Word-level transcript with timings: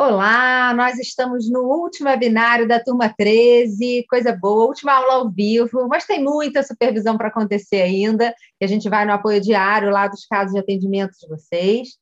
Olá, 0.00 0.72
nós 0.74 0.96
estamos 0.96 1.50
no 1.50 1.64
último 1.64 2.08
webinário 2.08 2.68
da 2.68 2.78
turma 2.78 3.12
13, 3.12 4.06
coisa 4.08 4.32
boa, 4.32 4.66
última 4.66 4.92
aula 4.92 5.14
ao 5.14 5.28
vivo, 5.28 5.88
mas 5.88 6.06
tem 6.06 6.22
muita 6.22 6.62
supervisão 6.62 7.18
para 7.18 7.26
acontecer 7.26 7.82
ainda, 7.82 8.32
e 8.60 8.64
a 8.64 8.68
gente 8.68 8.88
vai 8.88 9.04
no 9.04 9.12
apoio 9.12 9.40
diário 9.40 9.90
lá 9.90 10.06
dos 10.06 10.24
casos 10.24 10.52
de 10.52 10.60
atendimento 10.60 11.10
de 11.20 11.26
vocês. 11.26 11.98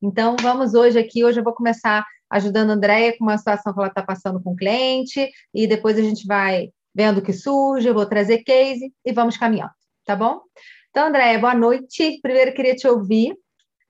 Então, 0.00 0.36
vamos 0.40 0.72
hoje 0.72 0.98
aqui, 0.98 1.22
hoje 1.22 1.40
eu 1.40 1.44
vou 1.44 1.52
começar 1.52 2.02
ajudando 2.30 2.70
a 2.70 2.72
Andréia 2.72 3.14
com 3.18 3.24
uma 3.24 3.36
situação 3.36 3.74
que 3.74 3.78
ela 3.78 3.88
está 3.88 4.02
passando 4.02 4.42
com 4.42 4.52
o 4.52 4.56
cliente, 4.56 5.30
e 5.52 5.66
depois 5.66 5.98
a 5.98 6.02
gente 6.02 6.26
vai 6.26 6.70
vendo 6.94 7.18
o 7.18 7.22
que 7.22 7.34
surge, 7.34 7.86
eu 7.86 7.92
vou 7.92 8.06
trazer 8.06 8.38
case 8.38 8.90
e 9.04 9.12
vamos 9.12 9.36
caminhando, 9.36 9.72
tá 10.06 10.16
bom? 10.16 10.40
Então, 10.88 11.08
Andréia, 11.08 11.38
boa 11.38 11.54
noite. 11.54 12.20
Primeiro, 12.22 12.54
queria 12.54 12.74
te 12.74 12.88
ouvir 12.88 13.36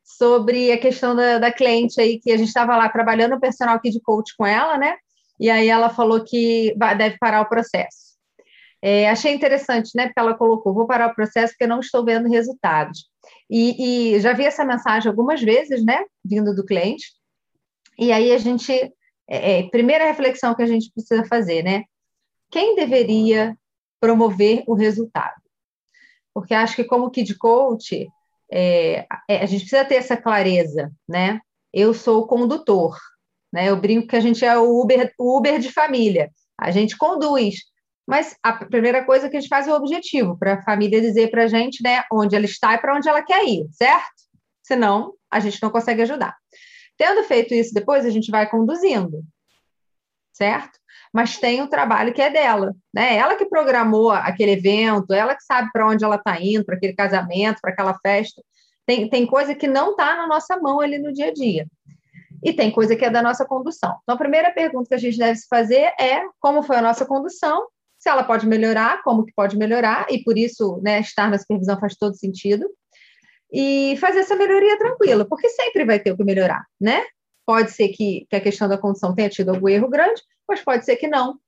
sobre 0.05 0.71
a 0.71 0.79
questão 0.79 1.17
da, 1.17 1.39
da 1.39 1.51
cliente 1.51 1.99
aí, 1.99 2.21
que 2.21 2.31
a 2.31 2.37
gente 2.37 2.49
estava 2.49 2.77
lá 2.77 2.89
trabalhando 2.91 3.35
o 3.35 3.41
personal 3.41 3.77
aqui 3.77 3.91
de 3.91 4.01
coach 4.01 4.37
com 4.37 4.47
ela, 4.47 4.77
né? 4.77 4.97
E 5.41 5.51
aí 5.51 5.69
ela 5.69 5.89
falou 5.89 6.23
que 6.23 6.75
deve 6.97 7.17
parar 7.19 7.41
o 7.41 7.49
processo. 7.49 8.15
É, 8.83 9.09
achei 9.09 9.33
interessante, 9.33 9.93
né? 9.97 10.07
Porque 10.07 10.21
ela 10.21 10.35
colocou: 10.35 10.75
vou 10.75 10.87
parar 10.87 11.11
o 11.11 11.15
processo 11.15 11.55
porque 11.55 11.67
não 11.67 11.81
estou 11.81 12.05
vendo 12.05 12.29
resultados. 12.29 13.09
E, 13.49 14.15
e, 14.15 14.21
já 14.21 14.35
vi 14.35 14.45
essa 14.45 14.65
mensagem 14.65 15.09
algumas 15.09 15.41
vezes, 15.41 15.83
né? 15.83 16.05
Vindo 16.23 16.55
do 16.55 16.67
cliente. 16.67 17.07
E 17.99 18.13
aí 18.13 18.31
a 18.31 18.39
gente. 18.39 18.73
É, 19.27 19.61
é, 19.61 19.71
primeira 19.71 20.05
reflexão 20.05 20.55
que 20.55 20.63
a 20.63 20.67
gente 20.67 20.93
precisa 20.93 21.25
fazer, 21.25 21.63
né? 21.63 21.85
Quem 22.51 22.77
deveria 22.77 23.57
promover 23.99 24.63
o 24.67 24.75
resultado? 24.75 25.41
Porque 26.35 26.53
acho 26.53 26.77
que, 26.77 26.85
como 26.85 27.11
Kid 27.11 27.35
Coach, 27.37 28.07
é, 28.53 29.07
é, 29.29 29.43
a 29.43 29.47
gente 29.47 29.61
precisa 29.61 29.85
ter 29.85 29.97
essa 29.97 30.17
clareza, 30.17 30.93
né? 31.09 31.41
Eu 31.73 31.93
sou 31.93 32.23
o 32.23 32.27
condutor, 32.27 32.97
né? 33.53 33.69
Eu 33.69 33.77
brinco 33.77 34.09
que 34.09 34.17
a 34.17 34.21
gente 34.21 34.45
é 34.45 34.57
o 34.59 34.81
Uber, 34.81 35.13
o 35.19 35.39
Uber 35.39 35.59
de 35.59 35.73
família. 35.73 36.31
A 36.59 36.71
gente 36.71 36.97
conduz, 36.97 37.57
mas 38.07 38.37
a 38.43 38.53
primeira 38.53 39.05
coisa 39.05 39.29
que 39.29 39.37
a 39.37 39.41
gente 39.41 39.49
faz 39.49 39.67
é 39.67 39.73
o 39.73 39.77
objetivo, 39.77 40.39
para 40.39 40.55
a 40.55 40.63
família 40.63 41.01
dizer 41.01 41.31
para 41.31 41.45
a 41.45 41.49
gente, 41.49 41.83
né, 41.83 42.05
onde 42.13 42.37
ela 42.37 42.45
está 42.45 42.75
e 42.75 42.79
para 42.79 42.97
onde 42.97 43.09
ela 43.09 43.23
quer 43.23 43.45
ir, 43.45 43.67
certo? 43.73 44.13
Senão, 44.63 45.15
a 45.31 45.41
gente 45.41 45.63
não 45.63 45.71
consegue 45.71 46.03
ajudar. 46.03 46.37
Tendo 46.97 47.25
feito 47.25 47.55
isso 47.55 47.75
depois, 47.75 48.07
a 48.07 48.11
gente 48.11 48.31
vai 48.31 48.49
conduzindo, 48.49 49.23
certo? 50.33 50.79
Mas 51.15 51.39
tem 51.39 51.63
o 51.63 51.69
trabalho 51.69 52.13
que 52.13 52.21
é 52.21 52.29
dela, 52.29 52.75
né? 52.93 53.17
Ela 53.17 53.37
que 53.37 53.47
programou 53.47 54.11
aquele 54.11 54.51
evento, 54.51 55.13
ela 55.13 55.37
que 55.37 55.45
sabe 55.45 55.71
para 55.73 55.87
onde 55.87 56.05
ela 56.05 56.17
está 56.17 56.41
indo, 56.41 56.65
para 56.65 56.75
aquele 56.75 56.93
casamento, 56.93 57.61
para 57.61 57.71
aquela 57.71 57.97
festa. 58.01 58.43
Tem, 58.85 59.09
tem 59.09 59.25
coisa 59.25 59.55
que 59.55 59.69
não 59.69 59.93
está 59.93 60.17
na 60.17 60.27
nossa 60.27 60.57
mão 60.57 60.81
ali 60.81 60.99
no 60.99 61.13
dia 61.13 61.29
a 61.29 61.33
dia. 61.33 61.69
E 62.43 62.53
tem 62.53 62.69
coisa 62.69 62.97
que 62.97 63.05
é 63.05 63.11
da 63.11 63.23
nossa 63.23 63.45
condução. 63.45 63.97
Então, 64.03 64.17
a 64.17 64.19
primeira 64.19 64.51
pergunta 64.51 64.89
que 64.89 64.95
a 64.97 64.99
gente 64.99 65.17
deve 65.17 65.37
se 65.37 65.47
fazer 65.49 65.95
é 66.01 66.21
como 66.41 66.65
foi 66.65 66.77
a 66.77 66.83
nossa 66.83 67.07
condução, 67.07 67.65
se 67.97 68.11
ela 68.11 68.25
pode 68.25 68.45
melhorar, 68.49 69.01
como 69.05 69.25
que 69.25 69.33
pode 69.37 69.57
melhorar, 69.57 70.07
e 70.11 70.21
por 70.25 70.37
isso, 70.37 70.81
né, 70.83 70.99
estar 70.99 71.31
na 71.31 71.39
supervisão 71.39 71.79
faz 71.79 71.95
todo 71.95 72.17
sentido. 72.17 72.69
E 73.53 73.97
fazer 74.01 74.19
essa 74.19 74.35
melhoria 74.35 74.77
tranquila, 74.77 75.25
porque 75.25 75.49
sempre 75.49 75.85
vai 75.85 76.01
ter 76.01 76.11
o 76.11 76.17
que 76.17 76.25
melhorar, 76.25 76.65
né? 76.81 77.05
Pode 77.47 77.73
ser 77.73 77.89
que, 77.89 78.27
que 78.29 78.37
a 78.37 78.41
questão 78.41 78.69
da 78.69 78.79
condução 78.79 79.15
tenha 79.15 79.29
tido 79.29 79.51
algum 79.51 79.69
erro 79.69 79.89
grande, 79.89 80.23
mas 80.49 80.63
pode 80.63 80.85
ser 80.85 80.97
que 80.97 81.07
não, 81.07 81.39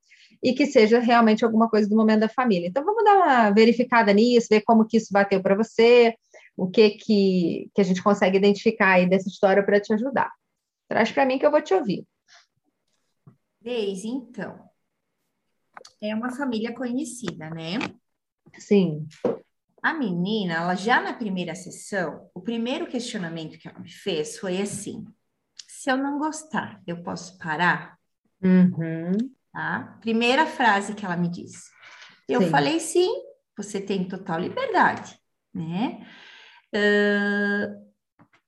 e 0.42 0.52
que 0.52 0.66
seja 0.66 0.98
realmente 0.98 1.44
alguma 1.44 1.68
coisa 1.68 1.88
do 1.88 1.96
momento 1.96 2.20
da 2.20 2.28
família. 2.28 2.68
Então, 2.68 2.84
vamos 2.84 3.04
dar 3.04 3.16
uma 3.16 3.50
verificada 3.50 4.12
nisso, 4.12 4.48
ver 4.50 4.62
como 4.62 4.86
que 4.86 4.96
isso 4.96 5.12
bateu 5.12 5.42
para 5.42 5.56
você, 5.56 6.14
o 6.56 6.68
que, 6.68 6.90
que, 6.90 7.70
que 7.74 7.80
a 7.80 7.84
gente 7.84 8.02
consegue 8.02 8.36
identificar 8.36 8.92
aí 8.92 9.08
dessa 9.08 9.28
história 9.28 9.64
para 9.64 9.80
te 9.80 9.92
ajudar. 9.92 10.32
Traz 10.88 11.10
para 11.10 11.26
mim 11.26 11.38
que 11.38 11.46
eu 11.46 11.50
vou 11.50 11.62
te 11.62 11.74
ouvir. 11.74 12.06
Deise, 13.60 14.08
então, 14.08 14.58
é 16.00 16.14
uma 16.14 16.30
família 16.30 16.72
conhecida, 16.72 17.50
né? 17.50 17.78
Sim. 18.58 19.06
A 19.82 19.94
menina, 19.94 20.54
ela 20.54 20.74
já 20.74 21.00
na 21.00 21.12
primeira 21.12 21.54
sessão, 21.54 22.30
o 22.34 22.40
primeiro 22.40 22.86
questionamento 22.86 23.58
que 23.58 23.68
ela 23.68 23.78
me 23.78 23.90
fez 23.90 24.38
foi 24.38 24.60
assim: 24.60 25.04
se 25.86 25.92
eu 25.92 25.96
não 25.96 26.18
gostar, 26.18 26.82
eu 26.84 27.00
posso 27.00 27.38
parar? 27.38 27.96
Uhum. 28.42 29.12
Tá? 29.52 29.96
Primeira 30.00 30.44
frase 30.44 30.96
que 30.96 31.06
ela 31.06 31.16
me 31.16 31.28
disse. 31.28 31.70
Eu 32.28 32.42
sim. 32.42 32.50
falei 32.50 32.80
sim, 32.80 33.08
você 33.56 33.80
tem 33.80 34.02
total 34.02 34.40
liberdade, 34.40 35.16
né? 35.54 36.04
Uh, 36.74 37.86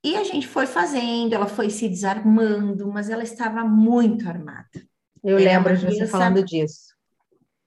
e 0.02 0.16
a 0.16 0.24
gente 0.24 0.48
foi 0.48 0.66
fazendo, 0.66 1.32
ela 1.32 1.46
foi 1.46 1.70
se 1.70 1.88
desarmando, 1.88 2.88
mas 2.88 3.08
ela 3.08 3.22
estava 3.22 3.62
muito 3.62 4.28
armada. 4.28 4.68
Eu 5.22 5.38
ela 5.38 5.48
lembro 5.48 5.74
é 5.74 5.76
de 5.76 5.86
você 5.86 6.08
falando 6.08 6.44
disso. 6.44 6.88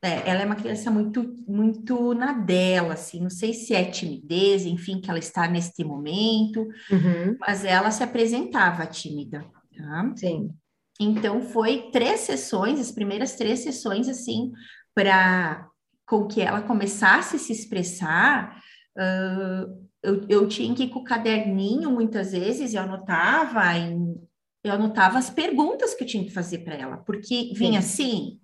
É, 0.03 0.29
ela 0.29 0.41
é 0.41 0.45
uma 0.45 0.55
criança 0.55 0.91
muito, 0.91 1.33
muito 1.47 2.13
na 2.13 2.33
dela, 2.33 2.95
assim, 2.95 3.21
não 3.21 3.29
sei 3.29 3.53
se 3.53 3.73
é 3.73 3.85
timidez, 3.85 4.65
enfim, 4.65 4.99
que 4.99 5.09
ela 5.09 5.19
está 5.19 5.47
neste 5.47 5.81
momento, 5.81 6.67
uhum. 6.91 7.37
mas 7.39 7.63
ela 7.63 7.89
se 7.89 8.03
apresentava 8.03 8.85
tímida, 8.85 9.45
tá? 9.81 10.13
Sim. 10.15 10.51
Então, 10.99 11.41
foi 11.41 11.89
três 11.91 12.21
sessões, 12.21 12.79
as 12.79 12.91
primeiras 12.91 13.35
três 13.35 13.59
sessões, 13.59 14.07
assim, 14.07 14.51
para 14.93 15.67
com 16.05 16.27
que 16.27 16.41
ela 16.41 16.61
começasse 16.61 17.37
a 17.37 17.39
se 17.39 17.53
expressar, 17.53 18.61
uh, 18.97 19.87
eu, 20.03 20.25
eu 20.27 20.47
tinha 20.47 20.75
que 20.75 20.83
ir 20.83 20.89
com 20.89 20.99
o 20.99 21.03
caderninho 21.03 21.89
muitas 21.89 22.33
vezes, 22.33 22.73
eu 22.73 22.81
anotava 22.81 23.77
em, 23.77 24.15
eu 24.63 24.73
anotava 24.73 25.17
as 25.17 25.29
perguntas 25.29 25.93
que 25.93 26.03
eu 26.03 26.07
tinha 26.07 26.23
que 26.23 26.33
fazer 26.33 26.59
para 26.59 26.75
ela, 26.75 26.97
porque 26.97 27.53
vinha 27.55 27.81
Sim. 27.81 27.87
assim, 27.87 28.41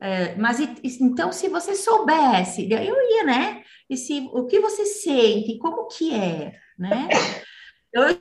é, 0.00 0.34
mas 0.36 0.58
então 1.00 1.32
se 1.32 1.48
você 1.48 1.74
soubesse, 1.74 2.70
eu 2.70 2.94
ia, 3.10 3.24
né? 3.24 3.62
E 3.88 3.96
se 3.96 4.28
o 4.32 4.44
que 4.46 4.60
você 4.60 4.84
sente, 4.84 5.58
como 5.58 5.86
que 5.88 6.12
é, 6.12 6.52
né? 6.78 7.08
Eu 7.92 8.20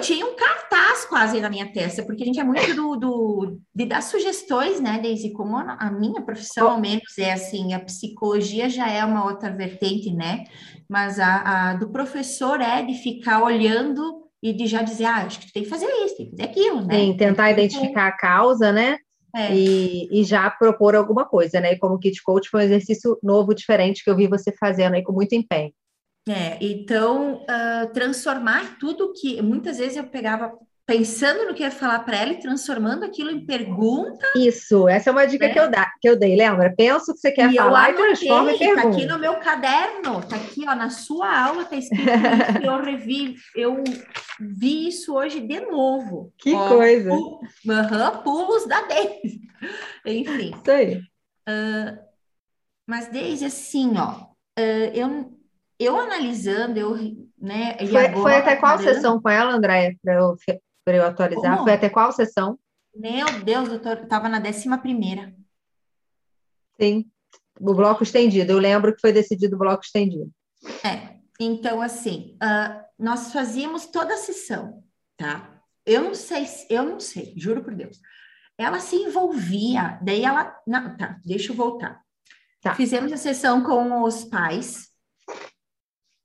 tinha 0.00 0.24
um 0.26 0.34
cartaz 0.34 1.04
quase 1.04 1.40
na 1.40 1.50
minha 1.50 1.70
testa, 1.70 2.02
porque 2.02 2.22
a 2.22 2.26
gente 2.26 2.40
é 2.40 2.44
muito 2.44 2.74
do, 2.74 2.96
do 2.96 3.60
de 3.74 3.86
dar 3.86 4.02
sugestões, 4.02 4.80
né, 4.80 4.98
Daisy? 4.98 5.32
Como 5.32 5.56
a 5.56 5.90
minha 5.90 6.22
profissão, 6.22 6.70
ao 6.70 6.80
menos, 6.80 7.18
é 7.18 7.32
assim, 7.32 7.74
a 7.74 7.80
psicologia 7.80 8.68
já 8.68 8.88
é 8.88 9.04
uma 9.04 9.24
outra 9.24 9.50
vertente, 9.50 10.12
né? 10.12 10.44
Mas 10.88 11.18
a, 11.18 11.70
a 11.70 11.74
do 11.74 11.90
professor 11.90 12.60
é 12.60 12.82
de 12.82 12.94
ficar 12.94 13.42
olhando 13.42 14.22
e 14.42 14.52
de 14.52 14.66
já 14.66 14.82
dizer, 14.82 15.04
ah, 15.04 15.24
acho 15.26 15.40
que 15.40 15.46
tu 15.46 15.52
tem 15.52 15.62
que 15.62 15.68
fazer 15.68 15.86
isso, 16.04 16.16
tem 16.16 16.26
que 16.26 16.36
fazer 16.36 16.44
aquilo, 16.44 16.84
né? 16.84 16.98
Sim, 16.98 17.16
tentar 17.16 17.50
identificar 17.50 18.08
a 18.08 18.16
causa, 18.16 18.72
né? 18.72 18.96
É. 19.34 19.54
E, 19.54 20.08
e, 20.10 20.24
já 20.24 20.50
propor 20.50 20.94
alguma 20.94 21.24
coisa, 21.24 21.58
né? 21.58 21.72
E 21.72 21.78
como 21.78 21.98
Kit 21.98 22.22
Coach 22.22 22.50
foi 22.50 22.60
um 22.60 22.64
exercício 22.64 23.18
novo, 23.22 23.54
diferente, 23.54 24.04
que 24.04 24.10
eu 24.10 24.16
vi 24.16 24.26
você 24.26 24.52
fazendo 24.52 24.94
aí 24.94 25.02
com 25.02 25.12
muito 25.12 25.34
empenho. 25.34 25.72
É, 26.28 26.56
então, 26.60 27.42
uh, 27.42 27.92
transformar 27.92 28.78
tudo 28.78 29.12
que 29.12 29.42
muitas 29.42 29.78
vezes 29.78 29.96
eu 29.96 30.04
pegava 30.04 30.56
pensando 30.86 31.46
no 31.46 31.54
que 31.54 31.62
ia 31.62 31.70
falar 31.70 32.00
para 32.00 32.16
ela 32.16 32.32
e 32.32 32.40
transformando 32.40 33.04
aquilo 33.04 33.30
em 33.30 33.44
pergunta. 33.44 34.24
Isso, 34.36 34.88
essa 34.88 35.10
é 35.10 35.12
uma 35.12 35.26
dica 35.26 35.46
né? 35.46 35.52
que, 35.52 35.58
eu 35.58 35.70
da, 35.70 35.90
que 36.00 36.08
eu 36.08 36.18
dei, 36.18 36.36
lembra? 36.36 36.74
Pensa 36.76 37.10
o 37.10 37.14
que 37.14 37.20
você 37.20 37.32
quer 37.32 37.50
e 37.50 37.56
falar 37.56 37.90
e 37.90 37.94
transforma 37.94 38.52
em 38.52 38.58
pergunta. 38.58 38.82
Tá 38.82 38.88
aqui 38.88 39.06
no 39.06 39.18
meu 39.18 39.36
caderno, 39.36 40.22
tá 40.22 40.36
aqui, 40.36 40.64
ó, 40.68 40.74
na 40.74 40.90
sua 40.90 41.46
aula 41.46 41.64
tá 41.64 41.76
escrito 41.76 42.08
isso, 42.08 42.62
eu 42.62 42.82
revi, 42.82 43.36
eu 43.56 43.84
vi 44.40 44.88
isso 44.88 45.14
hoje 45.14 45.40
de 45.40 45.60
novo. 45.60 46.32
Que 46.38 46.52
ó, 46.54 46.68
coisa! 46.68 47.10
Pu, 47.10 47.40
pulos 48.22 48.66
da 48.66 48.82
Deise. 48.82 49.40
Enfim. 50.04 50.52
Isso 50.60 50.70
aí. 50.70 50.96
Uh, 51.48 51.98
mas 52.86 53.08
desde 53.08 53.46
assim, 53.46 53.94
ó, 53.96 54.10
uh, 54.58 54.92
eu 54.94 55.41
eu 55.84 55.98
analisando, 55.98 56.78
eu, 56.78 56.96
né? 57.38 57.76
Foi, 57.78 58.06
agora, 58.06 58.22
foi 58.22 58.34
até 58.36 58.56
qual 58.56 58.78
sessão 58.78 59.20
com 59.20 59.28
ela, 59.28 59.52
Andréia, 59.52 59.96
para 60.02 60.14
eu, 60.14 60.36
eu 60.86 61.06
atualizar? 61.06 61.52
Como? 61.52 61.64
Foi 61.64 61.72
até 61.72 61.88
qual 61.88 62.12
sessão? 62.12 62.58
Meu 62.94 63.26
Deus, 63.42 63.68
doutor, 63.68 64.02
estava 64.02 64.28
na 64.28 64.38
décima 64.38 64.78
primeira. 64.78 65.34
Sim, 66.80 67.06
o 67.58 67.74
bloco 67.74 68.02
estendido. 68.02 68.52
Eu 68.52 68.58
lembro 68.58 68.94
que 68.94 69.00
foi 69.00 69.12
decidido 69.12 69.56
o 69.56 69.58
bloco 69.58 69.84
estendido. 69.84 70.30
É, 70.84 71.16
então 71.40 71.80
assim, 71.80 72.36
uh, 72.42 72.82
nós 72.98 73.32
fazíamos 73.32 73.86
toda 73.86 74.14
a 74.14 74.18
sessão, 74.18 74.82
tá? 75.16 75.60
Eu 75.84 76.02
não 76.02 76.14
sei, 76.14 76.46
eu 76.70 76.84
não 76.84 77.00
sei, 77.00 77.34
juro 77.36 77.62
por 77.62 77.74
Deus. 77.74 77.98
Ela 78.56 78.78
se 78.78 78.94
envolvia, 78.96 79.98
daí 80.02 80.24
ela, 80.24 80.56
não, 80.66 80.96
tá, 80.96 81.18
deixa 81.24 81.50
eu 81.50 81.56
voltar. 81.56 82.00
Tá. 82.60 82.74
Fizemos 82.76 83.12
a 83.12 83.16
sessão 83.16 83.62
com 83.64 84.02
os 84.02 84.24
pais, 84.24 84.91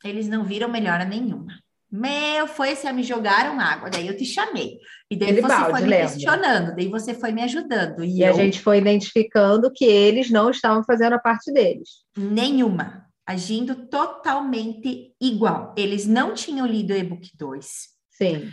eles 0.03 0.27
não 0.27 0.43
viram 0.43 0.69
melhora 0.69 1.05
nenhuma. 1.05 1.53
Meu, 1.89 2.47
foi 2.47 2.75
se 2.75 2.91
me 2.91 3.01
jogaram 3.01 3.59
água, 3.59 3.89
daí 3.89 4.07
eu 4.07 4.17
te 4.17 4.25
chamei. 4.25 4.77
E 5.09 5.15
daí 5.15 5.29
Ele 5.29 5.41
você 5.41 5.47
balde, 5.47 5.71
foi 5.71 5.81
me 5.81 5.87
lembra. 5.87 6.07
questionando, 6.07 6.75
daí 6.75 6.87
você 6.89 7.13
foi 7.13 7.31
me 7.31 7.41
ajudando. 7.43 8.03
E, 8.03 8.17
e 8.17 8.21
eu... 8.23 8.29
a 8.29 8.33
gente 8.33 8.59
foi 8.59 8.77
identificando 8.79 9.71
que 9.73 9.85
eles 9.85 10.29
não 10.29 10.49
estavam 10.49 10.83
fazendo 10.83 11.13
a 11.13 11.19
parte 11.19 11.51
deles. 11.51 11.89
Nenhuma. 12.17 13.05
Agindo 13.25 13.87
totalmente 13.87 15.13
igual. 15.21 15.73
Eles 15.77 16.05
não 16.05 16.33
tinham 16.33 16.65
lido 16.67 16.93
o 16.93 16.97
e-book 16.97 17.29
2. 17.37 17.67
Sim. 18.11 18.49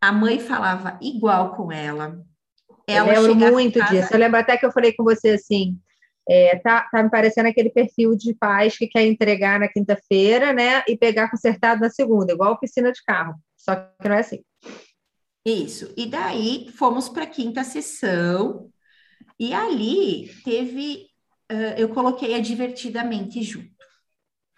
A 0.00 0.12
mãe 0.12 0.38
falava 0.38 0.98
igual 1.00 1.54
com 1.54 1.72
ela. 1.72 2.18
ela 2.86 3.14
eu 3.14 3.22
lembro 3.22 3.52
muito 3.52 3.78
casa... 3.78 3.94
disso. 3.94 4.12
Eu 4.12 4.18
lembro 4.18 4.38
até 4.38 4.56
que 4.56 4.66
eu 4.66 4.72
falei 4.72 4.92
com 4.92 5.02
você 5.02 5.30
assim, 5.30 5.78
é, 6.28 6.56
tá, 6.58 6.88
tá 6.90 7.02
me 7.02 7.10
parecendo 7.10 7.48
aquele 7.48 7.70
perfil 7.70 8.16
de 8.16 8.34
pais 8.34 8.76
que 8.76 8.86
quer 8.86 9.04
entregar 9.06 9.60
na 9.60 9.68
quinta-feira, 9.68 10.52
né, 10.52 10.82
e 10.88 10.96
pegar 10.96 11.30
consertado 11.30 11.80
na 11.80 11.90
segunda, 11.90 12.32
igual 12.32 12.54
oficina 12.54 12.92
de 12.92 13.02
carro. 13.04 13.34
Só 13.56 13.76
que 13.76 14.08
não 14.08 14.16
é 14.16 14.20
assim. 14.20 14.42
Isso. 15.44 15.92
E 15.96 16.06
daí 16.06 16.68
fomos 16.76 17.08
para 17.08 17.22
a 17.22 17.28
quinta 17.28 17.62
sessão, 17.62 18.68
e 19.38 19.54
ali 19.54 20.28
teve, 20.44 21.06
uh, 21.52 21.78
eu 21.78 21.88
coloquei 21.90 22.34
a 22.34 22.40
divertidamente 22.40 23.42
junto, 23.42 23.70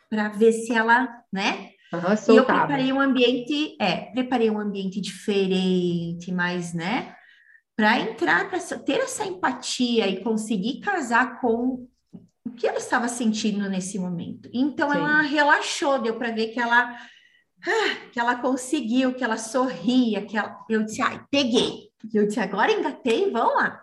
para 0.09 0.31
ver 0.31 0.53
se 0.53 0.73
ela, 0.73 1.23
né? 1.32 1.73
Uhum, 1.93 2.35
e 2.35 2.37
eu 2.37 2.44
preparei 2.44 2.93
um 2.93 3.00
ambiente, 3.00 3.76
é, 3.81 4.11
preparei 4.12 4.50
um 4.50 4.59
ambiente 4.59 5.00
diferente, 5.00 6.32
mais, 6.32 6.73
né? 6.73 7.14
Para 7.78 8.00
entrar, 8.00 8.50
para 8.50 8.58
ter 8.58 8.98
essa 8.98 9.25
empatia 9.25 10.08
e 10.08 10.20
conseguir 10.20 10.80
casar 10.80 11.40
com 11.40 11.86
o 12.44 12.50
que 12.50 12.66
ela 12.66 12.78
estava 12.78 13.06
sentindo 13.06 13.70
nesse 13.70 14.00
momento. 14.00 14.50
Então 14.52 14.90
Sim. 14.90 14.96
ela 14.96 15.22
relaxou, 15.22 16.02
deu 16.02 16.19
para 16.19 16.32
ver 16.32 16.48
que 16.48 16.58
ela 16.58 16.98
ah, 17.64 18.08
que 18.10 18.19
ela 18.19 18.34
conseguiu, 18.34 19.14
que 19.14 19.22
ela 19.22 19.36
sorria, 19.36 20.26
que 20.26 20.36
ela... 20.36 20.58
eu 20.69 20.82
disse, 20.82 21.00
ai, 21.00 21.25
peguei. 21.30 21.88
Eu 22.12 22.26
disse, 22.26 22.40
agora 22.40 22.72
engatei, 22.72 23.30
vamos 23.30 23.54
lá. 23.54 23.80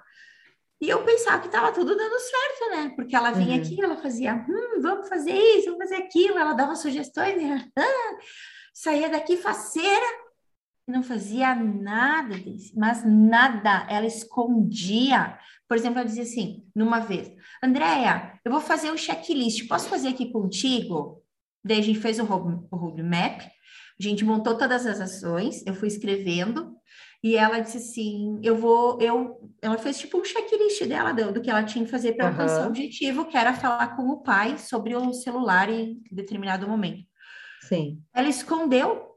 E 0.81 0.89
eu 0.89 1.01
pensava 1.06 1.39
que 1.39 1.47
estava 1.47 1.71
tudo 1.71 1.95
dando 1.95 2.19
certo, 2.19 2.69
né? 2.71 2.94
Porque 2.97 3.15
ela 3.15 3.31
vinha 3.31 3.56
uhum. 3.56 3.62
aqui, 3.62 3.81
ela 3.81 3.95
fazia, 3.95 4.45
hum, 4.47 4.81
vamos 4.81 5.07
fazer 5.07 5.31
isso, 5.31 5.71
vamos 5.71 5.89
fazer 5.89 6.03
aquilo, 6.03 6.38
ela 6.38 6.51
dava 6.51 6.75
sugestões, 6.75 7.36
ah, 7.80 8.18
saía 8.74 9.07
daqui 9.07 9.38
faceira, 9.38 10.06
não 10.88 11.02
fazia 11.02 11.56
nada 11.56 12.40
disso, 12.40 12.74
mas 12.76 13.04
nada, 13.06 13.86
ela 13.90 14.06
escondia. 14.06 15.38
Por 15.68 15.78
exemplo, 15.78 16.00
ela 16.00 16.08
dizia 16.08 16.24
assim, 16.24 16.64
numa 16.76 17.00
vez, 17.00 17.32
Andréia, 17.64 18.40
eu 18.46 18.52
vou 18.52 18.62
fazer 18.62 18.92
um 18.92 18.98
checklist, 18.98 19.68
posso 19.68 19.90
fazer 19.90 20.10
aqui 20.10 20.32
contigo? 20.32 21.24
Daí 21.64 21.80
a 21.80 21.84
gente 21.84 22.00
fez 22.00 22.20
o 22.20 22.24
roadmap, 22.24 23.42
a 23.42 24.04
gente 24.04 24.24
montou 24.24 24.56
todas 24.56 24.86
as 24.86 25.02
ações, 25.02 25.66
eu 25.66 25.74
fui 25.74 25.88
escrevendo, 25.88 26.76
e 27.26 27.36
ela 27.36 27.58
disse 27.58 27.78
assim: 27.78 28.40
eu 28.44 28.56
vou, 28.56 29.02
eu. 29.02 29.52
Ela 29.60 29.80
fez 29.80 29.98
tipo 29.98 30.20
um 30.20 30.24
checklist 30.24 30.86
dela 30.86 31.12
do, 31.12 31.34
do 31.34 31.42
que 31.42 31.50
ela 31.50 31.64
tinha 31.64 31.84
que 31.84 31.90
fazer 31.90 32.14
para 32.14 32.28
alcançar 32.28 32.60
uhum. 32.60 32.66
o 32.66 32.70
objetivo, 32.70 33.26
que 33.26 33.36
era 33.36 33.52
falar 33.56 33.96
com 33.96 34.04
o 34.10 34.22
pai 34.22 34.60
sobre 34.60 34.96
o 34.96 35.12
celular 35.12 35.68
em 35.68 36.04
determinado 36.12 36.68
momento. 36.68 37.04
Sim. 37.62 38.00
Ela 38.14 38.30
escondeu. 38.30 39.15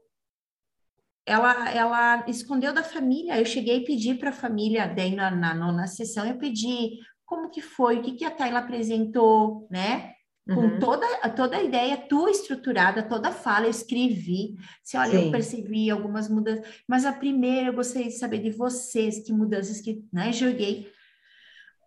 Ela, 1.29 1.71
ela 1.71 2.25
escondeu 2.27 2.73
da 2.73 2.83
família. 2.83 3.37
Eu 3.37 3.45
cheguei 3.45 3.77
e 3.77 3.85
pedi 3.85 4.15
para 4.15 4.29
a 4.29 4.33
família, 4.33 4.87
daí 4.87 5.15
na, 5.15 5.29
na 5.29 5.53
nona 5.53 5.87
sessão, 5.87 6.25
eu 6.25 6.37
pedi 6.37 6.97
como 7.25 7.49
que 7.49 7.61
foi, 7.61 7.99
o 7.99 8.01
que, 8.01 8.13
que 8.13 8.25
a 8.25 8.31
Tayla 8.31 8.59
apresentou, 8.59 9.67
né? 9.69 10.13
com 10.53 10.61
uhum. 10.61 10.79
toda, 10.79 11.05
toda 11.35 11.57
a 11.57 11.63
ideia 11.63 11.95
tua 11.95 12.31
estruturada, 12.31 13.03
toda 13.03 13.29
a 13.29 13.31
fala, 13.31 13.67
eu 13.67 13.69
escrevi. 13.69 14.55
Se 14.83 14.97
olha, 14.97 15.11
Sim. 15.11 15.25
eu 15.25 15.31
percebi 15.31 15.89
algumas 15.91 16.27
mudanças, 16.27 16.65
mas 16.87 17.05
a 17.05 17.13
primeira 17.13 17.67
eu 17.67 17.73
gostaria 17.73 18.07
de 18.07 18.17
saber 18.17 18.39
de 18.39 18.49
vocês, 18.49 19.23
que 19.23 19.31
mudanças 19.31 19.79
que, 19.79 20.03
né, 20.11 20.33
joguei. 20.33 20.91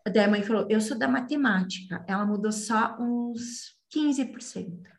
Daí 0.06 0.24
a 0.24 0.28
mãe 0.28 0.42
falou, 0.42 0.66
eu 0.70 0.80
sou 0.80 0.96
da 0.96 1.08
matemática, 1.08 2.04
ela 2.06 2.24
mudou 2.24 2.52
só 2.52 2.96
uns 3.00 3.74
15%. 3.94 4.92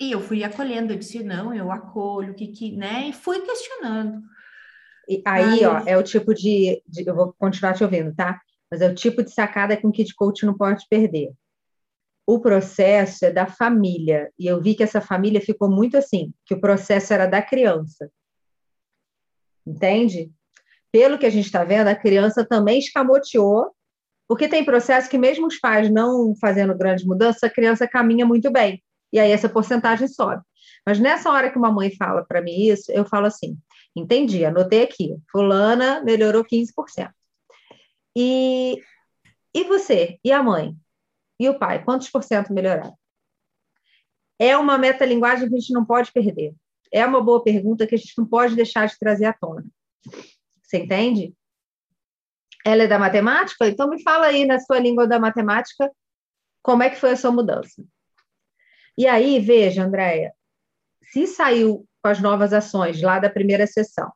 E 0.00 0.12
eu 0.12 0.20
fui 0.20 0.44
acolhendo, 0.44 0.92
eu 0.92 0.98
disse, 0.98 1.22
não, 1.22 1.54
eu 1.54 1.70
acolho, 1.70 2.34
que 2.34 2.48
que, 2.48 2.76
né, 2.76 3.08
e 3.08 3.12
fui 3.12 3.40
questionando. 3.40 4.22
E 5.08 5.22
aí, 5.24 5.64
ó, 5.64 5.82
é 5.86 5.96
o 5.96 6.02
tipo 6.02 6.34
de, 6.34 6.82
de, 6.86 7.06
eu 7.06 7.14
vou 7.14 7.34
continuar 7.38 7.74
te 7.74 7.84
ouvindo, 7.84 8.14
tá? 8.14 8.40
Mas 8.70 8.80
é 8.80 8.90
o 8.90 8.94
tipo 8.94 9.22
de 9.22 9.30
sacada 9.30 9.76
que 9.76 9.86
um 9.86 9.92
kit 9.92 10.12
coach 10.14 10.44
não 10.44 10.56
pode 10.56 10.84
perder 10.90 11.32
o 12.26 12.40
processo 12.40 13.24
é 13.24 13.30
da 13.30 13.46
família. 13.46 14.30
E 14.38 14.46
eu 14.46 14.60
vi 14.60 14.74
que 14.74 14.82
essa 14.82 15.00
família 15.00 15.40
ficou 15.40 15.70
muito 15.70 15.96
assim, 15.96 16.34
que 16.44 16.54
o 16.54 16.60
processo 16.60 17.14
era 17.14 17.26
da 17.26 17.40
criança. 17.40 18.10
Entende? 19.64 20.32
Pelo 20.90 21.18
que 21.18 21.26
a 21.26 21.30
gente 21.30 21.46
está 21.46 21.62
vendo, 21.62 21.86
a 21.86 21.94
criança 21.94 22.44
também 22.44 22.80
escamoteou, 22.80 23.70
porque 24.28 24.48
tem 24.48 24.64
processo 24.64 25.08
que, 25.08 25.16
mesmo 25.16 25.46
os 25.46 25.60
pais 25.60 25.88
não 25.88 26.34
fazendo 26.40 26.76
grandes 26.76 27.04
mudanças, 27.04 27.44
a 27.44 27.50
criança 27.50 27.86
caminha 27.86 28.26
muito 28.26 28.50
bem. 28.50 28.82
E 29.16 29.18
aí 29.18 29.32
essa 29.32 29.48
porcentagem 29.48 30.06
sobe. 30.08 30.42
Mas 30.84 31.00
nessa 31.00 31.30
hora 31.30 31.50
que 31.50 31.56
uma 31.56 31.72
mãe 31.72 31.90
fala 31.96 32.22
para 32.22 32.42
mim 32.42 32.66
isso, 32.66 32.92
eu 32.92 33.06
falo 33.06 33.24
assim: 33.24 33.58
entendi, 33.96 34.44
anotei 34.44 34.82
aqui, 34.82 35.16
Fulana 35.32 36.02
melhorou 36.04 36.44
15%. 36.44 37.10
E, 38.14 38.78
e 39.54 39.64
você? 39.64 40.18
E 40.22 40.30
a 40.30 40.42
mãe? 40.42 40.76
E 41.40 41.48
o 41.48 41.58
pai, 41.58 41.82
quantos 41.82 42.10
por 42.10 42.22
cento 42.22 42.52
melhoraram? 42.52 42.94
É 44.38 44.54
uma 44.54 44.76
metalinguagem 44.76 45.48
que 45.48 45.54
a 45.54 45.58
gente 45.58 45.72
não 45.72 45.86
pode 45.86 46.12
perder. 46.12 46.54
É 46.92 47.06
uma 47.06 47.22
boa 47.22 47.42
pergunta 47.42 47.86
que 47.86 47.94
a 47.94 47.98
gente 47.98 48.12
não 48.18 48.26
pode 48.26 48.54
deixar 48.54 48.86
de 48.86 48.98
trazer 48.98 49.24
à 49.24 49.32
tona. 49.32 49.64
Você 50.62 50.76
entende? 50.76 51.34
Ela 52.66 52.82
é 52.82 52.86
da 52.86 52.98
matemática? 52.98 53.66
Então 53.66 53.88
me 53.88 54.02
fala 54.02 54.26
aí 54.26 54.44
na 54.44 54.60
sua 54.60 54.78
língua 54.78 55.06
da 55.06 55.18
matemática 55.18 55.90
como 56.62 56.82
é 56.82 56.90
que 56.90 57.00
foi 57.00 57.12
a 57.12 57.16
sua 57.16 57.30
mudança. 57.30 57.82
E 58.96 59.06
aí, 59.06 59.38
veja, 59.40 59.84
Andréia, 59.84 60.32
se 61.12 61.26
saiu 61.26 61.86
com 62.02 62.08
as 62.08 62.20
novas 62.20 62.52
ações 62.52 63.00
lá 63.00 63.18
da 63.18 63.30
primeira 63.30 63.66
sessão, 63.66 64.10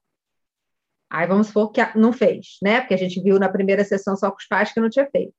aí 1.10 1.26
vamos 1.26 1.48
supor 1.48 1.72
que 1.72 1.80
não 1.96 2.12
fez, 2.12 2.56
né? 2.62 2.80
Porque 2.80 2.94
a 2.94 2.98
gente 2.98 3.20
viu 3.20 3.38
na 3.38 3.48
primeira 3.48 3.84
sessão 3.84 4.16
só 4.16 4.30
com 4.30 4.38
os 4.38 4.46
pais 4.46 4.72
que 4.72 4.80
não 4.80 4.88
tinha 4.88 5.08
feito 5.10 5.34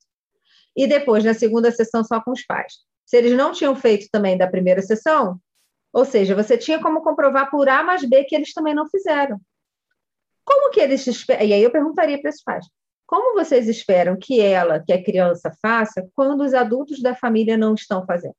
e 0.76 0.88
depois 0.88 1.24
na 1.24 1.34
segunda 1.34 1.72
sessão 1.72 2.04
só 2.04 2.22
com 2.22 2.32
os 2.32 2.44
pais. 2.44 2.74
Se 3.06 3.18
eles 3.18 3.36
não 3.36 3.52
tinham 3.52 3.76
feito 3.76 4.08
também 4.12 4.38
da 4.38 4.48
primeira 4.48 4.82
sessão, 4.82 5.40
ou 5.94 6.06
seja, 6.06 6.34
você 6.34 6.58
tinha 6.58 6.80
como 6.82 7.02
comprovar 7.02 7.50
por 7.50 7.68
A 7.68 7.84
mais 7.84 8.04
B 8.08 8.24
que 8.24 8.36
eles 8.36 8.54
também 8.54 8.74
não 8.74 8.88
fizeram. 8.90 9.40
Como 10.46 10.72
que 10.72 10.80
eles 10.80 11.06
esperam? 11.06 11.46
E 11.46 11.54
aí 11.54 11.62
eu 11.62 11.72
perguntaria 11.72 12.20
para 12.20 12.30
esses 12.30 12.44
pais: 12.44 12.66
como 13.06 13.34
vocês 13.34 13.68
esperam 13.68 14.18
que 14.18 14.40
ela, 14.40 14.80
que 14.80 14.94
a 14.94 15.04
criança, 15.04 15.52
faça 15.62 16.08
quando 16.16 16.42
os 16.42 16.54
adultos 16.54 17.02
da 17.02 17.14
família 17.14 17.58
não 17.58 17.74
estão 17.74 18.06
fazendo? 18.06 18.36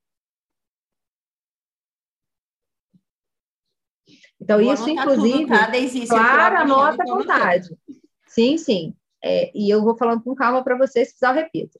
Então, 4.43 4.61
Vou 4.61 4.75
isso, 4.75 4.91
inclusive, 4.91 5.39
tudo, 5.39 5.49
tá? 5.49 5.71
claro, 6.09 6.57
anota 6.57 7.03
à 7.05 7.07
vontade. 7.07 7.69
Sim, 8.27 8.59
sim. 8.59 8.95
É, 9.25 9.53
e 9.55 9.71
eu 9.71 9.83
vou 9.85 9.97
falando 9.97 10.21
com 10.25 10.35
calma 10.35 10.65
para 10.65 10.77
vocês, 10.77 11.09
se 11.09 11.15
precisar, 11.15 11.31
eu 11.31 11.45
repito. 11.45 11.79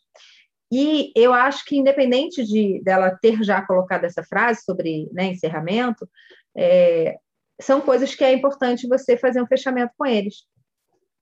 E 0.71 1.13
eu 1.17 1.35
acho 1.35 1.65
que, 1.65 1.77
independente 1.77 2.45
de 2.45 2.81
dela 2.85 3.19
ter 3.21 3.43
já 3.43 3.61
colocado 3.61 4.05
essa 4.05 4.23
frase 4.23 4.63
sobre 4.63 5.11
né, 5.13 5.27
encerramento, 5.27 6.09
é, 6.57 7.17
são 7.61 7.81
coisas 7.81 8.15
que 8.15 8.23
é 8.23 8.33
importante 8.33 8.89
você 8.89 9.17
fazer 9.17 9.43
um 9.43 9.47
fechamento 9.47 9.93
com 9.99 10.07
eles. 10.07 10.45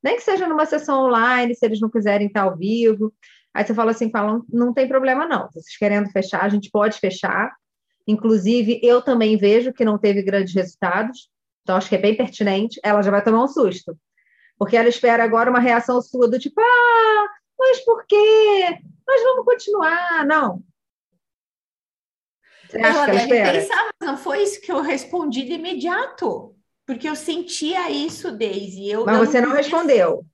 Nem 0.02 0.16
que 0.16 0.22
seja 0.22 0.46
numa 0.46 0.66
sessão 0.66 1.06
online, 1.06 1.54
se 1.54 1.64
eles 1.64 1.80
não 1.80 1.88
quiserem 1.88 2.26
estar 2.26 2.42
ao 2.42 2.56
vivo. 2.56 3.14
Aí 3.54 3.64
você 3.64 3.72
fala 3.72 3.92
assim, 3.92 4.10
falam, 4.10 4.44
não 4.48 4.74
tem 4.74 4.86
problema 4.86 5.26
não. 5.26 5.48
Vocês 5.50 5.76
querendo 5.78 6.10
fechar, 6.10 6.44
a 6.44 6.48
gente 6.50 6.70
pode 6.70 6.98
fechar. 6.98 7.50
Inclusive, 8.06 8.80
eu 8.82 9.02
também 9.02 9.36
vejo 9.36 9.72
que 9.72 9.84
não 9.84 9.98
teve 9.98 10.22
grandes 10.22 10.54
resultados. 10.54 11.30
Então, 11.62 11.76
acho 11.76 11.88
que 11.88 11.94
é 11.94 11.98
bem 11.98 12.16
pertinente. 12.16 12.80
Ela 12.82 13.02
já 13.02 13.10
vai 13.10 13.22
tomar 13.22 13.44
um 13.44 13.48
susto. 13.48 13.96
Porque 14.58 14.76
ela 14.76 14.88
espera 14.88 15.24
agora 15.24 15.50
uma 15.50 15.60
reação 15.60 16.02
sua 16.02 16.28
do 16.28 16.38
tipo, 16.38 16.60
ah, 16.60 17.28
mas 17.58 17.80
por 17.84 18.04
quê? 18.06 18.78
Mas 19.06 19.22
vamos 19.22 19.44
continuar. 19.44 20.26
Não. 20.26 20.62
Você 22.68 22.78
acha 22.78 23.10
ela 23.10 23.26
que 23.26 23.32
ela 23.34 23.52
pensar, 23.52 23.90
mas 24.00 24.10
não 24.10 24.16
foi 24.16 24.42
isso 24.42 24.60
que 24.60 24.70
eu 24.70 24.80
respondi 24.80 25.44
de 25.44 25.54
imediato. 25.54 26.54
Porque 26.86 27.08
eu 27.08 27.16
sentia 27.16 27.90
isso, 27.90 28.36
Daisy. 28.36 28.88
Eu, 28.88 29.04
mas 29.04 29.18
você 29.18 29.40
não 29.40 29.52
respondeu. 29.52 30.24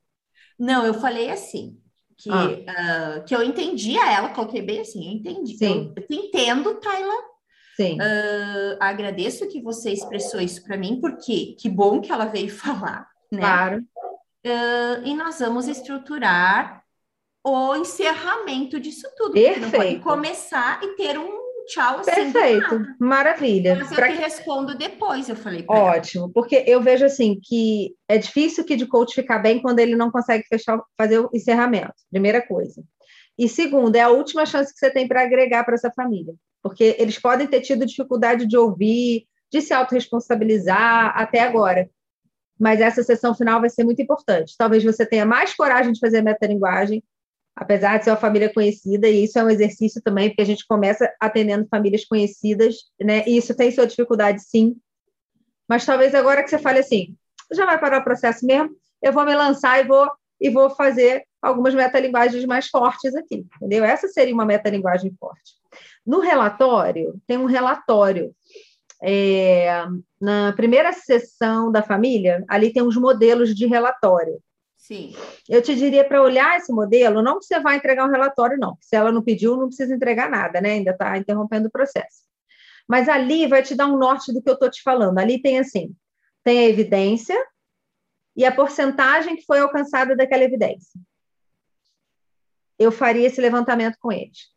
Não, 0.59 0.87
eu 0.87 0.95
falei 0.95 1.31
assim, 1.31 1.79
que, 2.17 2.31
ah. 2.31 3.19
uh, 3.21 3.25
que 3.25 3.35
eu 3.35 3.43
entendia 3.43 4.01
ela, 4.11 4.31
coloquei 4.31 4.63
bem 4.63 4.81
assim, 4.81 5.07
eu 5.07 5.13
entendi. 5.13 5.57
Sim. 5.57 5.93
Eu, 5.95 6.05
eu 6.09 6.25
entendo, 6.25 6.75
Tayla. 6.77 7.15
Sim. 7.77 7.99
Uh, 8.01 8.77
agradeço 8.81 9.49
que 9.49 9.61
você 9.61 9.93
expressou 9.93 10.41
isso 10.41 10.65
para 10.65 10.79
mim, 10.79 10.99
porque 11.01 11.55
que 11.59 11.69
bom 11.69 12.01
que 12.01 12.11
ela 12.11 12.25
veio 12.25 12.49
falar, 12.57 13.07
né? 13.31 13.41
Claro. 13.41 13.79
Uh, 14.47 15.05
e 15.05 15.15
nós 15.15 15.39
vamos 15.39 15.69
estruturar 15.69 16.83
o 17.45 17.77
encerramento 17.77 18.81
disso 18.81 19.09
tudo. 19.17 19.35
Perfeito. 19.35 19.71
Pode 19.71 19.99
começar 20.01 20.81
e 20.83 20.97
ter 20.97 21.19
um 21.19 21.47
tchau 21.67 21.99
assim. 21.99 22.33
Perfeito, 22.33 22.87
maravilha. 22.99 23.77
Mas 23.77 23.91
eu 23.91 23.97
pra... 23.97 24.09
te 24.09 24.17
respondo 24.17 24.77
depois, 24.77 25.29
eu 25.29 25.37
falei. 25.37 25.65
Ótimo, 25.69 26.25
ela. 26.25 26.33
porque 26.33 26.65
eu 26.67 26.81
vejo 26.81 27.05
assim 27.05 27.39
que 27.43 27.95
é 28.09 28.17
difícil 28.17 28.65
o 28.65 28.67
kid 28.67 28.87
coach 28.87 29.15
ficar 29.15 29.39
bem 29.39 29.61
quando 29.61 29.81
ele 29.81 29.97
não 29.97 30.11
consegue 30.11 30.45
fechar, 30.49 30.81
fazer 30.97 31.19
o 31.19 31.31
encerramento. 31.35 31.95
Primeira 32.11 32.41
coisa. 32.41 32.83
E 33.39 33.49
segundo, 33.49 33.97
é 33.97 34.01
a 34.01 34.09
última 34.09 34.47
chance 34.47 34.73
que 34.73 34.79
você 34.79 34.91
tem 34.91 35.07
para 35.07 35.23
agregar 35.23 35.65
para 35.65 35.75
essa 35.75 35.91
família, 35.91 36.35
porque 36.63 36.97
eles 36.99 37.19
podem 37.19 37.47
ter 37.47 37.61
tido 37.61 37.87
dificuldade 37.87 38.47
de 38.47 38.57
ouvir, 38.57 39.27
de 39.53 39.61
se 39.61 39.73
autorresponsabilizar 39.73 41.17
até 41.17 41.41
agora. 41.41 41.89
mas 42.59 42.81
essa 42.81 43.03
sessão 43.03 43.35
final 43.35 43.61
vai 43.61 43.69
ser 43.71 43.85
muito 43.85 44.01
importante. 44.01 44.55
Talvez 44.57 44.83
você 44.83 45.05
tenha 45.05 45.27
mais 45.27 45.55
coragem 45.55 45.93
de 45.93 46.01
fazer 46.01 46.23
metalinguagem, 46.23 47.03
apesar 47.55 47.99
de 47.99 48.05
ser 48.05 48.11
uma 48.11 48.17
família 48.17 48.53
conhecida, 48.53 49.09
e 49.09 49.25
isso 49.25 49.39
é 49.39 49.45
um 49.45 49.51
exercício 49.51 50.01
também, 50.03 50.29
porque 50.31 50.43
a 50.43 50.47
gente 50.47 50.67
começa 50.67 51.11
atendendo 51.21 51.69
famílias 51.69 52.05
conhecidas, 52.05 52.77
né? 53.01 53.25
E 53.27 53.37
isso 53.37 53.55
tem 53.55 53.71
sua 53.71 53.87
dificuldade, 53.87 54.43
sim. 54.43 54.77
Mas 55.69 55.85
talvez 55.85 56.15
agora 56.15 56.43
que 56.43 56.51
você 56.51 56.59
fale 56.59 56.79
assim, 56.79 57.15
já 57.53 57.67
vai 57.67 57.79
parar 57.79 58.01
o 58.01 58.05
processo 58.05 58.47
mesmo, 58.47 58.71
eu 59.03 59.13
vou 59.13 59.25
me 59.25 59.35
lançar 59.35 59.85
e 59.85 59.87
vou 59.87 60.11
e 60.39 60.51
vou 60.51 60.69
fazer 60.69 61.25
algumas 61.41 61.75
metalinguagens 61.75 62.45
mais 62.45 62.69
fortes 62.69 63.15
aqui, 63.15 63.47
entendeu? 63.57 63.85
Essa 63.85 64.07
seria 64.09 64.35
uma 64.35 64.45
metalinguagem 64.45 65.15
forte. 65.19 65.55
No 66.07 66.21
relatório, 66.21 67.21
tem 67.27 67.37
um 67.37 67.47
relatório. 67.47 68.35
É, 69.03 69.85
na 70.21 70.53
primeira 70.53 70.93
sessão 70.93 71.71
da 71.71 71.83
família, 71.83 72.45
ali 72.49 72.73
tem 72.73 72.83
os 72.83 72.97
modelos 72.97 73.55
de 73.55 73.67
relatório. 73.67 74.41
Sim. 74.77 75.15
Eu 75.49 75.61
te 75.61 75.75
diria 75.75 76.05
para 76.05 76.23
olhar 76.23 76.57
esse 76.57 76.73
modelo, 76.73 77.21
não 77.21 77.41
que 77.41 77.45
você 77.45 77.59
vai 77.59 77.77
entregar 77.77 78.07
um 78.07 78.11
relatório, 78.11 78.57
não. 78.57 78.79
Se 78.81 78.95
ela 78.95 79.11
não 79.11 79.23
pediu, 79.23 79.57
não 79.57 79.67
precisa 79.67 79.95
entregar 79.95 80.31
nada, 80.31 80.61
né? 80.61 80.75
Ainda 80.75 80.93
está 80.93 81.19
interrompendo 81.19 81.67
o 81.67 81.73
processo. 81.73 82.25
Mas 82.89 83.09
ali 83.09 83.49
vai 83.49 83.63
te 83.63 83.75
dar 83.75 83.89
um 83.89 83.99
norte 83.99 84.33
do 84.33 84.41
que 84.41 84.49
eu 84.49 84.55
estou 84.55 84.71
te 84.71 84.83
falando. 84.83 85.19
Ali 85.19 85.43
tem 85.43 85.59
assim: 85.59 85.95
tem 86.45 86.61
a 86.61 86.69
evidência 86.69 87.37
e 88.37 88.45
a 88.45 88.55
porcentagem 88.55 89.35
que 89.35 89.45
foi 89.45 89.59
alcançada 89.59 90.15
daquela 90.15 90.45
evidência. 90.45 91.01
Eu 92.79 92.93
faria 92.93 93.27
esse 93.27 93.41
levantamento 93.41 93.97
com 93.99 94.13
eles. 94.13 94.56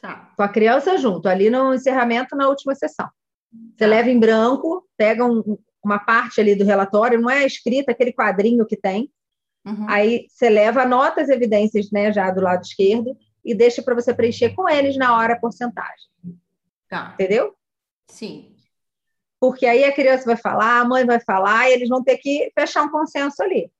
Tá. 0.00 0.32
Com 0.36 0.42
a 0.42 0.48
criança 0.48 0.96
junto, 0.96 1.28
ali 1.28 1.50
no 1.50 1.74
encerramento 1.74 2.34
na 2.34 2.48
última 2.48 2.74
sessão. 2.74 3.08
Você 3.52 3.84
tá. 3.84 3.86
leva 3.86 4.10
em 4.10 4.18
branco, 4.18 4.88
pega 4.96 5.24
um, 5.24 5.58
uma 5.84 5.98
parte 5.98 6.40
ali 6.40 6.54
do 6.54 6.64
relatório, 6.64 7.20
não 7.20 7.30
é 7.30 7.44
escrita 7.44 7.92
aquele 7.92 8.12
quadrinho 8.12 8.66
que 8.66 8.76
tem. 8.76 9.10
Uhum. 9.64 9.86
Aí 9.88 10.26
você 10.28 10.48
leva, 10.48 10.82
anota 10.82 11.20
as 11.20 11.28
evidências 11.28 11.90
né, 11.90 12.12
já 12.12 12.30
do 12.30 12.40
lado 12.40 12.62
esquerdo 12.62 13.16
e 13.44 13.54
deixa 13.54 13.82
para 13.82 13.94
você 13.94 14.14
preencher 14.14 14.54
com 14.54 14.68
eles 14.68 14.96
na 14.96 15.16
hora 15.16 15.34
a 15.34 15.38
porcentagem. 15.38 16.08
Tá. 16.88 17.12
Entendeu? 17.14 17.54
Sim. 18.08 18.54
Porque 19.38 19.66
aí 19.66 19.84
a 19.84 19.92
criança 19.92 20.24
vai 20.24 20.36
falar, 20.36 20.80
a 20.80 20.84
mãe 20.84 21.04
vai 21.04 21.20
falar, 21.20 21.68
e 21.68 21.72
eles 21.72 21.88
vão 21.88 22.02
ter 22.02 22.18
que 22.18 22.52
fechar 22.54 22.82
um 22.82 22.90
consenso 22.90 23.42
ali. 23.42 23.70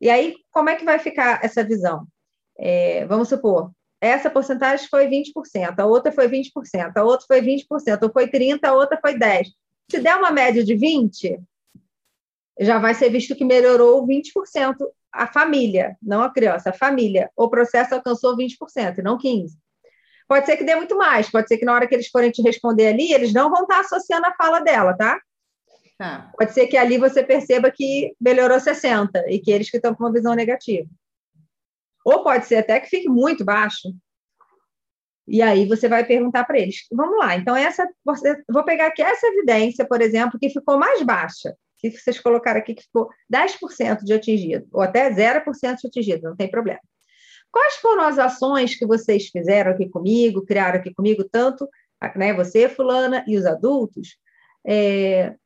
E 0.00 0.08
aí, 0.08 0.36
como 0.50 0.70
é 0.70 0.76
que 0.76 0.84
vai 0.84 0.98
ficar 0.98 1.44
essa 1.44 1.62
visão? 1.62 2.06
É, 2.56 3.04
vamos 3.06 3.28
supor, 3.28 3.70
essa 4.04 4.30
porcentagem 4.30 4.86
foi 4.88 5.08
20%, 5.08 5.78
a 5.78 5.86
outra 5.86 6.12
foi 6.12 6.28
20%, 6.28 6.50
a 6.96 7.02
outra 7.02 7.26
foi 7.26 7.40
20%, 7.40 7.64
ou 8.02 8.12
foi 8.12 8.28
30%, 8.28 8.64
a 8.64 8.74
outra 8.74 8.98
foi 9.00 9.14
10%. 9.18 9.46
Se 9.90 10.00
der 10.00 10.16
uma 10.16 10.30
média 10.30 10.64
de 10.64 10.74
20%, 10.74 11.40
já 12.60 12.78
vai 12.78 12.94
ser 12.94 13.10
visto 13.10 13.34
que 13.34 13.44
melhorou 13.44 14.06
20% 14.06 14.76
a 15.12 15.26
família, 15.26 15.96
não 16.02 16.22
a 16.22 16.32
criança, 16.32 16.70
a 16.70 16.72
família. 16.72 17.30
O 17.36 17.48
processo 17.48 17.94
alcançou 17.94 18.36
20%, 18.36 18.98
não 18.98 19.18
15%. 19.18 19.48
Pode 20.26 20.46
ser 20.46 20.56
que 20.56 20.64
dê 20.64 20.74
muito 20.74 20.96
mais, 20.96 21.30
pode 21.30 21.46
ser 21.48 21.58
que 21.58 21.64
na 21.64 21.74
hora 21.74 21.86
que 21.86 21.94
eles 21.94 22.08
forem 22.08 22.30
te 22.30 22.42
responder 22.42 22.88
ali, 22.88 23.12
eles 23.12 23.32
não 23.32 23.50
vão 23.50 23.62
estar 23.62 23.80
associando 23.80 24.26
a 24.26 24.34
fala 24.34 24.60
dela, 24.60 24.96
tá? 24.96 25.20
tá. 25.98 26.30
Pode 26.36 26.52
ser 26.52 26.66
que 26.66 26.78
ali 26.78 26.96
você 26.96 27.22
perceba 27.22 27.70
que 27.70 28.14
melhorou 28.18 28.58
60% 28.58 29.10
e 29.28 29.38
que 29.38 29.50
eles 29.50 29.70
que 29.70 29.76
estão 29.76 29.94
com 29.94 30.04
uma 30.04 30.12
visão 30.12 30.34
negativa. 30.34 30.88
Ou 32.04 32.22
pode 32.22 32.46
ser 32.46 32.56
até 32.56 32.78
que 32.78 32.88
fique 32.88 33.08
muito 33.08 33.44
baixo. 33.44 33.88
E 35.26 35.40
aí 35.40 35.66
você 35.66 35.88
vai 35.88 36.04
perguntar 36.04 36.44
para 36.44 36.58
eles: 36.58 36.86
vamos 36.92 37.18
lá, 37.18 37.34
então 37.34 37.56
essa. 37.56 37.88
Vou 38.48 38.64
pegar 38.64 38.88
aqui 38.88 39.02
essa 39.02 39.26
evidência, 39.26 39.86
por 39.86 40.00
exemplo, 40.02 40.38
que 40.38 40.50
ficou 40.50 40.78
mais 40.78 41.02
baixa, 41.02 41.56
que 41.78 41.90
vocês 41.90 42.20
colocaram 42.20 42.60
aqui 42.60 42.74
que 42.74 42.82
ficou 42.82 43.08
10% 43.32 44.04
de 44.04 44.12
atingido, 44.12 44.66
ou 44.70 44.82
até 44.82 45.10
0% 45.10 45.76
de 45.80 45.86
atingido, 45.86 46.28
não 46.28 46.36
tem 46.36 46.50
problema. 46.50 46.80
Quais 47.50 47.76
foram 47.76 48.02
as 48.02 48.18
ações 48.18 48.76
que 48.76 48.84
vocês 48.84 49.28
fizeram 49.28 49.70
aqui 49.70 49.88
comigo, 49.88 50.44
criaram 50.44 50.80
aqui 50.80 50.92
comigo, 50.92 51.24
tanto 51.30 51.68
né, 52.16 52.34
você, 52.34 52.68
fulana, 52.68 53.24
e 53.28 53.36
os 53.38 53.46
adultos, 53.46 54.16
é, 54.66 55.36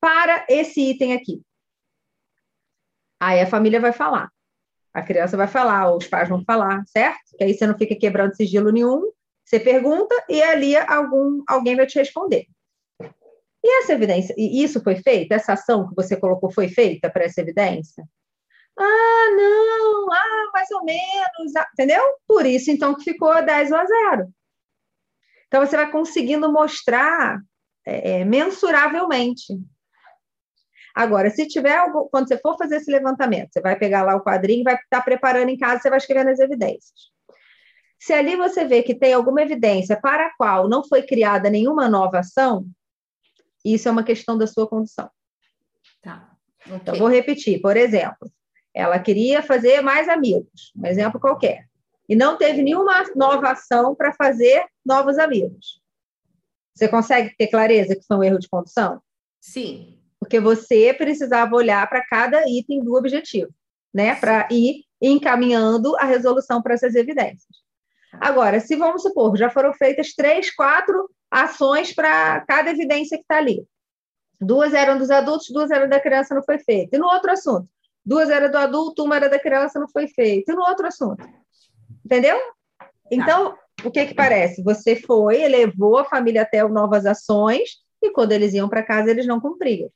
para 0.00 0.46
esse 0.48 0.80
item 0.80 1.14
aqui? 1.14 1.42
Aí 3.20 3.40
a 3.40 3.46
família 3.46 3.80
vai 3.80 3.92
falar. 3.92 4.30
A 4.98 5.02
criança 5.02 5.36
vai 5.36 5.46
falar, 5.46 5.94
os 5.94 6.08
pais 6.08 6.28
vão 6.28 6.42
falar, 6.44 6.82
certo? 6.86 7.36
Que 7.36 7.44
aí 7.44 7.54
você 7.54 7.66
não 7.66 7.78
fica 7.78 7.94
quebrando 7.94 8.34
sigilo 8.34 8.72
nenhum. 8.72 9.12
Você 9.44 9.60
pergunta 9.60 10.14
e 10.28 10.42
ali 10.42 10.76
algum, 10.76 11.42
alguém 11.46 11.76
vai 11.76 11.86
te 11.86 11.98
responder. 11.98 12.46
E 13.62 13.78
essa 13.78 13.92
evidência, 13.92 14.34
e 14.36 14.62
isso 14.62 14.82
foi 14.82 14.96
feito? 14.96 15.32
Essa 15.32 15.52
ação 15.52 15.88
que 15.88 15.94
você 15.94 16.16
colocou 16.16 16.50
foi 16.50 16.68
feita 16.68 17.08
para 17.08 17.24
essa 17.24 17.40
evidência? 17.40 18.04
Ah, 18.76 19.30
não, 19.36 20.12
ah, 20.12 20.50
mais 20.52 20.70
ou 20.72 20.84
menos, 20.84 21.56
ah, 21.56 21.66
entendeu? 21.72 22.02
Por 22.26 22.44
isso, 22.44 22.70
então, 22.70 22.94
que 22.94 23.04
ficou 23.04 23.44
10 23.44 23.72
a 23.72 23.84
0. 23.84 24.28
Então, 25.46 25.64
você 25.64 25.76
vai 25.76 25.90
conseguindo 25.90 26.52
mostrar 26.52 27.40
é, 27.86 28.20
é, 28.20 28.24
mensuravelmente. 28.24 29.54
Agora, 30.98 31.30
se 31.30 31.46
tiver 31.46 31.76
algo, 31.76 32.08
quando 32.10 32.26
você 32.26 32.36
for 32.38 32.58
fazer 32.58 32.78
esse 32.78 32.90
levantamento, 32.90 33.52
você 33.52 33.60
vai 33.60 33.78
pegar 33.78 34.02
lá 34.02 34.16
o 34.16 34.20
quadrinho, 34.20 34.64
vai 34.64 34.74
estar 34.74 35.00
preparando 35.00 35.48
em 35.48 35.56
casa, 35.56 35.80
você 35.80 35.88
vai 35.88 35.98
escrevendo 35.98 36.30
as 36.30 36.40
evidências. 36.40 37.12
Se 38.00 38.12
ali 38.12 38.34
você 38.34 38.64
vê 38.64 38.82
que 38.82 38.96
tem 38.96 39.14
alguma 39.14 39.40
evidência 39.40 39.96
para 40.00 40.26
a 40.26 40.36
qual 40.36 40.68
não 40.68 40.82
foi 40.82 41.02
criada 41.02 41.48
nenhuma 41.48 41.88
nova 41.88 42.18
ação, 42.18 42.66
isso 43.64 43.88
é 43.88 43.92
uma 43.92 44.02
questão 44.02 44.36
da 44.36 44.48
sua 44.48 44.66
condição. 44.66 45.08
Tá. 46.02 46.32
Okay. 46.66 46.74
Então, 46.74 46.96
vou 46.96 47.06
repetir. 47.06 47.60
Por 47.60 47.76
exemplo, 47.76 48.28
ela 48.74 48.98
queria 48.98 49.40
fazer 49.40 49.80
mais 49.80 50.08
amigos, 50.08 50.72
um 50.76 50.84
exemplo 50.84 51.20
qualquer. 51.20 51.68
E 52.08 52.16
não 52.16 52.36
teve 52.36 52.60
nenhuma 52.60 53.04
nova 53.14 53.52
ação 53.52 53.94
para 53.94 54.12
fazer 54.14 54.66
novos 54.84 55.16
amigos. 55.16 55.80
Você 56.74 56.88
consegue 56.88 57.36
ter 57.36 57.46
clareza 57.46 57.94
que 57.94 58.04
foi 58.04 58.16
um 58.16 58.24
erro 58.24 58.40
de 58.40 58.48
condução? 58.48 59.00
Sim. 59.40 59.97
Porque 60.18 60.40
você 60.40 60.92
precisava 60.92 61.54
olhar 61.54 61.88
para 61.88 62.04
cada 62.04 62.42
item 62.48 62.82
do 62.82 62.94
objetivo, 62.94 63.50
né? 63.94 64.14
Para 64.16 64.48
ir 64.50 64.84
encaminhando 65.00 65.96
a 65.96 66.04
resolução 66.04 66.60
para 66.60 66.74
essas 66.74 66.94
evidências. 66.94 67.56
Agora, 68.12 68.58
se 68.58 68.74
vamos 68.74 69.02
supor, 69.02 69.36
já 69.36 69.48
foram 69.48 69.72
feitas 69.72 70.14
três, 70.14 70.54
quatro 70.54 71.08
ações 71.30 71.94
para 71.94 72.40
cada 72.42 72.70
evidência 72.70 73.16
que 73.16 73.22
está 73.22 73.36
ali. 73.36 73.64
Duas 74.40 74.72
eram 74.72 74.98
dos 74.98 75.10
adultos, 75.10 75.48
duas 75.50 75.70
eram 75.70 75.88
da 75.88 76.00
criança, 76.00 76.34
não 76.34 76.42
foi 76.42 76.58
feito. 76.58 76.94
E 76.94 76.98
no 76.98 77.06
outro 77.06 77.30
assunto, 77.30 77.68
duas 78.04 78.30
eram 78.30 78.50
do 78.50 78.56
adulto, 78.56 79.04
uma 79.04 79.16
era 79.16 79.28
da 79.28 79.38
criança, 79.38 79.78
não 79.78 79.88
foi 79.88 80.08
feito. 80.08 80.50
E 80.50 80.54
no 80.54 80.62
outro 80.62 80.86
assunto. 80.86 81.24
Entendeu? 82.04 82.38
Então, 83.10 83.56
o 83.84 83.90
que 83.90 84.06
que 84.06 84.14
parece? 84.14 84.62
Você 84.62 84.96
foi, 84.96 85.46
levou 85.46 85.98
a 85.98 86.04
família 86.04 86.42
até 86.42 86.66
novas 86.66 87.04
ações 87.06 87.78
e 88.02 88.10
quando 88.10 88.32
eles 88.32 88.54
iam 88.54 88.68
para 88.68 88.82
casa, 88.82 89.10
eles 89.10 89.26
não 89.26 89.40
cumpriam. 89.40 89.90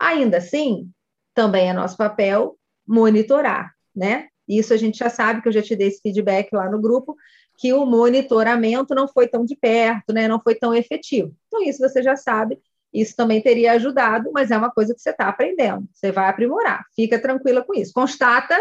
Ainda 0.00 0.38
assim, 0.38 0.90
também 1.34 1.68
é 1.68 1.72
nosso 1.72 1.96
papel 1.96 2.56
monitorar, 2.86 3.72
né? 3.94 4.28
Isso 4.46 4.72
a 4.72 4.76
gente 4.76 4.98
já 4.98 5.10
sabe, 5.10 5.42
que 5.42 5.48
eu 5.48 5.52
já 5.52 5.62
te 5.62 5.76
dei 5.76 5.88
esse 5.88 6.00
feedback 6.00 6.52
lá 6.52 6.70
no 6.70 6.80
grupo, 6.80 7.16
que 7.58 7.72
o 7.72 7.84
monitoramento 7.84 8.94
não 8.94 9.06
foi 9.06 9.28
tão 9.28 9.44
de 9.44 9.54
perto, 9.56 10.12
né? 10.12 10.26
Não 10.26 10.40
foi 10.40 10.54
tão 10.54 10.74
efetivo. 10.74 11.34
Então, 11.46 11.62
isso 11.62 11.80
você 11.80 12.02
já 12.02 12.16
sabe, 12.16 12.58
isso 12.92 13.14
também 13.14 13.42
teria 13.42 13.72
ajudado, 13.72 14.30
mas 14.32 14.50
é 14.50 14.56
uma 14.56 14.70
coisa 14.70 14.94
que 14.94 15.00
você 15.00 15.10
está 15.10 15.28
aprendendo, 15.28 15.86
você 15.92 16.10
vai 16.10 16.28
aprimorar, 16.28 16.84
fica 16.94 17.20
tranquila 17.20 17.62
com 17.62 17.74
isso. 17.74 17.92
Constata, 17.92 18.56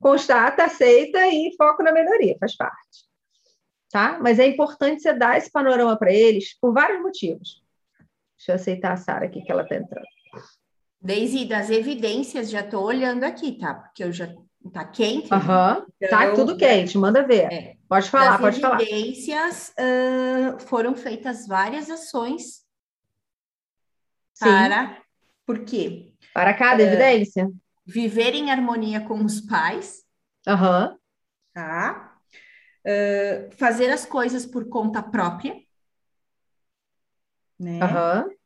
constata, 0.00 0.64
aceita 0.64 1.26
e 1.26 1.54
foco 1.56 1.82
na 1.82 1.92
melhoria, 1.92 2.36
faz 2.40 2.56
parte. 2.56 3.08
Tá? 3.90 4.18
Mas 4.20 4.38
é 4.38 4.46
importante 4.46 5.02
você 5.02 5.12
dar 5.12 5.36
esse 5.36 5.50
panorama 5.50 5.96
para 5.98 6.12
eles 6.12 6.58
por 6.60 6.72
vários 6.72 7.00
motivos. 7.02 7.62
Deixa 8.36 8.52
eu 8.52 8.54
aceitar 8.54 8.92
a 8.92 8.96
Sara 8.96 9.26
aqui, 9.26 9.42
que 9.42 9.50
ela 9.52 9.62
está 9.62 9.76
entrando. 9.76 10.06
Desde 11.00 11.46
das 11.46 11.70
evidências, 11.70 12.50
já 12.50 12.60
estou 12.60 12.84
olhando 12.84 13.24
aqui, 13.24 13.52
tá? 13.52 13.74
Porque 13.74 14.04
eu 14.04 14.12
já 14.12 14.28
tá 14.72 14.84
quente. 14.84 15.32
Aham, 15.32 15.78
uhum. 15.78 15.86
então, 16.00 16.18
tá 16.18 16.32
tudo 16.32 16.56
quente, 16.56 16.98
manda 16.98 17.26
ver. 17.26 17.50
É, 17.50 17.76
pode 17.88 18.10
falar, 18.10 18.38
pode 18.38 18.60
falar. 18.60 18.76
As 18.76 18.82
evidências 18.82 19.74
uh, 19.78 20.60
foram 20.66 20.94
feitas 20.94 21.46
várias 21.46 21.88
ações 21.88 22.60
para 24.38 25.00
por 25.46 25.64
quê? 25.64 26.12
Para 26.34 26.54
cada 26.54 26.82
uh, 26.82 26.86
evidência. 26.86 27.50
Viver 27.86 28.34
em 28.34 28.50
harmonia 28.50 29.00
com 29.00 29.24
os 29.24 29.40
pais. 29.40 30.04
Uhum. 30.46 30.96
Tá? 31.52 32.18
Uh, 32.86 33.50
fazer 33.56 33.90
as 33.90 34.06
coisas 34.06 34.46
por 34.46 34.68
conta 34.68 35.02
própria. 35.02 35.56
Né? 37.58 37.80
Uhum. 37.82 38.39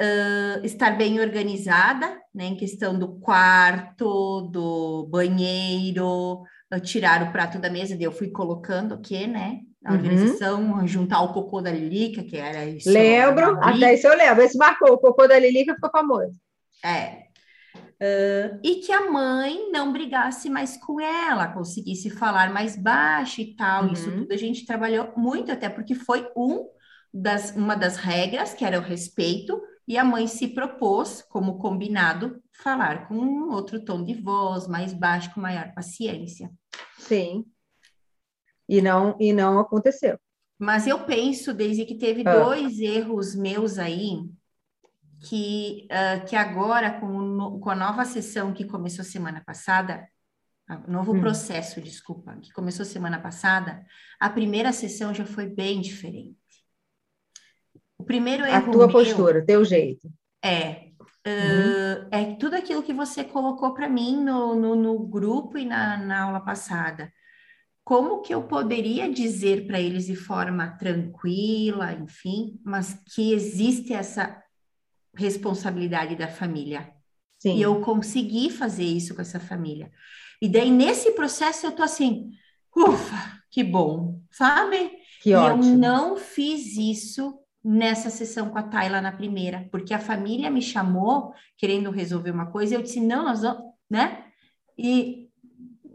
Uh, 0.00 0.64
estar 0.64 0.96
bem 0.96 1.20
organizada, 1.20 2.06
né, 2.32 2.44
em 2.44 2.56
questão 2.56 2.96
do 2.96 3.18
quarto, 3.18 4.42
do 4.42 5.08
banheiro, 5.10 6.42
uh, 6.72 6.80
tirar 6.80 7.24
o 7.24 7.32
prato 7.32 7.58
da 7.58 7.68
mesa, 7.68 7.96
eu 7.98 8.12
fui 8.12 8.30
colocando 8.30 8.94
aqui, 8.94 9.26
né, 9.26 9.58
a 9.84 9.90
uhum. 9.90 9.96
organização, 9.96 10.86
juntar 10.86 11.22
o 11.22 11.32
cocô 11.32 11.60
da 11.60 11.72
Lilica, 11.72 12.22
que 12.22 12.36
era 12.36 12.64
isso. 12.64 12.88
Lembro, 12.88 13.58
até 13.60 13.94
isso 13.94 14.06
eu 14.06 14.16
lembro. 14.16 14.44
Esse 14.44 14.56
marcou, 14.56 14.92
o 14.92 14.98
cocô 14.98 15.26
da 15.26 15.38
Lilica 15.38 15.74
ficou 15.74 15.90
famoso. 15.90 16.38
É. 16.84 17.24
Uh, 18.00 18.60
e 18.62 18.76
que 18.76 18.92
a 18.92 19.10
mãe 19.10 19.72
não 19.72 19.92
brigasse 19.92 20.48
mais 20.48 20.76
com 20.76 21.00
ela, 21.00 21.48
conseguisse 21.48 22.08
falar 22.08 22.52
mais 22.52 22.76
baixo 22.76 23.40
e 23.40 23.56
tal. 23.56 23.84
Uhum. 23.86 23.92
Isso 23.92 24.12
tudo 24.12 24.32
a 24.32 24.36
gente 24.36 24.64
trabalhou 24.64 25.12
muito, 25.16 25.50
até 25.50 25.68
porque 25.68 25.96
foi 25.96 26.28
um 26.36 26.68
das, 27.12 27.50
uma 27.56 27.74
das 27.74 27.96
regras, 27.96 28.54
que 28.54 28.64
era 28.64 28.78
o 28.78 28.82
respeito, 28.82 29.60
e 29.88 29.96
a 29.96 30.04
mãe 30.04 30.26
se 30.26 30.48
propôs, 30.48 31.22
como 31.22 31.58
combinado, 31.58 32.42
falar 32.52 33.08
com 33.08 33.48
outro 33.48 33.82
tom 33.82 34.04
de 34.04 34.12
voz, 34.12 34.68
mais 34.68 34.92
baixo, 34.92 35.32
com 35.32 35.40
maior 35.40 35.72
paciência. 35.72 36.50
Sim. 36.98 37.46
E 38.68 38.82
não, 38.82 39.16
e 39.18 39.32
não 39.32 39.58
aconteceu. 39.58 40.18
Mas 40.58 40.86
eu 40.86 41.06
penso, 41.06 41.54
desde 41.54 41.86
que 41.86 41.94
teve 41.94 42.22
ah. 42.26 42.38
dois 42.38 42.78
erros 42.80 43.34
meus 43.34 43.78
aí, 43.78 44.28
que, 45.20 45.88
uh, 45.90 46.26
que 46.26 46.36
agora, 46.36 47.00
com, 47.00 47.58
com 47.58 47.70
a 47.70 47.74
nova 47.74 48.04
sessão 48.04 48.52
que 48.52 48.66
começou 48.66 49.04
semana 49.04 49.42
passada, 49.42 50.06
novo 50.86 51.14
hum. 51.14 51.20
processo, 51.20 51.80
desculpa, 51.80 52.36
que 52.42 52.52
começou 52.52 52.84
semana 52.84 53.18
passada, 53.18 53.86
a 54.20 54.28
primeira 54.28 54.70
sessão 54.70 55.14
já 55.14 55.24
foi 55.24 55.46
bem 55.46 55.80
diferente. 55.80 56.37
O 58.08 58.14
primeiro 58.16 58.46
erro 58.46 58.56
A 58.56 58.72
tua 58.72 58.86
meu, 58.86 58.88
postura, 58.88 59.44
teu 59.44 59.62
jeito. 59.62 60.10
É, 60.42 60.86
uh, 61.26 62.08
é 62.10 62.36
tudo 62.40 62.56
aquilo 62.56 62.82
que 62.82 62.94
você 62.94 63.22
colocou 63.22 63.74
para 63.74 63.86
mim 63.86 64.24
no, 64.24 64.54
no, 64.54 64.74
no, 64.74 64.98
grupo 65.00 65.58
e 65.58 65.66
na, 65.66 65.98
na 65.98 66.22
aula 66.22 66.40
passada. 66.40 67.12
Como 67.84 68.22
que 68.22 68.32
eu 68.32 68.44
poderia 68.44 69.12
dizer 69.12 69.66
para 69.66 69.78
eles 69.78 70.06
de 70.06 70.16
forma 70.16 70.68
tranquila, 70.78 71.92
enfim, 71.92 72.58
mas 72.64 72.98
que 73.14 73.34
existe 73.34 73.92
essa 73.92 74.42
responsabilidade 75.14 76.16
da 76.16 76.28
família. 76.28 76.90
Sim. 77.38 77.58
E 77.58 77.62
eu 77.62 77.82
consegui 77.82 78.48
fazer 78.48 78.84
isso 78.84 79.14
com 79.14 79.20
essa 79.20 79.38
família. 79.38 79.92
E 80.40 80.48
daí, 80.48 80.70
nesse 80.70 81.10
processo, 81.10 81.66
eu 81.66 81.72
tô 81.72 81.82
assim, 81.82 82.30
ufa, 82.74 83.42
que 83.50 83.62
bom, 83.62 84.18
sabe? 84.30 84.92
Que 85.20 85.30
e 85.30 85.34
ótimo. 85.34 85.74
eu 85.74 85.78
não 85.78 86.16
fiz 86.16 86.78
isso 86.78 87.38
nessa 87.64 88.08
sessão 88.10 88.50
com 88.50 88.58
a 88.58 88.62
Tayla 88.62 89.00
na 89.00 89.12
primeira, 89.12 89.68
porque 89.70 89.92
a 89.92 89.98
família 89.98 90.50
me 90.50 90.62
chamou 90.62 91.32
querendo 91.56 91.90
resolver 91.90 92.30
uma 92.30 92.46
coisa, 92.46 92.74
e 92.74 92.76
eu 92.76 92.82
disse, 92.82 93.00
não, 93.00 93.24
nós 93.24 93.42
vamos, 93.42 93.72
né? 93.90 94.24
E, 94.76 95.28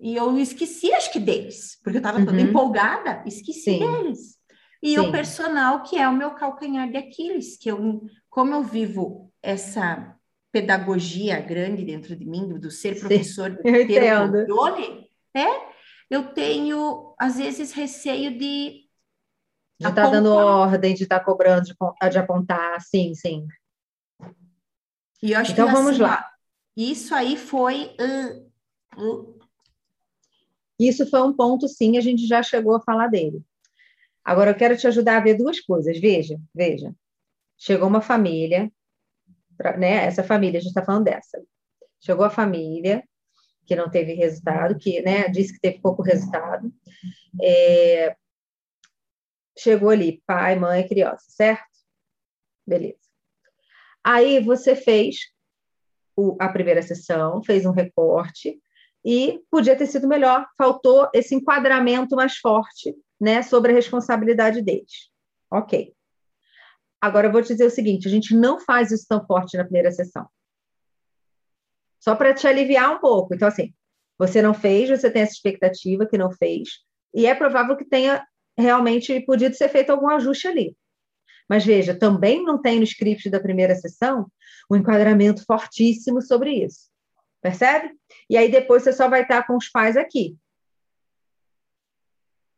e 0.02 0.16
eu 0.16 0.38
esqueci, 0.38 0.94
acho 0.94 1.12
que 1.12 1.20
deles, 1.20 1.80
porque 1.84 1.98
eu 1.98 2.02
estava 2.02 2.20
uhum. 2.20 2.26
toda 2.26 2.42
empolgada, 2.42 3.24
esqueci 3.26 3.62
Sim. 3.62 3.80
deles. 3.80 4.38
E 4.82 4.96
Sim. 4.96 5.00
o 5.00 5.12
personal, 5.12 5.82
que 5.84 5.98
é 5.98 6.08
o 6.08 6.16
meu 6.16 6.32
calcanhar 6.32 6.92
de 6.92 6.98
Aquiles, 6.98 7.58
que 7.58 7.72
eu, 7.72 8.02
como 8.30 8.54
eu 8.54 8.62
vivo 8.62 9.32
essa 9.42 10.14
pedagogia 10.52 11.40
grande 11.40 11.86
dentro 11.86 12.16
de 12.16 12.26
mim, 12.26 12.60
do 12.60 12.70
ser 12.70 13.00
professor, 13.00 13.50
do 13.52 13.64
ter 13.64 13.84
entendo. 13.84 14.46
controle, 14.46 15.08
é, 15.34 15.74
eu 16.10 16.34
tenho, 16.34 17.16
às 17.18 17.38
vezes, 17.38 17.72
receio 17.72 18.38
de 18.38 18.83
de 19.84 19.90
estar 19.90 20.06
tá 20.06 20.10
dando 20.10 20.32
ordem, 20.34 20.94
de 20.94 21.04
estar 21.04 21.20
tá 21.20 21.26
cobrando, 21.26 21.66
de, 21.66 21.74
de, 22.10 22.18
apontar, 22.18 22.82
sim, 22.82 23.14
sim. 23.14 23.48
E 25.22 25.34
então 25.34 25.68
que, 25.68 25.74
vamos 25.74 25.92
assim, 25.92 26.02
lá. 26.02 26.30
Isso 26.76 27.14
aí 27.14 27.38
foi. 27.38 27.96
Uh, 28.00 29.02
uh. 29.02 29.40
Isso 30.80 31.10
foi 31.10 31.22
um 31.22 31.34
ponto, 31.34 31.68
sim, 31.68 31.98
a 31.98 32.02
gente 32.02 32.26
já 32.26 32.42
chegou 32.42 32.76
a 32.76 32.82
falar 32.82 33.08
dele. 33.08 33.42
Agora 34.24 34.52
eu 34.52 34.56
quero 34.56 34.78
te 34.78 34.88
ajudar 34.88 35.18
a 35.18 35.22
ver 35.22 35.38
duas 35.38 35.60
coisas. 35.60 36.00
Veja, 36.00 36.40
veja. 36.54 36.94
Chegou 37.58 37.88
uma 37.88 38.02
família, 38.02 38.72
né? 39.78 40.06
Essa 40.06 40.24
família, 40.24 40.58
a 40.58 40.62
gente 40.62 40.72
está 40.72 40.84
falando 40.84 41.06
dessa. 41.06 41.42
Chegou 42.00 42.26
a 42.26 42.30
família 42.30 43.04
que 43.66 43.76
não 43.76 43.90
teve 43.90 44.14
resultado, 44.14 44.78
que 44.78 45.02
né, 45.02 45.30
disse 45.30 45.54
que 45.54 45.60
teve 45.60 45.80
pouco 45.80 46.02
resultado. 46.02 46.74
É, 47.42 48.16
chegou 49.58 49.90
ali, 49.90 50.22
pai, 50.26 50.56
mãe, 50.56 50.88
criança, 50.88 51.26
certo? 51.28 51.64
Beleza. 52.66 52.98
Aí 54.04 54.44
você 54.44 54.76
fez 54.76 55.16
o, 56.16 56.36
a 56.40 56.50
primeira 56.50 56.82
sessão, 56.82 57.44
fez 57.44 57.66
um 57.66 57.72
recorte 57.72 58.60
e 59.06 59.42
podia 59.50 59.76
ter 59.76 59.88
sido 59.88 60.08
melhor, 60.08 60.48
faltou 60.58 61.10
esse 61.14 61.36
enquadramento 61.36 62.16
mais 62.16 62.38
forte, 62.38 62.96
né, 63.20 63.42
sobre 63.42 63.72
a 63.72 63.76
responsabilidade 63.76 64.62
deles. 64.62 65.10
Ok. 65.52 65.94
Agora 67.02 67.28
eu 67.28 67.32
vou 67.32 67.42
te 67.42 67.50
dizer 67.50 67.66
o 67.66 67.72
seguinte: 67.72 68.08
a 68.08 68.12
gente 68.12 68.36
não 68.36 68.60
faz 68.60 68.92
isso 68.92 69.06
tão 69.08 69.26
forte 69.26 69.58
na 69.58 69.64
primeira 69.64 69.92
sessão. 69.92 70.28
Só 72.00 72.16
para 72.16 72.34
te 72.34 72.48
aliviar 72.48 72.96
um 72.96 73.00
pouco. 73.00 73.34
Então, 73.34 73.48
assim, 73.48 73.74
você 74.18 74.42
não 74.42 74.54
fez, 74.54 74.90
você 74.90 75.10
tem 75.12 75.22
essa 75.22 75.34
expectativa 75.34 76.06
que 76.06 76.18
não 76.18 76.32
fez, 76.32 76.70
e 77.14 77.26
é 77.26 77.36
provável 77.36 77.78
que 77.78 77.86
tenha 77.86 78.26
realmente 78.58 79.20
podido 79.22 79.56
ser 79.56 79.70
feito 79.70 79.90
algum 79.90 80.10
ajuste 80.10 80.48
ali. 80.48 80.76
Mas 81.50 81.66
veja, 81.66 81.98
também 81.98 82.44
não 82.44 82.62
tem 82.62 82.78
no 82.78 82.84
script 82.84 83.30
da 83.30 83.40
primeira 83.40 83.76
sessão 83.76 84.28
um 84.72 84.76
enquadramento 84.76 85.44
fortíssimo 85.46 86.22
sobre 86.22 86.64
isso. 86.64 86.90
Percebe? 87.42 87.92
E 88.30 88.38
aí 88.38 88.50
depois 88.50 88.84
você 88.84 88.94
só 88.94 89.10
vai 89.10 89.24
estar 89.24 89.46
com 89.46 89.58
os 89.58 89.70
pais 89.70 89.98
aqui. 89.98 90.38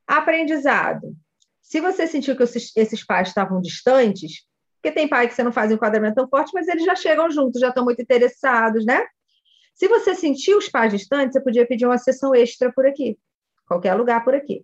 Aprendizado. 0.05 1.15
Se 1.61 1.81
você 1.81 2.05
sentiu 2.05 2.37
que 2.37 2.43
esses 2.43 3.03
pais 3.03 3.29
estavam 3.29 3.59
distantes, 3.59 4.45
porque 4.75 4.93
tem 4.93 5.07
pai 5.07 5.27
que 5.27 5.33
você 5.33 5.41
não 5.41 5.51
faz 5.51 5.71
um 5.71 5.75
enquadramento 5.75 6.15
tão 6.15 6.29
forte, 6.29 6.51
mas 6.53 6.67
eles 6.67 6.85
já 6.85 6.95
chegam 6.95 7.31
juntos, 7.31 7.59
já 7.59 7.69
estão 7.69 7.83
muito 7.83 8.01
interessados, 8.01 8.85
né? 8.85 9.03
Se 9.73 9.87
você 9.87 10.13
sentiu 10.13 10.59
os 10.59 10.69
pais 10.69 10.93
distantes, 10.93 11.33
você 11.33 11.41
podia 11.41 11.65
pedir 11.65 11.87
uma 11.87 11.97
sessão 11.97 12.35
extra 12.35 12.71
por 12.71 12.85
aqui, 12.85 13.17
qualquer 13.65 13.95
lugar 13.95 14.23
por 14.23 14.35
aqui 14.35 14.63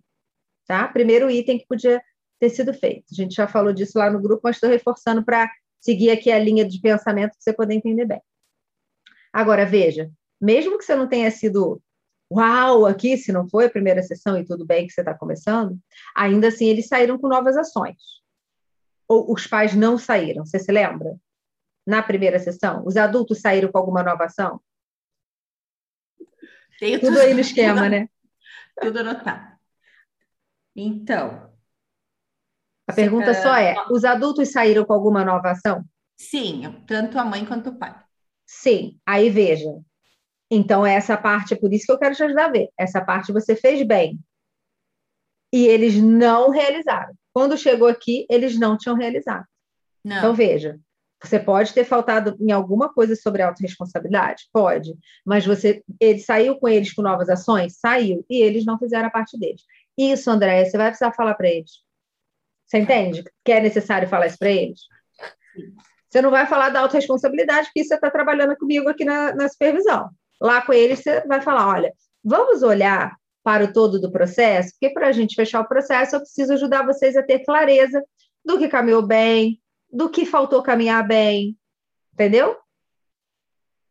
tá? 0.66 0.86
Primeiro 0.88 1.30
item 1.30 1.58
que 1.58 1.66
podia 1.66 2.02
ter 2.38 2.50
sido 2.50 2.74
feito. 2.74 3.06
A 3.12 3.14
gente 3.14 3.34
já 3.34 3.46
falou 3.46 3.72
disso 3.72 3.98
lá 3.98 4.10
no 4.10 4.20
grupo, 4.20 4.42
mas 4.44 4.56
estou 4.56 4.68
reforçando 4.68 5.24
para 5.24 5.50
seguir 5.80 6.10
aqui 6.10 6.30
a 6.30 6.38
linha 6.38 6.64
de 6.64 6.80
pensamento 6.80 7.30
para 7.30 7.40
você 7.40 7.52
poder 7.52 7.74
entender 7.74 8.04
bem. 8.04 8.20
Agora, 9.32 9.64
veja, 9.64 10.10
mesmo 10.40 10.76
que 10.76 10.84
você 10.84 10.94
não 10.94 11.08
tenha 11.08 11.30
sido 11.30 11.80
uau 12.32 12.86
aqui, 12.86 13.16
se 13.16 13.30
não 13.30 13.48
foi 13.48 13.66
a 13.66 13.70
primeira 13.70 14.02
sessão 14.02 14.38
e 14.38 14.44
tudo 14.44 14.64
bem 14.64 14.86
que 14.86 14.92
você 14.92 15.02
está 15.02 15.14
começando, 15.14 15.78
ainda 16.16 16.48
assim 16.48 16.66
eles 16.66 16.88
saíram 16.88 17.18
com 17.18 17.28
novas 17.28 17.56
ações. 17.56 17.96
Ou 19.06 19.32
os 19.32 19.46
pais 19.46 19.74
não 19.74 19.98
saíram, 19.98 20.44
você 20.44 20.58
se 20.58 20.72
lembra? 20.72 21.14
Na 21.86 22.02
primeira 22.02 22.38
sessão, 22.38 22.84
os 22.86 22.96
adultos 22.96 23.40
saíram 23.40 23.70
com 23.70 23.78
alguma 23.78 24.02
nova 24.02 24.24
ação? 24.24 24.60
Tenho 26.78 26.98
tudo, 26.98 27.10
tudo 27.10 27.20
aí 27.20 27.34
no 27.34 27.40
esquema, 27.40 27.88
né? 27.88 28.08
Tudo 28.80 29.00
anotado. 29.00 29.51
Então. 30.74 31.50
A 32.86 32.92
pergunta 32.92 33.34
só 33.34 33.54
é: 33.56 33.74
os 33.90 34.04
adultos 34.04 34.50
saíram 34.50 34.84
com 34.84 34.92
alguma 34.92 35.24
nova 35.24 35.50
ação? 35.50 35.84
Sim, 36.16 36.82
tanto 36.86 37.18
a 37.18 37.24
mãe 37.24 37.44
quanto 37.44 37.70
o 37.70 37.78
pai. 37.78 37.94
Sim, 38.46 38.98
aí 39.06 39.30
veja. 39.30 39.70
Então, 40.50 40.84
essa 40.84 41.16
parte, 41.16 41.54
é 41.54 41.56
por 41.56 41.72
isso 41.72 41.86
que 41.86 41.92
eu 41.92 41.98
quero 41.98 42.14
te 42.14 42.22
ajudar 42.22 42.46
a 42.46 42.52
ver. 42.52 42.68
Essa 42.76 43.00
parte 43.00 43.32
você 43.32 43.56
fez 43.56 43.86
bem. 43.86 44.18
E 45.52 45.66
eles 45.66 45.96
não 45.96 46.50
realizaram. 46.50 47.14
Quando 47.32 47.56
chegou 47.56 47.88
aqui, 47.88 48.26
eles 48.28 48.58
não 48.58 48.76
tinham 48.76 48.96
realizado. 48.96 49.46
Não. 50.04 50.18
Então, 50.18 50.34
veja, 50.34 50.78
você 51.22 51.38
pode 51.38 51.72
ter 51.72 51.84
faltado 51.84 52.36
em 52.40 52.50
alguma 52.50 52.92
coisa 52.92 53.14
sobre 53.16 53.42
autorresponsabilidade? 53.42 54.48
Pode. 54.52 54.94
Mas 55.24 55.46
você, 55.46 55.82
ele 56.00 56.18
saiu 56.18 56.56
com 56.56 56.68
eles 56.68 56.92
com 56.92 57.00
novas 57.00 57.28
ações? 57.28 57.78
Saiu. 57.78 58.24
E 58.28 58.42
eles 58.42 58.64
não 58.66 58.78
fizeram 58.78 59.08
a 59.08 59.10
parte 59.10 59.38
deles. 59.38 59.62
Isso, 59.96 60.30
André, 60.30 60.64
você 60.64 60.76
vai 60.76 60.88
precisar 60.88 61.12
falar 61.12 61.34
para 61.34 61.48
eles. 61.48 61.70
Você 62.66 62.78
entende 62.78 63.22
que 63.44 63.52
é 63.52 63.60
necessário 63.60 64.08
falar 64.08 64.26
isso 64.26 64.38
para 64.38 64.50
eles? 64.50 64.80
Você 66.08 66.20
não 66.20 66.30
vai 66.30 66.46
falar 66.46 66.70
da 66.70 66.80
autorresponsabilidade, 66.80 67.66
porque 67.66 67.84
você 67.84 67.94
está 67.94 68.10
trabalhando 68.10 68.56
comigo 68.56 68.88
aqui 68.88 69.04
na, 69.04 69.34
na 69.34 69.48
supervisão. 69.48 70.10
Lá 70.40 70.62
com 70.62 70.72
eles, 70.72 71.00
você 71.00 71.20
vai 71.26 71.40
falar: 71.40 71.68
olha, 71.68 71.92
vamos 72.24 72.62
olhar 72.62 73.16
para 73.42 73.64
o 73.64 73.72
todo 73.72 74.00
do 74.00 74.10
processo, 74.10 74.70
porque 74.72 74.92
para 74.92 75.08
a 75.08 75.12
gente 75.12 75.34
fechar 75.34 75.60
o 75.60 75.68
processo, 75.68 76.16
eu 76.16 76.20
preciso 76.20 76.52
ajudar 76.52 76.86
vocês 76.86 77.16
a 77.16 77.22
ter 77.22 77.44
clareza 77.44 78.02
do 78.44 78.58
que 78.58 78.68
caminhou 78.68 79.02
bem, 79.02 79.60
do 79.90 80.08
que 80.08 80.24
faltou 80.24 80.62
caminhar 80.62 81.06
bem, 81.06 81.56
entendeu? 82.12 82.56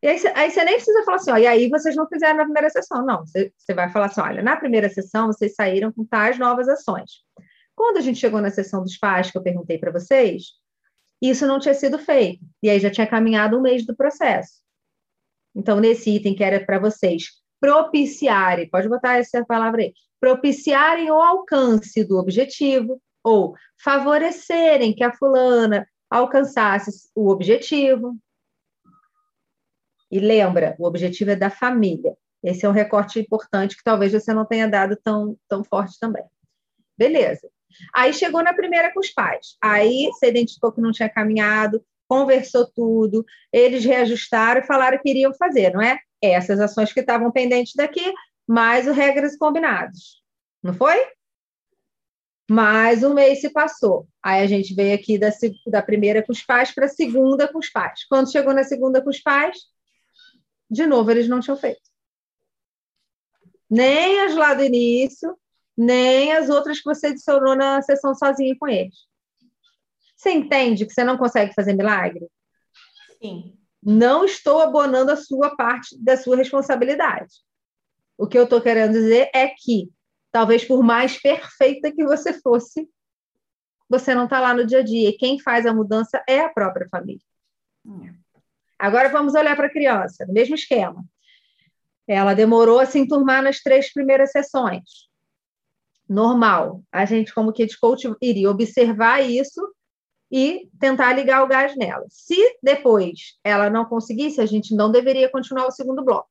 E 0.01 0.07
aí, 0.07 0.19
aí, 0.35 0.51
você 0.51 0.63
nem 0.63 0.75
precisa 0.75 1.03
falar 1.03 1.17
assim, 1.17 1.31
ó, 1.31 1.37
e 1.37 1.45
aí 1.45 1.69
vocês 1.69 1.95
não 1.95 2.07
fizeram 2.07 2.37
na 2.37 2.43
primeira 2.43 2.69
sessão. 2.69 3.05
Não, 3.05 3.25
você, 3.25 3.53
você 3.55 3.73
vai 3.73 3.89
falar 3.91 4.07
assim, 4.07 4.21
olha, 4.21 4.41
na 4.41 4.57
primeira 4.57 4.89
sessão 4.89 5.27
vocês 5.27 5.53
saíram 5.53 5.91
com 5.91 6.03
tais 6.03 6.39
novas 6.39 6.67
ações. 6.67 7.21
Quando 7.75 7.97
a 7.97 8.01
gente 8.01 8.19
chegou 8.19 8.41
na 8.41 8.49
sessão 8.49 8.81
dos 8.81 8.97
pais, 8.97 9.29
que 9.29 9.37
eu 9.37 9.43
perguntei 9.43 9.77
para 9.77 9.91
vocês, 9.91 10.43
isso 11.21 11.45
não 11.45 11.59
tinha 11.59 11.73
sido 11.73 11.99
feito. 11.99 12.43
E 12.63 12.69
aí 12.69 12.79
já 12.79 12.89
tinha 12.89 13.05
caminhado 13.05 13.57
um 13.57 13.61
mês 13.61 13.85
do 13.85 13.95
processo. 13.95 14.53
Então, 15.55 15.79
nesse 15.79 16.09
item 16.09 16.33
que 16.33 16.43
era 16.43 16.65
para 16.65 16.79
vocês 16.79 17.25
propiciarem, 17.59 18.69
pode 18.69 18.89
botar 18.89 19.17
essa 19.17 19.45
palavra 19.45 19.81
aí, 19.83 19.93
propiciarem 20.19 21.11
o 21.11 21.21
alcance 21.21 22.03
do 22.03 22.17
objetivo, 22.17 22.99
ou 23.23 23.55
favorecerem 23.83 24.95
que 24.95 25.03
a 25.03 25.13
fulana 25.13 25.87
alcançasse 26.09 27.09
o 27.15 27.29
objetivo. 27.29 28.17
E 30.11 30.19
lembra, 30.19 30.75
o 30.77 30.85
objetivo 30.85 31.31
é 31.31 31.35
da 31.35 31.49
família. 31.49 32.15
Esse 32.43 32.65
é 32.65 32.69
um 32.69 32.73
recorte 32.73 33.19
importante 33.19 33.77
que 33.77 33.83
talvez 33.83 34.11
você 34.11 34.33
não 34.33 34.45
tenha 34.45 34.67
dado 34.67 34.97
tão, 35.01 35.37
tão 35.47 35.63
forte 35.63 35.97
também. 35.99 36.23
Beleza. 36.97 37.49
Aí 37.93 38.13
chegou 38.13 38.43
na 38.43 38.53
primeira 38.53 38.93
com 38.93 38.99
os 38.99 39.09
pais. 39.09 39.55
Aí 39.61 40.07
você 40.07 40.27
identificou 40.29 40.71
que 40.71 40.81
não 40.81 40.91
tinha 40.91 41.09
caminhado, 41.09 41.83
conversou 42.07 42.69
tudo, 42.69 43.25
eles 43.53 43.85
reajustaram 43.85 44.61
e 44.61 44.65
falaram 44.65 44.99
que 45.01 45.09
iriam 45.09 45.33
fazer, 45.33 45.71
não 45.71 45.81
é? 45.81 45.97
Essas 46.21 46.59
ações 46.59 46.91
que 46.91 46.99
estavam 46.99 47.31
pendentes 47.31 47.73
daqui, 47.75 48.13
mais 48.45 48.87
os 48.87 48.95
regras 48.95 49.37
combinados. 49.37 50.21
Não 50.61 50.73
foi? 50.73 51.07
Mais 52.49 53.01
um 53.01 53.13
mês 53.13 53.39
se 53.39 53.49
passou. 53.49 54.07
Aí 54.21 54.43
a 54.43 54.47
gente 54.47 54.75
veio 54.75 54.93
aqui 54.93 55.17
da, 55.17 55.29
da 55.67 55.81
primeira 55.81 56.21
com 56.21 56.33
os 56.33 56.43
pais 56.43 56.71
para 56.71 56.85
a 56.85 56.89
segunda 56.89 57.47
com 57.47 57.59
os 57.59 57.69
pais. 57.69 58.05
Quando 58.09 58.31
chegou 58.31 58.53
na 58.53 58.65
segunda 58.65 59.01
com 59.01 59.09
os 59.09 59.21
pais, 59.21 59.57
de 60.71 60.87
novo 60.87 61.11
eles 61.11 61.27
não 61.27 61.41
tinham 61.41 61.57
feito. 61.57 61.81
Nem 63.69 64.21
as 64.21 64.35
lá 64.35 64.53
do 64.53 64.63
início, 64.63 65.37
nem 65.77 66.31
as 66.31 66.49
outras 66.49 66.77
que 66.77 66.85
você 66.85 67.07
adicionou 67.07 67.55
na 67.55 67.81
sessão 67.81 68.15
sozinha 68.15 68.55
com 68.57 68.67
eles. 68.67 68.95
Você 70.15 70.31
entende 70.31 70.85
que 70.85 70.93
você 70.93 71.03
não 71.03 71.17
consegue 71.17 71.53
fazer 71.53 71.73
milagre? 71.73 72.27
Sim. 73.21 73.57
Não 73.83 74.23
estou 74.23 74.61
abonando 74.61 75.11
a 75.11 75.17
sua 75.17 75.55
parte 75.55 75.97
da 76.01 76.15
sua 76.15 76.37
responsabilidade. 76.37 77.33
O 78.17 78.27
que 78.27 78.37
eu 78.37 78.43
estou 78.43 78.61
querendo 78.61 78.93
dizer 78.93 79.29
é 79.33 79.47
que, 79.47 79.91
talvez 80.31 80.63
por 80.63 80.83
mais 80.83 81.19
perfeita 81.19 81.91
que 81.91 82.03
você 82.03 82.33
fosse, 82.33 82.87
você 83.89 84.13
não 84.13 84.25
está 84.25 84.39
lá 84.39 84.53
no 84.53 84.65
dia 84.65 84.79
a 84.79 84.83
dia. 84.83 85.09
E 85.09 85.17
quem 85.17 85.39
faz 85.39 85.65
a 85.65 85.73
mudança 85.73 86.23
é 86.27 86.39
a 86.39 86.49
própria 86.49 86.87
família. 86.89 87.25
É. 87.87 88.20
Agora 88.81 89.09
vamos 89.09 89.35
olhar 89.35 89.55
para 89.55 89.67
a 89.67 89.71
criança, 89.71 90.25
no 90.25 90.33
mesmo 90.33 90.55
esquema. 90.55 91.05
Ela 92.07 92.33
demorou 92.33 92.79
a 92.79 92.85
se 92.85 92.97
enturmar 92.97 93.43
nas 93.43 93.59
três 93.61 93.93
primeiras 93.93 94.31
sessões 94.31 95.11
normal. 96.09 96.83
A 96.91 97.05
gente, 97.05 97.33
como 97.33 97.53
Kid 97.53 97.79
Coach, 97.79 98.11
iria 98.21 98.49
observar 98.49 99.21
isso 99.21 99.61
e 100.31 100.67
tentar 100.79 101.13
ligar 101.13 101.43
o 101.43 101.47
gás 101.47 101.75
nela. 101.77 102.05
Se 102.09 102.35
depois 102.61 103.37
ela 103.43 103.69
não 103.69 103.85
conseguisse, 103.85 104.41
a 104.41 104.45
gente 104.45 104.75
não 104.75 104.91
deveria 104.91 105.29
continuar 105.29 105.67
o 105.67 105.71
segundo 105.71 106.03
bloco. 106.03 106.27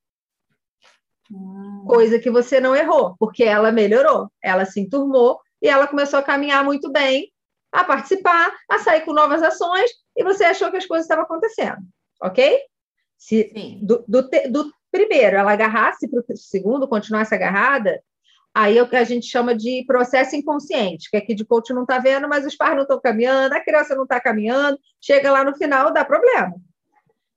Hum. 1.30 1.84
Coisa 1.86 2.18
que 2.18 2.30
você 2.30 2.60
não 2.60 2.74
errou, 2.74 3.14
porque 3.18 3.44
ela 3.44 3.70
melhorou, 3.70 4.28
ela 4.42 4.64
se 4.64 4.80
enturmou 4.80 5.40
e 5.62 5.68
ela 5.68 5.86
começou 5.86 6.18
a 6.18 6.22
caminhar 6.22 6.64
muito 6.64 6.90
bem, 6.90 7.32
a 7.70 7.84
participar, 7.84 8.52
a 8.68 8.78
sair 8.80 9.02
com 9.02 9.12
novas 9.12 9.42
ações, 9.42 9.90
e 10.16 10.24
você 10.24 10.44
achou 10.44 10.70
que 10.70 10.76
as 10.76 10.86
coisas 10.86 11.04
estavam 11.04 11.24
acontecendo, 11.24 11.78
ok? 12.22 12.60
Se 13.16 13.52
do, 13.82 14.04
do, 14.08 14.22
do, 14.50 14.72
primeiro 14.90 15.36
ela 15.36 15.52
agarrasse 15.52 16.08
para 16.08 16.20
o 16.20 16.36
segundo, 16.36 16.88
continuasse 16.88 17.34
agarrada, 17.34 18.02
Aí 18.52 18.78
é 18.78 18.82
o 18.82 18.88
que 18.88 18.96
a 18.96 19.04
gente 19.04 19.26
chama 19.26 19.54
de 19.54 19.84
processo 19.86 20.34
inconsciente, 20.34 21.08
que 21.08 21.16
aqui 21.16 21.34
de 21.34 21.44
coach 21.44 21.72
não 21.72 21.82
está 21.82 21.98
vendo, 21.98 22.28
mas 22.28 22.44
os 22.44 22.56
pais 22.56 22.74
não 22.74 22.82
estão 22.82 23.00
caminhando, 23.00 23.52
a 23.52 23.60
criança 23.60 23.94
não 23.94 24.02
está 24.02 24.20
caminhando, 24.20 24.78
chega 25.00 25.30
lá 25.30 25.44
no 25.44 25.54
final, 25.54 25.92
dá 25.92 26.04
problema. 26.04 26.54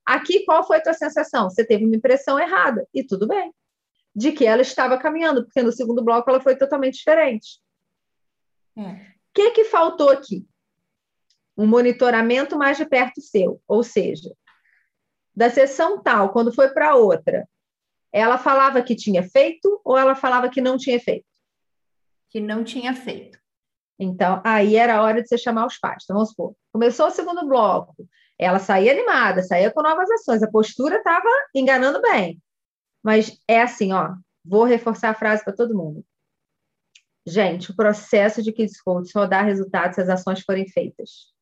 Aqui, 0.03 0.43
qual 0.43 0.65
foi 0.65 0.77
a 0.77 0.81
tua 0.81 0.93
sensação? 0.93 1.49
Você 1.49 1.63
teve 1.63 1.85
uma 1.85 1.95
impressão 1.95 2.39
errada, 2.39 2.87
e 2.93 3.03
tudo 3.03 3.27
bem, 3.27 3.53
de 4.15 4.31
que 4.31 4.45
ela 4.45 4.63
estava 4.63 4.97
caminhando, 4.97 5.43
porque 5.45 5.61
no 5.61 5.71
segundo 5.71 6.03
bloco 6.03 6.29
ela 6.29 6.41
foi 6.41 6.55
totalmente 6.55 6.95
diferente. 6.95 7.59
O 8.75 8.81
é. 8.81 9.13
que, 9.33 9.51
que 9.51 9.63
faltou 9.65 10.09
aqui? 10.09 10.45
Um 11.55 11.67
monitoramento 11.67 12.57
mais 12.57 12.77
de 12.77 12.85
perto 12.85 13.21
seu, 13.21 13.61
ou 13.67 13.83
seja, 13.83 14.31
da 15.35 15.49
sessão 15.49 16.01
tal, 16.01 16.31
quando 16.31 16.53
foi 16.53 16.69
para 16.69 16.95
outra, 16.95 17.47
ela 18.11 18.37
falava 18.37 18.81
que 18.81 18.95
tinha 18.95 19.23
feito 19.23 19.81
ou 19.83 19.97
ela 19.97 20.15
falava 20.15 20.49
que 20.49 20.61
não 20.61 20.77
tinha 20.77 20.99
feito? 20.99 21.25
Que 22.29 22.39
não 22.39 22.63
tinha 22.63 22.93
feito. 22.93 23.39
Então, 23.97 24.41
aí 24.45 24.75
era 24.75 24.97
a 24.97 25.01
hora 25.01 25.21
de 25.21 25.27
você 25.27 25.37
chamar 25.37 25.65
os 25.65 25.77
pais. 25.77 26.03
Então, 26.03 26.15
vamos 26.15 26.29
supor, 26.29 26.55
começou 26.71 27.07
o 27.07 27.11
segundo 27.11 27.47
bloco, 27.47 27.95
ela 28.37 28.59
saía 28.59 28.91
animada, 28.91 29.43
saía 29.43 29.71
com 29.71 29.81
novas 29.81 30.09
ações, 30.11 30.43
a 30.43 30.51
postura 30.51 30.97
estava 30.97 31.29
enganando 31.55 32.01
bem. 32.01 32.41
Mas 33.01 33.39
é 33.47 33.61
assim, 33.61 33.93
ó, 33.93 34.15
vou 34.43 34.63
reforçar 34.63 35.09
a 35.09 35.15
frase 35.15 35.43
para 35.43 35.53
todo 35.53 35.77
mundo. 35.77 36.05
Gente, 37.25 37.71
o 37.71 37.75
processo 37.75 38.43
de 38.43 38.51
Kids 38.51 38.81
Coach 38.81 39.09
só 39.09 39.25
dá 39.25 39.41
resultado 39.41 39.93
se 39.93 40.01
as 40.01 40.09
ações 40.09 40.41
forem 40.41 40.67
feitas. 40.67 41.33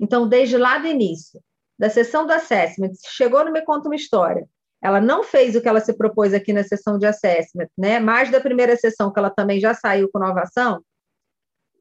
Então, 0.00 0.28
desde 0.28 0.56
lá 0.56 0.78
do 0.78 0.88
início, 0.88 1.40
da 1.78 1.90
sessão 1.90 2.26
do 2.26 2.32
assessment, 2.32 2.92
chegou 3.08 3.44
no 3.44 3.52
Me 3.52 3.62
Conta 3.62 3.88
Uma 3.88 3.96
História, 3.96 4.48
ela 4.84 5.00
não 5.00 5.24
fez 5.24 5.56
o 5.56 5.62
que 5.62 5.68
ela 5.68 5.80
se 5.80 5.96
propôs 5.96 6.34
aqui 6.34 6.52
na 6.52 6.62
sessão 6.62 6.98
de 6.98 7.06
assessment, 7.06 7.68
né? 7.76 7.98
Mais 7.98 8.30
da 8.30 8.38
primeira 8.38 8.76
sessão, 8.76 9.10
que 9.10 9.18
ela 9.18 9.30
também 9.30 9.58
já 9.58 9.72
saiu 9.72 10.10
com 10.12 10.18
nova 10.18 10.42
ação, 10.42 10.84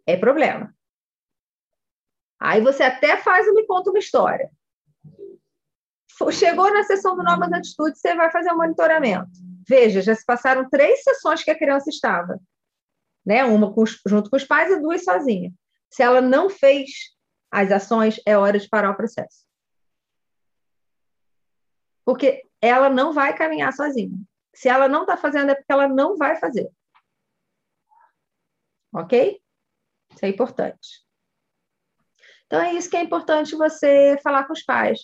é 0.08 0.15
problema. 0.15 0.73
Aí 2.39 2.62
você 2.62 2.84
até 2.84 3.17
faz 3.17 3.45
e 3.45 3.51
me 3.51 3.65
conta 3.65 3.89
uma 3.89 3.99
história. 3.99 4.49
Chegou 6.32 6.73
na 6.73 6.84
sessão 6.84 7.15
do 7.15 7.23
Novas 7.23 7.51
Atitudes, 7.51 7.99
você 7.99 8.15
vai 8.15 8.32
fazer 8.32 8.51
o 8.51 8.53
um 8.53 8.58
monitoramento. 8.58 9.32
Veja, 9.67 10.01
já 10.01 10.15
se 10.15 10.25
passaram 10.25 10.69
três 10.69 11.03
sessões 11.03 11.43
que 11.43 11.51
a 11.51 11.58
criança 11.58 11.89
estava. 11.89 12.39
Né? 13.25 13.43
Uma 13.43 13.73
com, 13.73 13.84
junto 14.08 14.29
com 14.29 14.38
os 14.38 14.45
pais 14.45 14.71
e 14.71 14.79
duas 14.79 15.03
sozinha. 15.03 15.51
Se 15.89 16.03
ela 16.03 16.21
não 16.21 16.49
fez 16.49 16.89
as 17.51 17.71
ações, 17.71 18.19
é 18.25 18.38
hora 18.38 18.58
de 18.58 18.69
parar 18.69 18.91
o 18.91 18.95
processo. 18.95 19.43
Porque 22.05 22.43
ela 22.61 22.89
não 22.89 23.13
vai 23.13 23.35
caminhar 23.35 23.73
sozinha. 23.73 24.17
Se 24.53 24.69
ela 24.69 24.87
não 24.87 25.01
está 25.01 25.17
fazendo, 25.17 25.49
é 25.49 25.55
porque 25.55 25.71
ela 25.71 25.87
não 25.87 26.15
vai 26.17 26.35
fazer. 26.35 26.69
Ok? 28.93 29.41
Isso 30.11 30.25
é 30.25 30.29
importante. 30.29 31.03
Então, 32.45 32.61
é 32.61 32.73
isso 32.73 32.89
que 32.89 32.97
é 32.97 33.01
importante 33.01 33.55
você 33.55 34.17
falar 34.23 34.45
com 34.45 34.53
os 34.53 34.63
pais. 34.63 34.99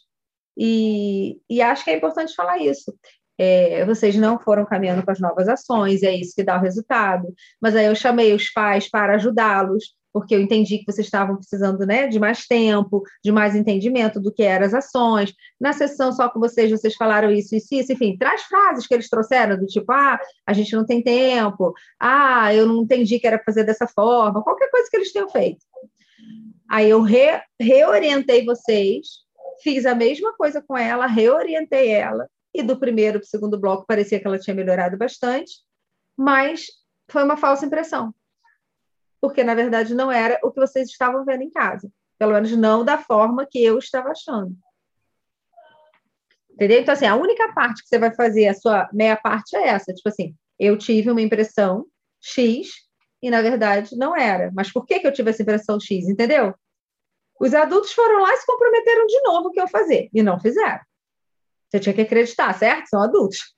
E, 0.55 1.41
e 1.49 1.61
acho 1.61 1.83
que 1.83 1.89
é 1.89 1.97
importante 1.97 2.35
falar 2.35 2.59
isso. 2.59 2.93
É, 3.37 3.85
vocês 3.85 4.15
não 4.15 4.37
foram 4.37 4.65
caminhando 4.65 5.03
com 5.03 5.11
as 5.11 5.19
novas 5.19 5.47
ações, 5.47 6.03
é 6.03 6.13
isso 6.13 6.35
que 6.35 6.43
dá 6.43 6.57
o 6.57 6.61
resultado. 6.61 7.33
Mas 7.59 7.75
aí 7.75 7.85
eu 7.85 7.95
chamei 7.95 8.33
os 8.33 8.51
pais 8.51 8.89
para 8.89 9.15
ajudá-los, 9.15 9.95
porque 10.11 10.35
eu 10.35 10.41
entendi 10.41 10.79
que 10.79 10.91
vocês 10.91 11.07
estavam 11.07 11.35
precisando 11.35 11.85
né, 11.85 12.07
de 12.07 12.19
mais 12.19 12.45
tempo, 12.47 13.03
de 13.23 13.31
mais 13.31 13.55
entendimento 13.55 14.19
do 14.19 14.31
que 14.33 14.43
eram 14.43 14.65
as 14.65 14.73
ações. 14.73 15.33
Na 15.59 15.73
sessão 15.73 16.11
só 16.11 16.29
com 16.29 16.39
vocês, 16.39 16.69
vocês 16.71 16.95
falaram 16.95 17.31
isso, 17.31 17.55
isso, 17.55 17.73
isso, 17.73 17.93
enfim, 17.93 18.17
traz 18.17 18.43
frases 18.43 18.87
que 18.87 18.93
eles 18.93 19.09
trouxeram, 19.09 19.57
do 19.57 19.65
tipo, 19.65 19.91
ah, 19.91 20.19
a 20.45 20.53
gente 20.53 20.75
não 20.75 20.85
tem 20.85 21.01
tempo, 21.01 21.73
ah, 21.99 22.53
eu 22.53 22.65
não 22.65 22.83
entendi 22.83 23.19
que 23.19 23.27
era 23.27 23.41
fazer 23.43 23.63
dessa 23.63 23.87
forma, 23.87 24.43
qualquer 24.43 24.69
coisa 24.69 24.87
que 24.89 24.97
eles 24.97 25.11
tenham 25.11 25.29
feito. 25.29 25.59
Aí 26.69 26.89
eu 26.89 27.01
re, 27.01 27.41
reorientei 27.59 28.45
vocês, 28.45 29.07
fiz 29.63 29.85
a 29.85 29.95
mesma 29.95 30.33
coisa 30.35 30.61
com 30.61 30.77
ela, 30.77 31.07
reorientei 31.07 31.89
ela, 31.91 32.27
e 32.53 32.63
do 32.63 32.79
primeiro 32.79 33.19
para 33.19 33.25
o 33.25 33.29
segundo 33.29 33.59
bloco 33.59 33.85
parecia 33.87 34.19
que 34.19 34.27
ela 34.27 34.39
tinha 34.39 34.55
melhorado 34.55 34.97
bastante, 34.97 35.51
mas 36.17 36.67
foi 37.09 37.23
uma 37.23 37.37
falsa 37.37 37.65
impressão 37.65 38.13
porque 39.21 39.43
na 39.43 39.53
verdade 39.53 39.93
não 39.93 40.11
era 40.11 40.39
o 40.43 40.51
que 40.51 40.59
vocês 40.59 40.89
estavam 40.89 41.25
vendo 41.25 41.43
em 41.43 41.51
casa. 41.51 41.91
Pelo 42.17 42.33
menos 42.33 42.51
não 42.55 42.83
da 42.83 42.97
forma 42.97 43.47
que 43.49 43.63
eu 43.63 43.77
estava 43.77 44.09
achando. 44.09 44.55
Entendeu? 46.51 46.81
Então, 46.81 46.93
assim, 46.93 47.05
a 47.05 47.15
única 47.15 47.53
parte 47.53 47.81
que 47.81 47.87
você 47.87 47.97
vai 47.97 48.13
fazer, 48.13 48.47
a 48.47 48.53
sua 48.53 48.89
meia 48.91 49.15
parte 49.15 49.55
é 49.55 49.69
essa. 49.69 49.93
Tipo 49.93 50.09
assim, 50.09 50.35
eu 50.59 50.77
tive 50.77 51.09
uma 51.09 51.21
impressão 51.21 51.85
X 52.21 52.67
e, 53.21 53.29
na 53.29 53.41
verdade, 53.41 53.95
não 53.95 54.15
era. 54.15 54.51
Mas 54.53 54.71
por 54.71 54.85
que, 54.85 54.99
que 54.99 55.07
eu 55.07 55.13
tive 55.13 55.29
essa 55.29 55.41
impressão 55.41 55.79
X? 55.79 56.09
Entendeu? 56.09 56.53
Os 57.39 57.53
adultos 57.53 57.93
foram 57.93 58.21
lá 58.21 58.33
e 58.33 58.37
se 58.37 58.45
comprometeram 58.45 59.05
de 59.05 59.21
novo 59.21 59.51
que 59.51 59.61
eu 59.61 59.69
fazer. 59.69 60.09
E 60.13 60.21
não 60.21 60.37
fizeram. 60.37 60.81
Você 61.69 61.79
tinha 61.79 61.95
que 61.95 62.01
acreditar, 62.01 62.53
certo? 62.53 62.87
São 62.87 63.01
adultos. 63.01 63.55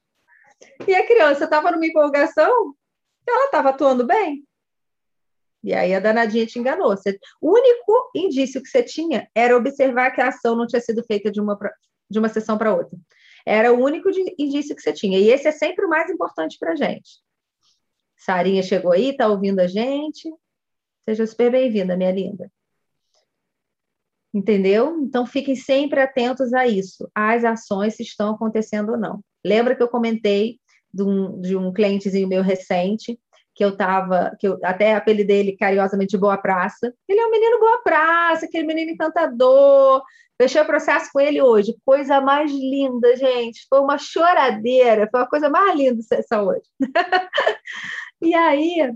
E 0.87 0.93
a 0.93 1.05
criança 1.07 1.45
estava 1.45 1.71
numa 1.71 1.85
empolgação, 1.85 2.75
ela 3.27 3.45
estava 3.45 3.69
atuando 3.69 4.05
bem. 4.05 4.45
E 5.63 5.73
aí 5.73 5.93
a 5.93 5.99
danadinha 5.99 6.45
te 6.45 6.57
enganou. 6.57 6.89
Você, 6.89 7.19
o 7.39 7.51
único 7.51 8.11
indício 8.15 8.61
que 8.61 8.69
você 8.69 8.83
tinha 8.83 9.29
era 9.35 9.55
observar 9.55 10.11
que 10.11 10.21
a 10.21 10.29
ação 10.29 10.55
não 10.55 10.65
tinha 10.65 10.81
sido 10.81 11.03
feita 11.03 11.31
de 11.31 11.39
uma, 11.39 11.57
pra, 11.57 11.71
de 12.09 12.19
uma 12.19 12.29
sessão 12.29 12.57
para 12.57 12.73
outra. 12.73 12.97
Era 13.45 13.73
o 13.73 13.83
único 13.83 14.11
de, 14.11 14.35
indício 14.37 14.75
que 14.75 14.81
você 14.81 14.93
tinha. 14.93 15.19
E 15.19 15.29
esse 15.29 15.47
é 15.47 15.51
sempre 15.51 15.85
o 15.85 15.89
mais 15.89 16.09
importante 16.09 16.57
para 16.59 16.71
a 16.71 16.75
gente. 16.75 17.19
Sarinha 18.17 18.63
chegou 18.63 18.91
aí, 18.91 19.09
está 19.09 19.27
ouvindo 19.27 19.59
a 19.59 19.67
gente. 19.67 20.31
Seja 21.03 21.25
super 21.25 21.51
bem-vinda, 21.51 21.97
minha 21.97 22.11
linda. 22.11 22.51
Entendeu? 24.33 24.99
Então 25.01 25.25
fiquem 25.25 25.55
sempre 25.55 25.99
atentos 25.99 26.53
a 26.53 26.65
isso, 26.65 27.09
às 27.13 27.43
ações 27.43 27.95
se 27.95 28.03
estão 28.03 28.33
acontecendo 28.33 28.93
ou 28.93 28.97
não. 28.97 29.21
Lembra 29.43 29.75
que 29.75 29.83
eu 29.83 29.89
comentei 29.89 30.59
de 30.93 31.03
um, 31.03 31.41
de 31.41 31.57
um 31.57 31.73
clientezinho 31.73 32.27
meu 32.27 32.41
recente, 32.41 33.19
que 33.61 33.65
eu 33.65 33.77
tava, 33.77 34.35
que 34.39 34.47
eu 34.47 34.57
até 34.63 34.95
apelidei 34.95 35.41
ele 35.41 35.55
carinhosamente 35.55 36.17
Boa 36.17 36.35
Praça. 36.35 36.91
Ele 37.07 37.19
é 37.19 37.27
um 37.27 37.29
menino 37.29 37.59
Boa 37.59 37.83
Praça, 37.83 38.47
aquele 38.47 38.65
menino 38.65 38.89
encantador. 38.89 40.01
Fechei 40.41 40.59
o 40.59 40.65
processo 40.65 41.11
com 41.13 41.19
ele 41.19 41.39
hoje. 41.43 41.75
Coisa 41.85 42.19
mais 42.19 42.49
linda, 42.51 43.15
gente. 43.15 43.67
Foi 43.69 43.79
uma 43.79 43.99
choradeira, 43.99 45.07
foi 45.11 45.21
a 45.21 45.27
coisa 45.27 45.47
mais 45.47 45.77
linda 45.77 46.01
essa 46.11 46.41
hoje. 46.41 46.63
e 48.19 48.33
aí, 48.33 48.95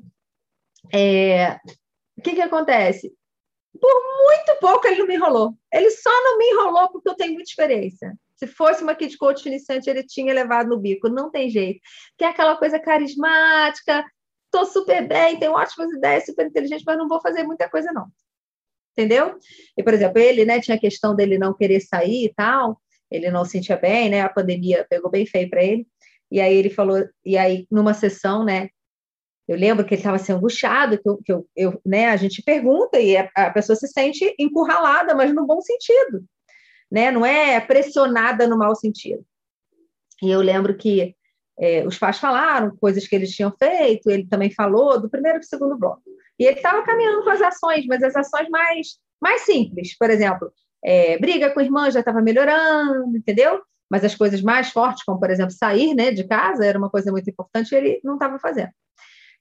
é, 0.92 1.60
o 2.18 2.22
que 2.24 2.34
que 2.34 2.42
acontece? 2.42 3.14
Por 3.80 4.02
muito 4.26 4.60
pouco 4.60 4.88
ele 4.88 4.98
não 4.98 5.06
me 5.06 5.14
enrolou. 5.14 5.54
Ele 5.72 5.92
só 5.92 6.10
não 6.10 6.40
me 6.40 6.46
enrolou 6.50 6.90
porque 6.90 7.08
eu 7.08 7.16
tenho 7.16 7.34
muita 7.34 7.52
experiência. 7.52 8.18
Se 8.36 8.48
fosse 8.48 8.82
uma 8.82 8.96
kid 8.96 9.16
coach 9.16 9.46
iniciante, 9.46 9.88
ele 9.88 10.04
tinha 10.04 10.34
levado 10.34 10.70
no 10.70 10.80
bico. 10.80 11.08
Não 11.08 11.30
tem 11.30 11.52
jeito. 11.52 11.80
Que 12.18 12.26
é 12.26 12.30
aquela 12.30 12.58
coisa 12.58 12.80
carismática, 12.80 14.04
estou 14.56 14.66
super 14.66 15.08
bem, 15.08 15.38
tenho 15.38 15.52
ótimas 15.52 15.92
ideias, 15.92 16.26
super 16.26 16.46
inteligente, 16.46 16.84
mas 16.86 16.98
não 16.98 17.08
vou 17.08 17.22
fazer 17.22 17.44
muita 17.44 17.70
coisa, 17.70 17.92
não. 17.92 18.08
Entendeu? 18.94 19.38
E, 19.78 19.84
por 19.84 19.94
exemplo, 19.94 20.20
ele, 20.20 20.46
né, 20.46 20.62
tinha 20.62 20.78
a 20.78 20.80
questão 20.80 21.14
dele 21.14 21.38
não 21.38 21.54
querer 21.54 21.82
sair 21.82 22.26
e 22.26 22.34
tal, 22.34 22.82
ele 23.12 23.30
não 23.30 23.44
se 23.44 23.52
sentia 23.52 23.76
bem, 23.76 24.10
né? 24.10 24.22
A 24.22 24.30
pandemia 24.30 24.86
pegou 24.90 25.12
bem 25.12 25.26
feio 25.26 25.50
para 25.50 25.64
ele. 25.64 25.86
E 26.32 26.40
aí 26.40 26.56
ele 26.56 26.70
falou, 26.70 27.04
e 27.24 27.38
aí 27.38 27.68
numa 27.70 27.94
sessão, 27.94 28.44
né? 28.44 28.70
Eu 29.48 29.58
lembro 29.58 29.86
que 29.86 29.94
ele 29.94 30.00
estava 30.00 30.16
assim, 30.16 30.34
angustiado, 30.34 30.98
que, 30.98 31.08
eu, 31.08 31.18
que 31.24 31.32
eu, 31.32 31.48
eu, 31.56 31.82
né, 31.86 32.08
a 32.08 32.18
gente 32.18 32.42
pergunta 32.42 33.00
e 33.00 33.16
a, 33.16 33.30
a 33.36 33.52
pessoa 33.52 33.76
se 33.76 33.88
sente 33.88 34.34
encurralada, 34.40 35.14
mas 35.14 35.34
no 35.36 35.46
bom 35.46 35.62
sentido, 35.62 36.24
né? 36.90 37.12
Não 37.12 37.26
é 37.26 37.60
pressionada 37.60 38.48
no 38.48 38.58
mau 38.58 38.76
sentido. 38.76 39.24
E 40.24 40.32
eu 40.32 40.42
lembro 40.42 40.76
que 40.78 41.16
é, 41.60 41.86
os 41.86 41.98
pais 41.98 42.18
falaram 42.18 42.76
coisas 42.78 43.08
que 43.08 43.16
eles 43.16 43.32
tinham 43.32 43.54
feito, 43.58 44.10
ele 44.10 44.28
também 44.28 44.52
falou 44.52 45.00
do 45.00 45.10
primeiro 45.10 45.38
e 45.38 45.40
do 45.40 45.46
segundo 45.46 45.78
bloco. 45.78 46.02
E 46.38 46.46
ele 46.46 46.58
estava 46.58 46.84
caminhando 46.84 47.24
com 47.24 47.30
as 47.30 47.42
ações, 47.42 47.86
mas 47.88 48.04
as 48.04 48.16
ações 48.16 48.50
mais, 48.50 48.98
mais 49.22 49.42
simples, 49.42 49.98
por 49.98 50.10
exemplo, 50.10 50.52
é, 50.84 51.18
briga 51.18 51.50
com 51.52 51.62
irmã 51.62 51.90
já 51.90 52.00
estava 52.00 52.22
melhorando, 52.22 53.16
entendeu? 53.16 53.62
Mas 53.90 54.04
as 54.04 54.16
coisas 54.16 54.42
mais 54.42 54.70
fortes, 54.70 55.04
como 55.04 55.20
por 55.20 55.30
exemplo 55.30 55.52
sair 55.52 55.94
né, 55.94 56.12
de 56.12 56.26
casa, 56.26 56.66
era 56.66 56.78
uma 56.78 56.90
coisa 56.90 57.12
muito 57.12 57.30
importante, 57.30 57.74
ele 57.74 58.00
não 58.04 58.16
estava 58.16 58.38
fazendo. 58.38 58.72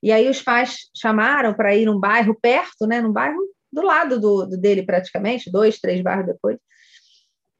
E 0.03 0.12
aí 0.12 0.29
os 0.29 0.40
pais 0.40 0.77
chamaram 0.96 1.55
para 1.55 1.74
ir 1.74 1.87
num 1.87 1.98
bairro 1.98 2.38
perto, 2.40 2.87
né, 2.87 3.00
num 3.00 3.12
bairro 3.12 3.38
do 3.72 3.83
lado 3.83 4.20
do, 4.20 4.46
do 4.46 4.57
dele 4.57 4.85
praticamente, 4.85 5.50
dois, 5.50 5.81
três 5.81 6.00
bairros 6.03 6.27
depois, 6.27 6.59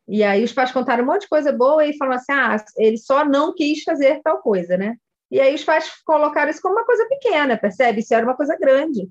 e 0.07 0.23
aí 0.23 0.45
os 0.45 0.53
pais 0.53 0.71
contaram 0.71 1.03
um 1.03 1.07
monte 1.07 1.23
de 1.23 1.29
coisa 1.29 1.53
boa 1.53 1.85
e 1.87 1.97
falaram 1.97 2.19
assim: 2.19 2.33
ah, 2.33 2.57
ele 2.77 2.99
só 2.99 3.25
não 3.25 3.55
quis 3.55 3.83
fazer 3.83 4.21
tal 4.23 4.38
coisa, 4.38 4.77
né? 4.77 4.97
E 5.31 5.40
aí 5.40 5.55
os 5.55 5.64
pais 5.64 5.90
colocaram 6.05 6.51
isso 6.51 6.61
como 6.61 6.75
uma 6.75 6.85
coisa 6.85 7.07
pequena, 7.09 7.57
percebe? 7.57 8.01
Isso 8.01 8.14
era 8.14 8.25
uma 8.25 8.37
coisa 8.37 8.57
grande. 8.57 9.09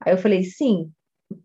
Aí 0.00 0.12
eu 0.12 0.18
falei, 0.18 0.44
sim, 0.44 0.92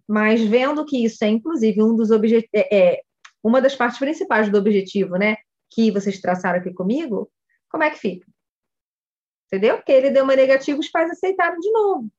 mas 0.08 0.41
vendo 0.41 0.86
que 0.86 1.04
isso 1.04 1.24
é, 1.24 1.28
inclusive, 1.30 1.82
um 1.82 1.95
dos 1.95 2.12
objetivos, 2.12 2.50
é, 2.54 2.76
é, 2.76 3.02
uma 3.43 3.62
das 3.62 3.76
partes 3.76 4.00
principais 4.00 4.50
do 4.50 4.58
objetivo, 4.58 5.17
né? 5.17 5.38
Que 5.71 5.91
vocês 5.91 6.19
traçaram 6.21 6.60
aqui 6.60 6.74
comigo, 6.74 7.32
como 7.69 7.84
é 7.84 7.89
que 7.89 7.98
fica? 7.98 8.28
Entendeu? 9.48 9.78
Porque 9.78 9.91
ele 9.91 10.10
deu 10.10 10.24
uma 10.24 10.36
negativa, 10.36 10.80
os 10.80 10.89
pais 10.89 11.10
aceitaram 11.10 11.60
de 11.60 11.71
novo. 11.71 12.10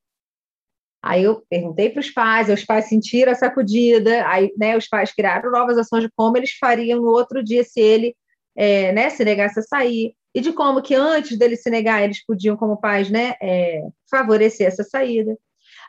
Aí 1.03 1.23
eu 1.25 1.43
perguntei 1.49 1.91
para 1.91 2.01
os 2.01 2.11
pais, 2.11 2.49
os 2.49 2.65
pais 2.65 2.89
sentiram 2.89 3.33
a 3.33 3.35
sacudida, 3.35 4.27
aí 4.29 4.53
né, 4.57 4.77
os 4.77 4.89
pais 4.89 5.13
criaram 5.13 5.51
novas 5.51 5.79
ações 5.79 6.03
de 6.03 6.11
como 6.17 6.37
eles 6.37 6.53
fariam 6.59 7.01
no 7.01 7.09
outro 7.09 7.45
dia 7.45 7.63
se 7.63 7.81
ele 7.81 8.17
é, 8.57 8.93
né, 8.93 9.11
se 9.11 9.25
negasse 9.25 9.61
a 9.61 9.63
sair, 9.63 10.15
e 10.35 10.41
de 10.41 10.53
como 10.53 10.83
que 10.83 10.95
antes 10.95 11.39
dele 11.39 11.57
se 11.57 11.71
negar, 11.71 12.03
eles 12.03 12.25
podiam, 12.25 12.57
como 12.57 12.81
pais, 12.81 13.11
né, 13.11 13.35
é, 13.41 13.83
favorecer 14.11 14.67
essa 14.67 14.83
saída. 14.83 15.37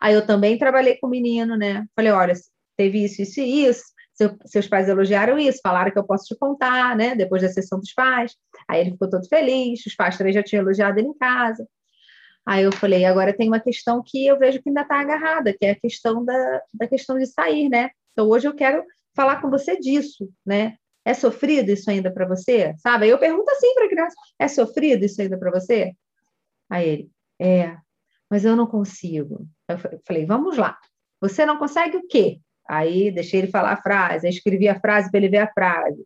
Aí 0.02 0.13
eu 0.13 0.26
também 0.26 0.58
trabalhei 0.58 0.98
com 0.98 1.08
o 1.08 1.10
menino, 1.10 1.58
né? 1.58 1.86
Falei, 1.96 2.12
olha, 2.12 2.34
teve 2.78 3.04
isso, 3.04 3.22
isso 3.22 3.39
e 3.41 3.65
isso, 3.65 3.84
seu, 4.13 4.36
seus 4.46 4.67
pais 4.67 4.88
elogiaram 4.89 5.38
isso, 5.38 5.60
falaram 5.62 5.91
que 5.91 6.00
eu 6.00 6.06
posso 6.06 6.26
te 6.26 6.36
contar, 6.38 6.96
né? 6.96 7.15
Depois 7.15 7.41
da 7.41 7.50
sessão 7.50 7.80
dos 7.80 7.93
pais. 7.93 8.36
Aí 8.67 8.82
ele 8.82 8.91
ficou 8.91 9.10
todo 9.10 9.28
feliz, 9.28 9.86
os 9.86 9.96
pais 9.96 10.17
também 10.17 10.34
já 10.34 10.43
tinham 10.43 10.63
elogiado 10.63 11.00
ele 11.00 11.10
em 11.10 11.17
casa. 11.17 11.67
Aí 12.47 12.63
eu 12.63 12.71
falei, 12.71 13.03
agora 13.03 13.36
tem 13.36 13.49
uma 13.49 13.60
questão 13.60 14.01
que 14.01 14.25
eu 14.25 14.39
vejo 14.39 14.62
que 14.62 14.69
ainda 14.69 14.81
está 14.81 15.01
agarrada, 15.01 15.53
que 15.53 15.65
é 15.65 15.71
a 15.71 15.79
questão 15.79 16.23
da, 16.23 16.62
da 16.73 16.88
questão 16.88 17.17
de 17.17 17.25
sair, 17.25 17.67
né? 17.67 17.89
Então 18.13 18.29
hoje 18.29 18.47
eu 18.47 18.55
quero 18.55 18.86
falar 19.13 19.41
com 19.41 19.49
você 19.49 19.77
disso, 19.77 20.29
né? 20.45 20.77
É 21.03 21.13
sofrido 21.13 21.69
isso 21.69 21.91
ainda 21.91 22.10
para 22.10 22.25
você? 22.25 22.73
Sabe? 22.77 23.03
Aí 23.03 23.10
eu 23.10 23.19
pergunto 23.19 23.51
assim 23.51 23.73
para 23.73 23.86
a 23.86 23.89
criança: 23.89 24.15
é 24.39 24.47
sofrido 24.47 25.03
isso 25.03 25.21
ainda 25.21 25.38
para 25.38 25.51
você? 25.51 25.91
Aí 26.69 26.88
ele, 26.88 27.12
é, 27.38 27.75
mas 28.29 28.45
eu 28.45 28.55
não 28.55 28.65
consigo. 28.65 29.45
Eu 29.67 29.77
falei, 30.05 30.25
vamos 30.25 30.57
lá. 30.57 30.77
Você 31.19 31.45
não 31.45 31.57
consegue 31.57 31.97
o 31.97 32.07
quê? 32.07 32.39
Aí 32.65 33.12
deixei 33.12 33.41
ele 33.41 33.51
falar 33.51 33.73
a 33.73 33.81
frase, 33.81 34.25
aí 34.25 34.31
escrevi 34.31 34.69
a 34.69 34.79
frase 34.79 35.12
para 35.12 35.17
ele 35.19 35.29
ver 35.29 35.39
a 35.39 35.51
frase. 35.51 36.01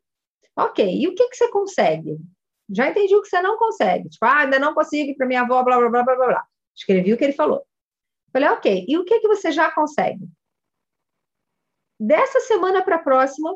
Ok, 0.58 0.84
e 0.84 1.08
o 1.08 1.14
que, 1.14 1.30
que 1.30 1.36
você 1.36 1.52
consegue? 1.52 2.18
Já 2.74 2.90
entendi 2.90 3.16
o 3.16 3.22
que 3.22 3.28
você 3.28 3.42
não 3.42 3.58
consegue. 3.58 4.10
Tipo, 4.10 4.26
ah, 4.26 4.40
ainda 4.40 4.60
não 4.60 4.74
consigo 4.74 5.16
para 5.16 5.28
minha 5.28 5.42
avó, 5.42 5.64
blá, 5.64 5.78
blá, 5.78 5.90
blá, 5.90 6.04
blá, 6.04 6.16
blá. 6.16 6.44
Escrevi 6.76 7.14
o 7.14 7.18
que 7.18 7.24
ele 7.24 7.34
falou. 7.34 7.66
Falei, 8.32 8.50
ok, 8.50 8.86
e 8.88 8.98
o 8.98 9.04
que, 9.04 9.20
que 9.20 9.28
você 9.28 9.52
já 9.52 9.70
consegue? 9.72 10.26
Dessa 12.00 12.40
semana 12.40 12.82
para 12.82 12.96
a 12.96 13.04
próxima, 13.04 13.54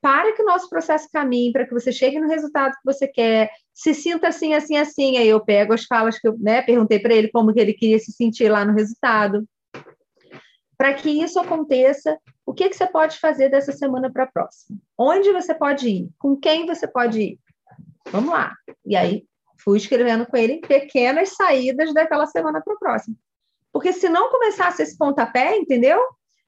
para 0.00 0.32
que 0.32 0.42
o 0.42 0.44
nosso 0.44 0.68
processo 0.68 1.08
caminhe, 1.12 1.52
para 1.52 1.64
que 1.64 1.72
você 1.72 1.92
chegue 1.92 2.18
no 2.18 2.28
resultado 2.28 2.72
que 2.72 2.84
você 2.84 3.06
quer, 3.06 3.50
se 3.72 3.94
sinta 3.94 4.28
assim, 4.28 4.52
assim, 4.52 4.76
assim. 4.76 5.16
Aí 5.16 5.28
eu 5.28 5.40
pego 5.40 5.72
as 5.72 5.84
falas 5.84 6.18
que 6.18 6.26
eu 6.26 6.36
né, 6.38 6.60
perguntei 6.62 6.98
para 6.98 7.14
ele 7.14 7.28
como 7.28 7.54
que 7.54 7.60
ele 7.60 7.72
queria 7.72 7.98
se 8.00 8.10
sentir 8.10 8.48
lá 8.48 8.64
no 8.64 8.74
resultado. 8.74 9.46
Para 10.76 10.94
que 10.94 11.08
isso 11.08 11.38
aconteça, 11.38 12.18
o 12.44 12.52
que, 12.52 12.68
que 12.68 12.74
você 12.74 12.86
pode 12.86 13.20
fazer 13.20 13.48
dessa 13.48 13.70
semana 13.70 14.12
para 14.12 14.24
a 14.24 14.26
próxima? 14.26 14.76
Onde 14.98 15.30
você 15.30 15.54
pode 15.54 15.88
ir? 15.88 16.10
Com 16.18 16.36
quem 16.36 16.66
você 16.66 16.88
pode 16.88 17.20
ir? 17.20 17.38
Vamos 18.10 18.30
lá. 18.30 18.54
E 18.84 18.96
aí 18.96 19.24
fui 19.62 19.78
escrevendo 19.78 20.26
com 20.26 20.36
ele 20.36 20.60
pequenas 20.60 21.34
saídas 21.36 21.94
daquela 21.94 22.26
semana 22.26 22.60
para 22.60 22.74
a 22.74 22.78
próxima. 22.78 23.16
Porque 23.72 23.92
se 23.92 24.08
não 24.08 24.30
começasse 24.30 24.82
esse 24.82 24.96
pontapé, 24.96 25.56
entendeu? 25.56 26.00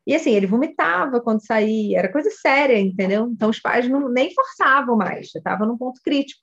E 0.07 0.15
assim, 0.15 0.33
ele 0.33 0.47
vomitava 0.47 1.21
quando 1.21 1.45
saía, 1.45 1.99
era 1.99 2.13
coisa 2.13 2.31
séria, 2.31 2.79
entendeu? 2.79 3.27
Então 3.31 3.49
os 3.49 3.59
pais 3.59 3.89
não, 3.89 4.09
nem 4.09 4.35
forçavam 4.35 4.97
mais, 4.97 5.31
já 5.31 5.39
estava 5.39 5.65
num 5.65 5.79
ponto 5.79 6.01
crítico. 6.05 6.43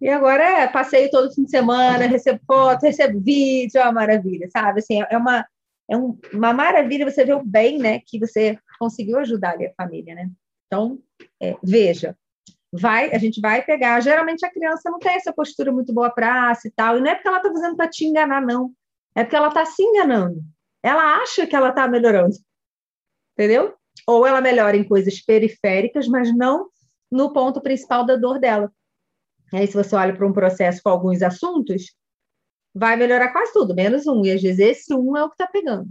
E 0.00 0.08
agora 0.10 0.44
é 0.44 0.68
passeio 0.68 1.10
todo 1.10 1.32
fim 1.32 1.44
de 1.44 1.50
semana, 1.50 2.06
recebo 2.06 2.38
foto, 2.46 2.82
recebo 2.82 3.18
vídeo, 3.20 3.78
é 3.78 3.84
uma 3.84 3.92
maravilha, 3.92 4.48
sabe? 4.50 4.80
Assim, 4.80 5.00
é 5.08 5.16
uma, 5.16 5.46
é 5.88 5.96
um, 5.96 6.18
uma 6.30 6.52
maravilha 6.52 7.10
você 7.10 7.24
ver 7.24 7.36
o 7.36 7.44
bem, 7.44 7.78
né, 7.78 8.00
que 8.06 8.18
você 8.18 8.58
conseguiu 8.78 9.18
ajudar 9.20 9.52
ali 9.52 9.66
a 9.66 9.74
família, 9.74 10.14
né? 10.14 10.30
Então, 10.66 10.98
é, 11.40 11.56
veja, 11.62 12.14
vai, 12.78 13.14
a 13.14 13.18
gente 13.18 13.40
vai 13.40 13.64
pegar. 13.64 14.00
Geralmente 14.00 14.44
a 14.44 14.50
criança 14.50 14.90
não 14.90 14.98
tem 14.98 15.14
essa 15.14 15.32
postura 15.32 15.72
muito 15.72 15.92
boa 15.92 16.10
praça 16.10 16.66
e 16.68 16.70
tal, 16.70 16.98
e 16.98 17.00
não 17.00 17.10
é 17.10 17.14
porque 17.14 17.28
ela 17.28 17.36
está 17.38 17.52
fazendo 17.52 17.76
para 17.76 17.88
te 17.88 18.04
enganar, 18.04 18.40
não. 18.40 18.72
É 19.14 19.22
porque 19.22 19.36
ela 19.36 19.48
está 19.48 19.64
se 19.64 19.82
enganando. 19.82 20.42
Ela 20.82 21.22
acha 21.22 21.46
que 21.46 21.54
ela 21.54 21.68
está 21.68 21.86
melhorando. 21.86 22.34
Entendeu? 23.32 23.74
Ou 24.06 24.26
ela 24.26 24.40
melhora 24.40 24.76
em 24.76 24.86
coisas 24.86 25.20
periféricas, 25.20 26.08
mas 26.08 26.34
não 26.36 26.68
no 27.10 27.32
ponto 27.32 27.60
principal 27.60 28.04
da 28.04 28.16
dor 28.16 28.40
dela. 28.40 28.72
E 29.52 29.56
aí, 29.56 29.66
se 29.66 29.74
você 29.74 29.94
olha 29.94 30.14
para 30.14 30.26
um 30.26 30.32
processo 30.32 30.82
com 30.82 30.90
alguns 30.90 31.22
assuntos, 31.22 31.94
vai 32.74 32.96
melhorar 32.96 33.32
quase 33.32 33.52
tudo, 33.52 33.74
menos 33.74 34.06
um. 34.06 34.24
E 34.24 34.32
às 34.32 34.42
vezes 34.42 34.58
esse 34.58 34.94
um 34.94 35.16
é 35.16 35.22
o 35.22 35.28
que 35.28 35.34
está 35.34 35.46
pegando. 35.46 35.88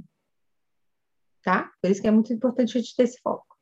Tá? 1.42 1.72
Por 1.82 1.90
isso 1.90 2.02
que 2.02 2.08
é 2.08 2.12
muito 2.12 2.34
importante 2.34 2.78
a 2.78 2.82
gente 2.82 2.96
ter 2.96 3.04
esse 3.04 3.20
foco. 3.22 3.56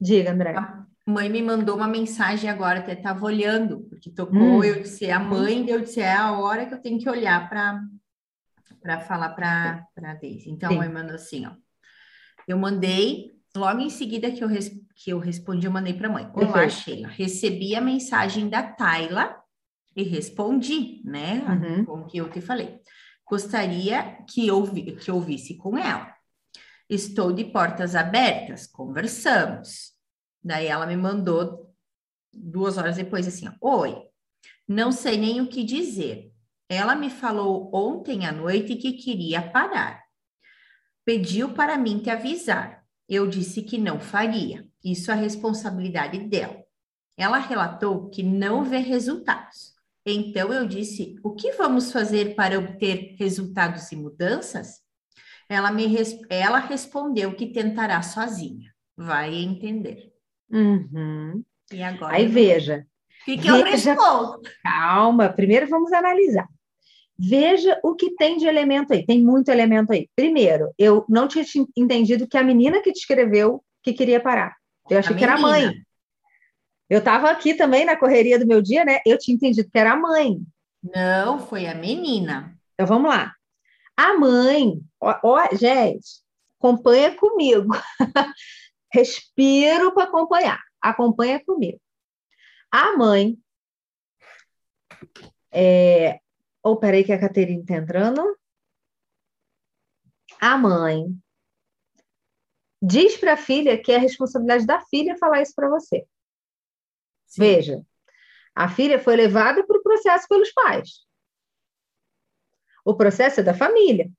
Diga, 0.00 0.32
André. 0.32 0.54
A 0.56 0.86
mãe 1.06 1.28
me 1.28 1.42
mandou 1.42 1.76
uma 1.76 1.88
mensagem 1.88 2.48
agora, 2.48 2.80
até 2.80 2.92
estava 2.92 3.24
olhando, 3.24 3.80
porque 3.88 4.10
tocou, 4.10 4.58
hum. 4.58 4.64
eu 4.64 4.82
disse, 4.82 5.06
é 5.06 5.12
a 5.12 5.18
mãe, 5.18 5.68
eu 5.68 5.80
disse, 5.80 6.00
é 6.00 6.12
a 6.12 6.32
hora 6.32 6.66
que 6.66 6.74
eu 6.74 6.80
tenho 6.80 6.98
que 6.98 7.08
olhar 7.08 7.48
para 7.48 7.82
para 8.80 9.00
falar 9.00 9.30
para 9.30 9.86
a 9.96 10.14
Deise. 10.14 10.50
Então, 10.50 10.70
Sim. 10.70 10.76
a 10.76 10.78
mãe 10.78 10.88
mandou 10.88 11.14
assim, 11.14 11.46
ó. 11.46 11.52
Eu 12.48 12.58
mandei, 12.58 13.32
logo 13.54 13.80
em 13.80 13.90
seguida 13.90 14.30
que 14.30 14.42
eu, 14.42 14.48
res, 14.48 14.70
que 14.94 15.10
eu 15.10 15.18
respondi, 15.18 15.66
eu 15.66 15.72
mandei 15.72 15.92
para 15.92 16.08
a 16.08 16.12
mãe. 16.12 16.30
Olá, 16.34 16.68
Sheila. 16.68 17.08
Recebi 17.08 17.74
a 17.74 17.80
mensagem 17.80 18.48
da 18.48 18.62
Tayla 18.62 19.36
e 19.94 20.02
respondi, 20.02 21.02
né? 21.04 21.44
Uhum. 21.46 21.84
Com 21.84 22.00
o 22.00 22.06
que 22.06 22.18
eu 22.18 22.30
te 22.30 22.40
falei. 22.40 22.80
Gostaria 23.28 24.18
que 24.28 24.46
eu, 24.46 24.64
que 24.96 25.10
eu 25.10 25.20
visse 25.20 25.56
com 25.56 25.76
ela. 25.76 26.12
Estou 26.88 27.32
de 27.32 27.44
portas 27.44 27.94
abertas, 27.94 28.66
conversamos. 28.66 29.92
Daí 30.42 30.66
ela 30.66 30.86
me 30.86 30.96
mandou 30.96 31.74
duas 32.32 32.78
horas 32.78 32.96
depois 32.96 33.26
assim: 33.26 33.48
Oi, 33.60 33.96
não 34.66 34.92
sei 34.92 35.16
nem 35.16 35.40
o 35.40 35.48
que 35.48 35.64
dizer. 35.64 36.32
Ela 36.68 36.94
me 36.94 37.10
falou 37.10 37.70
ontem 37.74 38.26
à 38.26 38.32
noite 38.32 38.76
que 38.76 38.92
queria 38.92 39.42
parar. 39.42 40.04
Pediu 41.04 41.52
para 41.52 41.76
mim 41.76 41.98
te 41.98 42.10
avisar. 42.10 42.84
Eu 43.08 43.26
disse 43.26 43.62
que 43.62 43.76
não 43.76 43.98
faria. 43.98 44.64
Isso 44.84 45.10
é 45.10 45.14
responsabilidade 45.14 46.18
dela. 46.28 46.62
Ela 47.16 47.38
relatou 47.38 48.08
que 48.08 48.22
não 48.22 48.64
vê 48.64 48.78
resultados. 48.78 49.74
Então 50.06 50.52
eu 50.52 50.66
disse: 50.66 51.16
o 51.22 51.34
que 51.34 51.52
vamos 51.52 51.92
fazer 51.92 52.34
para 52.34 52.58
obter 52.58 53.16
resultados 53.18 53.90
e 53.92 53.96
mudanças? 53.96 54.80
Ela 55.48 55.72
me 55.72 55.86
ela 56.28 56.60
respondeu 56.60 57.34
que 57.34 57.52
tentará 57.52 58.00
sozinha. 58.02 58.72
Vai 58.96 59.34
entender. 59.34 60.09
Uhum. 60.50 61.42
E 61.72 61.82
agora? 61.82 62.16
Aí 62.16 62.26
veja. 62.26 62.86
O 63.22 63.24
que, 63.24 63.38
que 63.38 63.48
eu 63.48 63.62
respondo? 63.62 64.40
Calma, 64.62 65.28
primeiro 65.28 65.68
vamos 65.68 65.92
analisar. 65.92 66.48
Veja 67.18 67.78
o 67.84 67.94
que 67.94 68.14
tem 68.14 68.38
de 68.38 68.46
elemento 68.46 68.94
aí. 68.94 69.04
Tem 69.04 69.22
muito 69.22 69.50
elemento 69.50 69.92
aí. 69.92 70.08
Primeiro, 70.16 70.72
eu 70.78 71.04
não 71.08 71.28
tinha 71.28 71.44
entendido 71.76 72.26
que 72.26 72.38
a 72.38 72.42
menina 72.42 72.80
que 72.80 72.92
te 72.92 73.00
escreveu 73.00 73.62
que 73.82 73.92
queria 73.92 74.20
parar. 74.20 74.56
Eu 74.88 74.98
achei 74.98 75.14
que 75.14 75.22
era 75.22 75.34
a 75.34 75.40
mãe. 75.40 75.74
Eu 76.88 76.98
estava 76.98 77.30
aqui 77.30 77.54
também 77.54 77.84
na 77.84 77.96
correria 77.96 78.38
do 78.38 78.46
meu 78.46 78.62
dia, 78.62 78.84
né? 78.84 79.00
Eu 79.06 79.18
tinha 79.18 79.34
entendido 79.34 79.70
que 79.70 79.78
era 79.78 79.92
a 79.92 79.96
mãe. 79.96 80.40
Não, 80.82 81.38
foi 81.38 81.66
a 81.66 81.74
menina. 81.74 82.58
Então 82.74 82.86
vamos 82.86 83.10
lá. 83.10 83.34
A 83.96 84.18
mãe, 84.18 84.80
ó, 84.98 85.14
ó 85.22 85.48
gente, 85.54 86.22
acompanha 86.58 87.14
comigo. 87.14 87.68
Respiro 88.92 89.92
para 89.92 90.04
acompanhar. 90.04 90.60
Acompanha 90.80 91.44
comigo. 91.44 91.80
A 92.70 92.96
mãe. 92.96 93.38
É... 95.50 96.20
Oh, 96.62 96.76
peraí, 96.76 97.04
que 97.04 97.12
a 97.12 97.20
Caterina 97.20 97.62
está 97.62 97.74
entrando. 97.74 98.36
A 100.40 100.56
mãe 100.56 101.06
diz 102.82 103.16
para 103.16 103.34
a 103.34 103.36
filha 103.36 103.80
que 103.80 103.92
é 103.92 103.96
a 103.96 104.00
responsabilidade 104.00 104.66
da 104.66 104.80
filha 104.80 105.18
falar 105.18 105.42
isso 105.42 105.54
para 105.54 105.68
você. 105.68 106.06
Sim. 107.26 107.40
Veja, 107.42 107.82
a 108.54 108.68
filha 108.68 108.98
foi 108.98 109.16
levada 109.16 109.66
para 109.66 109.78
o 109.78 109.82
processo 109.82 110.26
pelos 110.28 110.52
pais. 110.52 111.06
O 112.84 112.94
processo 112.96 113.40
é 113.40 113.42
da 113.42 113.54
família. 113.54 114.10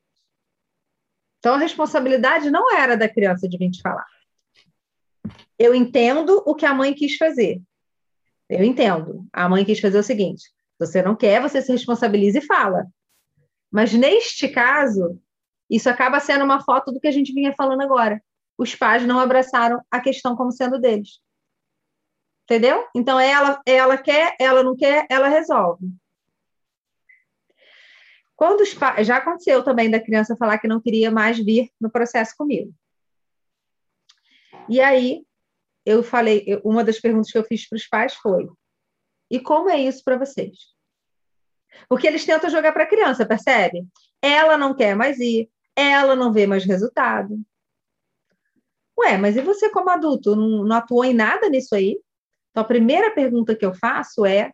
Então, 1.40 1.56
a 1.56 1.58
responsabilidade 1.58 2.52
não 2.52 2.72
era 2.76 2.96
da 2.96 3.10
criança 3.10 3.50
de 3.50 3.58
vir 3.58 3.72
te 3.72 3.82
falar. 3.82 4.06
Eu 5.62 5.76
entendo 5.76 6.42
o 6.44 6.56
que 6.56 6.66
a 6.66 6.74
mãe 6.74 6.92
quis 6.92 7.18
fazer. 7.18 7.62
Eu 8.50 8.64
entendo. 8.64 9.28
A 9.32 9.48
mãe 9.48 9.64
quis 9.64 9.80
fazer 9.80 10.00
o 10.00 10.04
seguinte: 10.04 10.52
você 10.80 11.04
não 11.04 11.16
quer, 11.16 11.40
você 11.40 11.62
se 11.62 11.72
responsabiliza 11.72 12.40
e 12.40 12.46
fala. 12.46 12.88
Mas 13.70 13.94
neste 13.94 14.50
caso, 14.50 15.22
isso 15.70 15.88
acaba 15.88 16.20
sendo 16.20 16.44
uma 16.44 16.64
foto 16.64 16.92
do 16.92 17.00
que 17.00 17.08
a 17.08 17.12
gente 17.12 17.32
vinha 17.32 17.54
falando 17.54 17.82
agora. 17.82 18.20
Os 18.58 18.74
pais 18.74 19.06
não 19.06 19.20
abraçaram 19.20 19.80
a 19.92 20.02
questão 20.02 20.36
como 20.36 20.52
sendo 20.52 20.80
deles. 20.80 21.22
Entendeu? 22.46 22.84
Então 22.96 23.20
ela, 23.20 23.62
ela 23.64 23.98
quer, 24.00 24.36
ela 24.40 24.64
não 24.64 24.76
quer, 24.76 25.06
ela 25.12 25.28
resolve. 25.28 25.86
Quando 28.36 28.62
os 28.62 28.74
pais, 28.74 29.06
já 29.06 29.18
aconteceu 29.18 29.64
também 29.64 29.92
da 29.92 30.02
criança 30.02 30.36
falar 30.36 30.58
que 30.58 30.68
não 30.68 30.82
queria 30.82 31.12
mais 31.12 31.38
vir 31.38 31.70
no 31.80 31.92
processo 31.92 32.34
comigo. 32.36 32.74
E 34.68 34.82
aí 34.82 35.24
eu 35.86 36.04
falei, 36.04 36.46
uma 36.64 36.84
das 36.84 37.00
perguntas 37.00 37.32
que 37.32 37.38
eu 37.38 37.44
fiz 37.44 37.68
para 37.68 37.76
os 37.76 37.88
pais 37.88 38.14
foi: 38.16 38.48
e 39.30 39.40
como 39.40 39.70
é 39.70 39.80
isso 39.80 40.04
para 40.04 40.18
vocês? 40.18 40.58
Porque 41.88 42.06
eles 42.06 42.26
tentam 42.26 42.50
jogar 42.50 42.74
para 42.74 42.84
a 42.84 42.90
criança, 42.90 43.26
percebe? 43.26 43.86
Ela 44.22 44.58
não 44.58 44.76
quer 44.76 44.96
mais 44.96 45.20
ir, 45.20 45.50
ela 45.76 46.16
não 46.16 46.34
vê 46.34 46.46
mais 46.46 46.66
resultado. 46.66 47.40
Ué, 49.00 49.18
mas 49.18 49.38
e 49.38 49.42
você 49.42 49.70
como 49.70 49.90
adulto, 49.90 50.36
não, 50.36 50.64
não 50.64 50.76
atuou 50.76 51.06
em 51.06 51.14
nada 51.14 51.50
nisso 51.50 51.74
aí? 51.74 52.00
Então, 52.52 52.64
a 52.64 52.68
primeira 52.68 53.12
pergunta 53.12 53.56
que 53.56 53.66
eu 53.66 53.74
faço 53.74 54.26
é: 54.26 54.52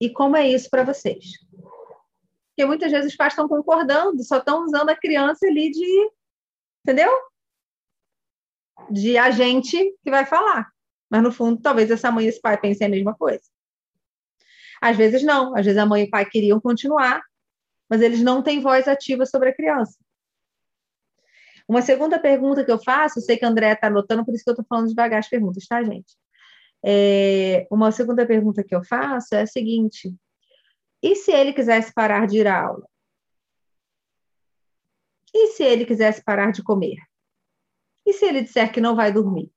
e 0.00 0.10
como 0.10 0.36
é 0.36 0.48
isso 0.48 0.68
para 0.70 0.82
vocês? 0.82 1.24
Porque 2.48 2.64
muitas 2.64 2.90
vezes 2.90 3.12
os 3.12 3.16
pais 3.16 3.32
estão 3.32 3.48
concordando, 3.48 4.22
só 4.24 4.38
estão 4.38 4.64
usando 4.64 4.88
a 4.88 4.96
criança 4.96 5.46
ali 5.46 5.70
de. 5.70 6.10
Entendeu? 6.82 7.10
De 8.90 9.16
agente 9.16 9.76
que 10.02 10.10
vai 10.10 10.26
falar. 10.26 10.68
Mas, 11.10 11.22
no 11.22 11.32
fundo, 11.32 11.60
talvez 11.60 11.90
essa 11.90 12.10
mãe 12.10 12.26
e 12.26 12.28
esse 12.28 12.40
pai 12.40 12.58
pensem 12.60 12.86
a 12.86 12.90
mesma 12.90 13.14
coisa. 13.14 13.44
Às 14.80 14.96
vezes, 14.96 15.22
não. 15.22 15.56
Às 15.56 15.64
vezes, 15.64 15.78
a 15.78 15.86
mãe 15.86 16.02
e 16.02 16.06
o 16.06 16.10
pai 16.10 16.24
queriam 16.24 16.60
continuar, 16.60 17.22
mas 17.88 18.02
eles 18.02 18.20
não 18.20 18.42
têm 18.42 18.60
voz 18.60 18.88
ativa 18.88 19.24
sobre 19.26 19.50
a 19.50 19.54
criança. 19.54 19.96
Uma 21.66 21.80
segunda 21.80 22.18
pergunta 22.18 22.64
que 22.64 22.70
eu 22.70 22.78
faço, 22.78 23.18
eu 23.18 23.22
sei 23.22 23.38
que 23.38 23.44
a 23.44 23.48
André 23.48 23.72
está 23.72 23.86
anotando, 23.86 24.24
por 24.24 24.34
isso 24.34 24.44
que 24.44 24.50
eu 24.50 24.54
estou 24.54 24.66
falando 24.68 24.88
devagar 24.88 25.20
as 25.20 25.28
perguntas, 25.28 25.66
tá, 25.66 25.82
gente? 25.82 26.14
É, 26.84 27.66
uma 27.70 27.90
segunda 27.90 28.26
pergunta 28.26 28.62
que 28.62 28.74
eu 28.74 28.84
faço 28.84 29.34
é 29.34 29.42
a 29.42 29.46
seguinte: 29.46 30.14
e 31.02 31.14
se 31.16 31.32
ele 31.32 31.54
quisesse 31.54 31.92
parar 31.94 32.26
de 32.26 32.38
ir 32.38 32.46
à 32.46 32.66
aula? 32.66 32.86
E 35.32 35.48
se 35.48 35.64
ele 35.64 35.86
quisesse 35.86 36.22
parar 36.22 36.52
de 36.52 36.62
comer? 36.62 36.96
E 38.06 38.12
se 38.12 38.24
ele 38.24 38.42
disser 38.42 38.72
que 38.72 38.80
não 38.80 38.94
vai 38.94 39.12
dormir? 39.12 39.50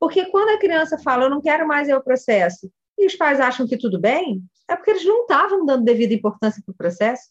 Porque 0.00 0.26
quando 0.26 0.48
a 0.48 0.58
criança 0.58 0.98
fala, 0.98 1.24
eu 1.24 1.30
não 1.30 1.40
quero 1.40 1.66
mais 1.66 1.88
é 1.88 1.96
o 1.96 2.02
processo, 2.02 2.70
e 2.98 3.06
os 3.06 3.14
pais 3.14 3.40
acham 3.40 3.66
que 3.66 3.78
tudo 3.78 4.00
bem, 4.00 4.42
é 4.68 4.74
porque 4.74 4.90
eles 4.90 5.04
não 5.04 5.22
estavam 5.22 5.64
dando 5.64 5.84
devida 5.84 6.14
importância 6.14 6.62
para 6.64 6.72
o 6.72 6.76
processo. 6.76 7.30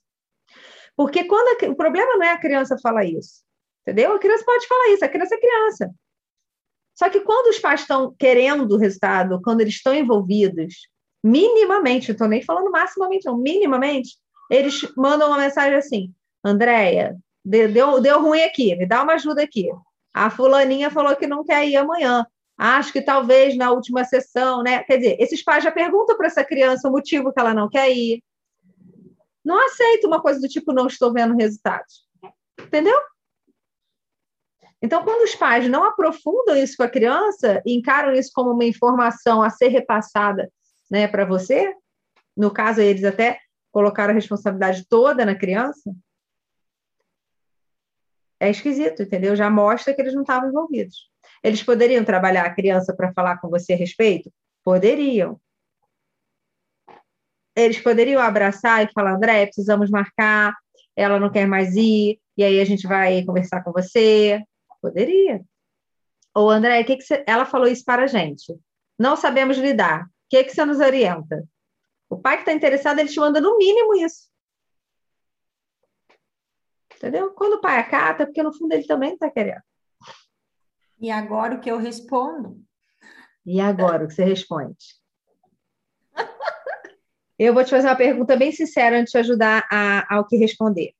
Porque 0.95 1.23
quando 1.25 1.63
a, 1.63 1.69
o 1.69 1.75
problema 1.75 2.15
não 2.15 2.23
é 2.23 2.31
a 2.31 2.39
criança 2.39 2.77
falar 2.81 3.05
isso, 3.05 3.43
entendeu? 3.81 4.13
A 4.13 4.19
criança 4.19 4.45
pode 4.45 4.67
falar 4.67 4.89
isso, 4.89 5.03
a 5.03 5.09
criança 5.09 5.35
é 5.35 5.39
criança. 5.39 5.91
Só 6.95 7.09
que 7.09 7.21
quando 7.21 7.47
os 7.47 7.59
pais 7.59 7.81
estão 7.81 8.13
querendo 8.17 8.71
o 8.71 8.77
resultado, 8.77 9.41
quando 9.41 9.61
eles 9.61 9.73
estão 9.73 9.93
envolvidos, 9.93 10.87
minimamente, 11.23 12.09
não 12.09 12.13
estou 12.13 12.27
nem 12.27 12.41
falando 12.41 12.69
maximamente, 12.69 13.25
não, 13.25 13.37
minimamente, 13.37 14.17
eles 14.49 14.81
mandam 14.95 15.27
uma 15.27 15.37
mensagem 15.37 15.75
assim: 15.75 16.13
Andréia, 16.43 17.17
deu, 17.43 17.99
deu 17.99 18.21
ruim 18.21 18.41
aqui, 18.41 18.75
me 18.75 18.85
dá 18.85 19.03
uma 19.03 19.13
ajuda 19.13 19.43
aqui. 19.43 19.69
A 20.13 20.29
fulaninha 20.29 20.89
falou 20.89 21.15
que 21.15 21.27
não 21.27 21.43
quer 21.43 21.67
ir 21.67 21.75
amanhã. 21.75 22.25
Acho 22.57 22.93
que 22.93 23.01
talvez 23.01 23.55
na 23.57 23.71
última 23.71 24.03
sessão, 24.03 24.61
né? 24.61 24.83
Quer 24.83 24.97
dizer, 24.97 25.17
esses 25.19 25.43
pais 25.43 25.63
já 25.63 25.71
perguntam 25.71 26.15
para 26.15 26.27
essa 26.27 26.43
criança 26.43 26.87
o 26.87 26.91
motivo 26.91 27.33
que 27.33 27.39
ela 27.39 27.53
não 27.53 27.69
quer 27.69 27.89
ir. 27.89 28.23
Não 29.43 29.65
aceita 29.65 30.07
uma 30.07 30.21
coisa 30.21 30.39
do 30.39 30.47
tipo, 30.47 30.73
não 30.73 30.87
estou 30.87 31.11
vendo 31.11 31.35
resultados. 31.35 32.05
Entendeu? 32.59 32.97
Então, 34.81 35.03
quando 35.03 35.23
os 35.23 35.35
pais 35.35 35.67
não 35.69 35.83
aprofundam 35.83 36.55
isso 36.55 36.75
com 36.75 36.83
a 36.83 36.89
criança 36.89 37.61
e 37.65 37.75
encaram 37.75 38.13
isso 38.13 38.31
como 38.33 38.51
uma 38.51 38.65
informação 38.65 39.41
a 39.41 39.49
ser 39.49 39.67
repassada 39.67 40.51
né, 40.89 41.07
para 41.07 41.23
você, 41.23 41.73
no 42.35 42.51
caso, 42.51 42.81
eles 42.81 43.03
até 43.03 43.39
colocaram 43.71 44.11
a 44.11 44.15
responsabilidade 44.15 44.85
toda 44.89 45.25
na 45.25 45.35
criança, 45.35 45.91
é 48.41 48.49
esquisito, 48.49 49.03
entendeu? 49.03 49.35
Já 49.35 49.51
mostra 49.51 49.93
que 49.93 50.01
eles 50.01 50.15
não 50.15 50.23
estavam 50.23 50.49
envolvidos. 50.49 51.07
Eles 51.43 51.61
poderiam 51.61 52.03
trabalhar 52.03 52.43
a 52.43 52.53
criança 52.53 52.91
para 52.91 53.13
falar 53.13 53.37
com 53.37 53.47
você 53.49 53.73
a 53.73 53.77
respeito? 53.77 54.33
Poderiam. 54.63 55.39
Eles 57.55 57.79
poderiam 57.79 58.19
abraçar 58.19 58.83
e 58.83 58.91
falar, 58.91 59.13
André, 59.13 59.45
precisamos 59.45 59.91
marcar, 59.91 60.55
ela 60.95 61.19
não 61.19 61.31
quer 61.31 61.45
mais 61.45 61.75
ir, 61.75 62.19
e 62.35 62.43
aí 62.43 62.59
a 62.59 62.65
gente 62.65 62.87
vai 62.87 63.23
conversar 63.23 63.63
com 63.63 63.71
você. 63.71 64.41
Poderia. 64.81 65.41
Ou, 66.33 66.49
André, 66.49 66.83
que 66.83 66.97
que 66.97 67.03
você... 67.03 67.23
ela 67.27 67.45
falou 67.45 67.67
isso 67.67 67.85
para 67.85 68.05
a 68.05 68.07
gente. 68.07 68.57
Não 68.97 69.15
sabemos 69.15 69.57
lidar. 69.57 70.05
O 70.05 70.07
que, 70.29 70.43
que 70.45 70.51
você 70.51 70.65
nos 70.65 70.79
orienta? 70.79 71.47
O 72.09 72.17
pai 72.17 72.37
que 72.37 72.41
está 72.41 72.53
interessado, 72.53 72.97
ele 72.97 73.09
te 73.09 73.19
manda 73.19 73.39
no 73.39 73.55
mínimo 73.59 73.93
isso. 73.95 74.30
Entendeu? 77.01 77.31
Quando 77.31 77.53
o 77.53 77.61
pai 77.61 77.79
acata, 77.79 78.21
é 78.21 78.25
porque 78.27 78.43
no 78.43 78.53
fundo 78.53 78.73
ele 78.73 78.85
também 78.85 79.13
está 79.13 79.27
querendo. 79.27 79.63
E 80.99 81.09
agora 81.09 81.55
o 81.55 81.59
que 81.59 81.71
eu 81.71 81.79
respondo? 81.79 82.61
E 83.43 83.59
agora 83.59 84.03
o 84.03 84.07
que 84.07 84.13
você 84.13 84.23
responde? 84.23 85.01
eu 87.39 87.55
vou 87.55 87.63
te 87.63 87.71
fazer 87.71 87.87
uma 87.87 87.95
pergunta 87.95 88.37
bem 88.37 88.51
sincera 88.51 88.99
antes 88.99 89.11
de 89.11 89.17
ajudar 89.17 89.67
a, 89.71 90.15
ao 90.15 90.27
que 90.27 90.37
responder 90.37 90.93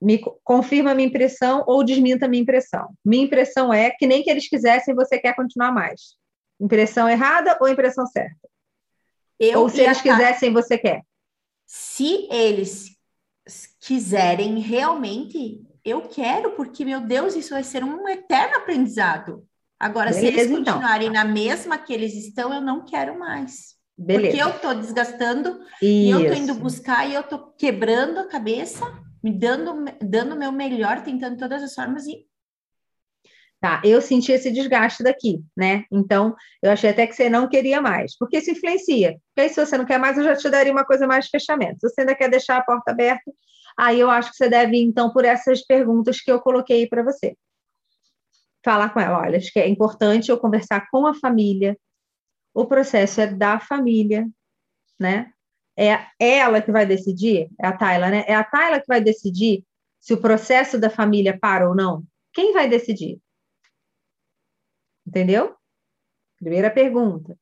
me 0.00 0.18
confirma 0.42 0.92
a 0.92 0.94
minha 0.94 1.08
impressão 1.08 1.62
ou 1.66 1.84
desminta 1.84 2.24
a 2.24 2.28
minha 2.28 2.42
impressão. 2.42 2.94
Minha 3.04 3.24
impressão 3.24 3.72
é 3.72 3.90
que 3.90 4.06
nem 4.06 4.22
que 4.22 4.30
eles 4.30 4.48
quisessem, 4.48 4.94
você 4.94 5.18
quer 5.18 5.36
continuar 5.36 5.72
mais. 5.72 6.16
Impressão 6.58 7.06
errada 7.08 7.58
ou 7.60 7.68
impressão 7.68 8.06
certa? 8.06 8.48
Eu 9.38 9.60
ou 9.60 9.68
se 9.68 9.82
eles 9.82 10.00
quisessem, 10.00 10.52
você 10.52 10.78
quer? 10.78 11.02
Se 11.66 12.26
eles 12.30 12.98
quiserem 13.80 14.58
realmente, 14.58 15.60
eu 15.84 16.02
quero, 16.02 16.52
porque, 16.52 16.84
meu 16.84 17.00
Deus, 17.00 17.34
isso 17.34 17.50
vai 17.50 17.62
ser 17.62 17.84
um 17.84 18.08
eterno 18.08 18.56
aprendizado. 18.56 19.44
Agora, 19.78 20.10
Beleza, 20.10 20.26
se 20.26 20.32
eles 20.32 20.50
então. 20.50 20.74
continuarem 20.74 21.08
então. 21.08 21.24
na 21.24 21.30
mesma 21.30 21.78
que 21.78 21.92
eles 21.92 22.14
estão, 22.14 22.52
eu 22.52 22.60
não 22.60 22.84
quero 22.84 23.18
mais. 23.18 23.74
Beleza. 23.96 24.28
Porque 24.28 24.42
eu 24.42 24.56
estou 24.56 24.74
desgastando, 24.74 25.60
isso. 25.80 25.84
e 25.84 26.10
eu 26.10 26.20
estou 26.20 26.36
indo 26.36 26.54
buscar, 26.54 27.08
e 27.08 27.14
eu 27.14 27.20
estou 27.20 27.52
quebrando 27.58 28.18
a 28.18 28.28
cabeça 28.28 28.84
me 29.22 29.32
dando 29.32 29.84
dando 30.02 30.34
o 30.34 30.38
meu 30.38 30.50
melhor, 30.50 31.02
tentando 31.02 31.36
todas 31.36 31.62
as 31.62 31.74
formas 31.74 32.06
e 32.06 32.26
Tá, 33.60 33.82
eu 33.84 34.00
senti 34.00 34.32
esse 34.32 34.50
desgaste 34.50 35.02
daqui, 35.02 35.44
né? 35.54 35.84
Então, 35.92 36.34
eu 36.62 36.70
achei 36.70 36.88
até 36.88 37.06
que 37.06 37.12
você 37.14 37.28
não 37.28 37.46
queria 37.46 37.78
mais, 37.82 38.16
porque 38.16 38.38
isso 38.38 38.50
influencia. 38.50 39.18
Porque 39.28 39.42
aí, 39.42 39.48
se 39.50 39.64
você 39.64 39.76
não 39.76 39.84
quer 39.84 39.98
mais, 39.98 40.16
eu 40.16 40.24
já 40.24 40.34
te 40.34 40.48
daria 40.48 40.72
uma 40.72 40.84
coisa 40.84 41.06
mais 41.06 41.26
de 41.26 41.30
fechamento. 41.30 41.76
Se 41.80 41.90
você 41.90 42.00
ainda 42.00 42.14
quer 42.14 42.30
deixar 42.30 42.56
a 42.56 42.62
porta 42.62 42.90
aberta, 42.90 43.30
aí 43.76 44.00
eu 44.00 44.08
acho 44.08 44.30
que 44.30 44.36
você 44.36 44.48
deve 44.48 44.78
ir, 44.78 44.82
então, 44.82 45.12
por 45.12 45.26
essas 45.26 45.62
perguntas 45.62 46.22
que 46.22 46.32
eu 46.32 46.40
coloquei 46.40 46.88
para 46.88 47.02
você. 47.02 47.36
Falar 48.64 48.94
com 48.94 49.00
ela, 49.00 49.20
olha, 49.20 49.36
acho 49.36 49.52
que 49.52 49.60
é 49.60 49.68
importante 49.68 50.30
eu 50.30 50.38
conversar 50.38 50.88
com 50.90 51.06
a 51.06 51.12
família. 51.12 51.78
O 52.54 52.64
processo 52.64 53.20
é 53.20 53.26
da 53.26 53.60
família, 53.60 54.26
né? 54.98 55.30
É 55.76 55.98
ela 56.18 56.62
que 56.62 56.72
vai 56.72 56.86
decidir, 56.86 57.50
é 57.60 57.66
a 57.66 57.76
Tayla, 57.76 58.08
né? 58.08 58.24
É 58.26 58.34
a 58.34 58.44
Tayla 58.44 58.80
que 58.80 58.86
vai 58.88 59.02
decidir 59.02 59.64
se 59.98 60.14
o 60.14 60.20
processo 60.20 60.78
da 60.78 60.88
família 60.88 61.38
para 61.38 61.68
ou 61.68 61.74
não. 61.74 62.04
Quem 62.32 62.54
vai 62.54 62.66
decidir? 62.66 63.20
Entendeu? 65.10 65.56
Primeira 66.38 66.70
pergunta. 66.70 67.36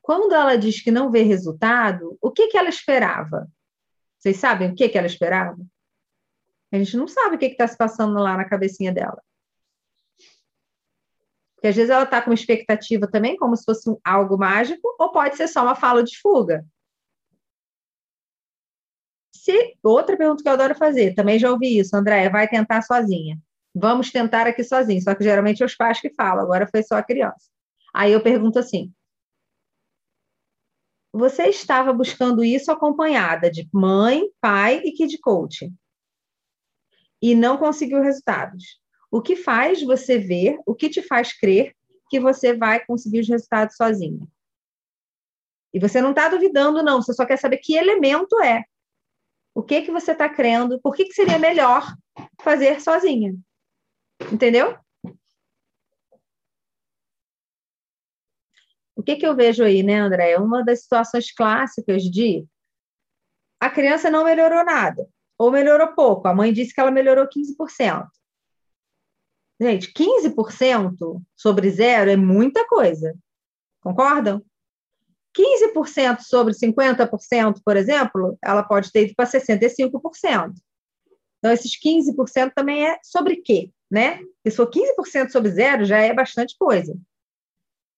Quando 0.00 0.34
ela 0.34 0.56
diz 0.56 0.82
que 0.82 0.90
não 0.90 1.10
vê 1.10 1.20
resultado, 1.20 2.16
o 2.22 2.30
que, 2.32 2.46
que 2.46 2.56
ela 2.56 2.70
esperava? 2.70 3.46
Vocês 4.18 4.38
sabem 4.38 4.70
o 4.70 4.74
que, 4.74 4.88
que 4.88 4.96
ela 4.96 5.06
esperava? 5.06 5.58
A 6.72 6.78
gente 6.78 6.96
não 6.96 7.06
sabe 7.06 7.36
o 7.36 7.38
que 7.38 7.44
está 7.44 7.68
se 7.68 7.76
passando 7.76 8.14
lá 8.14 8.34
na 8.34 8.48
cabecinha 8.48 8.92
dela. 8.94 9.22
Porque 11.54 11.68
às 11.68 11.76
vezes 11.76 11.90
ela 11.90 12.04
está 12.04 12.22
com 12.22 12.32
expectativa 12.32 13.06
também, 13.06 13.36
como 13.36 13.54
se 13.54 13.64
fosse 13.64 13.94
algo 14.02 14.38
mágico, 14.38 14.96
ou 14.98 15.12
pode 15.12 15.36
ser 15.36 15.48
só 15.48 15.62
uma 15.62 15.74
fala 15.74 16.02
de 16.02 16.18
fuga. 16.18 16.64
Se, 19.46 19.76
outra 19.80 20.16
pergunta 20.16 20.42
que 20.42 20.48
eu 20.48 20.54
adoro 20.54 20.74
fazer, 20.74 21.14
também 21.14 21.38
já 21.38 21.48
ouvi 21.52 21.78
isso, 21.78 21.94
Andréia, 21.96 22.28
vai 22.28 22.48
tentar 22.48 22.82
sozinha. 22.82 23.38
Vamos 23.72 24.10
tentar 24.10 24.44
aqui 24.44 24.64
sozinho, 24.64 25.00
só 25.00 25.14
que 25.14 25.22
geralmente 25.22 25.62
é 25.62 25.66
os 25.66 25.76
pais 25.76 26.00
que 26.00 26.12
falam, 26.14 26.42
agora 26.42 26.66
foi 26.66 26.82
só 26.82 26.96
a 26.96 27.02
criança. 27.02 27.48
Aí 27.94 28.10
eu 28.12 28.20
pergunto 28.20 28.58
assim: 28.58 28.92
você 31.12 31.44
estava 31.44 31.92
buscando 31.92 32.42
isso 32.42 32.72
acompanhada 32.72 33.48
de 33.48 33.68
mãe, 33.72 34.24
pai 34.40 34.80
e 34.84 34.90
kid 34.90 35.16
coach 35.20 35.72
e 37.22 37.32
não 37.36 37.56
conseguiu 37.56 38.02
resultados. 38.02 38.80
O 39.12 39.22
que 39.22 39.36
faz 39.36 39.80
você 39.80 40.18
ver, 40.18 40.58
o 40.66 40.74
que 40.74 40.88
te 40.88 41.02
faz 41.02 41.32
crer 41.32 41.72
que 42.10 42.18
você 42.18 42.52
vai 42.52 42.84
conseguir 42.84 43.20
os 43.20 43.28
resultados 43.28 43.76
sozinha? 43.76 44.26
E 45.72 45.78
você 45.78 46.00
não 46.00 46.10
está 46.10 46.28
duvidando, 46.28 46.82
não, 46.82 47.00
você 47.00 47.12
só 47.12 47.24
quer 47.24 47.38
saber 47.38 47.58
que 47.58 47.76
elemento 47.76 48.42
é. 48.42 48.64
O 49.56 49.62
que 49.62 49.80
que 49.80 49.90
você 49.90 50.12
está 50.12 50.28
crendo? 50.28 50.78
Por 50.82 50.94
que, 50.94 51.06
que 51.06 51.14
seria 51.14 51.38
melhor 51.38 51.82
fazer 52.42 52.78
sozinha? 52.78 53.34
Entendeu? 54.30 54.78
O 58.94 59.02
que, 59.02 59.16
que 59.16 59.26
eu 59.26 59.34
vejo 59.34 59.64
aí, 59.64 59.82
né, 59.82 59.94
André? 59.94 60.36
Uma 60.36 60.62
das 60.62 60.82
situações 60.82 61.32
clássicas 61.32 62.02
de 62.02 62.46
a 63.58 63.70
criança 63.70 64.10
não 64.10 64.24
melhorou 64.24 64.62
nada, 64.62 65.08
ou 65.38 65.50
melhorou 65.50 65.94
pouco. 65.94 66.28
A 66.28 66.34
mãe 66.34 66.52
disse 66.52 66.74
que 66.74 66.80
ela 66.80 66.90
melhorou 66.90 67.26
15%. 67.26 68.06
Gente, 69.58 69.90
15% 69.90 71.22
sobre 71.34 71.70
zero 71.70 72.10
é 72.10 72.16
muita 72.16 72.68
coisa. 72.68 73.16
Concordam? 73.80 74.44
15% 75.36 76.20
sobre 76.20 76.54
50%, 76.54 77.60
por 77.64 77.76
exemplo, 77.76 78.38
ela 78.42 78.62
pode 78.62 78.90
ter 78.90 79.04
ido 79.04 79.14
para 79.14 79.26
65%. 79.26 80.52
Então, 81.38 81.52
esses 81.52 81.72
15% 81.78 82.52
também 82.54 82.86
é 82.88 82.98
sobre 83.02 83.36
quê? 83.36 83.70
Né? 83.90 84.20
Se 84.46 84.56
for 84.56 84.70
15% 84.70 85.30
sobre 85.30 85.50
zero, 85.50 85.84
já 85.84 85.98
é 85.98 86.12
bastante 86.12 86.56
coisa. 86.58 86.96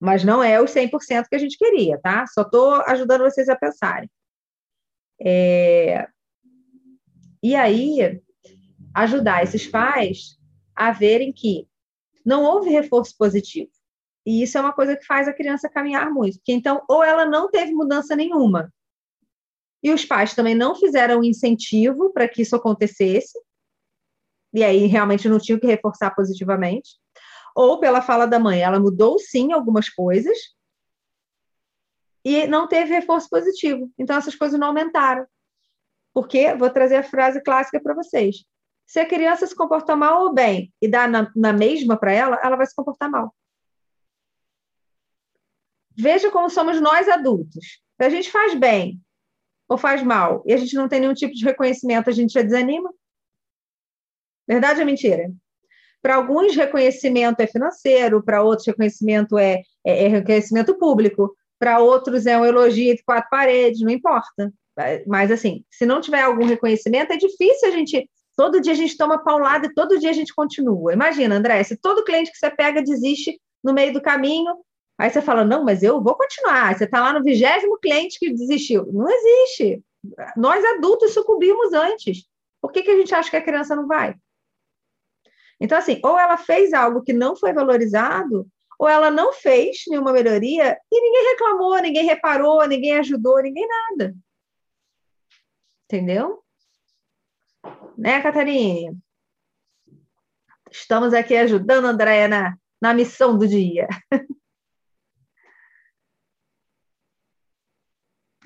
Mas 0.01 0.25
não 0.25 0.43
é 0.43 0.61
os 0.61 0.71
100% 0.73 1.27
que 1.29 1.37
a 1.37 1.39
gente 1.39 1.57
queria, 1.57 1.99
tá? 2.01 2.27
Só 2.27 2.43
estou 2.43 2.75
ajudando 2.87 3.23
vocês 3.23 3.49
a 3.49 3.57
pensarem. 3.57 4.11
É... 5.21 6.07
E 7.43 7.55
aí, 7.55 8.21
ajudar 8.95 9.43
esses 9.43 9.67
pais 9.67 10.39
a 10.75 10.93
verem 10.93 11.33
que 11.33 11.69
não 12.25 12.45
houve 12.45 12.71
reforço 12.71 13.17
positivo. 13.17 13.71
E 14.29 14.43
isso 14.43 14.59
é 14.59 14.61
uma 14.61 14.75
coisa 14.75 14.95
que 14.95 15.07
faz 15.07 15.27
a 15.27 15.33
criança 15.33 15.71
caminhar 15.71 16.11
muito. 16.11 16.37
Porque 16.37 16.53
então, 16.53 16.83
ou 16.87 17.03
ela 17.03 17.25
não 17.25 17.51
teve 17.51 17.73
mudança 17.73 18.15
nenhuma, 18.15 18.71
e 19.83 19.91
os 19.91 20.05
pais 20.05 20.35
também 20.35 20.55
não 20.55 20.75
fizeram 20.75 21.25
incentivo 21.25 22.13
para 22.13 22.29
que 22.29 22.43
isso 22.43 22.55
acontecesse, 22.55 23.41
e 24.53 24.63
aí 24.63 24.85
realmente 24.85 25.31
não 25.31 25.39
tinham 25.39 25.59
que 25.59 25.67
reforçar 25.67 26.15
positivamente, 26.15 26.91
ou 27.57 27.81
pela 27.81 28.03
fala 28.03 28.27
da 28.27 28.39
mãe, 28.39 28.61
ela 28.61 28.79
mudou 28.79 29.19
sim 29.19 29.51
algumas 29.51 29.89
coisas, 29.89 30.37
e 32.23 32.47
não 32.47 32.69
teve 32.69 32.93
reforço 32.93 33.31
positivo. 33.31 33.91
Então, 33.97 34.15
essas 34.15 34.35
coisas 34.35 34.61
não 34.61 34.67
aumentaram. 34.67 35.27
Porque, 36.13 36.55
vou 36.55 36.69
trazer 36.69 36.97
a 36.97 37.03
frase 37.03 37.43
clássica 37.43 37.81
para 37.81 37.95
vocês: 37.95 38.45
se 38.87 39.01
a 39.01 39.09
criança 39.09 39.47
se 39.47 39.57
comportar 39.57 39.97
mal 39.97 40.25
ou 40.25 40.35
bem 40.35 40.71
e 40.83 40.87
dá 40.87 41.09
na, 41.09 41.33
na 41.35 41.53
mesma 41.55 41.97
para 41.97 42.13
ela, 42.13 42.39
ela 42.45 42.57
vai 42.57 42.67
se 42.67 42.75
comportar 42.75 43.11
mal. 43.11 43.35
Veja 45.99 46.31
como 46.31 46.49
somos 46.49 46.81
nós 46.81 47.09
adultos. 47.09 47.65
Se 47.97 48.07
a 48.07 48.09
gente 48.09 48.31
faz 48.31 48.55
bem 48.55 49.01
ou 49.69 49.77
faz 49.77 50.03
mal 50.03 50.45
e 50.47 50.53
a 50.53 50.57
gente 50.57 50.77
não 50.77 50.89
tem 50.89 51.01
nenhum 51.01 51.15
tipo 51.15 51.35
de 51.35 51.45
reconhecimento, 51.45 52.09
a 52.09 52.13
gente 52.13 52.33
já 52.33 52.43
desanima? 52.43 52.93
Verdade 54.47 54.81
ou 54.81 54.87
mentira? 54.87 55.31
Para 56.01 56.15
alguns, 56.15 56.55
reconhecimento 56.55 57.41
é 57.41 57.47
financeiro, 57.47 58.23
para 58.23 58.43
outros, 58.43 58.69
reconhecimento 58.69 59.37
é, 59.37 59.63
é, 59.85 60.05
é 60.05 60.09
reconhecimento 60.09 60.79
público, 60.79 61.35
para 61.59 61.81
outros, 61.81 62.25
é 62.25 62.39
um 62.39 62.45
elogio 62.45 62.95
de 62.95 63.03
quatro 63.03 63.29
paredes, 63.29 63.81
não 63.81 63.91
importa. 63.91 64.53
Mas, 65.09 65.33
assim, 65.33 65.65
se 65.69 65.85
não 65.85 66.01
tiver 66.01 66.23
algum 66.23 66.47
reconhecimento, 66.47 67.13
é 67.13 67.17
difícil 67.17 67.69
a 67.69 67.73
gente. 67.73 68.09
Todo 68.37 68.61
dia 68.61 68.73
a 68.73 68.77
gente 68.77 68.97
toma 68.97 69.19
paulada 69.19 69.67
e 69.67 69.75
todo 69.75 69.99
dia 69.99 70.11
a 70.11 70.13
gente 70.13 70.33
continua. 70.33 70.93
Imagina, 70.93 71.35
André, 71.35 71.65
se 71.65 71.77
todo 71.77 72.05
cliente 72.05 72.31
que 72.31 72.39
você 72.39 72.49
pega 72.49 72.81
desiste 72.81 73.41
no 73.65 73.75
meio 73.75 73.93
do 73.93 74.01
caminho, 74.01 74.55
Aí 74.99 75.11
você 75.11 75.23
fala, 75.23 75.45
não, 75.45 75.65
mas 75.65 75.83
eu 75.85 76.03
vou 76.03 76.17
continuar. 76.17 76.77
Você 76.77 76.85
está 76.85 77.01
lá 77.01 77.13
no 77.13 77.23
vigésimo 77.23 77.79
cliente 77.79 78.19
que 78.19 78.33
desistiu. 78.33 78.85
Não 78.93 79.09
existe. 79.09 79.83
Nós 80.37 80.65
adultos 80.65 81.15
sucumbimos 81.15 81.73
antes. 81.73 82.27
Por 82.61 82.73
que, 82.73 82.83
que 82.83 82.91
a 82.91 82.97
gente 82.97 83.15
acha 83.15 83.31
que 83.31 83.37
a 83.37 83.45
criança 83.45 83.77
não 83.77 83.87
vai? 83.87 84.17
Então, 85.61 85.79
assim, 85.79 86.01
ou 86.05 86.19
ela 86.19 86.37
fez 86.37 86.73
algo 86.73 87.03
que 87.03 87.13
não 87.13 87.37
foi 87.37 87.53
valorizado, 87.53 88.49
ou 88.79 88.89
ela 88.89 89.11
não 89.11 89.33
fez 89.33 89.83
nenhuma 89.89 90.13
melhoria 90.13 90.79
e 90.91 91.01
ninguém 91.01 91.33
reclamou, 91.33 91.77
ninguém 91.79 92.05
reparou, 92.05 92.67
ninguém 92.67 92.97
ajudou, 92.99 93.43
ninguém 93.43 93.67
nada. 93.67 94.15
Entendeu? 95.85 96.43
Né, 97.97 98.21
Catarina? 98.23 98.97
Estamos 100.71 101.15
aqui 101.15 101.37
ajudando 101.37 101.87
a 101.87 101.91
Andréia 101.91 102.29
na, 102.29 102.57
na 102.81 102.95
missão 102.95 103.37
do 103.37 103.49
dia. 103.49 103.89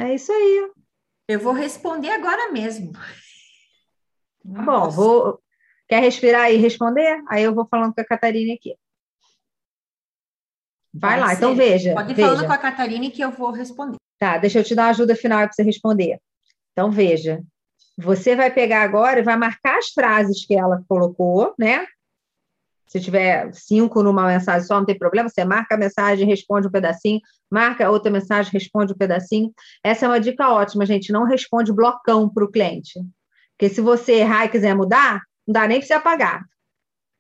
É 0.03 0.14
isso 0.14 0.32
aí. 0.32 0.70
Eu 1.28 1.38
vou 1.38 1.53
responder 1.53 2.11
agora 2.11 2.50
mesmo. 2.50 2.92
Tá 2.92 4.62
bom, 4.62 4.90
vou. 4.90 5.40
Quer 5.88 6.00
respirar 6.00 6.50
e 6.50 6.57
responder? 6.57 7.22
Aí 7.28 7.44
eu 7.44 7.55
vou 7.55 7.66
falando 7.68 7.94
com 7.94 8.00
a 8.00 8.05
Catarina 8.05 8.53
aqui. 8.55 8.76
Vai 10.92 11.18
Pode 11.18 11.20
lá, 11.20 11.34
então 11.34 11.48
ser. 11.50 11.55
então 11.55 11.55
veja. 11.55 11.94
Pode 11.94 12.11
ir 12.11 12.14
veja. 12.14 12.28
falando 12.28 12.46
com 12.46 12.53
a 12.53 12.59
Catarina 12.59 13.11
que 13.11 13.22
eu 13.22 13.30
vou 13.30 13.53
responder. 13.53 13.96
Tá, 14.18 14.38
deixa 14.38 14.59
eu 14.59 14.64
te 14.64 14.74
dar 14.74 14.84
uma 14.84 14.90
ajuda 14.90 15.14
final 15.14 15.40
para 15.44 15.53
você 15.53 15.62
responder. 15.62 16.20
Então 16.72 16.90
veja. 16.90 17.40
Você 17.96 18.34
vai 18.34 18.53
pegar 18.53 18.82
agora 18.82 19.20
e 19.20 19.22
vai 19.22 19.36
marcar 19.36 19.78
as 19.78 19.90
frases 19.90 20.44
que 20.44 20.55
ela 20.55 20.82
colocou, 20.88 21.55
né? 21.57 21.86
Se 22.86 23.00
tiver 23.00 23.52
cinco 23.54 24.02
numa 24.02 24.26
mensagem 24.26 24.66
só, 24.66 24.78
não 24.78 24.84
tem 24.84 24.98
problema, 24.98 25.28
você 25.28 25.44
marca 25.44 25.74
a 25.74 25.78
mensagem, 25.78 26.26
responde 26.26 26.68
um 26.68 26.70
pedacinho, 26.70 27.20
marca 27.50 27.90
outra 27.90 28.10
mensagem, 28.10 28.52
responde 28.52 28.92
um 28.92 28.96
pedacinho. 28.96 29.50
Essa 29.82 30.04
é 30.04 30.08
uma 30.08 30.20
dica 30.20 30.50
ótima, 30.50 30.84
gente. 30.84 31.12
Não 31.12 31.24
responde 31.24 31.72
blocão 31.72 32.28
para 32.28 32.44
o 32.44 32.50
cliente. 32.50 33.00
Porque 33.56 33.72
se 33.72 33.80
você 33.80 34.16
errar 34.16 34.44
e 34.44 34.48
quiser 34.48 34.74
mudar, 34.74 35.22
não 35.46 35.52
dá 35.52 35.66
nem 35.66 35.78
para 35.78 35.86
você 35.86 35.94
apagar. 35.94 36.42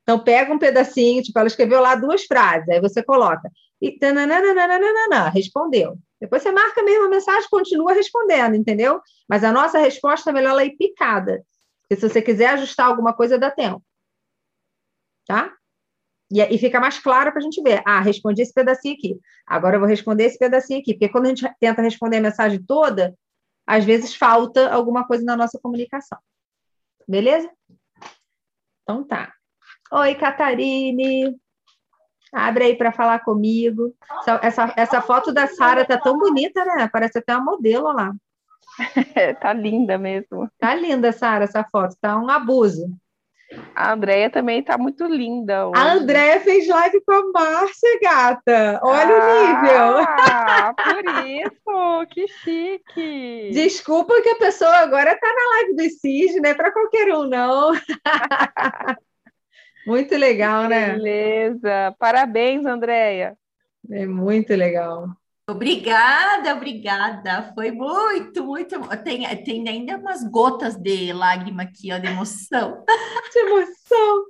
Então, 0.02 0.18
pega 0.18 0.52
um 0.52 0.58
pedacinho, 0.58 1.22
tipo, 1.22 1.38
ela 1.38 1.46
escreveu 1.46 1.80
lá 1.80 1.94
duas 1.94 2.24
frases, 2.24 2.68
aí 2.68 2.80
você 2.80 3.02
coloca. 3.02 3.48
E 3.80 3.98
tananana, 3.98 5.28
respondeu. 5.28 5.96
Depois 6.20 6.42
você 6.42 6.52
marca 6.52 6.80
a 6.80 6.84
mesma 6.84 7.08
mensagem, 7.08 7.48
continua 7.48 7.92
respondendo, 7.92 8.54
entendeu? 8.54 9.00
Mas 9.28 9.42
a 9.42 9.52
nossa 9.52 9.78
resposta 9.78 10.30
é 10.30 10.32
melhor 10.32 10.50
ela 10.50 10.64
ir 10.64 10.76
picada. 10.76 11.42
Porque 11.82 12.00
se 12.00 12.08
você 12.08 12.20
quiser 12.22 12.50
ajustar 12.50 12.86
alguma 12.86 13.12
coisa, 13.12 13.38
dá 13.38 13.50
tempo. 13.50 13.82
Tá? 15.26 15.52
E, 16.30 16.40
e 16.40 16.58
fica 16.58 16.80
mais 16.80 16.98
claro 16.98 17.30
para 17.30 17.40
a 17.40 17.42
gente 17.42 17.62
ver. 17.62 17.82
Ah, 17.86 18.00
respondi 18.00 18.42
esse 18.42 18.54
pedacinho 18.54 18.94
aqui. 18.94 19.18
Agora 19.46 19.76
eu 19.76 19.80
vou 19.80 19.88
responder 19.88 20.24
esse 20.24 20.38
pedacinho 20.38 20.80
aqui. 20.80 20.94
Porque 20.94 21.08
quando 21.08 21.26
a 21.26 21.28
gente 21.28 21.48
tenta 21.60 21.82
responder 21.82 22.16
a 22.16 22.22
mensagem 22.22 22.62
toda, 22.64 23.14
às 23.66 23.84
vezes 23.84 24.14
falta 24.14 24.72
alguma 24.72 25.06
coisa 25.06 25.24
na 25.24 25.36
nossa 25.36 25.58
comunicação. 25.60 26.18
Beleza? 27.06 27.50
Então 28.82 29.04
tá. 29.04 29.32
Oi, 29.92 30.14
Catarine. 30.14 31.36
Abre 32.32 32.64
aí 32.64 32.76
para 32.76 32.92
falar 32.92 33.18
comigo. 33.20 33.94
Essa, 34.20 34.40
essa, 34.42 34.74
essa 34.76 35.02
foto 35.02 35.32
da 35.32 35.46
Sara 35.46 35.84
tá 35.84 35.98
tão 35.98 36.18
bonita, 36.18 36.64
né? 36.64 36.88
Parece 36.90 37.18
até 37.18 37.36
uma 37.36 37.44
modelo 37.44 37.92
lá. 37.92 38.10
tá 39.38 39.52
linda 39.52 39.98
mesmo. 39.98 40.50
Tá 40.58 40.74
linda, 40.74 41.12
Sara, 41.12 41.44
essa 41.44 41.62
foto. 41.64 41.94
Tá 42.00 42.16
um 42.16 42.30
abuso. 42.30 42.86
A 43.74 43.92
Andréia 43.92 44.30
também 44.30 44.62
tá 44.62 44.76
muito 44.76 45.04
linda. 45.06 45.68
Hoje. 45.68 45.80
A 45.80 45.92
Andréia 45.94 46.40
fez 46.40 46.66
live 46.68 47.00
com 47.04 47.12
a 47.12 47.32
Márcia, 47.32 48.00
gata. 48.02 48.80
Olha 48.82 49.16
ah, 49.16 49.24
o 49.24 49.46
nível. 49.46 50.06
Ah, 50.08 50.74
por 50.82 51.02
isso, 51.26 52.06
que 52.10 52.28
chique. 52.28 53.50
Desculpa 53.52 54.20
que 54.22 54.28
a 54.28 54.36
pessoa 54.36 54.76
agora 54.76 55.18
tá 55.18 55.26
na 55.26 55.56
live 55.56 55.76
do 55.76 55.98
CIS, 55.98 56.40
não 56.40 56.50
é 56.50 56.54
para 56.54 56.72
qualquer 56.72 57.14
um, 57.14 57.24
não. 57.24 57.72
muito 59.86 60.16
legal, 60.16 60.68
né? 60.68 60.94
Beleza. 60.94 61.94
Parabéns, 61.98 62.64
Andréia. 62.66 63.36
É 63.90 64.06
muito 64.06 64.54
legal. 64.54 65.08
Obrigada, 65.52 66.54
obrigada. 66.54 67.52
Foi 67.54 67.70
muito, 67.70 68.44
muito. 68.44 68.80
Tem, 69.04 69.22
tem 69.44 69.68
ainda 69.68 69.98
umas 69.98 70.24
gotas 70.24 70.76
de 70.76 71.12
lágrima 71.12 71.62
aqui, 71.64 71.92
ó, 71.92 71.98
de 71.98 72.06
emoção. 72.06 72.82
De 73.32 73.38
emoção. 73.38 74.24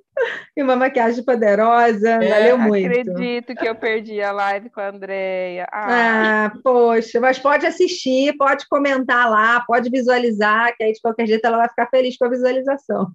E 0.56 0.62
uma 0.62 0.76
maquiagem 0.76 1.24
poderosa. 1.24 2.10
É, 2.10 2.28
valeu 2.28 2.58
muito. 2.58 2.86
Acredito 2.86 3.54
que 3.54 3.66
eu 3.66 3.74
perdi 3.74 4.20
a 4.20 4.30
live 4.32 4.70
com 4.70 4.80
a 4.80 4.88
Andrea. 4.88 5.66
Ah. 5.72 6.46
ah, 6.46 6.52
poxa, 6.62 7.20
mas 7.20 7.38
pode 7.38 7.66
assistir, 7.66 8.36
pode 8.36 8.68
comentar 8.68 9.30
lá, 9.30 9.60
pode 9.66 9.90
visualizar, 9.90 10.76
que 10.76 10.84
aí 10.84 10.92
de 10.92 11.00
qualquer 11.00 11.26
jeito 11.26 11.44
ela 11.44 11.58
vai 11.58 11.68
ficar 11.68 11.88
feliz 11.88 12.16
com 12.16 12.26
a 12.26 12.30
visualização. 12.30 13.10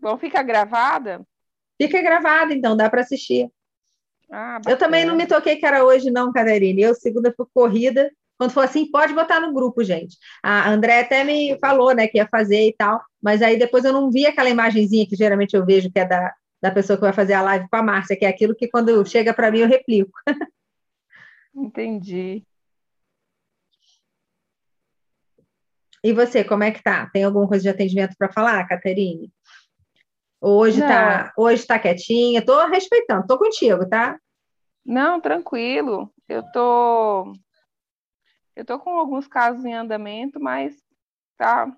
Bom, 0.00 0.18
fica 0.18 0.42
gravada? 0.42 1.26
Fica 1.80 2.02
gravada, 2.02 2.52
então, 2.52 2.76
dá 2.76 2.90
para 2.90 3.00
assistir. 3.00 3.50
Ah, 4.30 4.60
eu 4.68 4.76
também 4.76 5.04
não 5.04 5.16
me 5.16 5.26
toquei 5.26 5.56
que 5.56 5.66
era 5.66 5.84
hoje, 5.84 6.10
não, 6.10 6.32
Catarina. 6.32 6.80
Eu, 6.80 6.94
segunda, 6.94 7.32
foi 7.36 7.46
corrida. 7.52 8.10
Quando 8.38 8.52
for 8.52 8.64
assim, 8.64 8.90
pode 8.90 9.12
botar 9.12 9.40
no 9.40 9.52
grupo, 9.52 9.84
gente. 9.84 10.16
A 10.42 10.70
André 10.70 11.00
até 11.00 11.24
me 11.24 11.58
falou, 11.58 11.94
né, 11.94 12.06
que 12.06 12.16
ia 12.18 12.26
fazer 12.26 12.68
e 12.68 12.74
tal, 12.74 13.00
mas 13.22 13.42
aí 13.42 13.58
depois 13.58 13.84
eu 13.84 13.92
não 13.92 14.10
vi 14.10 14.26
aquela 14.26 14.48
imagenzinha 14.48 15.06
que 15.06 15.16
geralmente 15.16 15.54
eu 15.54 15.66
vejo, 15.66 15.90
que 15.90 15.98
é 15.98 16.06
da, 16.06 16.32
da 16.62 16.70
pessoa 16.70 16.96
que 16.96 17.02
vai 17.02 17.12
fazer 17.12 17.34
a 17.34 17.42
live 17.42 17.68
com 17.68 17.76
a 17.76 17.82
Márcia, 17.82 18.16
que 18.16 18.24
é 18.24 18.28
aquilo 18.28 18.54
que 18.54 18.68
quando 18.68 19.04
chega 19.04 19.34
para 19.34 19.50
mim 19.50 19.58
eu 19.60 19.68
replico. 19.68 20.12
Entendi. 21.54 22.42
E 26.02 26.12
você, 26.14 26.42
como 26.42 26.64
é 26.64 26.70
que 26.70 26.82
tá? 26.82 27.10
Tem 27.12 27.24
alguma 27.24 27.46
coisa 27.46 27.62
de 27.62 27.68
atendimento 27.68 28.14
para 28.16 28.32
falar, 28.32 28.66
Caterine? 28.66 29.30
Hoje 30.40 30.80
está 30.80 31.32
hoje 31.36 31.66
tá 31.66 31.78
quietinha, 31.78 32.40
estou 32.40 32.66
respeitando, 32.66 33.22
estou 33.22 33.38
contigo, 33.38 33.86
tá? 33.88 34.18
Não, 34.84 35.20
tranquilo. 35.20 36.10
Eu 36.26 36.42
tô 36.50 37.32
eu 38.56 38.64
tô 38.64 38.78
com 38.78 38.98
alguns 38.98 39.26
casos 39.26 39.64
em 39.64 39.74
andamento, 39.74 40.40
mas 40.40 40.74
tá 41.36 41.70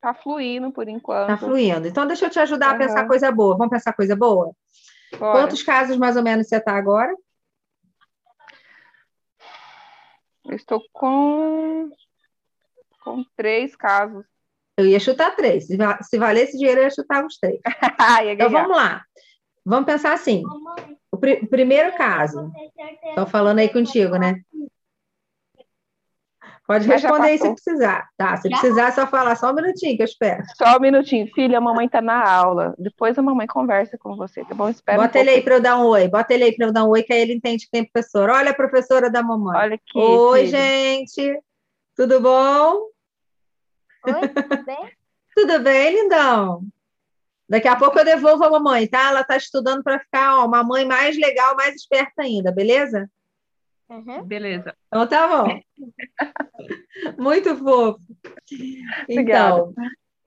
tá 0.00 0.14
fluindo 0.14 0.72
por 0.72 0.88
enquanto. 0.88 1.28
Tá 1.28 1.36
fluindo. 1.36 1.86
Então 1.86 2.06
deixa 2.06 2.26
eu 2.26 2.30
te 2.30 2.38
ajudar 2.38 2.70
uhum. 2.70 2.74
a 2.76 2.78
pensar 2.78 3.06
coisa 3.06 3.30
boa. 3.30 3.56
Vamos 3.56 3.70
pensar 3.70 3.92
coisa 3.92 4.16
boa? 4.16 4.54
Bora. 5.18 5.40
Quantos 5.40 5.62
casos 5.62 5.98
mais 5.98 6.16
ou 6.16 6.22
menos 6.22 6.48
você 6.48 6.56
está 6.56 6.74
agora? 6.74 7.14
Eu 10.44 10.56
estou 10.56 10.82
com 10.92 11.90
com 13.04 13.24
três 13.36 13.76
casos. 13.76 14.24
Eu 14.80 14.86
ia 14.86 14.98
chutar 14.98 15.36
três. 15.36 15.66
Se, 15.66 15.76
se 16.02 16.18
valesse 16.18 16.56
dinheiro, 16.56 16.80
eu 16.80 16.84
ia 16.84 16.90
chutar 16.90 17.24
os 17.24 17.36
três. 17.36 17.60
então 18.32 18.50
vamos 18.50 18.76
lá. 18.76 19.02
Vamos 19.64 19.86
pensar 19.86 20.14
assim. 20.14 20.42
O 21.12 21.16
pr 21.18 21.46
primeiro 21.48 21.94
caso. 21.96 22.50
Estou 23.08 23.26
falando 23.26 23.58
aí 23.58 23.68
contigo, 23.68 24.16
né? 24.16 24.40
Pode 26.66 26.86
responder 26.86 27.26
aí 27.26 27.36
se 27.38 27.52
precisar. 27.52 28.08
Tá, 28.16 28.36
se 28.36 28.48
precisar, 28.48 28.88
é 28.88 28.90
só 28.92 29.04
falar 29.04 29.34
só 29.34 29.50
um 29.50 29.54
minutinho 29.54 29.96
que 29.96 30.02
eu 30.02 30.06
espero. 30.06 30.44
Só 30.56 30.76
um 30.76 30.80
minutinho. 30.80 31.28
Filha, 31.34 31.58
a 31.58 31.60
mamãe 31.60 31.86
está 31.86 32.00
na 32.00 32.24
aula. 32.24 32.76
Depois 32.78 33.18
a 33.18 33.22
mamãe 33.22 33.46
conversa 33.46 33.98
com 33.98 34.14
você, 34.14 34.44
tá 34.44 34.54
bom? 34.54 34.68
Espera 34.68 34.96
Bota 34.96 35.18
um 35.18 35.20
ele 35.20 35.30
aí 35.30 35.42
para 35.42 35.54
eu 35.56 35.60
dar 35.60 35.76
um 35.78 35.86
oi. 35.86 36.06
Bota 36.06 36.32
ele 36.32 36.44
aí 36.44 36.54
para 36.54 36.66
eu 36.66 36.72
dar 36.72 36.84
um 36.84 36.90
oi, 36.90 37.02
que 37.02 37.12
aí 37.12 37.22
ele 37.22 37.34
entende 37.34 37.64
que 37.64 37.72
tem 37.72 37.84
professor. 37.84 38.30
Olha 38.30 38.52
a 38.52 38.54
professora 38.54 39.10
da 39.10 39.20
mamãe. 39.20 39.58
Olha 39.58 39.74
aqui. 39.74 39.98
Oi, 39.98 40.46
filho. 40.46 40.50
gente. 40.50 41.40
Tudo 41.96 42.20
bom? 42.20 42.86
Oi, 44.06 44.28
tudo 44.28 44.64
bem? 44.64 44.92
tudo 45.34 45.60
bem, 45.60 45.94
lindão? 45.94 46.64
Daqui 47.48 47.68
a 47.68 47.76
pouco 47.76 47.98
eu 47.98 48.04
devolvo 48.04 48.44
a 48.44 48.50
mamãe, 48.50 48.86
tá? 48.86 49.08
Ela 49.08 49.24
tá 49.24 49.36
estudando 49.36 49.82
para 49.82 49.98
ficar 49.98 50.38
ó, 50.38 50.46
uma 50.46 50.62
mãe 50.62 50.84
mais 50.84 51.18
legal, 51.18 51.56
mais 51.56 51.74
esperta 51.74 52.22
ainda, 52.22 52.52
beleza? 52.52 53.10
Uhum. 53.88 54.24
Beleza. 54.24 54.74
Então 54.86 55.06
tá 55.06 55.26
bom. 55.26 55.60
Muito 57.18 57.56
fofo. 57.56 58.00
Então, 59.08 59.74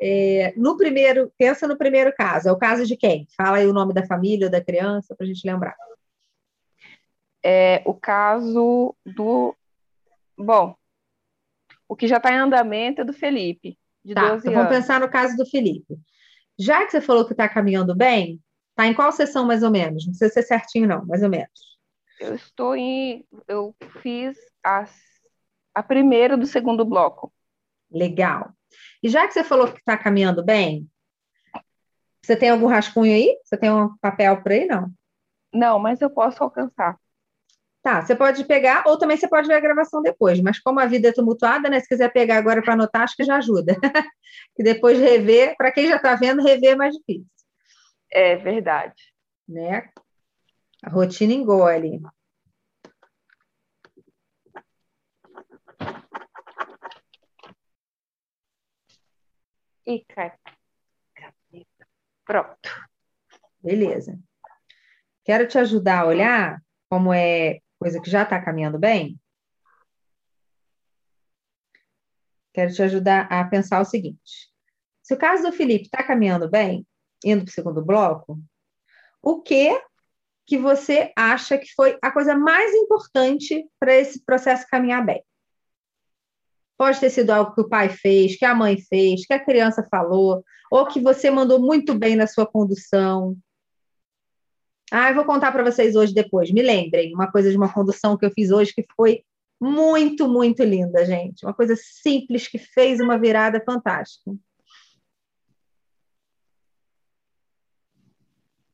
é, 0.01 0.53
no 0.57 0.75
primeiro, 0.75 1.31
pensa 1.37 1.65
no 1.65 1.77
primeiro 1.77 2.13
caso. 2.13 2.49
É 2.49 2.51
o 2.51 2.57
caso 2.57 2.85
de 2.85 2.97
quem? 2.97 3.25
Fala 3.37 3.57
aí 3.57 3.67
o 3.67 3.73
nome 3.73 3.93
da 3.93 4.05
família 4.05 4.47
ou 4.47 4.51
da 4.51 4.63
criança 4.63 5.15
para 5.15 5.25
a 5.25 5.27
gente 5.27 5.47
lembrar. 5.47 5.75
É 7.41 7.81
o 7.85 7.93
caso 7.93 8.93
do. 9.05 9.55
Bom, 10.37 10.75
o 11.87 11.95
que 11.95 12.07
já 12.07 12.17
está 12.17 12.31
em 12.31 12.37
andamento 12.37 13.01
é 13.01 13.03
do 13.03 13.13
Felipe, 13.13 13.77
de 14.03 14.13
tá, 14.13 14.29
12 14.29 14.47
então 14.47 14.53
anos. 14.53 14.69
Vamos 14.69 14.77
pensar 14.77 14.99
no 14.99 15.09
caso 15.09 15.35
do 15.35 15.45
Felipe. 15.45 15.97
Já 16.57 16.85
que 16.85 16.91
você 16.91 17.01
falou 17.01 17.25
que 17.25 17.33
está 17.33 17.49
caminhando 17.49 17.95
bem, 17.95 18.39
está 18.69 18.87
em 18.87 18.93
qual 18.93 19.11
sessão 19.11 19.45
mais 19.45 19.63
ou 19.63 19.71
menos? 19.71 20.05
Não 20.05 20.11
precisa 20.11 20.31
ser 20.31 20.43
certinho, 20.43 20.87
não, 20.87 21.05
mais 21.05 21.23
ou 21.23 21.29
menos. 21.29 21.73
Eu 22.19 22.35
estou 22.35 22.75
em. 22.75 23.25
Eu 23.47 23.75
fiz 24.01 24.37
as, 24.63 24.93
a 25.73 25.81
primeira 25.81 26.37
do 26.37 26.45
segundo 26.45 26.85
bloco. 26.85 27.33
Legal. 27.91 28.51
E 29.01 29.09
já 29.09 29.27
que 29.27 29.33
você 29.33 29.43
falou 29.43 29.67
que 29.67 29.79
está 29.79 29.97
caminhando 29.97 30.43
bem, 30.43 30.89
você 32.23 32.35
tem 32.35 32.49
algum 32.49 32.67
rascunho 32.67 33.13
aí? 33.13 33.37
Você 33.43 33.57
tem 33.57 33.71
um 33.71 33.95
papel 33.97 34.41
por 34.41 34.51
aí, 34.51 34.65
não? 34.65 34.91
Não, 35.53 35.77
mas 35.77 36.01
eu 36.01 36.09
posso 36.09 36.41
alcançar. 36.43 36.97
Tá, 37.83 38.01
você 38.01 38.15
pode 38.15 38.45
pegar, 38.45 38.85
ou 38.87 38.97
também 38.97 39.17
você 39.17 39.27
pode 39.27 39.45
ver 39.45 39.55
a 39.55 39.59
gravação 39.59 40.01
depois, 40.01 40.39
mas 40.39 40.57
como 40.57 40.79
a 40.79 40.85
vida 40.85 41.09
é 41.09 41.11
tumultuada, 41.11 41.69
né? 41.69 41.81
Se 41.81 41.87
quiser 41.89 42.09
pegar 42.13 42.37
agora 42.37 42.61
para 42.61 42.75
anotar, 42.75 43.01
acho 43.01 43.15
que 43.15 43.25
já 43.25 43.35
ajuda. 43.35 43.75
que 44.55 44.63
depois 44.63 44.97
rever, 44.97 45.53
para 45.57 45.69
quem 45.69 45.89
já 45.89 45.97
está 45.97 46.15
vendo, 46.15 46.41
rever 46.41 46.71
é 46.71 46.75
mais 46.77 46.95
difícil. 46.95 47.27
É 48.09 48.37
verdade. 48.37 48.95
Né? 49.45 49.89
A 50.81 50.89
rotina 50.89 51.33
engole. 51.33 52.01
E 59.85 60.05
cai. 60.05 60.31
Pronto. 62.25 62.69
Beleza. 63.61 64.17
Quero 65.25 65.45
te 65.49 65.57
ajudar 65.57 66.03
a 66.03 66.05
olhar 66.05 66.63
como 66.89 67.13
é 67.13 67.59
coisa 67.83 67.99
que 67.99 68.09
já 68.09 68.23
está 68.23 68.41
caminhando 68.41 68.79
bem, 68.79 69.19
quero 72.53 72.73
te 72.73 72.81
ajudar 72.81 73.27
a 73.29 73.43
pensar 73.43 73.81
o 73.81 73.85
seguinte: 73.85 74.49
se 75.01 75.13
o 75.13 75.17
caso 75.17 75.43
do 75.43 75.51
Felipe 75.51 75.85
está 75.85 76.01
caminhando 76.01 76.49
bem, 76.49 76.87
indo 77.25 77.43
para 77.43 77.51
o 77.51 77.53
segundo 77.53 77.83
bloco, 77.83 78.39
o 79.21 79.41
que 79.41 79.81
que 80.45 80.57
você 80.57 81.11
acha 81.17 81.57
que 81.57 81.73
foi 81.73 81.97
a 82.01 82.11
coisa 82.11 82.35
mais 82.35 82.73
importante 82.73 83.65
para 83.79 83.93
esse 83.93 84.23
processo 84.23 84.67
caminhar 84.69 85.05
bem? 85.05 85.23
Pode 86.77 86.99
ter 86.99 87.09
sido 87.09 87.31
algo 87.31 87.53
que 87.53 87.61
o 87.61 87.69
pai 87.69 87.89
fez, 87.89 88.37
que 88.37 88.45
a 88.45 88.55
mãe 88.55 88.77
fez, 88.77 89.25
que 89.25 89.33
a 89.33 89.43
criança 89.43 89.87
falou, 89.89 90.43
ou 90.71 90.85
que 90.85 90.99
você 90.99 91.29
mandou 91.29 91.61
muito 91.61 91.97
bem 91.97 92.15
na 92.15 92.27
sua 92.27 92.45
condução, 92.45 93.37
ah, 94.95 95.09
eu 95.09 95.15
vou 95.15 95.25
contar 95.25 95.51
para 95.51 95.63
vocês 95.63 95.95
hoje 95.95 96.13
depois. 96.13 96.51
Me 96.51 96.61
lembrem, 96.61 97.15
uma 97.15 97.31
coisa 97.31 97.49
de 97.49 97.57
uma 97.57 97.73
condução 97.73 98.15
que 98.15 98.23
eu 98.23 98.29
fiz 98.29 98.51
hoje 98.51 98.71
que 98.71 98.85
foi 98.95 99.23
muito, 99.59 100.27
muito 100.27 100.63
linda, 100.63 101.03
gente. 101.03 101.43
Uma 101.43 101.53
coisa 101.53 101.75
simples 101.75 102.47
que 102.47 102.59
fez 102.59 102.99
uma 102.99 103.17
virada 103.17 103.59
fantástica. 103.65 104.31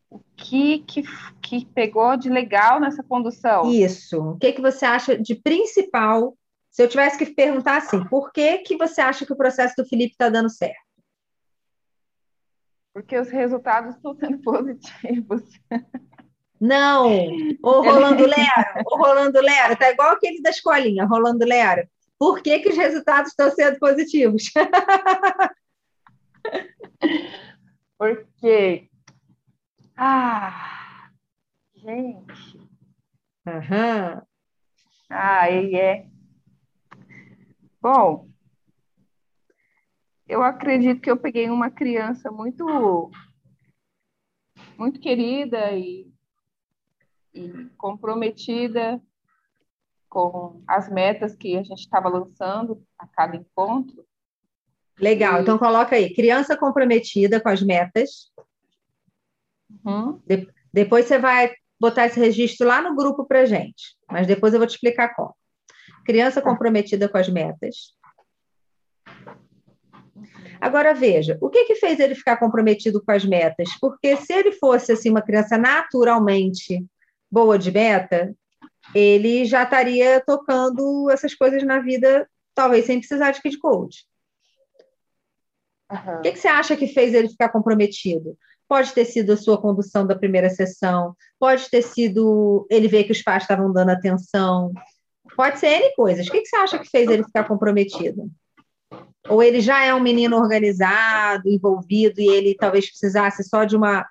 O 0.09 0.19
que, 0.35 0.79
que, 0.79 1.03
que 1.41 1.65
pegou 1.67 2.17
de 2.17 2.29
legal 2.29 2.81
nessa 2.81 3.01
condução? 3.01 3.71
Isso. 3.71 4.31
O 4.31 4.37
que, 4.37 4.51
que 4.51 4.61
você 4.61 4.85
acha 4.85 5.17
de 5.17 5.35
principal? 5.35 6.37
Se 6.69 6.83
eu 6.83 6.89
tivesse 6.89 7.17
que 7.17 7.33
perguntar 7.33 7.77
assim, 7.77 8.03
por 8.09 8.33
que, 8.33 8.57
que 8.57 8.75
você 8.75 8.99
acha 8.99 9.25
que 9.25 9.31
o 9.31 9.37
processo 9.37 9.73
do 9.77 9.87
Felipe 9.87 10.11
está 10.11 10.27
dando 10.27 10.49
certo? 10.49 10.89
Porque 12.93 13.17
os 13.17 13.29
resultados 13.29 13.95
estão 13.95 14.13
sendo 14.15 14.39
positivos. 14.43 15.43
Não, 16.59 17.07
o 17.63 17.81
Rolando 17.81 18.25
Lero, 18.25 18.83
o 18.85 18.97
Rolando 18.97 19.39
Lero, 19.39 19.77
tá 19.77 19.91
igual 19.91 20.11
aquele 20.11 20.41
da 20.41 20.49
escolinha, 20.49 21.05
Rolando 21.05 21.45
Lero. 21.45 21.87
Por 22.17 22.41
que, 22.41 22.59
que 22.59 22.69
os 22.69 22.75
resultados 22.75 23.31
estão 23.31 23.49
sendo 23.49 23.79
positivos? 23.79 24.51
Porque. 27.97 28.89
Ah! 29.95 31.09
Gente. 31.75 32.59
Aham. 33.47 34.21
Ah, 35.09 35.49
ele 35.49 35.77
é. 35.77 36.05
Bom, 37.81 38.27
eu 40.27 40.43
acredito 40.43 41.01
que 41.01 41.09
eu 41.09 41.17
peguei 41.17 41.49
uma 41.49 41.71
criança 41.71 42.29
muito 42.29 43.09
muito 44.77 44.99
querida 44.99 45.71
e, 45.71 46.11
e 47.33 47.65
comprometida 47.77 49.01
com 50.09 50.63
as 50.67 50.89
metas 50.89 51.35
que 51.35 51.55
a 51.55 51.63
gente 51.63 51.79
estava 51.79 52.09
lançando 52.09 52.83
a 52.97 53.07
cada 53.07 53.35
encontro. 53.37 54.05
Legal, 54.99 55.39
E- 55.39 55.41
então 55.43 55.57
coloca 55.57 55.95
aí, 55.95 56.13
criança 56.13 56.57
comprometida 56.57 57.39
com 57.39 57.49
as 57.49 57.61
metas. 57.61 58.31
Uhum. 59.85 60.19
Depois 60.73 61.05
você 61.05 61.19
vai 61.19 61.51
botar 61.79 62.07
esse 62.07 62.19
registro 62.19 62.67
lá 62.67 62.81
no 62.81 62.95
grupo 62.95 63.25
para 63.25 63.45
gente, 63.45 63.95
mas 64.09 64.27
depois 64.27 64.53
eu 64.53 64.59
vou 64.59 64.67
te 64.67 64.71
explicar 64.71 65.15
como. 65.15 65.33
Criança 66.05 66.41
comprometida 66.41 67.07
com 67.07 67.17
as 67.17 67.29
metas. 67.29 67.95
Agora 70.59 70.93
veja, 70.93 71.37
o 71.39 71.49
que 71.49 71.65
que 71.65 71.75
fez 71.75 71.99
ele 71.99 72.15
ficar 72.15 72.37
comprometido 72.37 73.01
com 73.01 73.11
as 73.11 73.23
metas? 73.23 73.69
Porque 73.79 74.17
se 74.17 74.33
ele 74.33 74.51
fosse 74.53 74.91
assim 74.91 75.09
uma 75.09 75.21
criança 75.21 75.57
naturalmente 75.57 76.85
boa 77.31 77.57
de 77.57 77.71
meta, 77.71 78.35
ele 78.93 79.45
já 79.45 79.63
estaria 79.63 80.21
tocando 80.25 81.09
essas 81.09 81.35
coisas 81.35 81.63
na 81.63 81.79
vida, 81.79 82.27
talvez 82.55 82.85
sem 82.85 82.99
precisar 82.99 83.31
de 83.31 83.41
kid 83.41 83.57
coach. 83.59 84.05
Aham. 85.91 86.19
O 86.19 86.21
que, 86.21 86.31
que 86.33 86.39
você 86.39 86.47
acha 86.47 86.75
que 86.75 86.87
fez 86.87 87.13
ele 87.13 87.29
ficar 87.29 87.49
comprometido? 87.49 88.37
Pode 88.67 88.93
ter 88.93 89.05
sido 89.05 89.33
a 89.33 89.37
sua 89.37 89.59
condução 89.59 90.05
da 90.05 90.15
primeira 90.15 90.49
sessão, 90.49 91.15
pode 91.39 91.69
ter 91.69 91.81
sido 91.81 92.67
ele 92.69 92.87
ver 92.87 93.05
que 93.05 93.11
os 93.11 93.21
pais 93.21 93.43
estavam 93.43 93.73
dando 93.73 93.89
atenção, 93.89 94.71
pode 95.35 95.59
ser 95.59 95.67
N 95.67 95.95
coisas. 95.95 96.27
O 96.27 96.31
que, 96.31 96.41
que 96.41 96.47
você 96.47 96.55
acha 96.55 96.77
que 96.77 96.89
fez 96.89 97.09
ele 97.09 97.23
ficar 97.23 97.45
comprometido? 97.45 98.29
Ou 99.27 99.41
ele 99.41 99.59
já 99.59 99.83
é 99.83 99.93
um 99.93 99.99
menino 99.99 100.37
organizado, 100.37 101.49
envolvido, 101.49 102.21
e 102.21 102.27
ele 102.27 102.55
talvez 102.55 102.87
precisasse 102.87 103.43
só 103.43 103.63
de, 103.63 103.75
uma, 103.75 104.07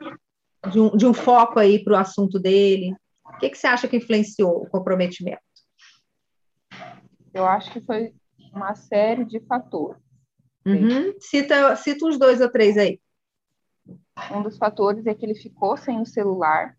de, 0.70 0.80
um, 0.80 0.96
de 0.96 1.06
um 1.06 1.14
foco 1.14 1.58
aí 1.58 1.82
para 1.82 1.94
o 1.94 1.96
assunto 1.96 2.38
dele? 2.38 2.94
O 3.38 3.40
que, 3.40 3.50
que 3.50 3.56
você 3.56 3.68
acha 3.68 3.86
que 3.86 3.96
influenciou 3.96 4.64
o 4.64 4.68
comprometimento? 4.68 5.40
Eu 7.32 7.46
acho 7.46 7.72
que 7.72 7.80
foi 7.80 8.12
uma 8.52 8.74
série 8.74 9.24
de 9.24 9.38
fatores. 9.38 10.02
Uhum. 10.66 11.14
Cita, 11.20 11.76
cita 11.76 12.04
uns 12.04 12.18
dois 12.18 12.40
ou 12.40 12.50
três 12.50 12.76
aí. 12.76 13.00
Um 14.34 14.42
dos 14.42 14.58
fatores 14.58 15.06
é 15.06 15.14
que 15.14 15.24
ele 15.24 15.36
ficou 15.36 15.76
sem 15.76 16.00
o 16.00 16.04
celular, 16.04 16.76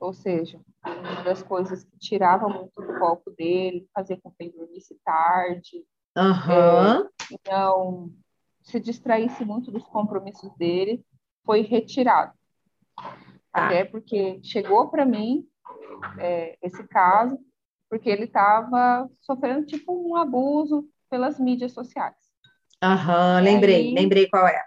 ou 0.00 0.14
seja, 0.14 0.58
uma 0.86 1.22
das 1.22 1.42
coisas 1.42 1.84
que 1.84 1.98
tirava 1.98 2.48
muito 2.48 2.80
o 2.80 2.98
foco 2.98 3.30
dele, 3.32 3.86
fazia 3.94 4.18
com 4.22 4.30
que 4.30 4.44
ele 4.44 4.52
dormisse 4.52 4.98
tarde, 5.04 5.84
Aham. 6.16 7.06
não 7.46 8.10
se 8.62 8.80
distraísse 8.80 9.44
muito 9.44 9.70
dos 9.70 9.84
compromissos 9.84 10.50
dele, 10.56 11.04
foi 11.44 11.60
retirado. 11.60 12.32
Até 13.52 13.84
porque 13.84 14.40
chegou 14.42 14.88
para 14.88 15.04
mim 15.04 15.46
é, 16.18 16.56
esse 16.62 16.86
caso, 16.88 17.38
porque 17.90 18.08
ele 18.08 18.24
estava 18.24 19.08
sofrendo 19.20 19.66
tipo 19.66 19.92
um 19.92 20.16
abuso 20.16 20.86
pelas 21.10 21.38
mídias 21.38 21.72
sociais. 21.72 22.14
Aham, 22.82 23.40
E 23.40 23.44
lembrei, 23.44 23.74
aí- 23.76 23.94
lembrei 23.94 24.28
qual 24.28 24.46
é. 24.46 24.62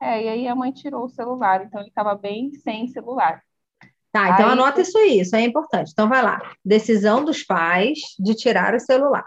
É, 0.00 0.22
e 0.24 0.28
aí 0.28 0.48
a 0.48 0.54
mãe 0.54 0.70
tirou 0.72 1.04
o 1.04 1.08
celular, 1.08 1.64
então 1.64 1.80
ele 1.80 1.88
estava 1.88 2.14
bem 2.14 2.52
sem 2.52 2.86
celular. 2.88 3.42
Tá, 4.12 4.30
então 4.30 4.46
Aí- 4.46 4.52
anota 4.52 4.80
isso 4.82 4.96
aí, 4.98 5.20
isso 5.20 5.34
aí 5.34 5.42
é 5.42 5.46
importante. 5.46 5.90
Então 5.92 6.08
vai 6.08 6.22
lá. 6.22 6.40
Decisão 6.64 7.24
dos 7.24 7.42
pais 7.42 7.98
de 8.18 8.34
tirar 8.34 8.74
o 8.74 8.80
celular. 8.80 9.24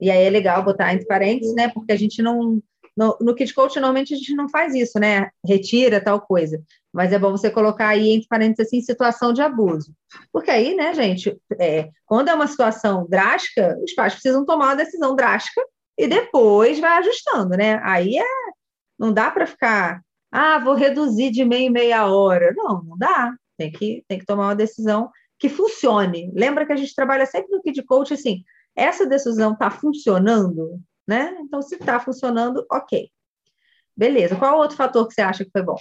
E 0.00 0.10
aí 0.10 0.24
é 0.24 0.30
legal 0.30 0.62
botar 0.64 0.92
entre 0.92 1.06
parênteses, 1.06 1.54
né? 1.54 1.68
Porque 1.68 1.92
a 1.92 1.96
gente 1.96 2.20
não. 2.22 2.60
No, 2.96 3.16
no 3.20 3.34
Kid 3.34 3.52
Coach, 3.52 3.76
normalmente 3.76 4.14
a 4.14 4.16
gente 4.16 4.34
não 4.34 4.48
faz 4.48 4.74
isso, 4.74 4.98
né? 4.98 5.30
Retira 5.44 6.00
tal 6.00 6.20
coisa. 6.20 6.62
Mas 6.92 7.12
é 7.12 7.18
bom 7.18 7.32
você 7.32 7.50
colocar 7.50 7.88
aí 7.88 8.10
entre 8.10 8.28
parênteses 8.28 8.68
assim, 8.68 8.80
situação 8.80 9.32
de 9.32 9.42
abuso. 9.42 9.92
Porque 10.32 10.50
aí, 10.50 10.76
né, 10.76 10.94
gente, 10.94 11.36
é, 11.58 11.88
quando 12.06 12.28
é 12.28 12.34
uma 12.34 12.46
situação 12.46 13.06
drástica, 13.08 13.76
os 13.82 13.92
pais 13.94 14.12
precisam 14.12 14.44
tomar 14.44 14.66
uma 14.66 14.76
decisão 14.76 15.16
drástica 15.16 15.60
e 15.98 16.06
depois 16.06 16.78
vai 16.78 16.98
ajustando, 16.98 17.56
né? 17.56 17.80
Aí 17.82 18.16
é. 18.16 18.24
Não 18.98 19.12
dá 19.12 19.30
para 19.30 19.46
ficar. 19.46 20.00
Ah, 20.30 20.58
vou 20.58 20.74
reduzir 20.74 21.30
de 21.30 21.44
meia 21.44 21.66
em 21.66 21.70
meia 21.70 22.06
hora. 22.06 22.52
Não, 22.56 22.82
não 22.82 22.96
dá. 22.96 23.34
Tem 23.56 23.70
que, 23.70 24.04
tem 24.08 24.18
que 24.18 24.26
tomar 24.26 24.48
uma 24.48 24.56
decisão 24.56 25.10
que 25.38 25.48
funcione. 25.48 26.30
Lembra 26.34 26.64
que 26.64 26.72
a 26.72 26.76
gente 26.76 26.94
trabalha 26.94 27.26
sempre 27.26 27.50
no 27.50 27.62
Kid 27.62 27.82
Coach 27.84 28.14
assim, 28.14 28.44
essa 28.74 29.06
decisão 29.06 29.52
está 29.52 29.70
funcionando, 29.70 30.80
né? 31.06 31.36
Então, 31.40 31.60
se 31.62 31.74
está 31.76 32.00
funcionando, 32.00 32.64
ok. 32.70 33.10
Beleza. 33.96 34.36
Qual 34.36 34.58
outro 34.58 34.76
fator 34.76 35.06
que 35.06 35.14
você 35.14 35.22
acha 35.22 35.44
que 35.44 35.50
foi 35.50 35.62
bom? 35.62 35.76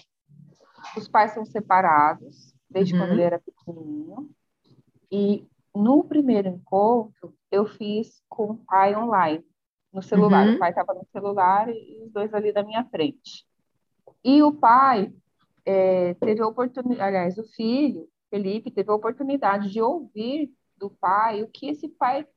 Os 0.97 1.07
pais 1.07 1.31
são 1.33 1.45
separados 1.45 2.53
desde 2.69 2.93
Uhum. 2.93 2.99
quando 2.99 3.11
ele 3.13 3.21
era 3.21 3.39
pequenininho. 3.39 4.29
E 5.11 5.45
no 5.75 6.03
primeiro 6.03 6.49
encontro, 6.49 7.33
eu 7.51 7.65
fiz 7.65 8.21
com 8.29 8.51
o 8.51 8.57
pai 8.57 8.95
online, 8.95 9.43
no 9.91 10.01
celular. 10.01 10.47
Uhum. 10.47 10.55
O 10.55 10.59
pai 10.59 10.69
estava 10.69 10.93
no 10.93 11.05
celular 11.11 11.69
e 11.69 12.03
os 12.03 12.11
dois 12.11 12.33
ali 12.33 12.51
da 12.51 12.63
minha 12.63 12.83
frente. 12.85 13.45
E 14.23 14.41
o 14.41 14.51
pai 14.51 15.13
eh, 15.65 16.15
teve 16.15 16.41
a 16.41 16.47
oportunidade, 16.47 17.01
aliás, 17.01 17.37
o 17.37 17.43
filho, 17.43 18.07
Felipe, 18.29 18.71
teve 18.71 18.89
a 18.89 18.95
oportunidade 18.95 19.71
de 19.71 19.81
ouvir 19.81 20.51
do 20.77 20.89
pai 20.89 21.43
o 21.43 21.47
que 21.47 21.67
esse 21.67 21.87
pai 21.87 22.27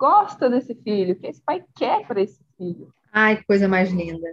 gosta 0.00 0.48
desse 0.48 0.74
filho, 0.74 1.12
o 1.12 1.18
que 1.18 1.26
esse 1.26 1.42
pai 1.42 1.62
quer 1.76 2.06
para 2.06 2.22
esse 2.22 2.42
filho. 2.56 2.90
Ai, 3.12 3.36
que 3.36 3.44
coisa 3.44 3.68
mais 3.68 3.90
linda. 3.92 4.26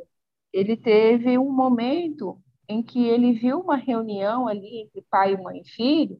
Ele 0.54 0.78
teve 0.78 1.38
um 1.38 1.52
momento 1.52 2.40
em 2.70 2.82
que 2.82 3.06
ele 3.06 3.34
viu 3.34 3.60
uma 3.60 3.76
reunião 3.76 4.48
ali 4.48 4.84
entre 4.84 5.06
pai, 5.12 5.36
mãe 5.36 5.62
e 5.62 5.70
filho, 5.70 6.18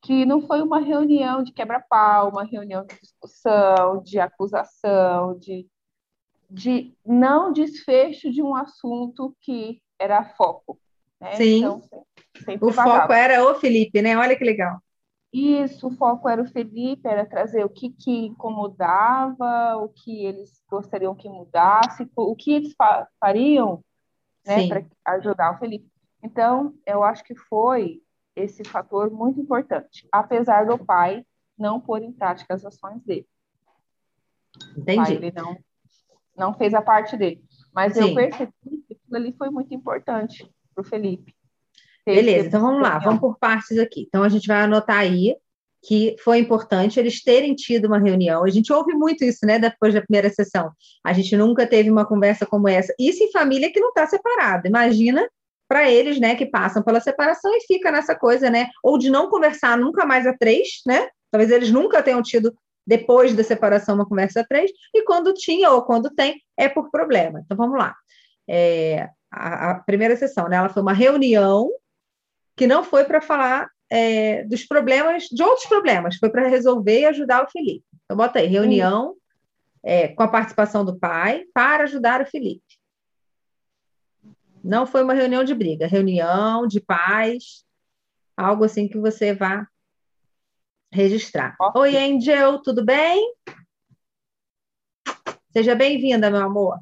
que 0.00 0.24
não 0.24 0.40
foi 0.46 0.62
uma 0.62 0.78
reunião 0.78 1.42
de 1.42 1.52
quebra-pau, 1.52 2.30
uma 2.30 2.44
reunião 2.44 2.86
de 2.86 2.94
discussão, 3.00 4.00
de 4.02 4.20
acusação, 4.20 5.36
de, 5.38 5.66
de 6.48 6.94
não 7.04 7.52
desfecho 7.52 8.30
de 8.30 8.42
um 8.42 8.54
assunto 8.54 9.34
que 9.40 9.80
era 9.98 10.24
foco. 10.36 10.78
né? 11.20 11.32
Sim. 11.32 11.58
Então, 11.58 11.82
O 12.60 12.70
foco 12.70 13.12
era 13.12 13.44
o 13.44 13.54
Felipe, 13.56 14.02
né? 14.02 14.16
Olha 14.16 14.36
que 14.36 14.44
legal. 14.44 14.78
Isso, 15.34 15.88
o 15.88 15.90
foco 15.96 16.28
era 16.28 16.40
o 16.40 16.46
Felipe, 16.46 17.08
era 17.08 17.26
trazer 17.26 17.64
o 17.64 17.68
que, 17.68 17.90
que 17.90 18.26
incomodava, 18.26 19.76
o 19.78 19.88
que 19.88 20.24
eles 20.24 20.62
gostariam 20.70 21.12
que 21.12 21.28
mudasse, 21.28 22.08
o 22.14 22.36
que 22.36 22.52
eles 22.52 22.72
fa- 22.78 23.08
fariam 23.18 23.82
né, 24.46 24.68
para 24.68 24.86
ajudar 25.16 25.56
o 25.56 25.58
Felipe. 25.58 25.90
Então, 26.22 26.72
eu 26.86 27.02
acho 27.02 27.24
que 27.24 27.34
foi 27.34 28.00
esse 28.36 28.62
fator 28.62 29.10
muito 29.10 29.40
importante, 29.40 30.06
apesar 30.12 30.66
do 30.66 30.78
pai 30.78 31.26
não 31.58 31.80
pôr 31.80 32.02
em 32.02 32.12
prática 32.12 32.54
as 32.54 32.64
ações 32.64 33.02
dele. 33.02 33.26
O 34.76 34.84
pai, 34.84 34.94
Entendi. 34.94 35.14
ele 35.14 35.32
não, 35.32 35.58
não 36.36 36.54
fez 36.54 36.74
a 36.74 36.80
parte 36.80 37.16
dele. 37.16 37.44
Mas 37.74 37.94
Sim. 37.94 38.02
eu 38.02 38.14
percebi 38.14 38.52
que 38.86 38.94
aquilo 38.94 39.16
ali 39.16 39.32
foi 39.32 39.50
muito 39.50 39.74
importante 39.74 40.48
para 40.72 40.82
o 40.82 40.84
Felipe. 40.84 41.34
Beleza, 42.06 42.48
então 42.48 42.60
vamos 42.60 42.82
lá, 42.82 42.98
vamos 42.98 43.20
por 43.20 43.38
partes 43.38 43.78
aqui. 43.78 44.04
Então 44.06 44.22
a 44.22 44.28
gente 44.28 44.46
vai 44.46 44.62
anotar 44.62 44.98
aí 44.98 45.34
que 45.86 46.16
foi 46.22 46.38
importante 46.38 46.98
eles 46.98 47.22
terem 47.22 47.54
tido 47.54 47.86
uma 47.86 47.98
reunião. 47.98 48.44
A 48.44 48.50
gente 48.50 48.72
ouve 48.72 48.94
muito 48.94 49.22
isso, 49.22 49.44
né, 49.44 49.58
depois 49.58 49.92
da 49.92 50.00
primeira 50.00 50.30
sessão. 50.30 50.70
A 51.04 51.12
gente 51.12 51.36
nunca 51.36 51.66
teve 51.66 51.90
uma 51.90 52.06
conversa 52.06 52.46
como 52.46 52.68
essa. 52.68 52.94
Isso 52.98 53.22
em 53.22 53.30
família 53.30 53.70
que 53.70 53.80
não 53.80 53.90
está 53.90 54.06
separada. 54.06 54.66
Imagina 54.66 55.28
para 55.68 55.90
eles, 55.90 56.18
né, 56.18 56.34
que 56.34 56.46
passam 56.46 56.82
pela 56.82 57.00
separação 57.00 57.54
e 57.54 57.60
fica 57.66 57.90
nessa 57.90 58.14
coisa, 58.14 58.50
né, 58.50 58.68
ou 58.82 58.98
de 58.98 59.10
não 59.10 59.28
conversar 59.28 59.76
nunca 59.76 60.06
mais 60.06 60.26
a 60.26 60.36
três, 60.36 60.80
né? 60.86 61.08
Talvez 61.30 61.50
eles 61.50 61.70
nunca 61.70 62.02
tenham 62.02 62.22
tido 62.22 62.54
depois 62.86 63.34
da 63.34 63.42
separação 63.42 63.94
uma 63.94 64.06
conversa 64.06 64.40
a 64.40 64.44
três, 64.44 64.70
e 64.94 65.02
quando 65.04 65.32
tinha 65.32 65.70
ou 65.70 65.82
quando 65.82 66.10
tem, 66.10 66.40
é 66.56 66.68
por 66.68 66.90
problema. 66.90 67.40
Então 67.44 67.56
vamos 67.56 67.78
lá. 67.78 67.94
É, 68.48 69.08
a, 69.32 69.70
a 69.70 69.74
primeira 69.80 70.16
sessão, 70.16 70.48
né, 70.48 70.56
ela 70.56 70.68
foi 70.68 70.82
uma 70.82 70.92
reunião 70.92 71.70
que 72.56 72.66
não 72.66 72.84
foi 72.84 73.04
para 73.04 73.20
falar 73.20 73.68
é, 73.90 74.44
dos 74.44 74.64
problemas, 74.64 75.24
de 75.24 75.42
outros 75.42 75.66
problemas, 75.66 76.16
foi 76.16 76.30
para 76.30 76.48
resolver 76.48 77.00
e 77.00 77.06
ajudar 77.06 77.44
o 77.44 77.50
Felipe. 77.50 77.84
Então, 78.04 78.16
bota 78.16 78.38
aí, 78.38 78.46
reunião 78.46 79.16
é, 79.82 80.08
com 80.08 80.22
a 80.22 80.28
participação 80.28 80.84
do 80.84 80.98
pai 80.98 81.44
para 81.52 81.84
ajudar 81.84 82.22
o 82.22 82.26
Felipe. 82.26 82.62
Não 84.62 84.86
foi 84.86 85.02
uma 85.02 85.12
reunião 85.12 85.44
de 85.44 85.54
briga, 85.54 85.86
reunião 85.86 86.66
de 86.66 86.80
paz, 86.80 87.64
algo 88.36 88.64
assim 88.64 88.88
que 88.88 88.98
você 88.98 89.34
vá 89.34 89.66
registrar. 90.90 91.54
Oi, 91.76 91.96
Angel, 91.96 92.62
tudo 92.62 92.84
bem? 92.84 93.34
Seja 95.52 95.74
bem-vinda, 95.74 96.30
meu 96.30 96.40
amor. 96.40 96.78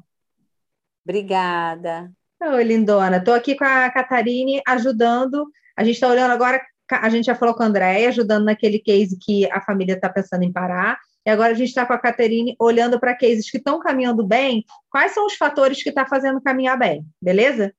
Obrigada. 1.03 2.11
Oi, 2.45 2.61
lindona. 2.65 3.17
Estou 3.17 3.33
aqui 3.33 3.55
com 3.55 3.63
a 3.63 3.89
Catarine 3.89 4.61
ajudando. 4.67 5.49
A 5.77 5.83
gente 5.83 5.95
está 5.95 6.09
olhando 6.09 6.31
agora, 6.31 6.61
a 6.91 7.07
gente 7.07 7.25
já 7.25 7.35
falou 7.35 7.55
com 7.55 7.63
a 7.63 7.67
Andréia, 7.67 8.09
ajudando 8.09 8.43
naquele 8.43 8.79
case 8.79 9.17
que 9.17 9.49
a 9.49 9.61
família 9.61 9.93
está 9.93 10.09
pensando 10.09 10.43
em 10.43 10.51
parar. 10.51 10.99
E 11.25 11.29
agora 11.29 11.53
a 11.53 11.55
gente 11.55 11.69
está 11.69 11.85
com 11.85 11.93
a 11.93 11.97
Caterine 11.97 12.53
olhando 12.59 12.99
para 12.99 13.15
cases 13.15 13.49
que 13.49 13.57
estão 13.57 13.79
caminhando 13.79 14.27
bem. 14.27 14.65
Quais 14.89 15.13
são 15.13 15.25
os 15.25 15.35
fatores 15.35 15.81
que 15.81 15.87
está 15.87 16.05
fazendo 16.05 16.41
caminhar 16.41 16.77
bem, 16.77 17.05
beleza? 17.21 17.73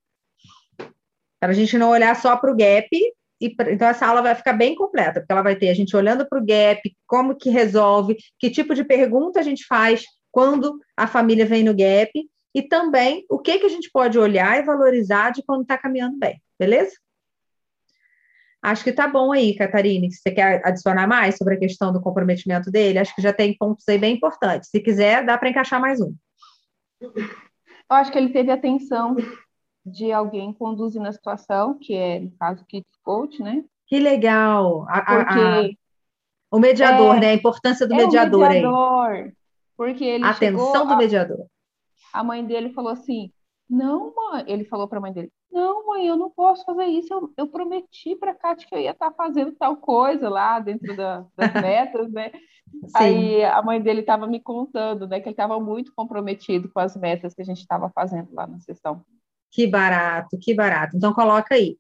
Para 1.39 1.51
a 1.51 1.55
gente 1.55 1.77
não 1.77 1.91
olhar 1.91 2.17
só 2.17 2.35
para 2.35 2.51
o 2.51 2.57
gap. 2.57 2.89
E, 3.43 3.55
então, 3.69 3.89
essa 3.89 4.07
aula 4.07 4.23
vai 4.23 4.35
ficar 4.35 4.55
bem 4.55 4.75
completa, 4.75 5.21
porque 5.21 5.33
ela 5.33 5.43
vai 5.43 5.57
ter 5.57 5.69
a 5.69 5.75
gente 5.75 5.95
olhando 5.95 6.27
para 6.27 6.41
o 6.41 6.45
gap, 6.45 6.81
como 7.07 7.37
que 7.37 7.51
resolve, 7.51 8.17
que 8.39 8.49
tipo 8.49 8.75
de 8.75 8.83
pergunta 8.83 9.41
a 9.41 9.43
gente 9.43 9.67
faz 9.67 10.05
quando 10.33 10.79
a 10.97 11.07
família 11.07 11.45
vem 11.45 11.63
no 11.63 11.75
gap, 11.75 12.11
e 12.55 12.63
também 12.63 13.27
o 13.29 13.39
que, 13.39 13.59
que 13.59 13.67
a 13.67 13.71
gente 13.71 13.91
pode 13.91 14.19
olhar 14.19 14.59
e 14.59 14.63
valorizar 14.63 15.31
de 15.31 15.43
quando 15.43 15.63
está 15.63 15.77
caminhando 15.77 16.19
bem, 16.19 16.41
beleza? 16.59 16.95
Acho 18.63 18.83
que 18.83 18.93
tá 18.93 19.07
bom 19.07 19.31
aí, 19.31 19.55
Catarine. 19.55 20.11
Você 20.11 20.31
quer 20.31 20.67
adicionar 20.67 21.07
mais 21.07 21.37
sobre 21.37 21.55
a 21.55 21.59
questão 21.59 21.93
do 21.93 22.01
comprometimento 22.01 22.71
dele? 22.71 22.99
Acho 22.99 23.15
que 23.15 23.21
já 23.21 23.31
tem 23.33 23.55
pontos 23.55 23.87
aí 23.87 23.99
bem 23.99 24.15
importantes. 24.15 24.71
Se 24.71 24.81
quiser, 24.81 25.23
dá 25.23 25.37
para 25.37 25.51
encaixar 25.51 25.79
mais 25.79 26.01
um. 26.01 26.15
Eu 27.03 27.13
acho 27.91 28.11
que 28.11 28.17
ele 28.17 28.31
teve 28.31 28.51
atenção 28.51 29.17
de 29.85 30.11
alguém 30.11 30.51
conduzindo 30.51 31.07
a 31.07 31.13
situação, 31.13 31.79
que 31.79 31.95
é, 31.95 32.21
no 32.21 32.31
caso, 32.39 32.63
o 32.63 32.67
Kids 32.67 32.97
Coach, 33.03 33.43
né? 33.43 33.63
Que 33.87 34.01
legal! 34.01 34.87
A, 34.89 35.03
porque 35.03 35.39
a, 35.39 35.61
a, 35.61 35.69
o 36.51 36.59
mediador, 36.59 37.17
é, 37.17 37.21
né? 37.21 37.31
A 37.33 37.35
importância 37.35 37.87
do 37.87 37.93
é 37.93 37.99
mediador, 37.99 38.49
mediador 38.49 39.11
aí. 39.11 39.33
Porque 39.77 40.05
ele 40.05 40.25
Atenção 40.25 40.87
do 40.87 40.97
mediador. 40.97 41.47
A 42.15 42.25
mãe 42.25 42.45
dele 42.45 42.73
falou 42.73 42.93
assim: 42.93 43.31
não, 43.69 44.13
mãe. 44.15 44.45
Ele 44.47 44.65
falou 44.65 44.87
para 44.87 44.99
a 44.99 45.01
mãe 45.01 45.13
dele: 45.13 45.33
Não, 45.51 45.87
mãe, 45.87 46.07
eu 46.07 46.17
não 46.17 46.31
posso 46.31 46.65
fazer 46.65 46.85
isso. 46.85 47.13
Eu, 47.13 47.33
eu 47.37 47.47
prometi 47.49 48.15
para 48.17 48.33
a 48.33 48.35
Kátia 48.35 48.69
que 48.69 48.75
eu 48.75 48.81
ia 48.81 48.91
estar 48.91 49.11
tá 49.11 49.17
fazendo 49.17 49.53
tal 49.53 49.77
coisa 49.77 50.29
lá 50.29 50.61
dentro 50.61 50.97
da, 50.97 51.25
das 51.37 51.53
metas, 51.63 52.13
né? 52.13 52.31
Sim. 52.31 52.91
Aí 52.95 53.45
a 53.45 53.63
mãe 53.63 53.81
dele 53.81 54.01
estava 54.01 54.27
me 54.27 54.41
contando, 54.41 55.07
né, 55.07 55.21
que 55.21 55.29
ele 55.29 55.33
estava 55.35 55.61
muito 55.61 55.93
comprometido 55.95 56.69
com 56.73 56.81
as 56.81 56.97
metas 56.97 57.33
que 57.33 57.43
a 57.43 57.45
gente 57.45 57.61
estava 57.61 57.91
fazendo 57.91 58.29
lá 58.33 58.47
na 58.47 58.59
sessão. 58.61 59.05
Que 59.51 59.67
barato, 59.67 60.37
que 60.41 60.55
barato. 60.55 60.97
Então 60.97 61.13
coloca 61.13 61.55
aí. 61.55 61.79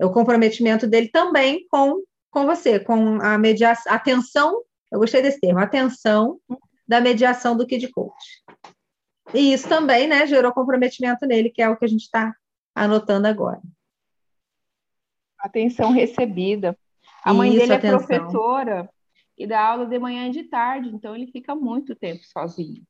O 0.00 0.10
comprometimento 0.10 0.86
dele 0.86 1.08
também 1.08 1.66
com, 1.68 2.02
com 2.30 2.46
você, 2.46 2.78
com 2.78 3.20
a 3.20 3.36
mediação, 3.38 3.92
atenção, 3.92 4.62
eu 4.92 5.00
gostei 5.00 5.22
desse 5.22 5.40
termo, 5.40 5.58
atenção 5.58 6.38
da 6.86 7.00
mediação 7.00 7.56
do 7.56 7.66
Kid 7.66 7.88
Coach. 7.88 8.14
E 9.34 9.52
isso 9.52 9.68
também, 9.68 10.06
né, 10.06 10.26
gerou 10.26 10.52
comprometimento 10.52 11.26
nele, 11.26 11.50
que 11.50 11.60
é 11.60 11.68
o 11.68 11.76
que 11.76 11.84
a 11.84 11.88
gente 11.88 12.02
está 12.02 12.34
anotando 12.74 13.26
agora. 13.26 13.60
Atenção 15.38 15.92
recebida. 15.92 16.76
A 17.24 17.34
mãe 17.34 17.50
isso, 17.50 17.58
dele 17.60 17.72
é 17.72 17.76
atenção. 17.76 17.98
professora 17.98 18.90
e 19.36 19.46
dá 19.46 19.60
aula 19.60 19.86
de 19.86 19.98
manhã 19.98 20.28
e 20.28 20.30
de 20.30 20.44
tarde, 20.44 20.88
então 20.88 21.14
ele 21.14 21.26
fica 21.26 21.54
muito 21.54 21.94
tempo 21.94 22.24
sozinho. 22.24 22.82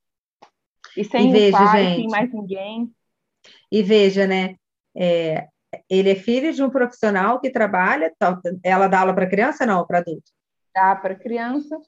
E 0.97 1.05
sem 1.05 1.31
e 1.31 1.33
veja, 1.33 1.59
pai, 1.59 1.85
gente, 1.85 1.97
sem 1.97 2.09
mais 2.09 2.33
ninguém. 2.33 2.95
E 3.71 3.83
veja, 3.83 4.27
né? 4.27 4.57
É, 4.97 5.49
ele 5.91 6.11
é 6.11 6.15
filho 6.15 6.53
de 6.53 6.63
um 6.63 6.71
profissional 6.71 7.41
que 7.41 7.51
trabalha. 7.51 8.13
Ela 8.63 8.89
dá 8.89 9.01
aula 9.01 9.15
para 9.15 9.29
criança, 9.29 9.67
não, 9.67 9.87
para 9.87 9.99
adulto? 9.99 10.31
Dá 10.75 10.95
para 10.95 11.15
criança. 11.15 11.79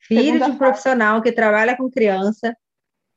Filho 0.00 0.38
de 0.38 0.50
um 0.50 0.58
profissional 0.58 1.22
que 1.22 1.32
trabalha 1.32 1.76
com 1.76 1.88
criança, 1.90 2.56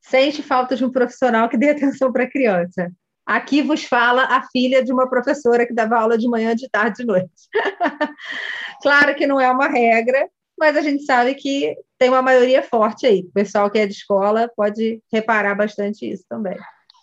sente 0.10 0.44
falta 0.44 0.76
de 0.76 0.86
um 0.86 0.92
profissional 0.92 1.50
que 1.50 1.58
dê 1.58 1.70
atenção 1.70 2.12
para 2.12 2.24
a 2.24 2.30
criança. 2.30 2.92
Aqui 3.26 3.62
vos 3.62 3.84
fala 3.84 4.24
a 4.26 4.44
filha 4.52 4.84
de 4.84 4.94
uma 4.94 5.10
professora 5.10 5.66
que 5.66 5.74
dava 5.74 5.98
aula 5.98 6.18
de 6.18 6.28
manhã, 6.28 6.56
de 6.56 6.70
tarde 6.70 7.02
e 7.02 7.06
de 7.06 7.06
noite. 7.06 7.50
claro 8.84 9.16
que 9.16 9.26
não 9.26 9.42
é 9.42 9.50
uma 9.50 9.68
regra, 9.68 10.30
mas 10.58 10.78
a 10.78 10.82
gente 10.82 11.04
sabe 11.06 11.34
que 11.34 11.76
tem 11.98 12.10
uma 12.10 12.22
maioria 12.22 12.62
forte 12.62 13.08
aí. 13.08 13.22
O 13.22 13.32
pessoal 13.32 13.70
que 13.70 13.80
é 13.80 13.88
de 13.88 13.94
escola 13.94 14.50
pode 14.56 15.02
reparar 15.12 15.56
bastante 15.56 16.08
isso 16.08 16.24
também. 16.30 16.58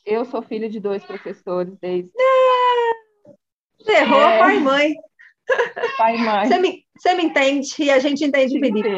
Eu 0.07 0.25
sou 0.25 0.43
filha 0.43 0.69
de 0.69 0.79
dois 0.79 1.05
professores 1.05 1.77
desde. 1.81 2.11
É, 3.89 4.01
errou, 4.01 4.21
é. 4.21 4.39
pai 4.39 4.57
e 4.57 4.61
mãe. 4.61 4.95
Pai 5.99 6.17
e 6.17 6.19
mãe. 6.21 6.47
Você 6.47 6.59
me, 6.59 6.85
você 6.97 7.15
me 7.15 7.25
entende 7.25 7.75
e 7.81 7.91
a 7.91 7.99
gente 7.99 8.25
entende, 8.25 8.61
Felipe. 8.61 8.89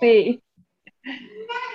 Sim. 0.00 0.40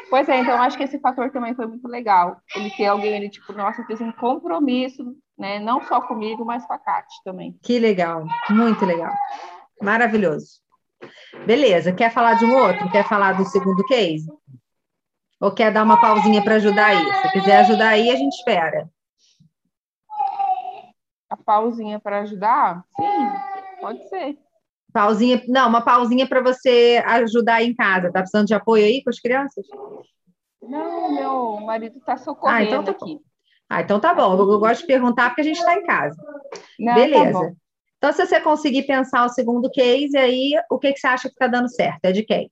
Pois 0.09 0.29
é, 0.29 0.39
então 0.39 0.61
acho 0.61 0.77
que 0.77 0.83
esse 0.83 0.99
fator 0.99 1.31
também 1.31 1.55
foi 1.55 1.65
muito 1.65 1.87
legal. 1.87 2.37
Ele 2.55 2.69
ter 2.71 2.85
alguém 2.85 3.15
ali, 3.15 3.29
tipo, 3.29 3.51
nossa, 3.53 3.83
fez 3.85 3.99
um 3.99 4.11
compromisso, 4.11 5.15
né? 5.37 5.59
Não 5.59 5.81
só 5.83 6.01
comigo, 6.01 6.45
mas 6.45 6.65
com 6.65 6.73
a 6.73 6.77
Kate 6.79 7.15
também. 7.23 7.57
Que 7.63 7.79
legal, 7.79 8.25
muito 8.49 8.85
legal. 8.85 9.13
Maravilhoso. 9.81 10.61
Beleza, 11.45 11.91
quer 11.91 12.11
falar 12.11 12.35
de 12.35 12.45
um 12.45 12.55
outro? 12.55 12.89
Quer 12.91 13.07
falar 13.07 13.33
do 13.33 13.45
segundo 13.45 13.83
case? 13.85 14.27
Ou 15.41 15.51
quer 15.51 15.73
dar 15.73 15.83
uma 15.83 15.99
pausinha 15.99 16.41
para 16.41 16.55
ajudar 16.55 16.85
aí? 16.87 17.13
Se 17.21 17.31
quiser 17.31 17.57
ajudar 17.57 17.89
aí, 17.89 18.09
a 18.09 18.15
gente 18.15 18.33
espera. 18.33 18.89
A 21.29 21.35
pausinha 21.35 21.99
para 21.99 22.19
ajudar? 22.19 22.85
Sim, 22.95 23.81
pode 23.81 24.07
ser. 24.07 24.37
Pausinha, 24.93 25.41
não, 25.47 25.67
uma 25.67 25.81
pausinha 25.81 26.27
para 26.27 26.41
você 26.41 27.03
ajudar 27.05 27.55
aí 27.55 27.67
em 27.67 27.75
casa. 27.75 28.11
Tá 28.11 28.19
precisando 28.19 28.45
de 28.45 28.53
apoio 28.53 28.85
aí 28.85 29.03
com 29.03 29.09
as 29.09 29.19
crianças? 29.19 29.65
Não, 30.61 31.11
meu 31.11 31.65
marido 31.65 31.97
está 31.97 32.15
socorrendo 32.15 32.57
ah, 32.57 32.63
então 32.63 32.83
tá 32.83 32.91
aqui. 32.91 33.19
Ah, 33.67 33.81
então 33.81 33.99
tá 33.99 34.13
bom. 34.13 34.37
Eu, 34.37 34.51
eu 34.51 34.59
gosto 34.59 34.81
de 34.81 34.87
perguntar 34.87 35.29
porque 35.29 35.41
a 35.41 35.45
gente 35.45 35.57
está 35.57 35.75
em 35.75 35.83
casa. 35.83 36.15
Não, 36.79 36.93
tá 36.93 36.99
Beleza. 36.99 37.39
Tá 37.39 37.53
então, 37.97 38.13
se 38.13 38.25
você 38.25 38.39
conseguir 38.39 38.83
pensar 38.83 39.25
o 39.25 39.29
segundo 39.29 39.71
case, 39.71 40.17
aí 40.17 40.53
o 40.69 40.77
que, 40.77 40.93
que 40.93 40.99
você 40.99 41.07
acha 41.07 41.29
que 41.29 41.35
está 41.35 41.47
dando 41.47 41.69
certo? 41.69 42.03
É 42.03 42.11
de 42.11 42.23
quem? 42.23 42.51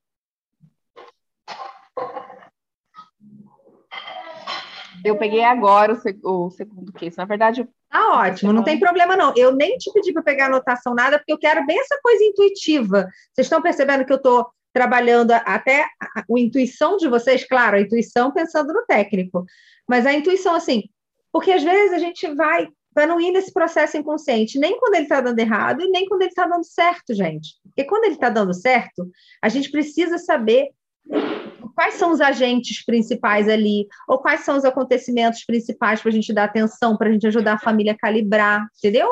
Eu 5.04 5.18
peguei 5.18 5.44
agora 5.44 5.92
o, 5.92 5.96
seg 5.96 6.18
o 6.24 6.50
segundo 6.50 6.92
case. 6.92 7.18
Na 7.18 7.24
verdade, 7.24 7.68
Tá 7.92 8.10
ótimo, 8.22 8.54
não 8.54 8.64
tem 8.64 8.80
problema 8.80 9.14
não. 9.14 9.34
Eu 9.36 9.54
nem 9.54 9.76
te 9.76 9.92
pedi 9.92 10.14
para 10.14 10.22
pegar 10.22 10.46
anotação 10.46 10.94
nada, 10.94 11.18
porque 11.18 11.32
eu 11.32 11.38
quero 11.38 11.66
bem 11.66 11.78
essa 11.78 12.00
coisa 12.02 12.24
intuitiva. 12.24 13.06
Vocês 13.34 13.44
estão 13.44 13.60
percebendo 13.60 14.06
que 14.06 14.12
eu 14.12 14.16
estou 14.16 14.48
trabalhando 14.72 15.32
até 15.32 15.82
a, 16.00 16.06
a, 16.16 16.20
a, 16.20 16.40
intuição 16.40 16.96
de 16.96 17.06
vocês? 17.06 17.46
Claro, 17.46 17.76
a 17.76 17.80
intuição 17.82 18.32
pensando 18.32 18.72
no 18.72 18.86
técnico, 18.86 19.44
mas 19.86 20.06
a 20.06 20.12
intuição, 20.14 20.54
assim, 20.54 20.84
porque 21.30 21.52
às 21.52 21.62
vezes 21.62 21.92
a 21.92 21.98
gente 21.98 22.26
vai 22.34 22.66
para 22.94 23.06
não 23.06 23.20
ir 23.20 23.30
nesse 23.30 23.52
processo 23.52 23.98
inconsciente, 23.98 24.58
nem 24.58 24.78
quando 24.78 24.94
ele 24.94 25.04
está 25.04 25.20
dando 25.20 25.38
errado 25.38 25.82
e 25.82 25.90
nem 25.90 26.06
quando 26.06 26.22
ele 26.22 26.30
está 26.30 26.46
dando 26.46 26.64
certo, 26.64 27.12
gente. 27.14 27.56
Porque 27.62 27.84
quando 27.84 28.04
ele 28.04 28.14
está 28.14 28.30
dando 28.30 28.54
certo, 28.54 29.06
a 29.42 29.50
gente 29.50 29.70
precisa 29.70 30.16
saber 30.16 30.70
quais 31.74 31.94
são 31.94 32.12
os 32.12 32.20
agentes 32.20 32.84
principais 32.84 33.48
ali, 33.48 33.86
ou 34.08 34.18
quais 34.18 34.40
são 34.40 34.56
os 34.56 34.64
acontecimentos 34.64 35.44
principais 35.44 36.00
para 36.00 36.10
a 36.10 36.14
gente 36.14 36.32
dar 36.32 36.44
atenção, 36.44 36.96
para 36.96 37.08
a 37.08 37.12
gente 37.12 37.26
ajudar 37.26 37.54
a 37.54 37.58
família 37.58 37.92
a 37.92 37.98
calibrar, 37.98 38.66
entendeu? 38.78 39.08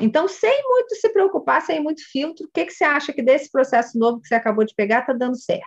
Então, 0.00 0.28
sem 0.28 0.62
muito 0.64 0.94
se 0.96 1.08
preocupar, 1.12 1.62
sem 1.62 1.80
muito 1.80 2.02
filtro, 2.10 2.46
o 2.46 2.50
que, 2.52 2.66
que 2.66 2.72
você 2.72 2.84
acha 2.84 3.12
que 3.12 3.22
desse 3.22 3.50
processo 3.50 3.98
novo 3.98 4.20
que 4.20 4.28
você 4.28 4.34
acabou 4.34 4.64
de 4.64 4.74
pegar 4.74 5.00
está 5.00 5.12
dando 5.12 5.36
certo? 5.36 5.66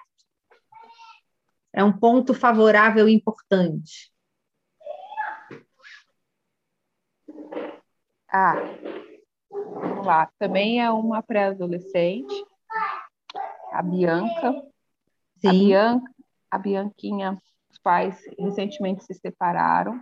É 1.74 1.84
um 1.84 1.92
ponto 1.92 2.34
favorável 2.34 3.08
e 3.10 3.14
importante. 3.14 4.12
Ah, 8.30 8.56
vamos 9.50 10.06
lá. 10.06 10.30
Também 10.38 10.82
é 10.82 10.90
uma 10.92 11.24
pré-adolescente, 11.24 12.46
a 13.72 13.82
Bianca, 13.82 14.71
Sim. 15.42 15.50
A, 15.50 15.54
Bianca, 15.54 16.12
a 16.52 16.58
Bianquinha, 16.58 17.38
os 17.70 17.78
pais 17.80 18.22
recentemente 18.38 19.04
se 19.04 19.14
separaram 19.14 20.00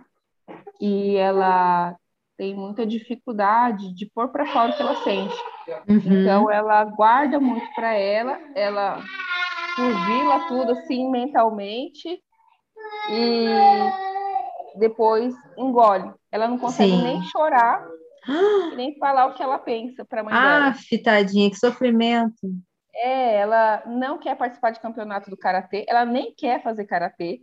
e 0.80 1.16
ela 1.16 1.96
tem 2.36 2.54
muita 2.54 2.86
dificuldade 2.86 3.94
de 3.94 4.06
pôr 4.14 4.28
para 4.28 4.46
fora 4.46 4.70
o 4.70 4.76
que 4.76 4.82
ela 4.82 4.94
sente. 5.02 5.34
Uhum. 5.88 6.20
Então 6.20 6.50
ela 6.50 6.84
guarda 6.84 7.40
muito 7.40 7.66
para 7.74 7.94
ela, 7.94 8.38
ela 8.54 9.02
fuzila 9.74 10.40
tudo 10.48 10.72
assim 10.72 11.10
mentalmente 11.10 12.22
e 13.10 14.78
depois 14.78 15.34
engole. 15.56 16.12
Ela 16.30 16.48
não 16.48 16.58
consegue 16.58 16.92
Sim. 16.92 17.02
nem 17.02 17.22
chorar 17.24 17.86
nem 18.76 18.96
falar 18.98 19.26
o 19.26 19.34
que 19.34 19.42
ela 19.42 19.58
pensa 19.58 20.04
para 20.04 20.20
a 20.20 20.24
mãe 20.24 20.34
ah, 20.34 20.40
dela. 20.40 20.68
Ah, 20.68 20.74
fitadinha, 20.74 21.50
que 21.50 21.56
sofrimento. 21.56 22.40
É, 22.94 23.36
ela 23.36 23.82
não 23.86 24.18
quer 24.18 24.36
participar 24.36 24.70
de 24.70 24.80
campeonato 24.80 25.30
do 25.30 25.36
karatê, 25.36 25.84
ela 25.88 26.04
nem 26.04 26.34
quer 26.34 26.62
fazer 26.62 26.84
karatê, 26.84 27.42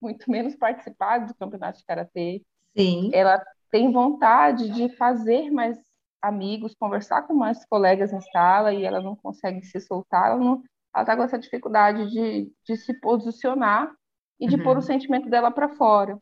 muito 0.00 0.30
menos 0.30 0.56
participar 0.56 1.18
do 1.18 1.34
campeonato 1.34 1.78
de 1.78 1.84
karatê. 1.84 2.42
Sim. 2.76 3.10
Ela 3.12 3.42
tem 3.70 3.92
vontade 3.92 4.68
de 4.70 4.88
fazer 4.96 5.50
mais 5.50 5.78
amigos, 6.20 6.74
conversar 6.74 7.22
com 7.22 7.34
mais 7.34 7.64
colegas 7.66 8.12
na 8.12 8.20
sala 8.20 8.72
e 8.72 8.84
ela 8.84 9.00
não 9.00 9.16
consegue 9.16 9.64
se 9.64 9.80
soltar, 9.80 10.26
ela 10.26 10.36
não, 10.36 10.62
ela 10.94 11.04
tá 11.04 11.16
com 11.16 11.22
essa 11.22 11.38
dificuldade 11.38 12.10
de, 12.10 12.52
de 12.64 12.76
se 12.76 12.94
posicionar 13.00 13.92
e 14.38 14.46
de 14.46 14.56
uhum. 14.56 14.62
pôr 14.62 14.78
o 14.78 14.82
sentimento 14.82 15.28
dela 15.28 15.50
para 15.50 15.68
fora. 15.68 16.18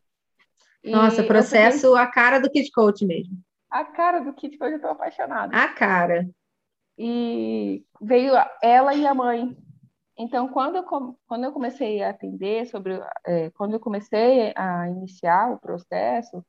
E 0.83 0.91
Nossa, 0.91 1.23
processo 1.23 1.95
a 1.95 2.07
cara 2.07 2.39
do 2.39 2.49
Kid 2.49 2.71
Coach 2.71 3.05
mesmo. 3.05 3.37
A 3.69 3.85
cara 3.85 4.19
do 4.19 4.33
Kit 4.33 4.57
que 4.57 4.63
eu 4.63 4.81
tô 4.81 4.87
apaixonada. 4.87 5.55
A 5.55 5.67
cara. 5.67 6.27
E 7.03 7.83
veio 7.99 8.33
ela 8.61 8.93
e 8.93 9.07
a 9.07 9.13
mãe. 9.15 9.57
Então, 10.15 10.47
quando 10.49 10.75
eu, 10.75 10.83
quando 11.27 11.43
eu 11.45 11.51
comecei 11.51 12.03
a 12.03 12.11
atender 12.11 12.67
sobre, 12.67 13.01
é, 13.25 13.49
quando 13.57 13.73
eu 13.73 13.79
comecei 13.79 14.53
a 14.55 14.87
iniciar 14.87 15.51
o 15.51 15.57
processo, 15.59 16.45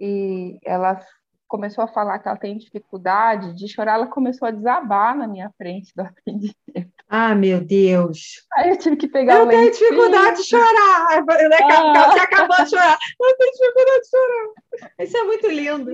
e 0.00 0.58
ela 0.64 0.98
começou 1.46 1.84
a 1.84 1.88
falar 1.88 2.18
que 2.18 2.26
ela 2.26 2.36
tem 2.36 2.58
dificuldade 2.58 3.54
de 3.54 3.68
chorar, 3.68 3.94
ela 3.94 4.08
começou 4.08 4.48
a 4.48 4.50
desabar 4.50 5.16
na 5.16 5.28
minha 5.28 5.48
frente 5.56 5.92
do 5.94 6.02
atendimento. 6.02 6.92
Ah, 7.08 7.36
meu 7.36 7.60
Deus. 7.60 8.44
Aí 8.54 8.70
eu 8.70 8.78
tive 8.78 8.96
que 8.96 9.06
pegar 9.06 9.36
Eu 9.36 9.44
o 9.44 9.48
tenho 9.48 9.64
lencinho. 9.64 9.90
dificuldade 9.90 10.36
de 10.38 10.44
chorar. 10.44 11.24
Né? 11.24 11.58
Ah. 11.70 12.10
Você 12.10 12.18
acabou 12.18 12.64
de 12.64 12.70
chorar. 12.70 12.98
Eu 13.20 13.36
tenho 13.36 13.52
dificuldade 13.52 14.00
de 14.00 14.08
chorar. 14.10 14.92
Isso 14.98 15.16
é 15.16 15.22
muito 15.22 15.48
lindo. 15.48 15.92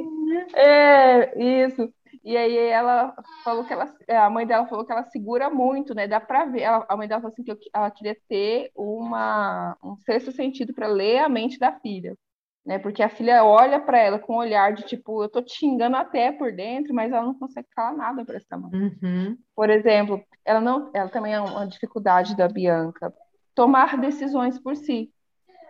É, 0.56 1.64
isso. 1.66 1.92
E 2.22 2.36
aí 2.36 2.56
ela 2.56 3.14
falou 3.42 3.64
que 3.64 3.72
ela, 3.72 3.92
a 4.08 4.30
mãe 4.30 4.46
dela 4.46 4.66
falou 4.66 4.84
que 4.84 4.92
ela 4.92 5.04
segura 5.04 5.50
muito, 5.50 5.94
né? 5.94 6.06
Dá 6.06 6.20
pra 6.20 6.44
ver. 6.44 6.62
Ela- 6.62 6.86
a 6.88 6.96
mãe 6.96 7.08
dela 7.08 7.20
falou 7.20 7.32
assim 7.32 7.42
que 7.44 7.50
eu- 7.52 7.58
ela 7.74 7.90
queria 7.90 8.16
ter 8.28 8.70
uma, 8.74 9.76
um 9.82 9.96
sexto 9.98 10.32
sentido 10.32 10.72
para 10.74 10.86
ler 10.86 11.18
a 11.18 11.28
mente 11.28 11.58
da 11.58 11.72
filha, 11.80 12.16
né? 12.64 12.78
Porque 12.78 13.02
a 13.02 13.08
filha 13.08 13.44
olha 13.44 13.80
para 13.80 13.98
ela 13.98 14.18
com 14.18 14.34
um 14.34 14.38
olhar 14.38 14.72
de 14.74 14.84
tipo, 14.84 15.22
eu 15.22 15.28
tô 15.28 15.42
te 15.42 15.54
xingando 15.54 15.96
até 15.96 16.32
por 16.32 16.52
dentro, 16.52 16.94
mas 16.94 17.12
ela 17.12 17.24
não 17.24 17.34
consegue 17.38 17.68
falar 17.74 17.92
nada 17.96 18.24
para 18.24 18.36
essa 18.36 18.56
mãe. 18.56 18.70
Uhum. 18.72 19.38
Por 19.54 19.70
exemplo, 19.70 20.22
ela 20.44 20.60
não, 20.60 20.90
ela 20.94 21.08
também 21.08 21.34
é 21.34 21.40
uma 21.40 21.66
dificuldade 21.66 22.36
da 22.36 22.48
Bianca, 22.48 23.12
tomar 23.54 23.96
decisões 23.98 24.58
por 24.58 24.76
si. 24.76 25.10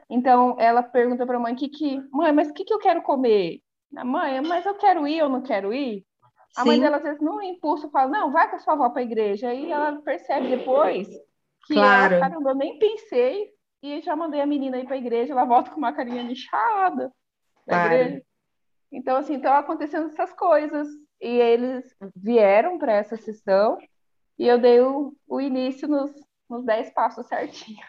Então, 0.09 0.57
ela 0.59 0.82
pergunta 0.82 1.26
para 1.26 1.36
a 1.36 1.40
mãe, 1.40 1.55
que 1.55 1.68
que, 1.68 2.01
mãe, 2.12 2.32
mas 2.32 2.49
o 2.51 2.55
que 2.55 2.64
que 2.64 2.72
eu 2.72 2.78
quero 2.78 3.03
comer? 3.03 3.61
A 3.97 4.05
mãe, 4.05 4.40
mas 4.40 4.64
eu 4.66 4.74
quero 4.74 5.07
ir 5.07 5.22
ou 5.22 5.28
não 5.28 5.42
quero 5.42 5.72
ir? 5.72 6.05
A 6.57 6.65
mãe 6.65 6.77
Sim. 6.77 6.83
dela, 6.83 6.97
às 6.99 7.03
vezes, 7.03 7.21
no 7.21 7.43
impulso, 7.43 7.91
fala, 7.91 8.11
não, 8.11 8.31
vai 8.31 8.49
com 8.49 8.57
a 8.57 8.59
sua 8.59 8.75
avó 8.75 8.91
para 8.91 9.01
a 9.01 9.05
igreja. 9.05 9.49
Aí 9.49 9.71
ela 9.71 10.01
percebe 10.03 10.49
depois 10.49 11.09
que 11.67 11.75
Claro. 11.75 12.15
ela, 12.15 12.29
caramba, 12.29 12.51
eu 12.51 12.55
nem 12.55 12.79
pensei 12.79 13.51
e 13.83 14.01
já 14.01 14.15
mandei 14.15 14.41
a 14.41 14.47
menina 14.47 14.79
ir 14.79 14.85
para 14.87 14.95
a 14.95 14.99
igreja, 14.99 15.33
ela 15.33 15.45
volta 15.45 15.71
com 15.71 15.79
uma 15.79 15.93
carinha 15.93 16.23
lixada 16.23 17.13
da 17.67 17.75
Claro. 17.75 17.95
igreja. 17.95 18.23
Então, 18.93 19.17
assim, 19.17 19.37
estão 19.37 19.53
acontecendo 19.53 20.07
essas 20.07 20.33
coisas. 20.33 20.89
E 21.21 21.27
eles 21.27 21.97
vieram 22.15 22.79
para 22.79 22.93
essa 22.93 23.17
sessão 23.17 23.79
e 24.39 24.47
eu 24.47 24.59
dei 24.59 24.81
o, 24.81 25.15
o 25.27 25.41
início 25.41 25.89
nos, 25.89 26.11
nos 26.51 26.65
10 26.65 26.93
passos 26.93 27.27
certinho. 27.27 27.85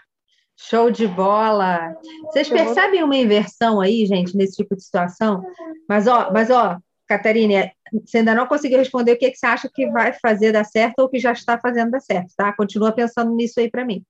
Show 0.58 0.90
de 0.90 1.06
bola. 1.06 1.94
Vocês 2.24 2.48
percebem 2.48 3.04
uma 3.04 3.16
inversão 3.18 3.82
aí, 3.82 4.06
gente, 4.06 4.38
nesse 4.38 4.56
tipo 4.56 4.74
de 4.76 4.84
situação? 4.84 5.44
Mas, 5.88 6.08
ó, 6.08 6.32
mas, 6.32 6.50
ó, 6.50 6.78
Catarina, 7.08 7.70
você 7.94 8.20
ainda 8.20 8.34
não 8.36 8.48
conseguiu 8.48 8.78
responder 8.78 9.14
o 9.14 9.18
que, 9.18 9.32
que 9.32 9.38
você 9.38 9.46
acha 9.46 9.70
que 9.74 9.88
vai 9.92 10.14
fazer 10.14 10.52
dar 10.52 10.64
certo 10.66 11.00
ou 11.00 11.10
que 11.10 11.20
já 11.20 11.32
está 11.32 11.58
fazendo 11.60 11.92
dar 11.92 12.00
certo, 12.02 12.34
tá? 12.36 12.52
Continua 12.54 12.92
pensando 12.92 13.34
nisso 13.36 13.60
aí 13.60 13.70
para 13.70 13.86
mim. 13.86 14.04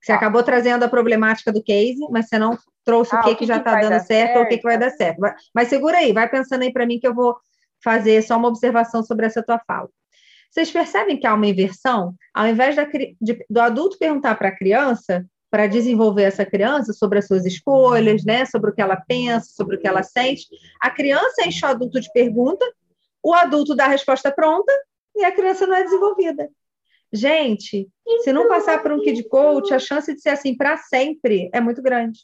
Você 0.00 0.12
Tá. 0.12 0.16
acabou 0.16 0.42
trazendo 0.42 0.84
a 0.84 0.88
problemática 0.88 1.52
do 1.52 1.62
case, 1.62 1.98
mas 2.10 2.28
você 2.28 2.38
não 2.38 2.56
trouxe 2.84 3.14
Ah, 3.16 3.20
o 3.20 3.22
que, 3.24 3.30
que, 3.30 3.36
que 3.38 3.46
já 3.46 3.56
está 3.56 3.74
dando 3.80 3.90
dar 3.90 4.00
certo 4.00 4.36
ou 4.36 4.42
o 4.44 4.48
que, 4.48 4.58
que 4.58 4.62
vai 4.62 4.78
certo? 4.78 4.90
dar 4.90 4.96
certo. 4.96 5.18
Vai- 5.18 5.34
Mas 5.54 5.68
segura 5.68 5.98
aí, 5.98 6.12
vai 6.12 6.28
pensando 6.28 6.62
aí 6.62 6.72
para 6.72 6.86
mim 6.86 7.00
que 7.00 7.08
eu 7.08 7.14
vou 7.14 7.36
fazer 7.82 8.22
só 8.22 8.36
uma 8.36 8.48
observação 8.48 9.02
sobre 9.02 9.26
essa 9.26 9.42
tua 9.42 9.58
fala. 9.66 9.88
Vocês 10.50 10.70
percebem 10.70 11.18
que 11.18 11.26
há 11.26 11.34
uma 11.34 11.46
inversão? 11.46 12.14
Ao 12.32 12.46
invés 12.46 12.76
da 12.76 12.84
de- 12.84 13.44
do 13.50 13.60
adulto 13.60 13.98
perguntar 13.98 14.34
para 14.36 14.48
a 14.48 14.56
criança, 14.56 15.26
para 15.50 15.66
desenvolver 15.66 16.22
essa 16.24 16.44
criança 16.44 16.92
sobre 16.92 17.18
as 17.18 17.26
suas 17.26 17.44
escolhas, 17.44 18.24
né, 18.24 18.44
sobre 18.44 18.70
o 18.70 18.74
que 18.74 18.80
ela 18.80 18.96
pensa, 18.96 19.46
sobre 19.54 19.76
o 19.76 19.78
que 19.80 19.86
ela 19.88 20.02
sente, 20.02 20.46
a 20.80 20.90
criança 20.90 21.46
enche 21.46 21.64
o 21.64 21.68
adulto 21.68 22.00
de 22.00 22.10
pergunta, 22.12 22.64
o 23.26 23.34
adulto 23.34 23.74
dá 23.74 23.86
a 23.86 23.88
resposta 23.88 24.30
pronta 24.30 24.72
e 25.16 25.24
a 25.24 25.32
criança 25.32 25.66
não 25.66 25.74
é 25.74 25.82
desenvolvida. 25.82 26.48
Gente, 27.12 27.88
se 28.22 28.32
não 28.32 28.46
passar 28.46 28.80
por 28.80 28.92
um 28.92 29.00
kid 29.00 29.28
coach, 29.28 29.74
a 29.74 29.80
chance 29.80 30.14
de 30.14 30.20
ser 30.20 30.28
assim 30.28 30.56
para 30.56 30.76
sempre 30.76 31.50
é 31.52 31.60
muito 31.60 31.82
grande. 31.82 32.20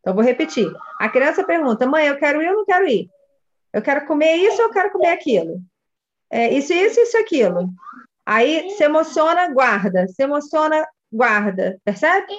Então, 0.00 0.14
vou 0.14 0.24
repetir. 0.24 0.66
A 0.98 1.10
criança 1.10 1.44
pergunta: 1.44 1.86
mãe, 1.86 2.06
eu 2.06 2.16
quero 2.16 2.40
ir 2.40 2.48
ou 2.48 2.56
não 2.56 2.64
quero 2.64 2.88
ir? 2.88 3.10
Eu 3.70 3.82
quero 3.82 4.06
comer 4.06 4.36
isso 4.36 4.62
ou 4.62 4.68
eu 4.68 4.72
quero 4.72 4.90
comer 4.90 5.08
aquilo? 5.08 5.60
É, 6.30 6.50
isso, 6.54 6.72
isso, 6.72 6.98
isso, 6.98 7.18
aquilo. 7.18 7.68
Aí 8.24 8.70
se 8.70 8.84
emociona, 8.84 9.52
guarda. 9.52 10.08
Se 10.08 10.22
emociona, 10.22 10.86
guarda. 11.12 11.78
Percebe? 11.84 12.32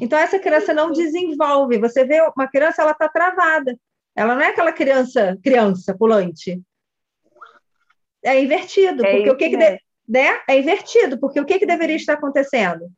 Então, 0.00 0.18
essa 0.18 0.38
criança 0.38 0.72
não 0.72 0.90
desenvolve. 0.90 1.78
Você 1.78 2.06
vê 2.06 2.22
uma 2.34 2.48
criança, 2.48 2.80
ela 2.80 2.92
está 2.92 3.10
travada. 3.10 3.78
Ela 4.16 4.34
não 4.34 4.42
é 4.42 4.48
aquela 4.48 4.72
criança, 4.72 5.38
criança 5.42 5.94
pulante. 5.94 6.62
É 8.24 8.42
invertido. 8.42 9.04
É 9.04 9.10
porque 9.16 9.30
o 9.30 9.36
que, 9.36 9.50
que 9.50 9.56
de- 9.56 9.80
né? 10.08 10.40
É 10.48 10.58
invertido, 10.58 11.18
porque 11.18 11.40
o 11.40 11.44
que, 11.44 11.58
que 11.58 11.66
deveria 11.66 11.96
estar 11.96 12.14
acontecendo? 12.14 12.90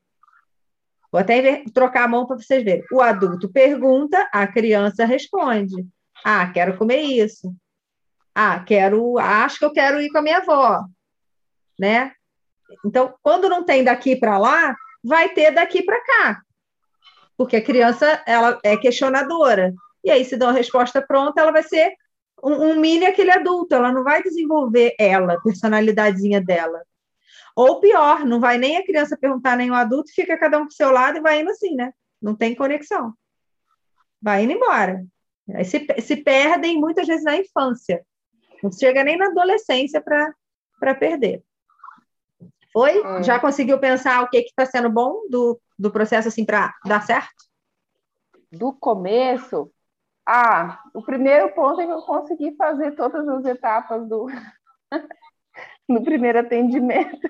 Vou 1.12 1.20
até 1.20 1.38
inver- 1.38 1.64
trocar 1.74 2.04
a 2.04 2.08
mão 2.08 2.26
para 2.26 2.36
vocês 2.36 2.62
verem. 2.62 2.84
O 2.92 3.00
adulto 3.00 3.50
pergunta, 3.50 4.28
a 4.32 4.46
criança 4.46 5.04
responde. 5.04 5.84
Ah, 6.24 6.48
quero 6.52 6.76
comer 6.78 7.00
isso. 7.00 7.52
Ah, 8.34 8.60
quero, 8.60 9.18
acho 9.18 9.58
que 9.58 9.64
eu 9.64 9.72
quero 9.72 10.00
ir 10.00 10.08
com 10.10 10.18
a 10.18 10.22
minha 10.22 10.38
avó, 10.38 10.84
né? 11.78 12.12
Então, 12.86 13.12
quando 13.22 13.48
não 13.48 13.64
tem 13.64 13.82
daqui 13.82 14.14
para 14.14 14.38
lá, 14.38 14.76
vai 15.02 15.30
ter 15.30 15.50
daqui 15.50 15.82
para 15.82 16.00
cá. 16.04 16.40
Porque 17.36 17.56
a 17.56 17.62
criança, 17.64 18.22
ela 18.26 18.58
é 18.62 18.76
questionadora. 18.76 19.74
E 20.04 20.10
aí, 20.10 20.24
se 20.24 20.36
dá 20.36 20.46
uma 20.46 20.52
resposta 20.52 21.02
pronta, 21.02 21.40
ela 21.40 21.50
vai 21.50 21.64
ser 21.64 21.92
um, 22.42 22.70
um 22.70 22.80
mini 22.80 23.06
aquele 23.06 23.30
adulto, 23.30 23.74
ela 23.74 23.92
não 23.92 24.04
vai 24.04 24.22
desenvolver 24.22 24.94
ela, 24.98 25.34
a 25.34 25.40
personalidadezinha 25.40 26.40
dela. 26.40 26.82
Ou 27.56 27.80
pior, 27.80 28.24
não 28.24 28.40
vai 28.40 28.58
nem 28.58 28.76
a 28.76 28.84
criança 28.84 29.16
perguntar 29.16 29.56
nem 29.56 29.70
o 29.70 29.74
adulto, 29.74 30.12
fica 30.14 30.38
cada 30.38 30.58
um 30.58 30.66
pro 30.66 30.74
seu 30.74 30.90
lado 30.90 31.18
e 31.18 31.20
vai 31.20 31.40
indo 31.40 31.50
assim, 31.50 31.74
né? 31.74 31.92
Não 32.20 32.34
tem 32.34 32.54
conexão. 32.54 33.14
Vai 34.22 34.44
indo 34.44 34.52
embora. 34.52 35.04
Aí 35.54 35.64
se, 35.64 35.86
se 36.00 36.16
perdem 36.16 36.78
muitas 36.80 37.06
vezes 37.06 37.24
na 37.24 37.36
infância. 37.36 38.04
Não 38.62 38.70
chega 38.70 39.02
nem 39.02 39.16
na 39.16 39.26
adolescência 39.26 40.00
para 40.00 40.94
perder. 40.94 41.42
Foi? 42.72 42.98
É. 42.98 43.22
Já 43.22 43.38
conseguiu 43.40 43.78
pensar 43.78 44.22
o 44.22 44.28
que 44.28 44.38
está 44.38 44.64
sendo 44.64 44.90
bom 44.90 45.26
do, 45.28 45.60
do 45.78 45.90
processo 45.90 46.28
assim 46.28 46.44
para 46.44 46.72
dar 46.84 47.04
certo? 47.04 47.44
Do 48.52 48.72
começo, 48.72 49.72
ah, 50.32 50.78
o 50.94 51.02
primeiro 51.02 51.52
ponto 51.54 51.80
é 51.80 51.86
que 51.86 51.92
eu 51.92 52.02
consegui 52.02 52.54
fazer 52.56 52.92
todas 52.92 53.26
as 53.28 53.44
etapas 53.44 54.08
do, 54.08 54.26
no 55.88 56.04
primeiro 56.04 56.38
atendimento. 56.38 57.28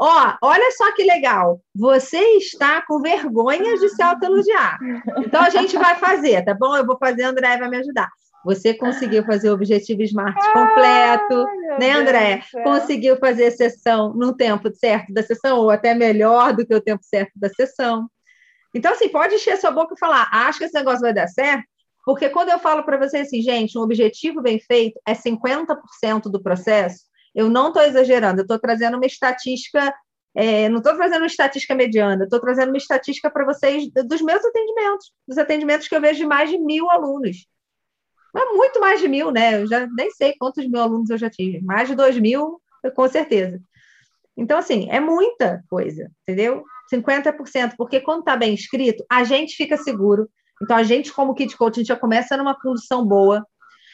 Ó, 0.00 0.34
olha 0.42 0.70
só 0.72 0.90
que 0.94 1.04
legal. 1.04 1.60
Você 1.74 2.18
está 2.36 2.80
com 2.86 3.00
vergonha 3.00 3.78
de 3.78 3.90
se 3.90 4.02
autoelogiar. 4.02 4.78
Então 5.18 5.42
a 5.42 5.50
gente 5.50 5.76
vai 5.76 5.96
fazer, 5.96 6.42
tá 6.42 6.54
bom? 6.54 6.74
Eu 6.74 6.86
vou 6.86 6.96
fazer, 6.96 7.24
a 7.24 7.28
André 7.28 7.58
vai 7.58 7.68
me 7.68 7.76
ajudar. 7.76 8.08
Você 8.42 8.72
conseguiu 8.72 9.22
fazer 9.24 9.50
o 9.50 9.54
objetivo 9.54 10.02
Smart 10.02 10.38
completo, 10.52 11.46
né, 11.78 11.92
André? 11.92 12.42
Conseguiu 12.62 13.18
fazer 13.18 13.46
a 13.46 13.50
sessão 13.50 14.14
no 14.14 14.34
tempo 14.34 14.74
certo 14.74 15.12
da 15.12 15.22
sessão, 15.22 15.58
ou 15.58 15.70
até 15.70 15.94
melhor 15.94 16.54
do 16.54 16.66
que 16.66 16.74
o 16.74 16.80
tempo 16.80 17.02
certo 17.04 17.32
da 17.36 17.50
sessão. 17.50 18.08
Então, 18.74 18.92
assim, 18.92 19.08
pode 19.08 19.34
encher 19.34 19.56
sua 19.56 19.70
boca 19.70 19.94
e 19.94 19.98
falar, 19.98 20.28
acho 20.32 20.58
que 20.58 20.64
esse 20.64 20.74
negócio 20.74 21.00
vai 21.00 21.14
dar 21.14 21.28
certo, 21.28 21.64
porque 22.04 22.28
quando 22.28 22.50
eu 22.50 22.58
falo 22.58 22.84
para 22.84 22.98
vocês 22.98 23.28
assim, 23.28 23.40
gente, 23.40 23.78
um 23.78 23.82
objetivo 23.82 24.42
bem 24.42 24.58
feito 24.58 25.00
é 25.06 25.14
50% 25.14 26.22
do 26.24 26.42
processo, 26.42 27.04
eu 27.34 27.48
não 27.48 27.68
estou 27.68 27.82
exagerando, 27.82 28.40
eu 28.40 28.44
estou 28.44 28.58
trazendo 28.58 28.96
uma 28.96 29.06
estatística, 29.06 29.92
é, 30.34 30.68
não 30.68 30.78
estou 30.78 30.94
trazendo 30.94 31.22
uma 31.22 31.26
estatística 31.26 31.74
mediana, 31.74 32.24
estou 32.24 32.40
trazendo 32.40 32.68
uma 32.68 32.78
estatística 32.78 33.30
para 33.30 33.44
vocês 33.44 33.90
dos 33.90 34.20
meus 34.20 34.44
atendimentos, 34.44 35.12
dos 35.26 35.38
atendimentos 35.38 35.88
que 35.88 35.96
eu 35.96 36.00
vejo 36.00 36.18
de 36.18 36.26
mais 36.26 36.50
de 36.50 36.58
mil 36.58 36.90
alunos. 36.90 37.46
Mas 38.32 38.48
muito 38.56 38.80
mais 38.80 39.00
de 39.00 39.08
mil, 39.08 39.30
né? 39.30 39.62
Eu 39.62 39.66
já 39.66 39.86
nem 39.86 40.10
sei 40.10 40.34
quantos 40.36 40.68
mil 40.68 40.80
alunos 40.80 41.08
eu 41.08 41.16
já 41.16 41.30
tive. 41.30 41.60
Mais 41.62 41.88
de 41.88 41.94
dois 41.94 42.18
mil, 42.18 42.60
com 42.94 43.08
certeza. 43.08 43.60
Então, 44.36 44.58
assim, 44.58 44.88
é 44.90 44.98
muita 44.98 45.62
coisa, 45.68 46.10
entendeu? 46.22 46.64
50%, 46.92 47.74
porque 47.76 48.00
quando 48.00 48.20
está 48.20 48.36
bem 48.36 48.52
escrito, 48.52 49.04
a 49.10 49.22
gente 49.22 49.56
fica 49.56 49.76
seguro. 49.76 50.28
Então, 50.64 50.76
a 50.78 50.82
gente, 50.82 51.12
como 51.12 51.34
Kid 51.34 51.54
gente 51.74 51.84
já 51.84 51.96
começa 51.96 52.38
numa 52.38 52.58
condução 52.58 53.04
boa. 53.04 53.46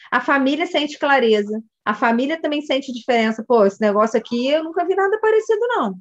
A 0.09 0.21
família 0.21 0.67
sente 0.67 0.99
clareza. 1.01 1.61
A 1.85 1.95
família 1.95 2.41
também 2.41 2.63
sente 2.63 2.93
diferença. 2.93 3.45
Pô, 3.47 3.67
esse 3.67 3.81
negócio 3.81 4.17
aqui, 4.17 4.49
eu 4.49 4.63
nunca 4.63 4.87
vi 4.87 4.95
nada 4.95 5.19
parecido, 5.19 5.67
não. 5.67 5.97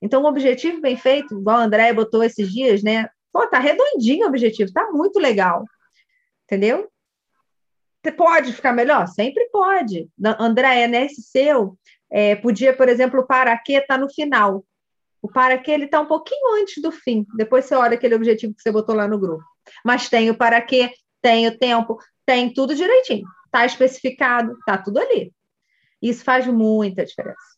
Então, 0.00 0.22
o 0.22 0.26
objetivo 0.26 0.80
bem 0.80 0.96
feito, 0.96 1.38
igual 1.38 1.58
a 1.58 1.64
André 1.64 1.92
botou 1.92 2.24
esses 2.24 2.50
dias, 2.50 2.82
né? 2.82 3.10
Pô, 3.30 3.46
tá 3.46 3.58
redondinho 3.58 4.24
o 4.24 4.28
objetivo, 4.30 4.72
tá 4.72 4.90
muito 4.90 5.18
legal. 5.18 5.64
Entendeu? 6.44 6.88
Pode 8.16 8.52
ficar 8.54 8.72
melhor? 8.72 9.06
Sempre 9.08 9.50
pode. 9.50 10.08
André, 10.38 10.86
nesse 10.86 11.20
seu, 11.22 11.76
é, 12.10 12.36
podia, 12.36 12.74
por 12.74 12.88
exemplo, 12.88 13.20
o 13.20 13.26
para 13.26 13.56
quê 13.58 13.82
tá 13.82 13.98
no 13.98 14.08
final. 14.08 14.64
O 15.20 15.28
para 15.28 15.58
quê 15.58 15.72
ele 15.72 15.88
tá 15.88 16.00
um 16.00 16.06
pouquinho 16.06 16.62
antes 16.62 16.80
do 16.80 16.90
fim. 16.90 17.26
Depois 17.36 17.66
você 17.66 17.74
olha 17.74 17.94
aquele 17.96 18.14
objetivo 18.14 18.54
que 18.54 18.62
você 18.62 18.70
botou 18.70 18.94
lá 18.94 19.06
no 19.06 19.18
grupo. 19.18 19.44
Mas 19.84 20.08
tem 20.08 20.30
o 20.30 20.36
para 20.36 20.60
quê, 20.60 20.92
tem 21.22 21.46
o 21.46 21.56
tempo, 21.56 21.98
tem 22.24 22.52
tudo 22.52 22.74
direitinho. 22.74 23.26
Está 23.46 23.64
especificado, 23.64 24.52
está 24.52 24.78
tudo 24.78 24.98
ali. 24.98 25.32
Isso 26.00 26.24
faz 26.24 26.46
muita 26.46 27.04
diferença. 27.04 27.56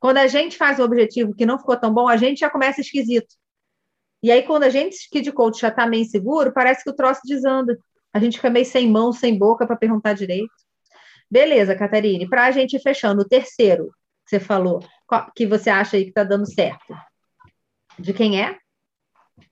Quando 0.00 0.18
a 0.18 0.26
gente 0.26 0.56
faz 0.56 0.80
um 0.80 0.84
objetivo 0.84 1.34
que 1.34 1.46
não 1.46 1.58
ficou 1.58 1.76
tão 1.76 1.92
bom, 1.92 2.08
a 2.08 2.16
gente 2.16 2.40
já 2.40 2.50
começa 2.50 2.80
esquisito. 2.80 3.36
E 4.22 4.30
aí, 4.30 4.42
quando 4.42 4.64
a 4.64 4.68
gente, 4.68 5.08
que 5.10 5.20
de 5.20 5.32
coach, 5.32 5.60
já 5.60 5.68
está 5.68 5.86
meio 5.86 6.02
inseguro, 6.02 6.52
parece 6.52 6.84
que 6.84 6.90
o 6.90 6.94
troço 6.94 7.20
desanda. 7.24 7.78
A 8.12 8.18
gente 8.18 8.36
fica 8.36 8.50
meio 8.50 8.66
sem 8.66 8.88
mão, 8.88 9.12
sem 9.12 9.36
boca 9.36 9.66
para 9.66 9.76
perguntar 9.76 10.12
direito. 10.12 10.52
Beleza, 11.30 11.74
Catarine. 11.74 12.28
Para 12.28 12.46
a 12.46 12.50
gente 12.50 12.76
ir 12.76 12.80
fechando, 12.80 13.22
o 13.22 13.28
terceiro 13.28 13.90
que 14.24 14.30
você 14.30 14.40
falou, 14.40 14.80
que 15.34 15.46
você 15.46 15.70
acha 15.70 15.96
aí 15.96 16.04
que 16.04 16.10
está 16.10 16.22
dando 16.22 16.52
certo. 16.52 16.94
De 17.98 18.12
quem 18.12 18.40
é? 18.40 18.58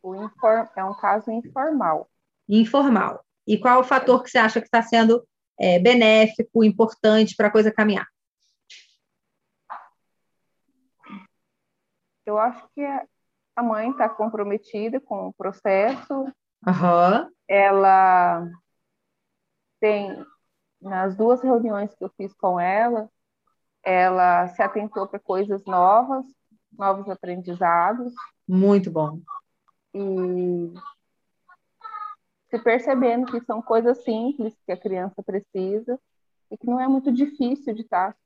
O 0.03 0.15
inform... 0.15 0.67
É 0.77 0.85
um 0.85 0.95
caso 0.95 1.31
informal. 1.31 2.09
Informal. 2.49 3.25
E 3.47 3.59
qual 3.59 3.81
o 3.81 3.85
fator 3.85 4.23
que 4.23 4.31
você 4.31 4.39
acha 4.39 4.61
que 4.61 4.67
está 4.67 4.83
sendo 4.83 5.27
é, 5.59 5.79
benéfico, 5.79 6.65
importante 6.65 7.35
para 7.37 7.49
a 7.49 7.51
coisa 7.51 7.73
caminhar? 7.73 8.07
Eu 12.25 12.39
acho 12.39 12.69
que 12.75 12.83
a 13.57 13.63
mãe 13.63 13.91
está 13.91 14.09
comprometida 14.09 15.01
com 15.01 15.29
o 15.29 15.33
processo. 15.33 16.25
Uhum. 16.67 17.31
Ela 17.49 18.49
tem, 19.81 20.25
nas 20.81 21.17
duas 21.17 21.43
reuniões 21.43 21.95
que 21.95 22.05
eu 22.05 22.11
fiz 22.17 22.33
com 22.35 22.61
ela, 22.61 23.11
ela 23.83 24.49
se 24.49 24.63
atentou 24.63 25.09
para 25.09 25.19
coisas 25.19 25.65
novas, 25.65 26.25
novos 26.73 27.09
aprendizados. 27.09 28.13
Muito 28.47 28.91
bom. 28.91 29.21
E 29.95 30.73
se 32.51 32.59
percebendo 32.59 33.31
que 33.31 33.45
são 33.45 33.63
coisas 33.63 34.03
simples 34.03 34.55
que 34.67 34.73
a 34.73 34.77
criança 34.77 35.23
precisa 35.23 35.99
e 36.51 36.57
que 36.57 36.67
não 36.67 36.81
é 36.81 36.89
muito 36.89 37.13
difícil 37.13 37.75
de 37.75 37.83
estar 37.83 38.13
tá 38.13 38.19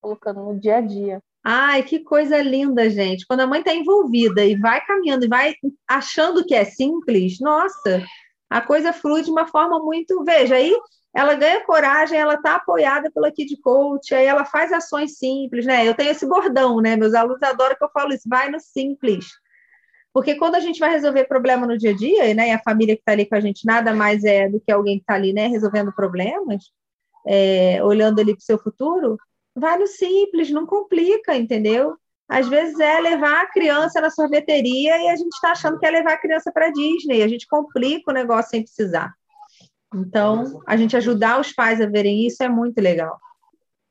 colocando 0.00 0.40
no 0.40 0.58
dia 0.58 0.76
a 0.76 0.80
dia. 0.80 1.22
Ai, 1.44 1.82
que 1.82 2.00
coisa 2.00 2.40
linda, 2.42 2.88
gente. 2.90 3.26
Quando 3.26 3.40
a 3.40 3.46
mãe 3.46 3.60
está 3.60 3.74
envolvida 3.74 4.44
e 4.44 4.56
vai 4.56 4.84
caminhando 4.84 5.24
e 5.24 5.28
vai 5.28 5.54
achando 5.86 6.44
que 6.44 6.54
é 6.54 6.64
simples, 6.64 7.38
nossa, 7.40 8.02
a 8.50 8.60
coisa 8.60 8.92
flui 8.92 9.22
de 9.22 9.30
uma 9.30 9.46
forma 9.46 9.78
muito. 9.78 10.24
Veja, 10.24 10.56
aí 10.56 10.74
ela 11.14 11.34
ganha 11.34 11.64
coragem, 11.64 12.18
ela 12.18 12.34
está 12.34 12.56
apoiada 12.56 13.10
pela 13.10 13.30
Kid 13.30 13.56
Coach, 13.60 14.14
aí 14.14 14.26
ela 14.26 14.44
faz 14.44 14.72
ações 14.72 15.18
simples, 15.18 15.66
né? 15.66 15.86
Eu 15.86 15.94
tenho 15.94 16.10
esse 16.10 16.26
bordão, 16.26 16.80
né? 16.80 16.96
Meus 16.96 17.14
alunos 17.14 17.42
adoram 17.42 17.76
que 17.76 17.84
eu 17.84 17.90
falo 17.90 18.12
isso, 18.12 18.28
vai 18.28 18.50
no 18.50 18.60
simples. 18.60 19.26
Porque 20.18 20.34
quando 20.34 20.56
a 20.56 20.60
gente 20.60 20.80
vai 20.80 20.90
resolver 20.90 21.26
problema 21.26 21.64
no 21.64 21.78
dia 21.78 21.92
a 21.92 21.94
dia, 21.94 22.34
né, 22.34 22.48
e 22.48 22.50
a 22.50 22.58
família 22.58 22.96
que 22.96 23.02
está 23.02 23.12
ali 23.12 23.24
com 23.24 23.36
a 23.36 23.40
gente 23.40 23.64
nada 23.64 23.94
mais 23.94 24.24
é 24.24 24.48
do 24.48 24.60
que 24.60 24.72
alguém 24.72 24.96
que 24.96 25.04
está 25.04 25.14
ali, 25.14 25.32
né, 25.32 25.46
resolvendo 25.46 25.94
problemas, 25.94 26.72
é, 27.24 27.80
olhando 27.84 28.20
ali 28.20 28.32
para 28.32 28.40
o 28.40 28.44
seu 28.44 28.58
futuro, 28.58 29.16
vai 29.54 29.78
no 29.78 29.86
simples, 29.86 30.50
não 30.50 30.66
complica, 30.66 31.36
entendeu? 31.36 31.94
Às 32.28 32.48
vezes 32.48 32.80
é 32.80 32.98
levar 32.98 33.42
a 33.42 33.46
criança 33.46 34.00
na 34.00 34.10
sorveteria 34.10 34.98
e 34.98 35.08
a 35.08 35.14
gente 35.14 35.32
está 35.34 35.52
achando 35.52 35.78
que 35.78 35.86
é 35.86 35.90
levar 35.92 36.14
a 36.14 36.20
criança 36.20 36.50
para 36.50 36.72
Disney, 36.72 37.22
a 37.22 37.28
gente 37.28 37.46
complica 37.46 38.10
o 38.10 38.14
negócio 38.14 38.50
sem 38.50 38.64
precisar. 38.64 39.14
Então, 39.94 40.60
a 40.66 40.76
gente 40.76 40.96
ajudar 40.96 41.38
os 41.38 41.52
pais 41.52 41.80
a 41.80 41.86
verem 41.86 42.26
isso 42.26 42.42
é 42.42 42.48
muito 42.48 42.80
legal. 42.80 43.20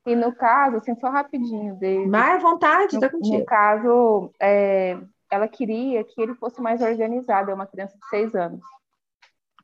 E 0.04 0.14
no 0.14 0.34
caso, 0.34 0.76
assim, 0.76 0.94
só 0.96 1.08
rapidinho, 1.08 1.74
David. 1.76 2.10
Vai 2.10 2.32
à 2.32 2.38
vontade, 2.38 3.00
tá 3.00 3.08
contigo. 3.08 3.38
No 3.38 3.46
caso, 3.46 4.30
é, 4.38 4.98
ela 5.30 5.48
queria 5.48 6.04
que 6.04 6.20
ele 6.20 6.34
fosse 6.34 6.60
mais 6.60 6.80
organizado, 6.80 7.50
é 7.50 7.54
uma 7.54 7.66
criança 7.66 7.96
de 7.96 8.08
seis 8.08 8.34
anos, 8.34 8.60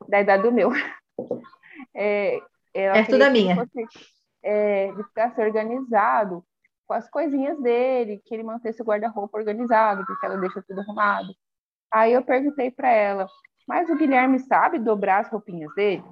da 0.08 0.20
idade 0.20 0.42
do 0.42 0.52
meu. 0.52 0.70
É, 1.96 2.40
é 2.72 3.04
tudo 3.04 3.22
a 3.22 3.30
minha. 3.30 3.54
Fosse, 3.54 3.86
é, 4.42 4.92
de 4.92 5.04
ficar 5.04 5.32
organizado 5.38 6.44
com 6.86 6.94
as 6.94 7.08
coisinhas 7.08 7.60
dele, 7.60 8.20
que 8.24 8.34
ele 8.34 8.42
mantesse 8.42 8.82
o 8.82 8.84
guarda-roupa 8.84 9.38
organizado, 9.38 10.04
porque 10.06 10.24
ela 10.26 10.36
deixa 10.36 10.62
tudo 10.62 10.80
arrumado. 10.80 11.32
Aí 11.90 12.12
eu 12.12 12.24
perguntei 12.24 12.70
para 12.70 12.90
ela, 12.90 13.28
mas 13.66 13.88
o 13.88 13.96
Guilherme 13.96 14.38
sabe 14.40 14.78
dobrar 14.78 15.20
as 15.20 15.28
roupinhas 15.28 15.72
dele? 15.74 16.04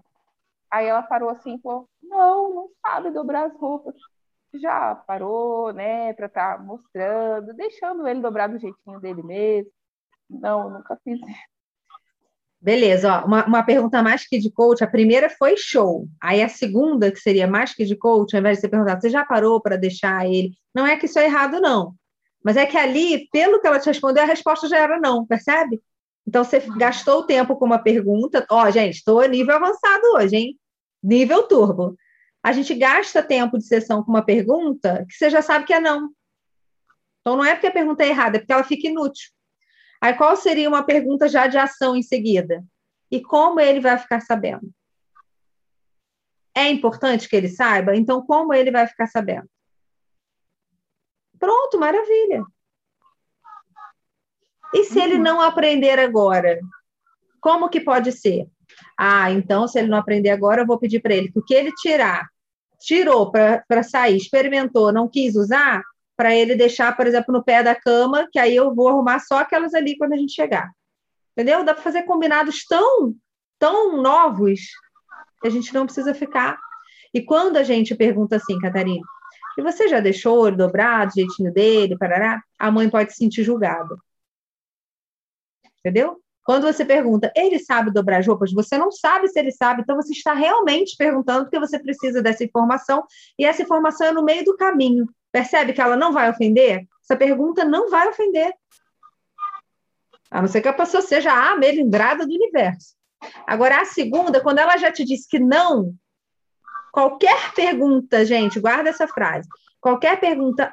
Aí 0.70 0.86
ela 0.86 1.02
parou 1.02 1.28
assim 1.28 1.56
e 1.56 1.60
falou, 1.60 1.88
não, 2.02 2.54
não 2.54 2.68
sabe 2.80 3.10
dobrar 3.10 3.46
as 3.46 3.56
roupas 3.56 3.94
já 4.58 4.94
parou, 4.94 5.72
né, 5.72 6.12
para 6.12 6.26
estar 6.26 6.56
tá 6.56 6.62
mostrando, 6.62 7.54
deixando 7.54 8.06
ele 8.06 8.20
dobrar 8.20 8.48
do 8.48 8.58
jeitinho 8.58 9.00
dele 9.00 9.22
mesmo. 9.22 9.70
Não, 10.28 10.70
nunca 10.70 10.98
fiz 11.04 11.18
isso. 11.20 11.52
Beleza, 12.60 13.12
ó, 13.12 13.26
uma, 13.26 13.44
uma 13.44 13.62
pergunta 13.64 14.02
mais 14.02 14.26
que 14.26 14.38
de 14.38 14.50
coach. 14.50 14.84
A 14.84 14.86
primeira 14.86 15.28
foi 15.28 15.56
show. 15.56 16.06
Aí 16.20 16.40
a 16.40 16.48
segunda, 16.48 17.10
que 17.10 17.18
seria 17.18 17.46
mais 17.46 17.74
que 17.74 17.84
de 17.84 17.96
coach, 17.96 18.34
ao 18.34 18.40
invés 18.40 18.58
de 18.58 18.60
você 18.60 18.68
perguntar, 18.68 19.00
você 19.00 19.10
já 19.10 19.24
parou 19.24 19.60
para 19.60 19.76
deixar 19.76 20.26
ele? 20.26 20.52
Não 20.72 20.86
é 20.86 20.96
que 20.96 21.06
isso 21.06 21.18
é 21.18 21.24
errado, 21.24 21.60
não. 21.60 21.94
Mas 22.44 22.56
é 22.56 22.64
que 22.64 22.76
ali, 22.76 23.28
pelo 23.32 23.60
que 23.60 23.66
ela 23.66 23.80
te 23.80 23.86
respondeu, 23.86 24.22
a 24.22 24.26
resposta 24.26 24.68
já 24.68 24.78
era 24.78 25.00
não, 25.00 25.26
percebe? 25.26 25.82
Então 26.26 26.44
você 26.44 26.58
uhum. 26.58 26.78
gastou 26.78 27.20
o 27.20 27.26
tempo 27.26 27.56
com 27.56 27.64
uma 27.64 27.78
pergunta. 27.78 28.46
Ó, 28.48 28.70
gente, 28.70 28.94
estou 28.94 29.20
a 29.20 29.28
nível 29.28 29.56
avançado 29.56 30.02
hoje, 30.16 30.36
hein? 30.36 30.58
Nível 31.02 31.48
turbo 31.48 31.96
a 32.42 32.52
gente 32.52 32.74
gasta 32.74 33.22
tempo 33.22 33.56
de 33.56 33.64
sessão 33.64 34.02
com 34.02 34.10
uma 34.10 34.24
pergunta 34.24 35.06
que 35.08 35.14
você 35.14 35.30
já 35.30 35.40
sabe 35.40 35.64
que 35.64 35.72
é 35.72 35.80
não. 35.80 36.10
Então, 37.20 37.36
não 37.36 37.44
é 37.44 37.54
porque 37.54 37.68
a 37.68 37.72
pergunta 37.72 38.02
é 38.02 38.08
errada, 38.08 38.36
é 38.36 38.40
porque 38.40 38.52
ela 38.52 38.64
fica 38.64 38.88
inútil. 38.88 39.30
Aí, 40.00 40.14
qual 40.14 40.34
seria 40.34 40.68
uma 40.68 40.82
pergunta 40.84 41.28
já 41.28 41.46
de 41.46 41.56
ação 41.56 41.94
em 41.94 42.02
seguida? 42.02 42.64
E 43.10 43.22
como 43.22 43.60
ele 43.60 43.78
vai 43.78 43.96
ficar 43.96 44.20
sabendo? 44.20 44.68
É 46.54 46.68
importante 46.68 47.28
que 47.28 47.36
ele 47.36 47.48
saiba? 47.48 47.94
Então, 47.94 48.26
como 48.26 48.52
ele 48.52 48.72
vai 48.72 48.86
ficar 48.88 49.06
sabendo? 49.06 49.48
Pronto, 51.38 51.78
maravilha. 51.78 52.44
E 54.74 54.84
se 54.84 54.98
ele 54.98 55.18
não 55.18 55.40
aprender 55.40 55.98
agora? 55.98 56.58
Como 57.40 57.68
que 57.68 57.80
pode 57.80 58.10
ser? 58.10 58.48
Ah, 59.04 59.32
então, 59.32 59.66
se 59.66 59.80
ele 59.80 59.88
não 59.88 59.98
aprender 59.98 60.30
agora, 60.30 60.62
eu 60.62 60.66
vou 60.66 60.78
pedir 60.78 61.00
para 61.00 61.12
ele 61.12 61.28
que 61.28 61.36
o 61.36 61.42
que 61.42 61.52
ele 61.52 61.72
tirar 61.72 62.28
tirou 62.78 63.32
para 63.32 63.82
sair, 63.82 64.16
experimentou, 64.16 64.92
não 64.92 65.08
quis 65.08 65.34
usar, 65.34 65.82
para 66.16 66.32
ele 66.32 66.54
deixar, 66.54 66.96
por 66.96 67.04
exemplo, 67.04 67.34
no 67.34 67.42
pé 67.42 67.64
da 67.64 67.74
cama, 67.74 68.28
que 68.30 68.38
aí 68.38 68.54
eu 68.54 68.72
vou 68.72 68.88
arrumar 68.88 69.18
só 69.18 69.40
aquelas 69.40 69.74
ali 69.74 69.98
quando 69.98 70.12
a 70.12 70.16
gente 70.16 70.32
chegar. 70.32 70.70
Entendeu? 71.32 71.64
Dá 71.64 71.74
para 71.74 71.82
fazer 71.82 72.04
combinados 72.04 72.64
tão, 72.64 73.12
tão 73.58 74.00
novos 74.00 74.60
que 75.40 75.48
a 75.48 75.50
gente 75.50 75.74
não 75.74 75.84
precisa 75.84 76.14
ficar. 76.14 76.56
E 77.12 77.20
quando 77.20 77.56
a 77.56 77.64
gente 77.64 77.96
pergunta 77.96 78.36
assim, 78.36 78.56
Catarina, 78.60 79.04
e 79.58 79.62
você 79.62 79.88
já 79.88 79.98
deixou 79.98 80.36
o 80.38 80.42
olho 80.42 80.56
dobrado, 80.56 81.12
jeitinho 81.12 81.52
dele, 81.52 81.98
parará? 81.98 82.40
A 82.56 82.70
mãe 82.70 82.88
pode 82.88 83.10
se 83.10 83.18
sentir 83.18 83.42
julgada. 83.42 83.96
Entendeu? 85.80 86.22
Quando 86.44 86.64
você 86.64 86.84
pergunta, 86.84 87.32
ele 87.36 87.58
sabe 87.58 87.92
dobrar 87.92 88.18
as 88.18 88.26
roupas? 88.26 88.52
Você 88.52 88.76
não 88.76 88.90
sabe 88.90 89.28
se 89.28 89.38
ele 89.38 89.52
sabe, 89.52 89.82
então 89.82 89.96
você 89.96 90.12
está 90.12 90.34
realmente 90.34 90.96
perguntando 90.96 91.44
porque 91.44 91.58
você 91.58 91.78
precisa 91.78 92.20
dessa 92.20 92.42
informação 92.42 93.04
e 93.38 93.44
essa 93.44 93.62
informação 93.62 94.08
é 94.08 94.12
no 94.12 94.24
meio 94.24 94.44
do 94.44 94.56
caminho. 94.56 95.06
Percebe 95.30 95.72
que 95.72 95.80
ela 95.80 95.96
não 95.96 96.12
vai 96.12 96.28
ofender? 96.28 96.86
Essa 97.02 97.16
pergunta 97.16 97.64
não 97.64 97.90
vai 97.90 98.08
ofender. 98.08 98.52
A 100.30 100.40
não 100.40 100.48
ser 100.48 100.60
que 100.60 100.68
a 100.68 100.72
pessoa 100.72 101.02
seja 101.02 101.32
a 101.32 101.56
melindrada 101.56 102.26
do 102.26 102.34
universo. 102.34 102.94
Agora, 103.46 103.80
a 103.80 103.84
segunda, 103.84 104.40
quando 104.40 104.58
ela 104.58 104.76
já 104.76 104.90
te 104.90 105.04
disse 105.04 105.28
que 105.28 105.38
não, 105.38 105.94
qualquer 106.92 107.52
pergunta, 107.54 108.24
gente, 108.24 108.58
guarda 108.58 108.90
essa 108.90 109.06
frase. 109.06 109.48
Qualquer 109.80 110.18
pergunta 110.18 110.70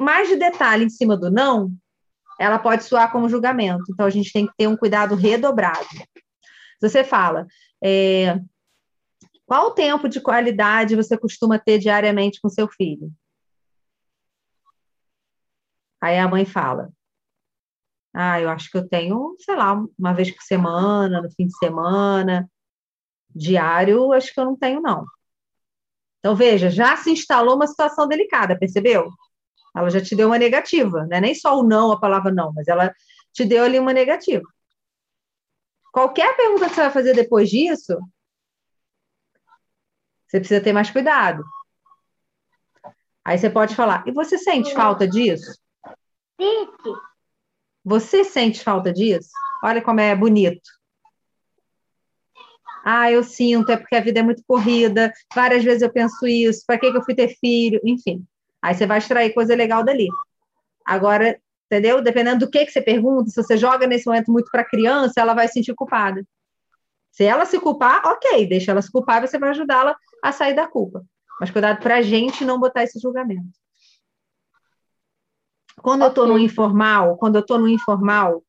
mais 0.00 0.28
de 0.28 0.36
detalhe 0.36 0.84
em 0.84 0.90
cima 0.90 1.16
do 1.16 1.30
não, 1.30 1.72
ela 2.38 2.58
pode 2.58 2.84
soar 2.84 3.10
como 3.10 3.28
julgamento. 3.28 3.84
Então, 3.90 4.06
a 4.06 4.10
gente 4.10 4.32
tem 4.32 4.46
que 4.46 4.52
ter 4.56 4.66
um 4.66 4.76
cuidado 4.76 5.14
redobrado. 5.14 5.86
Você 6.80 7.02
fala, 7.02 7.46
é, 7.82 8.38
qual 9.46 9.72
tempo 9.72 10.08
de 10.08 10.20
qualidade 10.20 10.96
você 10.96 11.16
costuma 11.16 11.58
ter 11.58 11.78
diariamente 11.78 12.40
com 12.40 12.48
seu 12.48 12.68
filho? 12.68 13.10
Aí 16.00 16.18
a 16.18 16.28
mãe 16.28 16.44
fala, 16.44 16.90
ah, 18.14 18.40
eu 18.40 18.48
acho 18.48 18.70
que 18.70 18.76
eu 18.76 18.88
tenho, 18.88 19.34
sei 19.38 19.56
lá, 19.56 19.72
uma 19.98 20.12
vez 20.12 20.30
por 20.30 20.42
semana, 20.42 21.22
no 21.22 21.30
fim 21.30 21.46
de 21.46 21.56
semana, 21.56 22.50
diário, 23.34 24.12
acho 24.12 24.32
que 24.32 24.40
eu 24.40 24.44
não 24.44 24.56
tenho, 24.56 24.80
não. 24.80 25.04
Então, 26.18 26.34
veja, 26.34 26.70
já 26.70 26.96
se 26.96 27.10
instalou 27.10 27.56
uma 27.56 27.66
situação 27.66 28.08
delicada, 28.08 28.58
percebeu? 28.58 29.10
Ela 29.76 29.90
já 29.90 30.00
te 30.00 30.16
deu 30.16 30.28
uma 30.28 30.38
negativa, 30.38 31.04
né? 31.06 31.20
Nem 31.20 31.34
só 31.34 31.58
o 31.58 31.62
não, 31.62 31.92
a 31.92 32.00
palavra 32.00 32.32
não, 32.32 32.50
mas 32.52 32.66
ela 32.66 32.94
te 33.32 33.44
deu 33.44 33.62
ali 33.62 33.78
uma 33.78 33.92
negativa. 33.92 34.42
Qualquer 35.92 36.34
pergunta 36.34 36.68
que 36.68 36.74
você 36.74 36.80
vai 36.80 36.90
fazer 36.90 37.14
depois 37.14 37.50
disso, 37.50 37.98
você 40.26 40.38
precisa 40.38 40.62
ter 40.62 40.72
mais 40.72 40.90
cuidado. 40.90 41.44
Aí 43.22 43.36
você 43.36 43.50
pode 43.50 43.74
falar, 43.74 44.02
e 44.06 44.12
você 44.12 44.38
sente 44.38 44.72
falta 44.72 45.06
disso? 45.06 45.52
Sinto. 46.40 47.00
Você 47.84 48.24
sente 48.24 48.62
falta 48.64 48.92
disso? 48.92 49.30
Olha 49.62 49.82
como 49.82 50.00
é 50.00 50.14
bonito. 50.14 50.70
Ah, 52.84 53.10
eu 53.10 53.22
sinto, 53.22 53.70
é 53.72 53.76
porque 53.76 53.96
a 53.96 54.00
vida 54.00 54.20
é 54.20 54.22
muito 54.22 54.42
corrida, 54.46 55.12
várias 55.34 55.64
vezes 55.64 55.82
eu 55.82 55.92
penso 55.92 56.26
isso, 56.26 56.62
para 56.66 56.78
que, 56.78 56.90
que 56.90 56.96
eu 56.96 57.04
fui 57.04 57.14
ter 57.14 57.36
filho? 57.40 57.80
Enfim. 57.84 58.24
Aí 58.66 58.74
você 58.74 58.84
vai 58.84 58.98
extrair 58.98 59.32
coisa 59.32 59.54
legal 59.54 59.84
dali. 59.84 60.08
Agora, 60.84 61.40
entendeu? 61.66 62.02
Dependendo 62.02 62.44
do 62.44 62.50
que, 62.50 62.66
que 62.66 62.72
você 62.72 62.82
pergunta, 62.82 63.30
se 63.30 63.36
você 63.40 63.56
joga 63.56 63.86
nesse 63.86 64.06
momento 64.06 64.32
muito 64.32 64.50
para 64.50 64.62
a 64.62 64.68
criança, 64.68 65.20
ela 65.20 65.34
vai 65.34 65.46
se 65.46 65.54
sentir 65.54 65.72
culpada. 65.72 66.26
Se 67.12 67.22
ela 67.22 67.44
se 67.46 67.60
culpar, 67.60 68.04
ok, 68.04 68.44
deixa 68.48 68.72
ela 68.72 68.82
se 68.82 68.90
culpar, 68.90 69.20
você 69.20 69.38
vai 69.38 69.50
ajudá-la 69.50 69.96
a 70.20 70.32
sair 70.32 70.52
da 70.52 70.66
culpa. 70.66 71.04
Mas 71.40 71.52
cuidado 71.52 71.80
para 71.80 71.98
a 71.98 72.02
gente 72.02 72.44
não 72.44 72.58
botar 72.58 72.82
esse 72.82 72.98
julgamento. 72.98 73.56
Quando 75.80 76.02
eu 76.02 76.08
estou 76.08 76.26
no 76.26 76.36
informal, 76.36 77.16
quando 77.18 77.36
eu 77.36 77.42
estou 77.42 77.60
no 77.60 77.68
informal, 77.68 78.42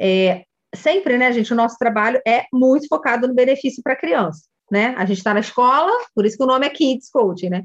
é, 0.00 0.44
sempre, 0.74 1.16
né, 1.16 1.32
gente, 1.32 1.52
o 1.52 1.56
nosso 1.56 1.78
trabalho 1.78 2.20
é 2.26 2.44
muito 2.52 2.88
focado 2.88 3.28
no 3.28 3.34
benefício 3.34 3.84
para 3.84 3.92
a 3.92 4.00
criança, 4.00 4.48
né? 4.68 4.96
A 4.98 5.04
gente 5.04 5.18
está 5.18 5.32
na 5.32 5.40
escola, 5.40 5.92
por 6.12 6.26
isso 6.26 6.36
que 6.36 6.42
o 6.42 6.46
nome 6.46 6.66
é 6.66 6.70
Kids 6.70 7.08
Coaching, 7.08 7.50
né? 7.50 7.64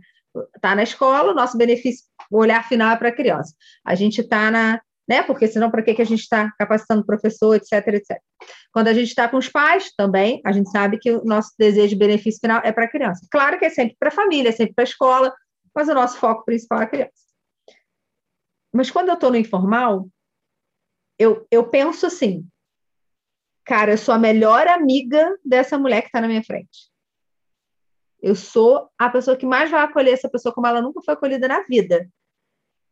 Está 0.55 0.75
na 0.75 0.83
escola, 0.83 1.31
o 1.31 1.35
nosso 1.35 1.57
benefício, 1.57 2.05
o 2.31 2.37
olhar 2.37 2.67
final 2.67 2.91
é 2.91 2.97
para 2.97 3.09
a 3.09 3.15
criança. 3.15 3.53
A 3.85 3.95
gente 3.95 4.21
está 4.21 4.49
na, 4.51 4.81
né? 5.07 5.21
Porque 5.23 5.47
senão, 5.47 5.69
para 5.69 5.81
que, 5.81 5.93
que 5.93 6.01
a 6.01 6.05
gente 6.05 6.21
está 6.21 6.51
capacitando 6.57 7.05
professor, 7.05 7.55
etc, 7.55 7.87
etc. 7.87 8.19
Quando 8.71 8.87
a 8.87 8.93
gente 8.93 9.07
está 9.07 9.27
com 9.27 9.37
os 9.37 9.49
pais, 9.49 9.91
também, 9.95 10.41
a 10.45 10.51
gente 10.51 10.69
sabe 10.69 10.97
que 10.97 11.11
o 11.11 11.23
nosso 11.23 11.51
desejo 11.57 11.89
de 11.89 11.95
benefício 11.95 12.39
final 12.39 12.61
é 12.63 12.71
para 12.71 12.85
a 12.85 12.89
criança. 12.89 13.25
Claro 13.31 13.59
que 13.59 13.65
é 13.65 13.69
sempre 13.69 13.95
para 13.99 14.09
a 14.09 14.11
família, 14.11 14.49
é 14.49 14.51
sempre 14.51 14.73
para 14.73 14.83
a 14.83 14.87
escola, 14.87 15.33
mas 15.73 15.87
o 15.87 15.93
nosso 15.93 16.17
foco 16.17 16.43
principal 16.45 16.81
é 16.81 16.83
a 16.83 16.87
criança. 16.87 17.25
Mas 18.73 18.91
quando 18.91 19.09
eu 19.09 19.13
estou 19.13 19.29
no 19.29 19.37
informal, 19.37 20.07
eu, 21.17 21.47
eu 21.49 21.69
penso 21.69 22.05
assim, 22.05 22.45
cara, 23.63 23.91
eu 23.93 23.97
sou 23.97 24.13
a 24.13 24.19
melhor 24.19 24.67
amiga 24.67 25.37
dessa 25.45 25.77
mulher 25.77 26.01
que 26.01 26.07
está 26.07 26.19
na 26.19 26.27
minha 26.27 26.43
frente. 26.43 26.89
Eu 28.25 28.33
sou 28.33 28.89
a 28.97 29.07
pessoa 29.07 29.37
que 29.37 29.45
mais 29.45 29.69
vai 29.69 29.81
acolher 29.83 30.13
essa 30.13 30.27
pessoa 30.27 30.51
como 30.51 30.65
ela 30.65 30.81
nunca 30.81 30.99
foi 31.05 31.13
acolhida 31.13 31.47
na 31.47 31.61
vida. 31.61 32.09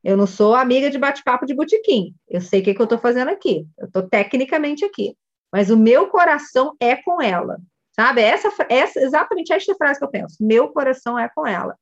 Eu 0.04 0.16
não 0.16 0.28
sou 0.28 0.54
amiga 0.54 0.92
de 0.92 1.00
bate-papo 1.00 1.48
de 1.48 1.56
botequim. 1.56 2.14
Eu 2.30 2.40
sei 2.40 2.62
o 2.62 2.64
que, 2.64 2.72
que 2.72 2.80
eu 2.80 2.84
estou 2.84 3.00
fazendo 3.00 3.30
aqui. 3.30 3.68
Eu 3.80 3.88
estou 3.88 4.08
tecnicamente 4.08 4.86
aqui. 4.86 5.18
Mas 5.52 5.72
o 5.72 5.76
meu 5.76 6.08
coração 6.08 6.76
é 6.80 6.96
com 6.96 7.20
ela. 7.20 7.58
Sabe? 7.96 8.22
Essa, 8.22 8.54
essa, 8.70 9.00
exatamente 9.00 9.52
esta 9.52 9.74
frase 9.74 9.98
que 9.98 10.06
eu 10.06 10.12
penso. 10.12 10.38
Meu 10.40 10.70
coração 10.72 11.18
é 11.18 11.28
com 11.34 11.48
ela. 11.48 11.76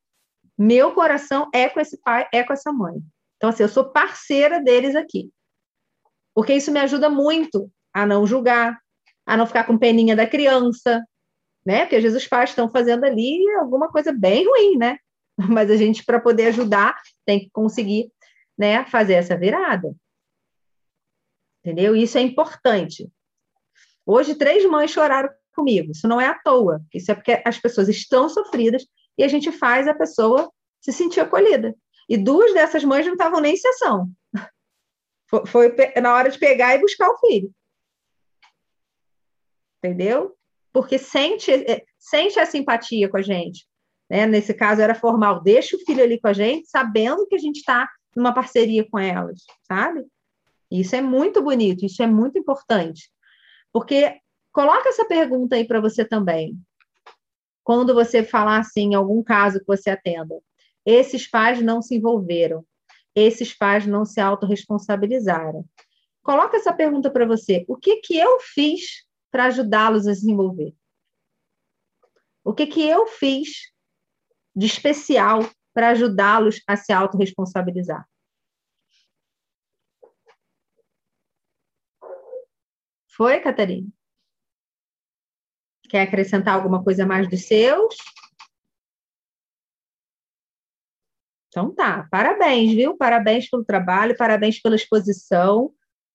Meu 0.58 0.94
coração 0.94 1.50
é 1.54 1.68
com 1.68 1.82
esse 1.82 1.98
pai, 2.02 2.26
é 2.34 2.46
com 2.46 2.54
essa 2.54 2.72
mãe. 2.72 3.02
Então, 3.36 3.50
assim, 3.50 3.64
eu 3.64 3.70
sou 3.70 3.84
parceira 3.92 4.64
deles 4.64 4.96
aqui. 4.96 5.30
Porque 6.34 6.54
isso 6.54 6.72
me 6.72 6.80
ajuda 6.80 7.10
muito 7.10 7.70
a 7.94 8.06
não 8.06 8.26
julgar, 8.26 8.80
a 9.26 9.36
não 9.36 9.46
ficar 9.46 9.66
com 9.66 9.78
peninha 9.78 10.16
da 10.16 10.26
criança, 10.26 11.06
né? 11.66 11.82
Porque 11.82 11.96
às 11.96 12.04
vezes 12.04 12.22
os 12.22 12.28
pais 12.28 12.50
estão 12.50 12.70
fazendo 12.70 13.04
ali 13.04 13.44
alguma 13.60 13.90
coisa 13.90 14.12
bem 14.12 14.46
ruim, 14.46 14.78
né? 14.78 14.98
Mas 15.38 15.70
a 15.70 15.78
gente, 15.78 16.04
para 16.04 16.20
poder 16.20 16.48
ajudar, 16.48 16.96
tem 17.26 17.40
que 17.40 17.50
conseguir 17.52 18.12
né, 18.58 18.86
fazer 18.86 19.14
essa 19.14 19.38
virada. 19.38 19.96
Entendeu? 21.64 21.96
Isso 21.96 22.18
é 22.18 22.22
importante. 22.22 23.10
Hoje, 24.06 24.36
três 24.36 24.66
mães 24.66 24.92
choraram 24.92 25.30
comigo. 25.54 25.92
Isso 25.92 26.08
não 26.08 26.20
é 26.20 26.28
à 26.28 26.38
toa. 26.38 26.82
Isso 26.94 27.12
é 27.12 27.16
porque 27.16 27.42
as 27.46 27.60
pessoas 27.60 27.88
estão 27.88 28.28
sofridas 28.28 28.86
e 29.18 29.24
a 29.24 29.28
gente 29.28 29.52
faz 29.52 29.88
a 29.88 29.94
pessoa 29.94 30.52
se 30.80 30.92
sentir 30.92 31.20
acolhida. 31.20 31.76
E 32.10 32.18
duas 32.18 32.54
dessas 32.54 32.84
mães 32.84 33.06
não 33.06 33.14
estavam 33.14 33.40
nem 33.40 33.54
em 33.54 33.58
sessão. 33.58 34.10
Foi, 35.48 35.74
na 36.02 36.14
hora 36.14 36.30
de 36.30 36.40
pegar 36.40 36.76
e 36.76 36.82
buscar 36.82 37.10
o 37.10 37.18
filho. 37.20 37.54
Entendeu? 39.78 40.36
Porque 40.74 40.98
sente, 40.98 41.52
é, 41.52 41.84
sente 42.00 42.40
a 42.40 42.46
simpatia 42.46 43.10
com 43.10 43.18
a 43.18 43.22
gente 43.22 43.66
né? 44.12 44.26
Nesse 44.26 44.54
caso 44.54 44.82
era 44.82 44.94
formal, 44.94 45.42
deixa 45.42 45.78
o 45.78 45.80
filho 45.80 46.04
ali 46.04 46.20
com 46.20 46.28
a 46.28 46.34
gente, 46.34 46.68
sabendo 46.68 47.26
que 47.26 47.36
a 47.36 47.38
gente 47.38 47.60
está 47.60 47.90
numa 48.14 48.34
parceria 48.34 48.86
com 48.86 49.00
elas, 49.00 49.40
sabe? 49.66 50.06
Isso 50.70 50.94
é 50.98 51.02
muito 51.02 51.42
bonito, 51.42 51.86
isso 51.86 52.04
é 52.04 52.08
muito 52.08 52.38
importante. 52.38 53.10
Porque 53.72 54.20
coloca 54.52 54.90
essa 54.90 55.06
pergunta 55.06 55.56
aí 55.56 55.66
para 55.66 55.80
você 55.80 56.04
também. 56.04 56.58
Quando 57.64 57.94
você 57.94 58.22
falar 58.22 58.60
assim, 58.60 58.90
em 58.92 58.96
algum 58.96 59.24
caso 59.24 59.60
que 59.60 59.66
você 59.66 59.90
atenda, 59.90 60.36
esses 60.86 61.26
pais 61.26 61.62
não 61.62 61.82
se 61.82 61.96
envolveram, 61.96 62.66
esses 63.16 63.58
pais 63.58 63.88
não 63.88 64.04
se 64.04 64.20
autorresponsabilizaram. 64.20 65.64
Coloca 66.22 66.58
essa 66.58 66.74
pergunta 66.74 67.10
para 67.10 67.26
você: 67.26 67.64
o 67.66 67.78
que 67.78 67.98
que 67.98 68.18
eu 68.18 68.42
fiz 68.42 69.06
para 69.32 69.46
ajudá-los 69.46 70.08
a 70.08 70.14
se 70.14 70.30
envolver? 70.30 70.76
O 72.44 72.54
que 72.54 72.68
que 72.68 72.88
eu 72.88 73.08
fiz 73.08 73.72
de 74.56 74.66
especial 74.66 75.42
para 75.74 75.90
ajudá-los 75.90 76.62
a 76.68 76.76
se 76.76 76.92
autorresponsabilizar. 76.92 78.08
Foi, 83.08 83.40
Catarina? 83.40 83.88
Quer 85.90 86.02
acrescentar 86.02 86.56
alguma 86.56 86.84
coisa 86.84 87.06
mais 87.06 87.30
dos 87.30 87.46
seus? 87.46 87.96
Então 91.50 91.74
tá, 91.76 92.08
parabéns, 92.10 92.72
viu? 92.74 92.96
Parabéns 92.96 93.50
pelo 93.50 93.66
trabalho, 93.66 94.16
parabéns 94.16 94.62
pela 94.62 94.76
exposição, 94.76 95.74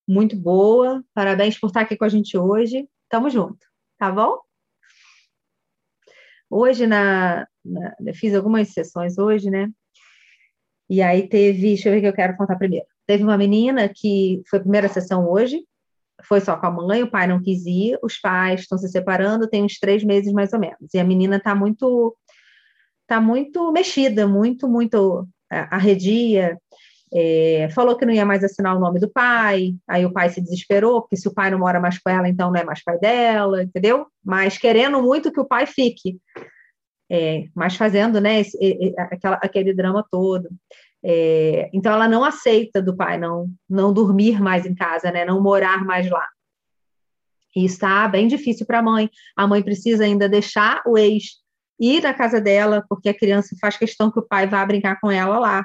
muito 0.09 0.35
boa. 0.35 1.05
Parabéns 1.13 1.61
por 1.61 1.67
estar 1.67 1.83
aqui 1.83 1.95
com 1.97 2.05
a 2.05 2.09
gente 2.09 2.39
hoje. 2.39 2.89
Tamo 3.09 3.31
junto, 3.31 3.67
tá 3.99 4.11
bom? 4.11 4.39
Hoje, 6.51 6.87
na, 6.87 7.47
na, 7.65 7.95
fiz 8.15 8.35
algumas 8.35 8.69
sessões 8.73 9.19
hoje, 9.19 9.51
né? 9.51 9.69
E 10.89 11.03
aí 11.03 11.29
teve, 11.29 11.61
deixa 11.61 11.89
eu 11.89 11.93
ver 11.93 11.99
o 11.99 12.01
que 12.03 12.09
eu 12.09 12.13
quero 12.13 12.37
contar 12.37 12.57
primeiro. 12.57 12.87
Teve 13.07 13.25
uma 13.25 13.37
menina 13.37 13.89
que 13.89 14.43
foi 14.49 14.59
a 14.59 14.63
primeira 14.63 14.89
sessão 14.89 15.29
hoje, 15.29 15.65
foi 16.25 16.41
só 16.41 16.57
com 16.57 16.67
a 16.67 16.71
mãe, 16.71 17.03
o 17.03 17.11
pai 17.11 17.27
não 17.27 17.43
quis 17.43 17.67
ir, 17.67 17.99
os 18.03 18.19
pais 18.19 18.61
estão 18.61 18.79
se 18.79 18.89
separando, 18.89 19.49
tem 19.49 19.65
uns 19.65 19.79
três 19.79 20.03
meses 20.03 20.33
mais 20.33 20.53
ou 20.53 20.59
menos. 20.59 20.93
E 20.95 20.99
a 20.99 21.05
menina 21.05 21.37
está 21.37 21.55
muito, 21.55 22.17
tá 23.07 23.21
muito 23.21 23.71
mexida, 23.73 24.27
muito, 24.27 24.69
muito 24.69 25.29
arredia. 25.49 26.59
É, 27.13 27.69
falou 27.71 27.97
que 27.97 28.05
não 28.05 28.13
ia 28.13 28.27
mais 28.27 28.43
assinar 28.43 28.77
o 28.77 28.81
nome 28.81 28.99
do 28.99 29.09
pai, 29.09 29.75
aí 29.89 30.05
o 30.05 30.13
pai 30.13 30.29
se 30.29 30.41
desesperou, 30.41 31.03
porque 31.03 31.17
se 31.17 31.29
o 31.29 31.33
pai 31.33 31.51
não 31.51 31.59
mora 31.59 31.81
mais 31.81 31.99
com 31.99 32.11
ela, 32.11 32.29
então 32.29 32.51
não 32.51 32.61
é 32.61 32.65
mais 32.65 32.83
pai 32.83 32.99
dela, 32.99 33.63
entendeu? 33.63 34.07
Mas 34.25 34.59
querendo 34.59 35.01
muito 35.01 35.31
que 35.31 35.41
o 35.41 35.47
pai 35.47 35.67
fique, 35.67 36.19
é, 37.11 37.45
mas 37.55 37.77
fazendo 37.77 38.21
né, 38.21 38.41
esse, 38.41 38.59
aquela, 38.99 39.37
aquele 39.37 39.73
drama 39.73 40.05
todo. 40.11 40.49
É, 41.05 41.71
então 41.73 41.93
ela 41.93 42.09
não 42.09 42.25
aceita 42.25 42.83
do 42.83 42.97
pai 42.97 43.17
não, 43.17 43.49
não 43.71 43.93
dormir 43.93 44.41
mais 44.41 44.67
em 44.67 44.75
casa, 44.75 45.11
né, 45.13 45.25
não 45.25 45.41
morar 45.41 45.85
mais 45.85 46.11
lá. 46.11 46.27
E 47.55 47.65
está 47.65 48.07
bem 48.09 48.27
difícil 48.27 48.67
para 48.67 48.81
a 48.81 48.83
mãe. 48.83 49.09
A 49.37 49.47
mãe 49.47 49.63
precisa 49.63 50.05
ainda 50.05 50.29
deixar 50.29 50.83
o 50.85 50.99
ex 50.99 51.41
ir 51.79 52.03
na 52.03 52.13
casa 52.13 52.41
dela, 52.41 52.85
porque 52.89 53.09
a 53.09 53.17
criança 53.17 53.55
faz 53.61 53.77
questão 53.77 54.11
que 54.11 54.19
o 54.19 54.27
pai 54.27 54.47
vá 54.47 54.65
brincar 54.67 54.99
com 55.01 55.11
ela 55.11 55.39
lá 55.39 55.65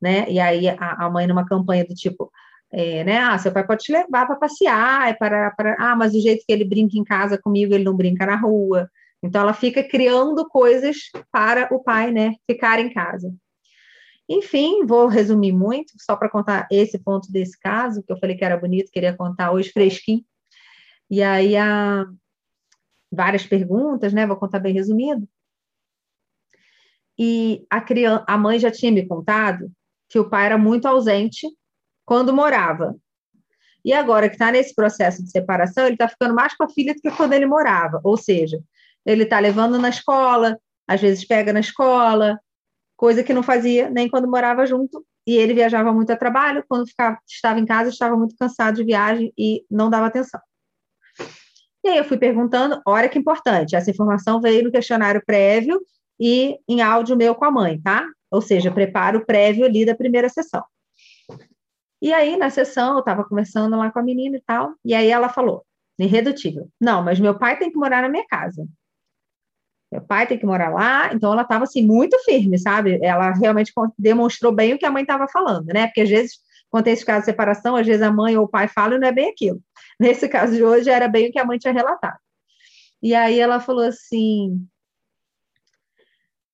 né? 0.00 0.26
E 0.30 0.38
aí 0.40 0.68
a, 0.68 1.06
a 1.06 1.10
mãe 1.10 1.26
numa 1.26 1.46
campanha 1.46 1.84
do 1.84 1.94
tipo, 1.94 2.30
é, 2.70 3.04
né? 3.04 3.18
Ah, 3.18 3.38
seu 3.38 3.52
pai 3.52 3.66
pode 3.66 3.84
te 3.84 3.92
levar 3.92 4.26
para 4.26 4.36
passear, 4.36 5.08
é 5.10 5.14
para, 5.14 5.50
para, 5.52 5.76
ah, 5.78 5.96
mas 5.96 6.14
o 6.14 6.20
jeito 6.20 6.44
que 6.46 6.52
ele 6.52 6.64
brinca 6.64 6.98
em 6.98 7.04
casa 7.04 7.38
comigo, 7.38 7.74
ele 7.74 7.84
não 7.84 7.96
brinca 7.96 8.26
na 8.26 8.36
rua. 8.36 8.90
Então 9.22 9.40
ela 9.42 9.54
fica 9.54 9.82
criando 9.82 10.48
coisas 10.48 10.96
para 11.32 11.68
o 11.74 11.82
pai, 11.82 12.12
né? 12.12 12.34
Ficar 12.48 12.78
em 12.78 12.92
casa. 12.92 13.32
Enfim, 14.28 14.84
vou 14.84 15.06
resumir 15.06 15.52
muito, 15.52 15.92
só 15.98 16.16
para 16.16 16.28
contar 16.28 16.66
esse 16.70 16.98
ponto 16.98 17.30
desse 17.30 17.58
caso, 17.58 18.02
que 18.02 18.12
eu 18.12 18.18
falei 18.18 18.36
que 18.36 18.44
era 18.44 18.56
bonito, 18.56 18.90
queria 18.90 19.16
contar 19.16 19.52
hoje 19.52 19.70
fresquinho. 19.70 20.24
E 21.08 21.22
aí 21.22 21.56
há 21.56 22.04
várias 23.10 23.46
perguntas, 23.46 24.12
né? 24.12 24.26
Vou 24.26 24.36
contar 24.36 24.58
bem 24.58 24.74
resumido. 24.74 25.28
E 27.18 27.64
a, 27.70 27.80
criança, 27.80 28.24
a 28.26 28.36
mãe 28.36 28.58
já 28.58 28.70
tinha 28.70 28.92
me 28.92 29.06
contado 29.06 29.70
que 30.08 30.18
o 30.18 30.28
pai 30.28 30.46
era 30.46 30.58
muito 30.58 30.86
ausente 30.86 31.46
quando 32.04 32.32
morava. 32.32 32.94
E 33.84 33.92
agora 33.92 34.28
que 34.28 34.34
está 34.34 34.50
nesse 34.50 34.74
processo 34.74 35.22
de 35.22 35.30
separação, 35.30 35.84
ele 35.84 35.94
está 35.94 36.08
ficando 36.08 36.34
mais 36.34 36.56
com 36.56 36.64
a 36.64 36.68
filha 36.68 36.94
do 36.94 37.00
que 37.00 37.10
quando 37.10 37.34
ele 37.34 37.46
morava. 37.46 38.00
Ou 38.02 38.16
seja, 38.16 38.60
ele 39.04 39.22
está 39.22 39.38
levando 39.38 39.78
na 39.78 39.88
escola, 39.88 40.58
às 40.88 41.00
vezes 41.00 41.24
pega 41.24 41.52
na 41.52 41.60
escola, 41.60 42.38
coisa 42.96 43.22
que 43.22 43.32
não 43.32 43.42
fazia 43.42 43.88
nem 43.88 44.08
quando 44.08 44.28
morava 44.28 44.66
junto. 44.66 45.06
E 45.26 45.36
ele 45.36 45.54
viajava 45.54 45.92
muito 45.92 46.10
a 46.12 46.16
trabalho, 46.16 46.64
quando 46.68 46.88
ficava, 46.88 47.18
estava 47.28 47.60
em 47.60 47.66
casa, 47.66 47.90
estava 47.90 48.16
muito 48.16 48.34
cansado 48.36 48.76
de 48.76 48.84
viagem 48.84 49.32
e 49.36 49.64
não 49.70 49.90
dava 49.90 50.06
atenção. 50.06 50.40
E 51.84 51.88
aí 51.88 51.98
eu 51.98 52.04
fui 52.04 52.16
perguntando, 52.16 52.80
olha 52.84 53.08
que 53.08 53.18
importante, 53.18 53.76
essa 53.76 53.90
informação 53.90 54.40
veio 54.40 54.64
no 54.64 54.72
questionário 54.72 55.22
prévio 55.24 55.80
e 56.18 56.58
em 56.68 56.80
áudio 56.80 57.16
meu 57.16 57.34
com 57.34 57.44
a 57.44 57.50
mãe, 57.50 57.80
tá? 57.80 58.04
Ou 58.30 58.40
seja, 58.40 58.70
preparo 58.70 59.24
prévio 59.24 59.64
ali 59.64 59.84
da 59.84 59.94
primeira 59.94 60.28
sessão. 60.28 60.64
E 62.00 62.12
aí, 62.12 62.36
na 62.36 62.50
sessão, 62.50 62.94
eu 62.94 63.00
estava 63.00 63.24
conversando 63.24 63.76
lá 63.76 63.90
com 63.90 63.98
a 63.98 64.02
menina 64.02 64.36
e 64.36 64.42
tal, 64.42 64.74
e 64.84 64.94
aí 64.94 65.10
ela 65.10 65.28
falou: 65.28 65.64
Irredutível. 65.98 66.68
Não, 66.80 67.02
mas 67.02 67.18
meu 67.18 67.38
pai 67.38 67.58
tem 67.58 67.70
que 67.70 67.78
morar 67.78 68.02
na 68.02 68.08
minha 68.08 68.26
casa. 68.26 68.66
Meu 69.90 70.02
pai 70.02 70.26
tem 70.26 70.38
que 70.38 70.44
morar 70.44 70.68
lá, 70.68 71.12
então 71.14 71.32
ela 71.32 71.42
estava 71.42 71.64
assim 71.64 71.82
muito 71.82 72.18
firme, 72.24 72.58
sabe? 72.58 72.98
Ela 73.02 73.32
realmente 73.32 73.72
demonstrou 73.98 74.52
bem 74.52 74.74
o 74.74 74.78
que 74.78 74.84
a 74.84 74.90
mãe 74.90 75.02
estava 75.02 75.26
falando, 75.28 75.66
né? 75.66 75.86
Porque 75.86 76.02
às 76.02 76.08
vezes, 76.08 76.38
quando 76.68 76.84
tem 76.84 76.92
esse 76.92 77.04
caso 77.04 77.20
de 77.20 77.26
separação, 77.26 77.76
às 77.76 77.86
vezes 77.86 78.02
a 78.02 78.12
mãe 78.12 78.36
ou 78.36 78.44
o 78.44 78.48
pai 78.48 78.68
falam 78.68 78.96
e 78.96 79.00
não 79.00 79.08
é 79.08 79.12
bem 79.12 79.30
aquilo. 79.30 79.62
Nesse 79.98 80.28
caso 80.28 80.54
de 80.54 80.62
hoje, 80.62 80.90
era 80.90 81.08
bem 81.08 81.28
o 81.28 81.32
que 81.32 81.38
a 81.38 81.44
mãe 81.44 81.58
tinha 81.58 81.72
relatado. 81.72 82.18
E 83.02 83.14
aí 83.14 83.38
ela 83.38 83.60
falou 83.60 83.84
assim. 83.84 84.66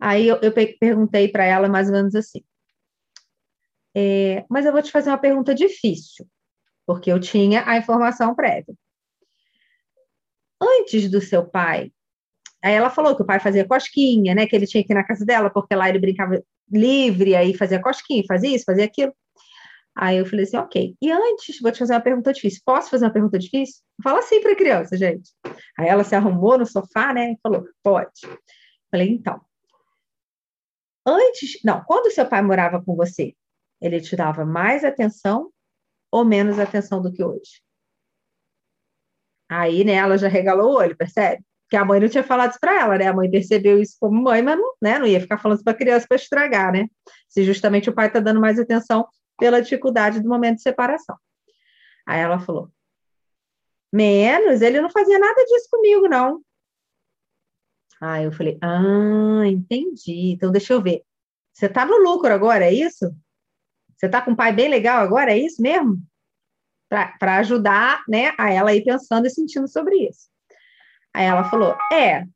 Aí 0.04 0.26
eu, 0.26 0.36
eu 0.42 0.52
perguntei 0.52 1.28
para 1.28 1.44
ela 1.44 1.68
mais 1.68 1.86
ou 1.86 1.94
menos 1.94 2.12
assim: 2.16 2.42
é, 3.94 4.44
mas 4.50 4.66
eu 4.66 4.72
vou 4.72 4.82
te 4.82 4.90
fazer 4.90 5.10
uma 5.10 5.18
pergunta 5.18 5.54
difícil, 5.54 6.26
porque 6.84 7.12
eu 7.12 7.20
tinha 7.20 7.62
a 7.64 7.76
informação 7.76 8.34
prévia. 8.34 8.74
Antes 10.60 11.08
do 11.08 11.20
seu 11.20 11.46
pai, 11.46 11.92
aí 12.64 12.74
ela 12.74 12.90
falou 12.90 13.14
que 13.14 13.22
o 13.22 13.24
pai 13.24 13.38
fazia 13.38 13.64
cosquinha, 13.64 14.34
né? 14.34 14.44
Que 14.44 14.56
ele 14.56 14.66
tinha 14.66 14.82
que 14.84 14.92
ir 14.92 14.96
na 14.96 15.04
casa 15.04 15.24
dela, 15.24 15.50
porque 15.50 15.72
lá 15.72 15.88
ele 15.88 16.00
brincava 16.00 16.42
livre, 16.68 17.36
aí 17.36 17.56
fazia 17.56 17.80
cosquinha, 17.80 18.24
fazia 18.26 18.56
isso, 18.56 18.64
fazia 18.64 18.84
aquilo. 18.84 19.14
Aí 19.94 20.18
eu 20.18 20.26
falei 20.26 20.44
assim, 20.44 20.56
ok. 20.56 20.96
E 21.00 21.12
antes, 21.12 21.60
vou 21.60 21.70
te 21.70 21.78
fazer 21.78 21.92
uma 21.94 22.00
pergunta 22.00 22.32
difícil. 22.32 22.60
Posso 22.64 22.90
fazer 22.90 23.04
uma 23.04 23.12
pergunta 23.12 23.38
difícil? 23.38 23.82
Fala 24.02 24.18
assim 24.18 24.40
para 24.40 24.52
a 24.52 24.56
criança, 24.56 24.96
gente. 24.96 25.30
Aí 25.78 25.86
ela 25.86 26.02
se 26.02 26.16
arrumou 26.16 26.58
no 26.58 26.66
sofá, 26.66 27.12
né? 27.14 27.32
E 27.32 27.38
falou, 27.40 27.68
pode. 27.84 28.22
Falei, 28.90 29.08
então. 29.10 29.40
Antes, 31.06 31.60
não, 31.64 31.82
quando 31.84 32.12
seu 32.12 32.26
pai 32.26 32.42
morava 32.42 32.82
com 32.82 32.94
você, 32.94 33.34
ele 33.80 34.00
te 34.00 34.14
dava 34.14 34.44
mais 34.44 34.84
atenção 34.84 35.50
ou 36.10 36.24
menos 36.24 36.58
atenção 36.58 37.02
do 37.02 37.12
que 37.12 37.24
hoje? 37.24 37.62
Aí, 39.48 39.84
né, 39.84 39.94
ela 39.94 40.16
já 40.16 40.28
regalou 40.28 40.72
o 40.72 40.76
olho, 40.76 40.96
percebe? 40.96 41.42
Que 41.68 41.76
a 41.76 41.84
mãe 41.84 42.00
não 42.00 42.08
tinha 42.08 42.22
falado 42.22 42.50
isso 42.50 42.60
para 42.60 42.80
ela, 42.80 42.96
né? 42.98 43.06
A 43.08 43.12
mãe 43.12 43.30
percebeu 43.30 43.80
isso 43.80 43.96
como 44.00 44.22
mãe, 44.22 44.42
mas 44.42 44.56
não, 44.58 44.74
né, 44.80 44.98
não 44.98 45.06
ia 45.06 45.20
ficar 45.20 45.38
falando 45.38 45.56
isso 45.56 45.64
para 45.64 45.74
criança 45.76 46.06
para 46.06 46.16
estragar, 46.16 46.72
né? 46.72 46.86
Se 47.28 47.44
justamente 47.44 47.90
o 47.90 47.94
pai 47.94 48.06
está 48.06 48.20
dando 48.20 48.40
mais 48.40 48.58
atenção 48.58 49.06
pela 49.38 49.60
dificuldade 49.60 50.20
do 50.20 50.28
momento 50.28 50.56
de 50.56 50.62
separação. 50.62 51.16
Aí 52.06 52.20
ela 52.20 52.38
falou: 52.40 52.70
menos, 53.92 54.62
ele 54.62 54.80
não 54.80 54.90
fazia 54.90 55.18
nada 55.18 55.44
disso 55.44 55.68
comigo, 55.70 56.08
não. 56.08 56.40
Aí 58.02 58.24
eu 58.24 58.32
falei: 58.32 58.58
ah, 58.60 59.46
entendi. 59.46 60.32
Então 60.32 60.50
deixa 60.50 60.72
eu 60.72 60.82
ver. 60.82 61.04
Você 61.52 61.66
está 61.66 61.86
no 61.86 61.98
lucro 61.98 62.32
agora, 62.32 62.64
é 62.64 62.72
isso? 62.72 63.14
Você 63.96 64.06
está 64.06 64.20
com 64.20 64.32
um 64.32 64.36
pai 64.36 64.52
bem 64.52 64.68
legal 64.68 65.00
agora, 65.00 65.32
é 65.32 65.38
isso 65.38 65.62
mesmo? 65.62 66.02
Para 66.88 67.36
ajudar 67.36 68.02
né, 68.08 68.34
a 68.36 68.50
ela 68.50 68.74
ir 68.74 68.82
pensando 68.82 69.26
e 69.26 69.30
sentindo 69.30 69.68
sobre 69.68 70.08
isso. 70.08 70.28
Aí 71.14 71.26
ela 71.26 71.44
falou: 71.44 71.76
é. 71.92 72.26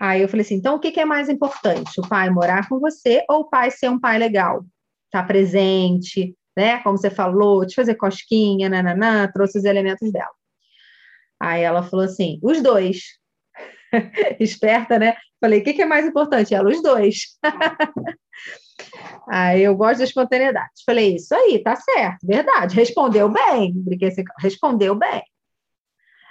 Aí 0.00 0.22
eu 0.22 0.28
falei 0.28 0.46
assim: 0.46 0.54
então 0.54 0.76
o 0.76 0.80
que, 0.80 0.92
que 0.92 1.00
é 1.00 1.04
mais 1.04 1.28
importante? 1.28 2.00
O 2.00 2.08
pai 2.08 2.30
morar 2.30 2.68
com 2.68 2.78
você 2.78 3.24
ou 3.28 3.40
o 3.40 3.50
pai 3.50 3.70
ser 3.72 3.90
um 3.90 3.98
pai 3.98 4.16
legal? 4.16 4.64
Tá 5.10 5.24
presente, 5.24 6.36
né? 6.56 6.78
Como 6.84 6.96
você 6.96 7.10
falou, 7.10 7.66
te 7.66 7.74
fazer 7.74 7.96
cosquinha, 7.96 8.68
nananã, 8.68 9.28
trouxe 9.32 9.58
os 9.58 9.64
elementos 9.64 10.12
dela. 10.12 10.30
Aí 11.40 11.62
ela 11.62 11.82
falou 11.82 12.04
assim: 12.04 12.38
os 12.40 12.62
dois. 12.62 13.20
Esperta, 14.40 14.98
né? 14.98 15.16
Falei: 15.40 15.60
o 15.60 15.64
que, 15.64 15.74
que 15.74 15.82
é 15.82 15.86
mais 15.86 16.06
importante? 16.06 16.54
Ela, 16.54 16.70
os 16.70 16.82
dois. 16.82 17.38
Aí 19.28 19.62
eu 19.62 19.76
gosto 19.76 19.98
da 19.98 20.04
espontaneidade. 20.04 20.70
Falei, 20.84 21.14
isso 21.14 21.34
aí, 21.34 21.62
tá 21.62 21.76
certo, 21.76 22.26
verdade. 22.26 22.74
Respondeu 22.74 23.28
bem. 23.28 23.72
Assim, 24.06 24.24
respondeu 24.40 24.94
bem. 24.94 25.22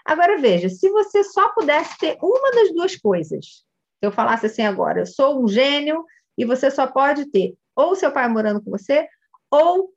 Agora 0.05 0.37
veja, 0.37 0.67
se 0.67 0.89
você 0.89 1.23
só 1.23 1.49
pudesse 1.53 1.97
ter 1.97 2.17
uma 2.21 2.51
das 2.51 2.73
duas 2.73 2.95
coisas, 2.95 3.45
se 3.45 3.63
eu 4.01 4.11
falasse 4.11 4.47
assim 4.47 4.63
agora, 4.63 4.99
eu 4.99 5.05
sou 5.05 5.41
um 5.41 5.47
gênio 5.47 6.03
e 6.37 6.43
você 6.43 6.69
só 6.69 6.87
pode 6.87 7.25
ter 7.31 7.55
ou 7.75 7.95
seu 7.95 8.11
pai 8.11 8.27
morando 8.27 8.61
com 8.61 8.69
você, 8.69 9.07
ou 9.49 9.93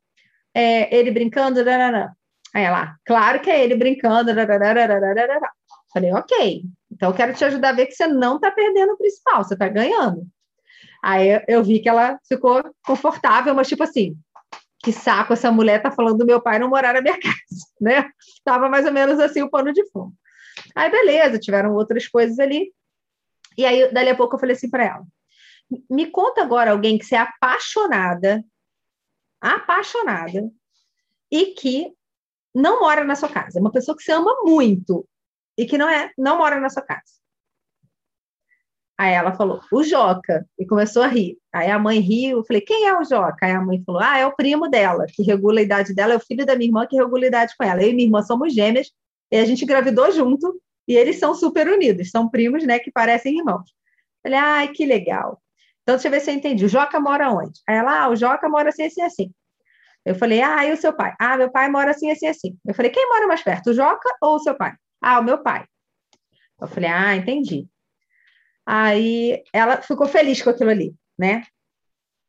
é, 0.54 0.94
ele 0.94 1.10
brincando, 1.10 1.64
darará. 1.64 2.12
aí 2.54 2.70
lá, 2.70 2.96
claro 3.04 3.40
que 3.40 3.50
é 3.50 3.62
ele 3.62 3.74
brincando, 3.74 4.34
darará. 4.34 5.52
falei, 5.92 6.12
ok, 6.12 6.62
então 6.94 7.10
eu 7.10 7.14
quero 7.14 7.34
te 7.34 7.44
ajudar 7.44 7.70
a 7.70 7.72
ver 7.72 7.86
que 7.86 7.94
você 7.94 8.06
não 8.06 8.36
está 8.36 8.50
perdendo 8.52 8.92
o 8.92 8.96
principal, 8.96 9.42
você 9.42 9.54
está 9.54 9.68
ganhando. 9.68 10.26
Aí 11.02 11.42
eu 11.48 11.62
vi 11.62 11.80
que 11.80 11.88
ela 11.88 12.18
ficou 12.26 12.62
confortável, 12.86 13.54
mas 13.54 13.68
tipo 13.68 13.82
assim, 13.82 14.16
que 14.82 14.92
saco 14.92 15.32
essa 15.32 15.50
mulher 15.50 15.82
tá 15.82 15.90
falando 15.90 16.18
do 16.18 16.26
meu 16.26 16.40
pai 16.40 16.58
não 16.58 16.68
morar 16.68 16.94
na 16.94 17.00
minha 17.00 17.18
casa, 17.20 17.66
né? 17.80 18.08
Tava 18.44 18.68
mais 18.68 18.86
ou 18.86 18.92
menos 18.92 19.18
assim 19.18 19.42
o 19.42 19.50
pano 19.50 19.72
de 19.72 19.84
fundo. 19.90 20.14
Aí 20.74 20.88
beleza, 20.90 21.38
tiveram 21.38 21.74
outras 21.74 22.06
coisas 22.06 22.38
ali. 22.38 22.72
E 23.58 23.66
aí 23.66 23.92
dali 23.92 24.10
a 24.10 24.16
pouco 24.16 24.36
eu 24.36 24.40
falei 24.40 24.54
assim 24.54 24.70
para 24.70 24.84
ela: 24.84 25.04
"Me 25.90 26.06
conta 26.06 26.42
agora 26.42 26.70
alguém 26.70 26.96
que 26.96 27.04
você 27.04 27.16
é 27.16 27.18
apaixonada, 27.18 28.42
apaixonada 29.40 30.48
e 31.30 31.46
que 31.46 31.92
não 32.54 32.80
mora 32.80 33.02
na 33.02 33.16
sua 33.16 33.28
casa, 33.28 33.58
uma 33.58 33.72
pessoa 33.72 33.96
que 33.96 34.02
você 34.04 34.12
ama 34.12 34.42
muito 34.44 35.04
e 35.56 35.66
que 35.66 35.78
não 35.78 35.88
é, 35.88 36.10
não 36.18 36.38
mora 36.38 36.60
na 36.60 36.68
sua 36.68 36.82
casa. 36.82 37.02
Aí 38.96 39.12
ela 39.12 39.32
falou, 39.32 39.60
o 39.72 39.82
Joca, 39.82 40.46
e 40.58 40.64
começou 40.64 41.02
a 41.02 41.08
rir. 41.08 41.36
Aí 41.52 41.68
a 41.68 41.78
mãe 41.78 41.98
riu, 41.98 42.38
eu 42.38 42.44
falei, 42.44 42.62
quem 42.62 42.86
é 42.86 42.96
o 42.96 43.04
Joca? 43.04 43.44
Aí 43.44 43.50
a 43.50 43.60
mãe 43.60 43.82
falou, 43.84 44.00
ah, 44.00 44.18
é 44.18 44.26
o 44.26 44.36
primo 44.36 44.68
dela, 44.68 45.06
que 45.08 45.22
regula 45.22 45.58
a 45.58 45.62
idade 45.62 45.92
dela, 45.94 46.14
é 46.14 46.16
o 46.16 46.20
filho 46.20 46.46
da 46.46 46.54
minha 46.54 46.68
irmã 46.68 46.86
que 46.86 46.96
regula 46.96 47.24
a 47.24 47.26
idade 47.26 47.54
com 47.58 47.64
ela. 47.64 47.82
Eu 47.82 47.88
e 47.90 47.92
minha 47.92 48.06
irmã 48.06 48.22
somos 48.22 48.54
gêmeas, 48.54 48.92
e 49.32 49.36
a 49.36 49.44
gente 49.44 49.64
engravidou 49.64 50.12
junto, 50.12 50.60
e 50.86 50.94
eles 50.94 51.18
são 51.18 51.34
super 51.34 51.68
unidos, 51.68 52.10
são 52.10 52.28
primos, 52.28 52.64
né, 52.64 52.78
que 52.78 52.92
parecem 52.92 53.38
irmãos. 53.38 53.68
Falei, 54.22 54.38
ai, 54.38 54.68
que 54.68 54.86
legal. 54.86 55.42
Então, 55.82 55.96
deixa 55.96 56.08
eu 56.08 56.12
ver 56.12 56.20
se 56.20 56.30
eu 56.30 56.34
entendi. 56.34 56.64
O 56.64 56.68
Joca 56.68 56.98
mora 57.00 57.30
onde? 57.30 57.60
Aí 57.68 57.76
ela, 57.76 58.04
ah, 58.04 58.08
o 58.08 58.16
Joca 58.16 58.48
mora 58.48 58.68
assim, 58.68 58.84
assim, 58.84 59.02
assim. 59.02 59.30
Eu 60.04 60.14
falei, 60.14 60.40
ah, 60.40 60.64
e 60.66 60.72
o 60.72 60.76
seu 60.76 60.94
pai? 60.94 61.14
Ah, 61.18 61.36
meu 61.36 61.50
pai 61.50 61.68
mora 61.68 61.90
assim, 61.90 62.10
assim, 62.10 62.26
assim. 62.26 62.56
Eu 62.64 62.74
falei, 62.74 62.90
quem 62.90 63.08
mora 63.08 63.26
mais 63.26 63.42
perto, 63.42 63.70
o 63.70 63.74
Joca 63.74 64.08
ou 64.20 64.36
o 64.36 64.38
seu 64.38 64.54
pai? 64.54 64.72
Ah, 65.04 65.20
o 65.20 65.22
meu 65.22 65.36
pai. 65.42 65.66
Eu 66.58 66.66
falei, 66.66 66.88
ah, 66.88 67.14
entendi. 67.14 67.68
Aí 68.64 69.42
ela 69.52 69.82
ficou 69.82 70.08
feliz 70.08 70.40
com 70.40 70.48
aquilo 70.48 70.70
ali, 70.70 70.94
né? 71.18 71.44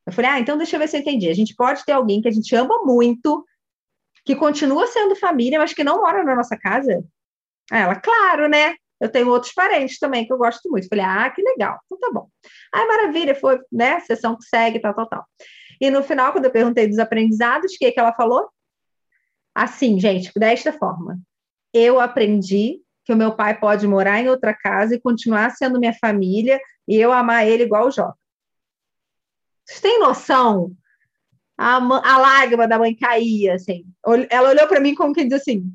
Eu 0.05 0.11
falei, 0.11 0.31
ah, 0.31 0.39
então 0.41 0.57
deixa 0.57 0.75
eu 0.75 0.79
ver 0.81 0.89
se 0.89 0.97
eu 0.97 1.01
entendi. 1.01 1.29
A 1.29 1.33
gente 1.33 1.55
pode 1.55 1.85
ter 1.85 1.93
alguém 1.93 2.21
que 2.21 2.27
a 2.27 2.31
gente 2.31 2.53
ama 2.53 2.83
muito, 2.83 3.45
que 4.25 4.35
continua 4.35 4.87
sendo 4.87 5.15
família, 5.15 5.57
mas 5.57 5.73
que 5.73 5.85
não 5.85 6.01
mora 6.01 6.21
na 6.21 6.35
nossa 6.35 6.57
casa? 6.57 7.01
Aí 7.71 7.81
ela, 7.81 7.95
claro, 7.95 8.49
né? 8.49 8.75
Eu 8.99 9.09
tenho 9.09 9.29
outros 9.29 9.53
parentes 9.53 9.97
também 9.97 10.25
que 10.27 10.33
eu 10.33 10.37
gosto 10.37 10.69
muito. 10.69 10.89
Falei, 10.89 11.05
ah, 11.05 11.29
que 11.29 11.41
legal, 11.41 11.79
então 11.85 11.97
tá 11.97 12.11
bom. 12.11 12.27
Aí, 12.73 12.85
maravilha, 12.85 13.35
foi, 13.35 13.57
né? 13.71 14.01
Sessão 14.01 14.35
que 14.35 14.43
segue, 14.43 14.81
tal, 14.81 14.93
tal, 14.93 15.07
tal. 15.07 15.25
E 15.79 15.89
no 15.89 16.03
final, 16.03 16.33
quando 16.33 16.45
eu 16.45 16.51
perguntei 16.51 16.87
dos 16.87 16.99
aprendizados, 16.99 17.73
o 17.73 17.77
que, 17.77 17.91
que 17.91 17.99
ela 17.99 18.13
falou? 18.13 18.49
Assim, 19.55 19.97
gente, 19.97 20.29
desta 20.37 20.73
forma. 20.73 21.17
Eu 21.77 21.99
aprendi 21.99 22.81
que 23.03 23.11
o 23.11 23.17
meu 23.17 23.35
pai 23.35 23.59
pode 23.59 23.85
morar 23.85 24.21
em 24.21 24.29
outra 24.29 24.53
casa 24.53 24.95
e 24.95 24.99
continuar 24.99 25.49
sendo 25.49 25.77
minha 25.77 25.93
família 25.93 26.57
e 26.87 26.95
eu 26.95 27.11
amar 27.11 27.45
ele 27.45 27.63
igual 27.63 27.87
o 27.87 27.91
Joca. 27.91 28.17
Vocês 29.65 29.81
têm 29.81 29.99
noção? 29.99 30.71
A, 31.57 31.75
a 31.75 32.17
lágrima 32.17 32.65
da 32.65 32.79
mãe 32.79 32.95
caía, 32.95 33.55
assim. 33.55 33.85
Ela 34.29 34.51
olhou 34.51 34.67
para 34.67 34.79
mim 34.79 34.95
como 34.95 35.13
quem 35.13 35.27
diz 35.27 35.41
assim, 35.41 35.69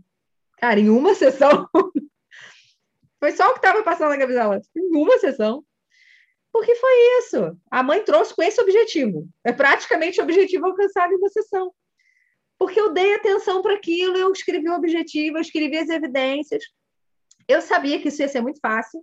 cara, 0.56 0.80
em 0.80 0.88
uma 0.88 1.14
sessão. 1.14 1.68
foi 3.20 3.32
só 3.32 3.50
o 3.50 3.52
que 3.52 3.58
estava 3.58 3.82
passando 3.82 4.08
na 4.08 4.18
cabeça 4.18 4.38
dela. 4.38 4.58
Em 4.74 4.96
uma 4.96 5.18
sessão. 5.18 5.62
Porque 6.50 6.74
foi 6.76 7.18
isso. 7.18 7.58
A 7.70 7.82
mãe 7.82 8.02
trouxe 8.02 8.34
com 8.34 8.42
esse 8.42 8.58
objetivo. 8.58 9.28
É 9.44 9.52
praticamente 9.52 10.18
o 10.18 10.24
objetivo 10.24 10.64
alcançado 10.64 11.12
em 11.12 11.16
uma 11.16 11.28
sessão. 11.28 11.70
Porque 12.60 12.78
eu 12.78 12.92
dei 12.92 13.14
atenção 13.14 13.62
para 13.62 13.72
aquilo, 13.72 14.18
eu 14.18 14.30
escrevi 14.32 14.68
o 14.68 14.74
objetivo, 14.74 15.38
eu 15.38 15.40
escrevi 15.40 15.78
as 15.78 15.88
evidências, 15.88 16.62
eu 17.48 17.62
sabia 17.62 17.98
que 17.98 18.08
isso 18.08 18.20
ia 18.20 18.28
ser 18.28 18.42
muito 18.42 18.60
fácil, 18.60 19.00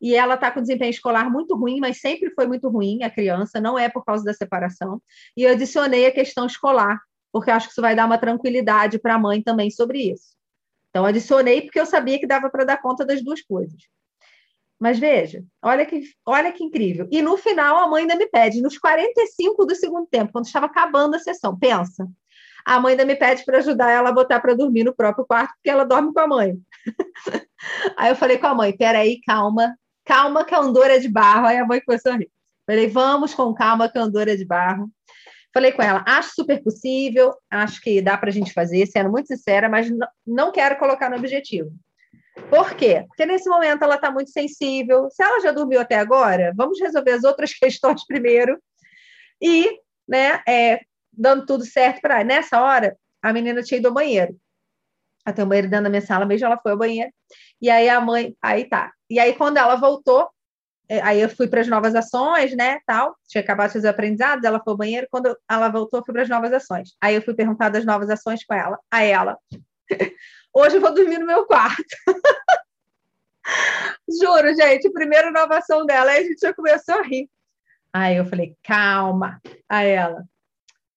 e 0.00 0.16
ela 0.16 0.34
está 0.34 0.50
com 0.50 0.60
desempenho 0.60 0.90
escolar 0.90 1.30
muito 1.30 1.56
ruim, 1.56 1.78
mas 1.78 2.00
sempre 2.00 2.28
foi 2.34 2.48
muito 2.48 2.68
ruim 2.68 3.04
a 3.04 3.10
criança, 3.10 3.60
não 3.60 3.78
é 3.78 3.88
por 3.88 4.04
causa 4.04 4.24
da 4.24 4.34
separação. 4.34 5.00
E 5.36 5.44
eu 5.44 5.52
adicionei 5.52 6.06
a 6.06 6.12
questão 6.12 6.44
escolar, 6.44 7.00
porque 7.32 7.52
acho 7.52 7.68
que 7.68 7.72
isso 7.72 7.80
vai 7.80 7.94
dar 7.94 8.04
uma 8.04 8.18
tranquilidade 8.18 8.98
para 8.98 9.14
a 9.14 9.18
mãe 9.18 9.40
também 9.40 9.70
sobre 9.70 10.10
isso. 10.10 10.36
Então, 10.90 11.06
adicionei 11.06 11.62
porque 11.62 11.78
eu 11.78 11.86
sabia 11.86 12.18
que 12.18 12.26
dava 12.26 12.50
para 12.50 12.64
dar 12.64 12.82
conta 12.82 13.06
das 13.06 13.22
duas 13.22 13.40
coisas. 13.42 13.80
Mas 14.76 14.98
veja, 14.98 15.44
olha 15.62 15.86
que, 15.86 16.02
olha 16.26 16.52
que 16.52 16.64
incrível. 16.64 17.08
E 17.12 17.22
no 17.22 17.36
final, 17.36 17.76
a 17.76 17.88
mãe 17.88 18.02
ainda 18.02 18.16
me 18.16 18.26
pede, 18.26 18.60
nos 18.60 18.76
45 18.76 19.66
do 19.66 19.74
segundo 19.76 20.06
tempo, 20.08 20.32
quando 20.32 20.46
estava 20.46 20.66
acabando 20.66 21.14
a 21.14 21.20
sessão, 21.20 21.56
pensa. 21.56 22.08
A 22.64 22.80
mãe 22.80 22.92
ainda 22.92 23.04
me 23.04 23.16
pede 23.16 23.44
para 23.44 23.58
ajudar 23.58 23.90
ela 23.90 24.10
a 24.10 24.12
botar 24.12 24.40
para 24.40 24.54
dormir 24.54 24.84
no 24.84 24.94
próprio 24.94 25.26
quarto, 25.26 25.52
porque 25.54 25.70
ela 25.70 25.84
dorme 25.84 26.12
com 26.12 26.20
a 26.20 26.26
mãe. 26.26 26.58
Aí 27.96 28.10
eu 28.10 28.16
falei 28.16 28.38
com 28.38 28.46
a 28.46 28.54
mãe: 28.54 28.76
peraí, 28.76 29.20
calma, 29.26 29.74
calma, 30.04 30.44
que 30.44 30.54
a 30.54 30.58
Andorra 30.58 30.92
é 30.92 30.98
de 30.98 31.08
barro. 31.08 31.46
Aí 31.46 31.56
a 31.56 31.66
mãe 31.66 31.80
começou 31.80 32.12
a 32.12 32.16
rir. 32.16 32.30
Falei: 32.66 32.86
vamos 32.88 33.34
com 33.34 33.54
calma, 33.54 33.88
que 33.88 33.98
a 33.98 34.02
Andorra 34.02 34.32
é 34.32 34.36
de 34.36 34.44
barro. 34.44 34.90
Falei 35.52 35.72
com 35.72 35.82
ela: 35.82 36.04
acho 36.06 36.34
super 36.34 36.62
possível, 36.62 37.34
acho 37.50 37.80
que 37.80 38.02
dá 38.02 38.16
para 38.16 38.28
a 38.28 38.32
gente 38.32 38.52
fazer, 38.52 38.86
sendo 38.86 39.10
muito 39.10 39.28
sincera, 39.28 39.68
mas 39.68 39.88
não 40.26 40.52
quero 40.52 40.78
colocar 40.78 41.10
no 41.10 41.16
objetivo. 41.16 41.70
Por 42.48 42.74
quê? 42.74 43.04
Porque 43.08 43.26
nesse 43.26 43.48
momento 43.48 43.82
ela 43.82 43.96
está 43.96 44.10
muito 44.10 44.30
sensível. 44.30 45.08
Se 45.10 45.22
ela 45.22 45.40
já 45.40 45.50
dormiu 45.50 45.80
até 45.80 45.96
agora, 45.96 46.52
vamos 46.56 46.80
resolver 46.80 47.12
as 47.12 47.24
outras 47.24 47.52
questões 47.58 48.06
primeiro. 48.06 48.58
E, 49.40 49.68
né, 50.08 50.40
é, 50.46 50.80
dando 51.18 51.44
tudo 51.44 51.64
certo 51.64 52.00
para 52.00 52.22
Nessa 52.24 52.60
hora, 52.60 52.96
a 53.22 53.32
menina 53.32 53.62
tinha 53.62 53.78
ido 53.78 53.88
ao 53.88 53.94
banheiro. 53.94 54.38
Tem 55.34 55.44
um 55.44 55.48
banheiro 55.48 55.68
dentro 55.68 55.84
da 55.84 55.90
minha 55.90 56.00
sala 56.00 56.24
mesmo, 56.24 56.46
ela 56.46 56.58
foi 56.58 56.72
ao 56.72 56.78
banheiro. 56.78 57.10
E 57.60 57.68
aí 57.68 57.88
a 57.88 58.00
mãe, 58.00 58.34
aí 58.40 58.66
tá. 58.68 58.92
E 59.10 59.18
aí 59.18 59.34
quando 59.34 59.58
ela 59.58 59.76
voltou, 59.76 60.30
é, 60.88 61.02
aí 61.02 61.20
eu 61.20 61.28
fui 61.28 61.46
para 61.48 61.60
as 61.60 61.68
novas 61.68 61.94
ações, 61.94 62.56
né, 62.56 62.78
tal. 62.86 63.14
Tinha 63.28 63.42
acabado 63.42 63.72
fazer 63.72 63.88
aprendizados, 63.88 64.44
ela 64.44 64.60
foi 64.62 64.72
ao 64.72 64.76
banheiro. 64.76 65.06
Quando 65.10 65.36
ela 65.50 65.68
voltou, 65.68 66.02
fui 66.04 66.14
para 66.14 66.22
as 66.22 66.28
novas 66.28 66.52
ações. 66.52 66.96
Aí 67.00 67.14
eu 67.14 67.22
fui 67.22 67.34
perguntar 67.34 67.68
das 67.68 67.84
novas 67.84 68.08
ações 68.08 68.42
com 68.44 68.54
ela. 68.54 68.78
A 68.90 69.02
ela, 69.02 69.36
hoje 70.54 70.76
eu 70.76 70.80
vou 70.80 70.94
dormir 70.94 71.18
no 71.18 71.26
meu 71.26 71.44
quarto. 71.44 71.84
Juro, 74.08 74.54
gente, 74.54 74.90
primeira 74.90 75.28
inovação 75.28 75.84
dela. 75.84 76.10
Aí 76.10 76.20
a 76.20 76.26
gente 76.26 76.40
já 76.40 76.54
começou 76.54 76.94
a 76.94 77.02
rir. 77.02 77.28
Aí 77.92 78.16
eu 78.16 78.24
falei, 78.24 78.56
calma. 78.62 79.40
A 79.68 79.82
ela, 79.82 80.24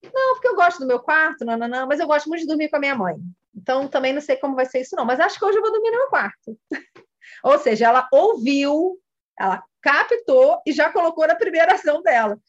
não, 0.03 0.33
porque 0.33 0.47
eu 0.47 0.55
gosto 0.55 0.79
do 0.79 0.87
meu 0.87 0.99
quarto, 0.99 1.45
não, 1.45 1.57
não, 1.57 1.67
não, 1.67 1.87
mas 1.87 1.99
eu 1.99 2.07
gosto 2.07 2.27
muito 2.27 2.41
de 2.41 2.47
dormir 2.47 2.69
com 2.69 2.77
a 2.77 2.79
minha 2.79 2.95
mãe. 2.95 3.15
Então 3.55 3.87
também 3.87 4.13
não 4.13 4.21
sei 4.21 4.35
como 4.35 4.55
vai 4.55 4.65
ser 4.65 4.81
isso, 4.81 4.95
não. 4.95 5.05
Mas 5.05 5.19
acho 5.19 5.37
que 5.37 5.45
hoje 5.45 5.57
eu 5.57 5.61
vou 5.61 5.71
dormir 5.71 5.91
no 5.91 5.97
meu 5.97 6.07
quarto. 6.07 6.57
Ou 7.43 7.59
seja, 7.59 7.87
ela 7.87 8.07
ouviu, 8.11 8.97
ela 9.39 9.63
captou 9.81 10.61
e 10.65 10.71
já 10.71 10.91
colocou 10.91 11.27
na 11.27 11.35
primeira 11.35 11.73
ação 11.73 12.01
dela. 12.01 12.39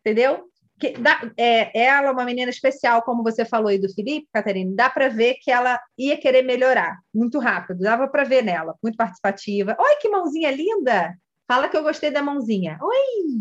Entendeu? 0.00 0.48
Que 0.80 0.92
dá, 0.92 1.20
é, 1.36 1.76
ela 1.78 2.08
é 2.08 2.10
uma 2.10 2.24
menina 2.24 2.50
especial, 2.50 3.02
como 3.02 3.22
você 3.22 3.44
falou 3.44 3.68
aí 3.68 3.78
do 3.78 3.92
Felipe, 3.92 4.28
Catarina, 4.32 4.72
dá 4.76 4.88
para 4.88 5.08
ver 5.08 5.34
que 5.42 5.50
ela 5.50 5.80
ia 5.98 6.16
querer 6.16 6.42
melhorar 6.42 6.98
muito 7.12 7.40
rápido, 7.40 7.80
dava 7.80 8.06
para 8.06 8.22
ver 8.22 8.44
nela, 8.44 8.76
muito 8.80 8.96
participativa. 8.96 9.76
Oi, 9.78 9.96
que 9.96 10.08
mãozinha 10.08 10.52
linda! 10.52 11.18
Fala 11.48 11.68
que 11.68 11.76
eu 11.76 11.82
gostei 11.82 12.12
da 12.12 12.22
mãozinha. 12.22 12.78
Oi! 12.80 13.40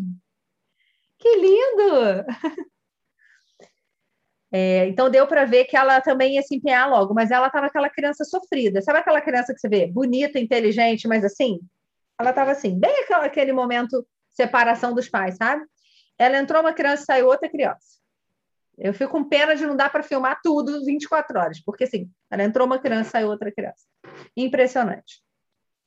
Que 1.20 1.36
lindo! 1.36 2.26
É, 4.60 4.88
então 4.88 5.08
deu 5.08 5.28
para 5.28 5.46
ver 5.46 5.66
que 5.66 5.78
ela 5.78 6.02
também 6.02 6.34
ia 6.34 6.42
se 6.42 6.56
empenhar 6.56 6.90
logo, 6.90 7.14
mas 7.14 7.30
ela 7.30 7.46
estava 7.46 7.68
aquela 7.68 7.92
criança 7.92 8.26
sofrida. 8.26 8.82
Sabe 8.82 8.98
aquela 8.98 9.22
criança 9.22 9.54
que 9.54 9.60
você 9.60 9.70
vê 9.70 9.86
bonita, 9.86 10.40
inteligente, 10.40 11.08
mas 11.08 11.24
assim? 11.24 11.60
Ela 12.20 12.32
estava 12.32 12.52
assim, 12.52 12.80
bem 12.80 13.06
aquele 13.12 13.54
momento 13.54 14.04
separação 14.30 14.96
dos 14.96 15.08
pais, 15.08 15.36
sabe? 15.36 15.64
Ela 16.18 16.40
entrou 16.40 16.62
uma 16.62 16.74
criança, 16.74 17.06
saiu 17.06 17.28
outra 17.28 17.48
criança. 17.48 17.98
Eu 18.80 18.96
fico 18.96 19.12
com 19.12 19.24
pena 19.24 19.56
de 19.56 19.64
não 19.64 19.76
dar 19.76 19.92
para 19.92 20.02
filmar 20.02 20.40
tudo 20.44 20.84
24 20.84 21.38
horas, 21.40 21.62
porque 21.64 21.84
assim, 21.84 22.10
ela 22.32 22.44
entrou 22.44 22.66
uma 22.66 22.80
criança, 22.80 23.12
saiu 23.12 23.28
outra 23.28 23.52
criança. 23.52 23.86
Impressionante. 24.36 25.22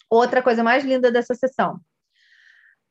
Outra 0.08 0.42
coisa 0.42 0.62
mais 0.62 0.84
linda 0.84 1.10
dessa 1.10 1.34
sessão. 1.34 1.80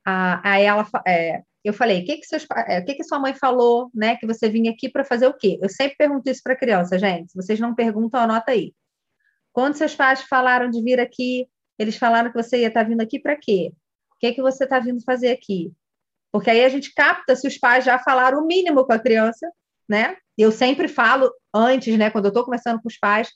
Aí 0.06 0.64
ela, 0.64 0.86
é, 1.08 1.42
eu 1.64 1.74
falei, 1.74 2.02
o 2.02 2.06
que 2.06 2.18
que, 2.18 2.26
seus, 2.26 2.44
o 2.44 2.86
que 2.86 2.96
que 2.96 3.04
sua 3.04 3.20
mãe 3.20 3.34
falou, 3.34 3.90
né? 3.94 4.16
Que 4.16 4.26
você 4.26 4.50
vinha 4.50 4.72
aqui 4.72 4.90
para 4.90 5.04
fazer 5.04 5.28
o 5.28 5.34
quê? 5.34 5.60
Eu 5.62 5.70
sempre 5.70 5.98
pergunto 5.98 6.30
isso 6.30 6.42
para 6.44 6.56
criança, 6.56 6.98
gente. 6.98 7.32
Se 7.32 7.36
vocês 7.36 7.60
não 7.60 7.76
perguntam, 7.76 8.20
anota 8.22 8.52
aí. 8.52 8.74
Quando 9.52 9.76
seus 9.76 9.96
pais 9.96 10.22
falaram 10.22 10.70
de 10.70 10.82
vir 10.82 11.00
aqui, 11.00 11.48
eles 11.78 11.98
falaram 11.98 12.32
que 12.32 12.42
você 12.42 12.60
ia 12.60 12.68
estar 12.68 12.84
tá 12.84 12.90
vindo 12.90 13.02
aqui 13.02 13.20
para 13.20 13.36
quê? 13.36 13.74
O 14.16 14.20
que 14.20 14.34
que 14.34 14.42
você 14.42 14.64
está 14.64 14.80
vindo 14.80 15.04
fazer 15.04 15.32
aqui? 15.32 15.74
Porque 16.32 16.50
aí 16.50 16.64
a 16.64 16.70
gente 16.70 16.94
capta 16.94 17.36
se 17.36 17.48
os 17.48 17.58
pais 17.58 17.84
já 17.84 18.00
falaram 18.00 18.40
o 18.44 18.48
mínimo 18.48 18.86
com 18.86 18.94
a 18.94 19.00
criança, 19.00 19.50
né? 19.88 20.16
Eu 20.38 20.52
sempre 20.52 20.88
falo 20.88 21.32
antes, 21.54 21.98
né? 21.98 22.10
Quando 22.10 22.26
eu 22.26 22.30
estou 22.30 22.46
conversando 22.46 22.82
com 22.82 22.88
os 22.88 22.98
pais, 22.98 23.30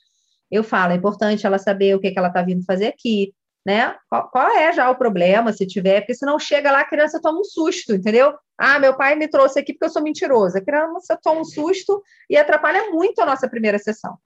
eu 0.51 0.63
falo, 0.63 0.93
é 0.93 0.95
importante 0.95 1.45
ela 1.45 1.57
saber 1.57 1.95
o 1.95 1.99
que, 1.99 2.11
que 2.11 2.19
ela 2.19 2.27
está 2.27 2.41
vindo 2.41 2.63
fazer 2.63 2.87
aqui, 2.87 3.33
né? 3.65 3.95
Qual, 4.09 4.29
qual, 4.29 4.49
é 4.51 4.73
já 4.73 4.89
o 4.89 4.95
problema, 4.95 5.53
se 5.53 5.65
tiver, 5.65 6.01
porque 6.01 6.15
senão 6.15 6.37
chega 6.37 6.71
lá, 6.71 6.81
a 6.81 6.87
criança 6.87 7.21
toma 7.21 7.39
um 7.39 7.43
susto, 7.43 7.93
entendeu? 7.93 8.33
Ah, 8.57 8.79
meu 8.79 8.95
pai 8.95 9.15
me 9.15 9.27
trouxe 9.27 9.59
aqui 9.59 9.73
porque 9.73 9.85
eu 9.85 9.89
sou 9.89 10.03
mentirosa. 10.03 10.59
A 10.59 10.63
criança 10.63 11.17
toma 11.21 11.41
um 11.41 11.45
susto 11.45 12.01
e 12.29 12.37
atrapalha 12.37 12.91
muito 12.91 13.19
a 13.21 13.25
nossa 13.25 13.49
primeira 13.49 13.79
sessão. 13.79 14.17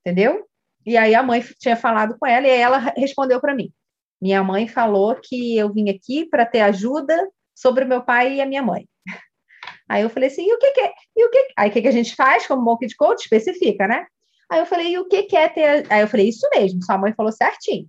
Entendeu? 0.00 0.46
E 0.84 0.96
aí 0.96 1.14
a 1.14 1.22
mãe 1.22 1.42
tinha 1.58 1.76
falado 1.76 2.16
com 2.18 2.26
ela 2.26 2.46
e 2.46 2.50
ela 2.50 2.78
respondeu 2.96 3.40
para 3.40 3.54
mim. 3.54 3.72
Minha 4.20 4.42
mãe 4.42 4.68
falou 4.68 5.16
que 5.16 5.56
eu 5.56 5.72
vim 5.72 5.90
aqui 5.90 6.24
para 6.24 6.46
ter 6.46 6.60
ajuda 6.60 7.16
sobre 7.54 7.84
o 7.84 7.88
meu 7.88 8.02
pai 8.02 8.34
e 8.34 8.40
a 8.40 8.46
minha 8.46 8.62
mãe. 8.62 8.88
Aí 9.88 10.02
eu 10.02 10.10
falei 10.10 10.28
assim, 10.28 10.46
e 10.46 10.52
o 10.52 10.58
que, 10.58 10.72
que 10.72 10.80
é? 10.80 10.92
E 11.16 11.26
o 11.26 11.30
que? 11.30 11.48
Aí 11.56 11.70
o 11.70 11.72
que, 11.72 11.82
que 11.82 11.88
a 11.88 11.92
gente 11.92 12.14
faz 12.14 12.46
como 12.46 12.62
monkey 12.62 12.88
coach? 12.96 13.22
Especifica, 13.22 13.86
né? 13.86 14.06
Aí 14.50 14.60
eu 14.60 14.66
falei, 14.66 14.92
e 14.92 14.98
o 14.98 15.06
que, 15.06 15.24
que 15.24 15.36
é 15.36 15.48
ter? 15.48 15.86
Aí 15.90 16.00
eu 16.00 16.08
falei, 16.08 16.28
isso 16.28 16.48
mesmo, 16.54 16.82
sua 16.82 16.98
mãe 16.98 17.12
falou 17.14 17.32
certinho. 17.32 17.88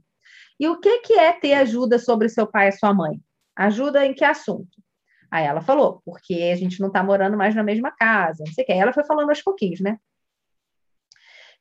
E 0.60 0.68
o 0.68 0.80
que, 0.80 1.00
que 1.00 1.14
é 1.14 1.34
ter 1.34 1.54
ajuda 1.54 2.00
sobre 2.00 2.30
seu 2.30 2.48
pai 2.48 2.70
e 2.70 2.72
sua 2.72 2.94
mãe? 2.94 3.22
Ajuda 3.56 4.06
em 4.06 4.14
que 4.14 4.24
assunto? 4.24 4.82
Aí 5.30 5.46
ela 5.46 5.62
falou, 5.62 6.02
porque 6.06 6.34
a 6.54 6.56
gente 6.56 6.80
não 6.80 6.88
está 6.88 7.04
morando 7.04 7.38
mais 7.38 7.54
na 7.54 7.64
mesma 7.64 7.92
casa, 7.92 8.44
não 8.46 8.54
sei 8.54 8.64
o 8.64 8.68
que. 8.68 8.74
Ela 8.74 8.94
foi 8.94 9.04
falando 9.04 9.30
aos 9.30 9.42
pouquinhos, 9.42 9.80
né? 9.82 9.98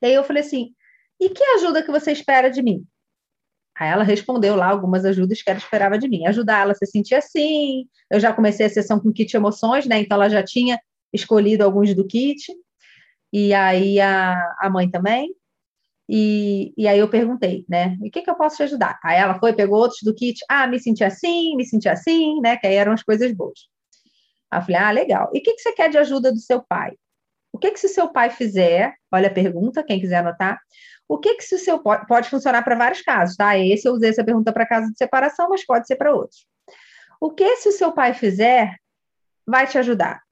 E 0.00 0.06
aí 0.06 0.14
eu 0.14 0.24
falei 0.24 0.42
assim, 0.42 0.74
e 1.20 1.30
que 1.30 1.42
ajuda 1.56 1.82
que 1.82 1.90
você 1.90 2.12
espera 2.12 2.50
de 2.50 2.62
mim? 2.62 2.86
Aí 3.78 3.90
ela 3.90 4.04
respondeu 4.04 4.56
lá 4.56 4.68
algumas 4.68 5.04
ajudas 5.04 5.42
que 5.42 5.50
ela 5.50 5.58
esperava 5.58 5.98
de 5.98 6.08
mim. 6.08 6.26
Ajudar 6.26 6.62
ela 6.62 6.72
a 6.72 6.74
se 6.74 6.86
sentir 6.86 7.14
assim. 7.14 7.86
Eu 8.10 8.18
já 8.18 8.32
comecei 8.32 8.64
a 8.66 8.70
sessão 8.70 8.98
com 8.98 9.12
kit 9.12 9.36
emoções, 9.36 9.86
né? 9.86 9.98
Então 9.98 10.16
ela 10.16 10.30
já 10.30 10.42
tinha 10.42 10.80
escolhido 11.12 11.62
alguns 11.64 11.94
do 11.94 12.06
kit. 12.06 12.42
E 13.32 13.52
aí 13.52 14.00
a, 14.00 14.34
a 14.60 14.70
mãe 14.70 14.90
também. 14.90 15.34
E, 16.08 16.72
e 16.76 16.86
aí 16.86 16.98
eu 16.98 17.08
perguntei, 17.08 17.64
né? 17.68 17.96
E 18.02 18.08
o 18.08 18.10
que, 18.10 18.22
que 18.22 18.30
eu 18.30 18.36
posso 18.36 18.56
te 18.56 18.62
ajudar? 18.62 18.98
Aí 19.02 19.18
ela 19.18 19.38
foi, 19.38 19.52
pegou 19.52 19.78
outros 19.78 20.00
do 20.02 20.14
kit. 20.14 20.44
Ah, 20.48 20.66
me 20.66 20.78
senti 20.78 21.02
assim, 21.02 21.56
me 21.56 21.64
senti 21.64 21.88
assim, 21.88 22.40
né? 22.40 22.56
Que 22.56 22.66
aí 22.66 22.74
eram 22.74 22.92
as 22.92 23.02
coisas 23.02 23.32
boas. 23.32 23.58
Aí 24.50 24.60
eu 24.60 24.62
falei, 24.62 24.80
ah, 24.80 24.90
legal. 24.90 25.30
E 25.34 25.38
o 25.38 25.42
que, 25.42 25.54
que 25.54 25.60
você 25.60 25.72
quer 25.72 25.90
de 25.90 25.98
ajuda 25.98 26.32
do 26.32 26.38
seu 26.38 26.62
pai? 26.62 26.92
O 27.52 27.58
que, 27.58 27.70
que 27.70 27.80
se 27.80 27.88
seu 27.88 28.08
pai 28.12 28.30
fizer? 28.30 28.94
Olha 29.10 29.28
a 29.28 29.32
pergunta, 29.32 29.82
quem 29.82 30.00
quiser 30.00 30.18
anotar. 30.18 30.60
O 31.08 31.18
que, 31.18 31.36
que 31.36 31.42
se 31.42 31.54
o 31.54 31.58
seu 31.58 31.78
pode, 31.78 32.06
pode 32.06 32.28
funcionar 32.28 32.62
para 32.62 32.76
vários 32.76 33.02
casos, 33.02 33.36
tá? 33.36 33.56
Esse 33.58 33.88
eu 33.88 33.94
usei 33.94 34.10
essa 34.10 34.24
pergunta 34.24 34.52
para 34.52 34.66
caso 34.66 34.90
de 34.90 34.98
separação, 34.98 35.48
mas 35.48 35.64
pode 35.64 35.86
ser 35.86 35.96
para 35.96 36.14
outros. 36.14 36.46
O 37.20 37.30
que 37.30 37.56
se 37.56 37.68
o 37.68 37.72
seu 37.72 37.92
pai 37.92 38.12
fizer 38.14 38.76
vai 39.46 39.66
te 39.66 39.78
ajudar? 39.78 40.25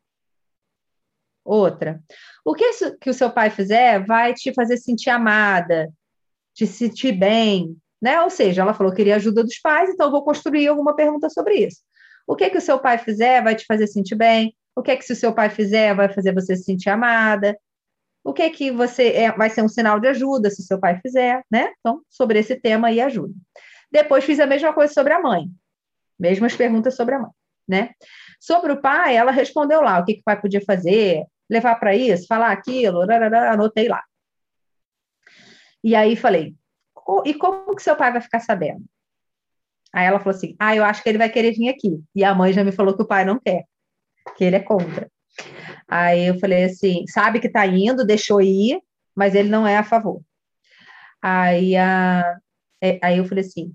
Outra. 1.44 2.00
O 2.44 2.54
que, 2.54 2.70
que 3.00 3.10
o 3.10 3.14
seu 3.14 3.30
pai 3.30 3.50
fizer 3.50 4.04
vai 4.04 4.32
te 4.32 4.52
fazer 4.54 4.76
sentir 4.78 5.10
amada, 5.10 5.92
te 6.54 6.66
sentir 6.66 7.12
bem, 7.12 7.76
né? 8.00 8.20
Ou 8.22 8.30
seja, 8.30 8.62
ela 8.62 8.74
falou 8.74 8.92
que 8.92 8.98
queria 8.98 9.16
ajuda 9.16 9.42
dos 9.42 9.58
pais, 9.58 9.90
então 9.90 10.10
vou 10.10 10.24
construir 10.24 10.68
alguma 10.68 10.96
pergunta 10.96 11.28
sobre 11.28 11.54
isso. 11.66 11.80
O 12.26 12.34
que 12.34 12.48
que 12.48 12.58
o 12.58 12.60
seu 12.60 12.78
pai 12.78 12.98
fizer 12.98 13.42
vai 13.42 13.54
te 13.54 13.66
fazer 13.66 13.86
sentir 13.86 14.14
bem? 14.14 14.56
O 14.74 14.82
que 14.82 14.96
que 14.96 15.04
se 15.04 15.12
o 15.12 15.16
seu 15.16 15.32
pai 15.34 15.50
fizer 15.50 15.94
vai 15.94 16.12
fazer 16.12 16.32
você 16.32 16.56
se 16.56 16.64
sentir 16.64 16.90
amada? 16.90 17.56
O 18.24 18.32
que 18.32 18.48
que 18.50 18.70
você 18.70 19.08
é, 19.08 19.32
vai 19.32 19.50
ser 19.50 19.62
um 19.62 19.68
sinal 19.68 20.00
de 20.00 20.08
ajuda 20.08 20.50
se 20.50 20.62
o 20.62 20.64
seu 20.64 20.80
pai 20.80 20.98
fizer, 21.00 21.44
né? 21.50 21.72
Então, 21.80 22.00
sobre 22.08 22.38
esse 22.38 22.56
tema 22.56 22.88
aí 22.88 23.00
ajuda. 23.00 23.34
Depois 23.92 24.24
fiz 24.24 24.40
a 24.40 24.46
mesma 24.46 24.72
coisa 24.72 24.92
sobre 24.92 25.12
a 25.12 25.20
mãe. 25.20 25.44
Mesmas 26.18 26.56
perguntas 26.56 26.96
sobre 26.96 27.14
a 27.14 27.18
mãe, 27.18 27.30
né? 27.68 27.90
Sobre 28.40 28.72
o 28.72 28.80
pai, 28.80 29.16
ela 29.16 29.30
respondeu 29.30 29.82
lá 29.82 29.98
o 29.98 30.04
que, 30.04 30.14
que 30.14 30.20
o 30.20 30.24
pai 30.24 30.40
podia 30.40 30.60
fazer, 30.64 31.24
levar 31.48 31.76
para 31.76 31.94
isso, 31.94 32.26
falar 32.26 32.52
aquilo, 32.52 33.00
anotei 33.02 33.88
lá. 33.88 34.02
E 35.82 35.94
aí 35.94 36.16
falei, 36.16 36.54
e 37.24 37.34
como 37.34 37.74
que 37.76 37.82
seu 37.82 37.96
pai 37.96 38.12
vai 38.12 38.20
ficar 38.20 38.40
sabendo? 38.40 38.84
Aí 39.92 40.06
ela 40.06 40.18
falou 40.18 40.36
assim, 40.36 40.56
ah, 40.58 40.74
eu 40.74 40.84
acho 40.84 41.02
que 41.02 41.08
ele 41.08 41.18
vai 41.18 41.28
querer 41.28 41.52
vir 41.52 41.68
aqui. 41.68 42.02
E 42.14 42.24
a 42.24 42.34
mãe 42.34 42.52
já 42.52 42.64
me 42.64 42.72
falou 42.72 42.96
que 42.96 43.02
o 43.02 43.06
pai 43.06 43.24
não 43.24 43.38
quer, 43.38 43.64
que 44.36 44.44
ele 44.44 44.56
é 44.56 44.60
contra. 44.60 45.08
Aí 45.86 46.26
eu 46.26 46.38
falei 46.40 46.64
assim, 46.64 47.06
sabe 47.06 47.38
que 47.38 47.48
tá 47.48 47.66
indo, 47.66 48.04
deixou 48.04 48.40
ir, 48.40 48.80
mas 49.14 49.34
ele 49.34 49.48
não 49.48 49.66
é 49.66 49.76
a 49.76 49.84
favor. 49.84 50.20
Aí, 51.22 51.76
a, 51.76 52.38
é, 52.82 52.98
aí 53.02 53.18
eu 53.18 53.24
falei 53.24 53.44
assim, 53.44 53.72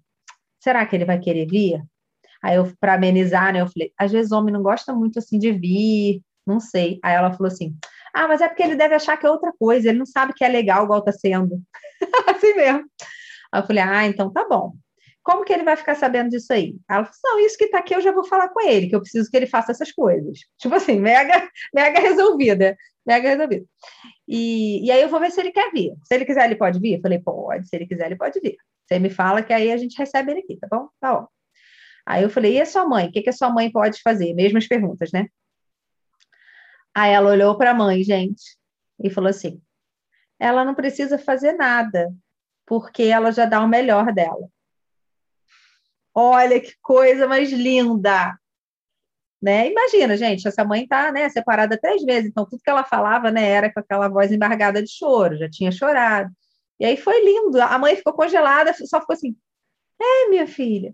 será 0.60 0.86
que 0.86 0.96
ele 0.96 1.06
vai 1.06 1.20
querer 1.20 1.48
vir? 1.48 1.82
Aí 2.44 2.56
eu, 2.56 2.74
para 2.80 2.96
amenizar, 2.96 3.54
né, 3.54 3.62
eu 3.62 3.68
falei, 3.68 3.94
às 3.98 4.12
vezes 4.12 4.32
o 4.32 4.38
homem 4.38 4.54
não 4.54 4.62
gosta 4.62 4.94
muito 4.94 5.20
assim 5.20 5.40
de 5.40 5.52
vir, 5.52 6.22
não 6.46 6.60
sei. 6.60 7.00
Aí 7.04 7.16
ela 7.16 7.32
falou 7.32 7.48
assim: 7.48 7.76
Ah, 8.14 8.28
mas 8.28 8.42
é 8.42 8.48
porque 8.48 8.64
ele 8.64 8.76
deve 8.76 8.96
achar 8.96 9.18
que 9.18 9.26
é 9.26 9.30
outra 9.30 9.54
coisa, 9.58 9.90
ele 9.90 10.00
não 10.00 10.06
sabe 10.06 10.34
que 10.34 10.44
é 10.44 10.48
legal 10.48 10.86
igual 10.86 11.04
tá 11.04 11.12
sendo. 11.12 11.62
assim 12.28 12.54
mesmo. 12.56 12.86
Aí 13.52 13.62
eu 13.62 13.68
falei: 13.68 13.84
Ah, 13.84 14.06
então 14.06 14.32
tá 14.32 14.48
bom. 14.48 14.74
Como 15.24 15.44
que 15.44 15.54
ele 15.54 15.64
vai 15.64 15.76
ficar 15.76 15.96
sabendo 15.96 16.30
disso 16.30 16.52
aí? 16.54 16.76
Ela 16.90 17.06
falou: 17.06 17.20
Não, 17.24 17.46
isso 17.46 17.58
que 17.58 17.68
tá 17.68 17.80
aqui 17.80 17.94
eu 17.96 18.02
já 18.02 18.12
vou 18.12 18.24
falar 18.26 18.50
com 18.50 18.62
ele, 18.62 18.90
que 18.90 18.96
eu 18.96 19.02
preciso 19.02 19.30
que 19.30 19.38
ele 19.38 19.48
faça 19.48 19.72
essas 19.72 19.92
coisas. 19.92 20.40
Tipo 20.58 20.76
assim, 20.76 21.00
mega, 21.00 21.48
mega 21.74 22.00
resolvida. 22.00 22.76
Mega 23.06 23.30
resolvida. 23.30 23.66
E, 24.28 24.86
e 24.86 24.92
aí 24.92 25.02
eu 25.02 25.10
vou 25.10 25.20
ver 25.20 25.32
se 25.32 25.40
ele 25.40 25.52
quer 25.52 25.72
vir. 25.72 25.94
Se 26.04 26.16
ele 26.16 26.26
quiser, 26.26 26.46
ele 26.46 26.56
pode 26.56 26.80
vir? 26.80 26.96
Eu 26.96 27.02
falei: 27.02 27.20
Pode. 27.20 27.68
Se 27.68 27.76
ele 27.76 27.88
quiser, 27.88 28.08
ele 28.08 28.16
pode 28.16 28.40
vir. 28.40 28.56
Você 28.88 29.00
me 29.00 29.10
fala 29.10 29.44
que 29.44 29.54
aí 29.54 29.72
a 29.72 29.78
gente 29.78 29.98
recebe 29.98 30.32
ele 30.32 30.40
aqui, 30.42 30.58
tá 30.58 30.68
bom? 30.70 30.90
Tá 31.00 31.14
bom. 31.14 31.28
Aí 32.06 32.24
eu 32.24 32.30
falei: 32.30 32.56
E 32.58 32.62
a 32.62 32.66
sua 32.66 32.86
mãe? 32.88 33.08
O 33.08 33.12
que, 33.12 33.22
que 33.22 33.30
a 33.30 33.34
sua 33.34 33.50
mãe 33.52 33.72
pode 33.72 34.02
fazer? 34.02 34.34
Mesmas 34.34 34.68
perguntas, 34.68 35.12
né? 35.12 35.28
Aí 36.96 37.12
ela 37.12 37.32
olhou 37.32 37.58
para 37.58 37.72
a 37.72 37.74
mãe, 37.74 38.04
gente, 38.04 38.58
e 39.02 39.10
falou 39.10 39.30
assim: 39.30 39.62
ela 40.40 40.64
não 40.64 40.76
precisa 40.76 41.18
fazer 41.18 41.54
nada, 41.54 42.14
porque 42.66 43.04
ela 43.04 43.32
já 43.32 43.46
dá 43.46 43.62
o 43.62 43.68
melhor 43.68 44.14
dela. 44.14 44.50
Olha 46.14 46.60
que 46.60 46.74
coisa 46.82 47.28
mais 47.28 47.52
linda! 47.52 48.38
Né? 49.42 49.70
Imagina, 49.70 50.18
gente, 50.18 50.46
essa 50.48 50.66
mãe 50.66 50.84
está 50.84 51.12
né, 51.14 51.30
separada 51.30 51.80
três 51.80 52.04
vezes, 52.04 52.30
então 52.30 52.46
tudo 52.46 52.62
que 52.62 52.70
ela 52.70 52.84
falava 52.84 53.32
né, 53.32 53.50
era 53.50 53.72
com 53.72 53.80
aquela 53.80 54.10
voz 54.10 54.32
embargada 54.34 54.84
de 54.84 54.92
choro, 54.92 55.38
já 55.38 55.50
tinha 55.50 55.72
chorado. 55.72 56.30
E 56.78 56.86
aí 56.86 56.98
foi 56.98 57.24
lindo, 57.24 57.62
a 57.62 57.78
mãe 57.78 57.96
ficou 57.96 58.14
congelada, 58.14 58.74
só 58.74 59.00
ficou 59.00 59.14
assim, 59.14 59.36
é, 60.02 60.30
minha 60.30 60.46
filha, 60.46 60.94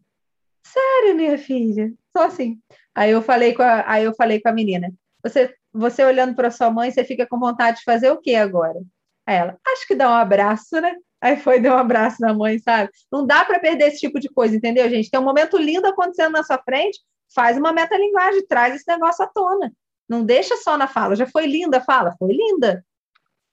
sério, 0.64 1.16
minha 1.16 1.38
filha, 1.40 1.92
só 2.16 2.26
assim. 2.26 2.60
Aí 2.94 3.12
eu 3.12 3.22
falei 3.22 3.54
com 3.54 3.64
a, 3.64 3.90
aí 3.92 4.04
eu 4.04 4.14
falei 4.14 4.40
com 4.40 4.50
a 4.50 4.54
menina, 4.54 4.94
você, 5.24 5.56
você 5.76 6.04
olhando 6.04 6.36
para 6.36 6.50
sua 6.50 6.72
mãe, 6.72 6.90
você 6.90 7.04
fica 7.04 7.28
com 7.28 7.40
vontade 7.40 7.78
de 7.78 7.84
fazer 7.84 8.10
o 8.10 8.20
que 8.20 8.36
agora? 8.36 8.80
Aí 9.26 9.36
ela, 9.36 9.58
acho 9.68 9.88
que 9.88 9.96
dá 9.96 10.10
um 10.10 10.14
abraço, 10.14 10.80
né? 10.80 10.96
Aí 11.22 11.38
foi, 11.38 11.60
deu 11.60 11.74
um 11.74 11.78
abraço 11.78 12.22
na 12.22 12.34
mãe, 12.34 12.60
sabe? 12.60 12.92
Não 13.12 13.26
dá 13.26 13.44
para 13.44 13.60
perder 13.60 13.88
esse 13.88 14.00
tipo 14.00 14.20
de 14.20 14.30
coisa, 14.30 14.56
entendeu, 14.56 14.90
gente? 14.90 15.10
Tem 15.10 15.20
um 15.20 15.24
momento 15.24 15.58
lindo 15.58 15.88
acontecendo 15.88 16.34
na 16.34 16.44
sua 16.44 16.58
frente, 16.60 17.00
faz 17.34 17.58
uma 17.58 17.74
metalinguagem, 17.74 18.46
traz 18.48 18.76
esse 18.76 18.88
negócio 18.88 19.26
à 19.26 19.28
tona. 19.28 19.74
Não 20.08 20.24
deixa 20.24 20.56
só 20.58 20.78
na 20.78 20.88
fala. 20.88 21.16
Já 21.16 21.26
foi 21.26 21.48
linda 21.48 21.78
a 21.78 21.82
fala? 21.82 22.16
Foi 22.18 22.32
linda. 22.32 22.86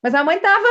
Mas 0.02 0.14
a 0.14 0.22
mãe 0.22 0.36
estava 0.36 0.68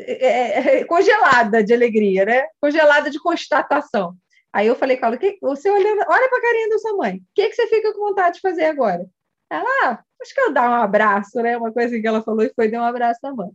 é, 0.00 0.26
é, 0.26 0.78
é, 0.80 0.84
congelada 0.84 1.62
de 1.62 1.74
alegria, 1.74 2.24
né? 2.24 2.46
Congelada 2.60 3.10
de 3.10 3.20
constatação. 3.20 4.16
Aí 4.52 4.66
eu 4.66 4.76
falei 4.76 4.96
com 4.96 5.06
ela, 5.06 5.16
que, 5.16 5.36
você 5.40 5.68
olhando, 5.70 6.04
olha 6.08 6.28
para 6.28 6.38
a 6.38 6.42
carinha 6.42 6.68
da 6.70 6.78
sua 6.78 6.96
mãe, 6.96 7.16
o 7.16 7.22
que, 7.34 7.48
que 7.48 7.54
você 7.54 7.66
fica 7.66 7.92
com 7.92 8.00
vontade 8.00 8.36
de 8.36 8.40
fazer 8.40 8.64
agora? 8.66 9.04
Ela, 9.50 9.64
ah, 9.84 10.02
acho 10.20 10.34
que 10.34 10.40
eu 10.40 10.52
dar 10.52 10.70
um 10.70 10.82
abraço, 10.82 11.40
né? 11.42 11.56
Uma 11.56 11.72
coisa 11.72 11.98
que 12.00 12.06
ela 12.06 12.22
falou 12.22 12.42
e 12.42 12.52
foi 12.54 12.70
dar 12.70 12.80
um 12.82 12.84
abraço 12.84 13.20
na 13.22 13.34
mãe. 13.34 13.50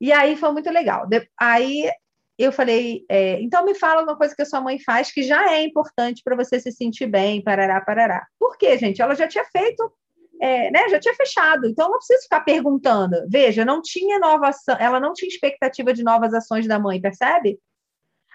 E 0.00 0.12
aí 0.12 0.36
foi 0.36 0.52
muito 0.52 0.70
legal. 0.70 1.06
De, 1.06 1.28
aí 1.38 1.90
eu 2.38 2.52
falei, 2.52 3.04
é, 3.08 3.40
então 3.40 3.64
me 3.64 3.74
fala 3.74 4.02
uma 4.02 4.16
coisa 4.16 4.34
que 4.34 4.42
a 4.42 4.46
sua 4.46 4.60
mãe 4.60 4.78
faz 4.78 5.12
que 5.12 5.22
já 5.22 5.52
é 5.52 5.62
importante 5.62 6.22
para 6.24 6.36
você 6.36 6.58
se 6.58 6.72
sentir 6.72 7.06
bem, 7.06 7.42
parará, 7.42 7.80
parará. 7.80 8.26
Por 8.38 8.56
quê, 8.56 8.78
gente? 8.78 9.00
Ela 9.00 9.14
já 9.14 9.28
tinha 9.28 9.44
feito, 9.44 9.92
é, 10.40 10.70
né? 10.70 10.88
Já 10.88 10.98
tinha 10.98 11.14
fechado, 11.14 11.66
então 11.66 11.88
não 11.88 11.98
precisa 11.98 12.22
ficar 12.22 12.40
perguntando. 12.40 13.16
Veja, 13.28 13.64
não 13.64 13.80
tinha 13.80 14.18
nova 14.18 14.48
ação, 14.48 14.76
ela 14.78 14.98
não 14.98 15.12
tinha 15.12 15.28
expectativa 15.28 15.92
de 15.92 16.02
novas 16.02 16.34
ações 16.34 16.66
da 16.66 16.78
mãe, 16.78 17.00
percebe? 17.00 17.58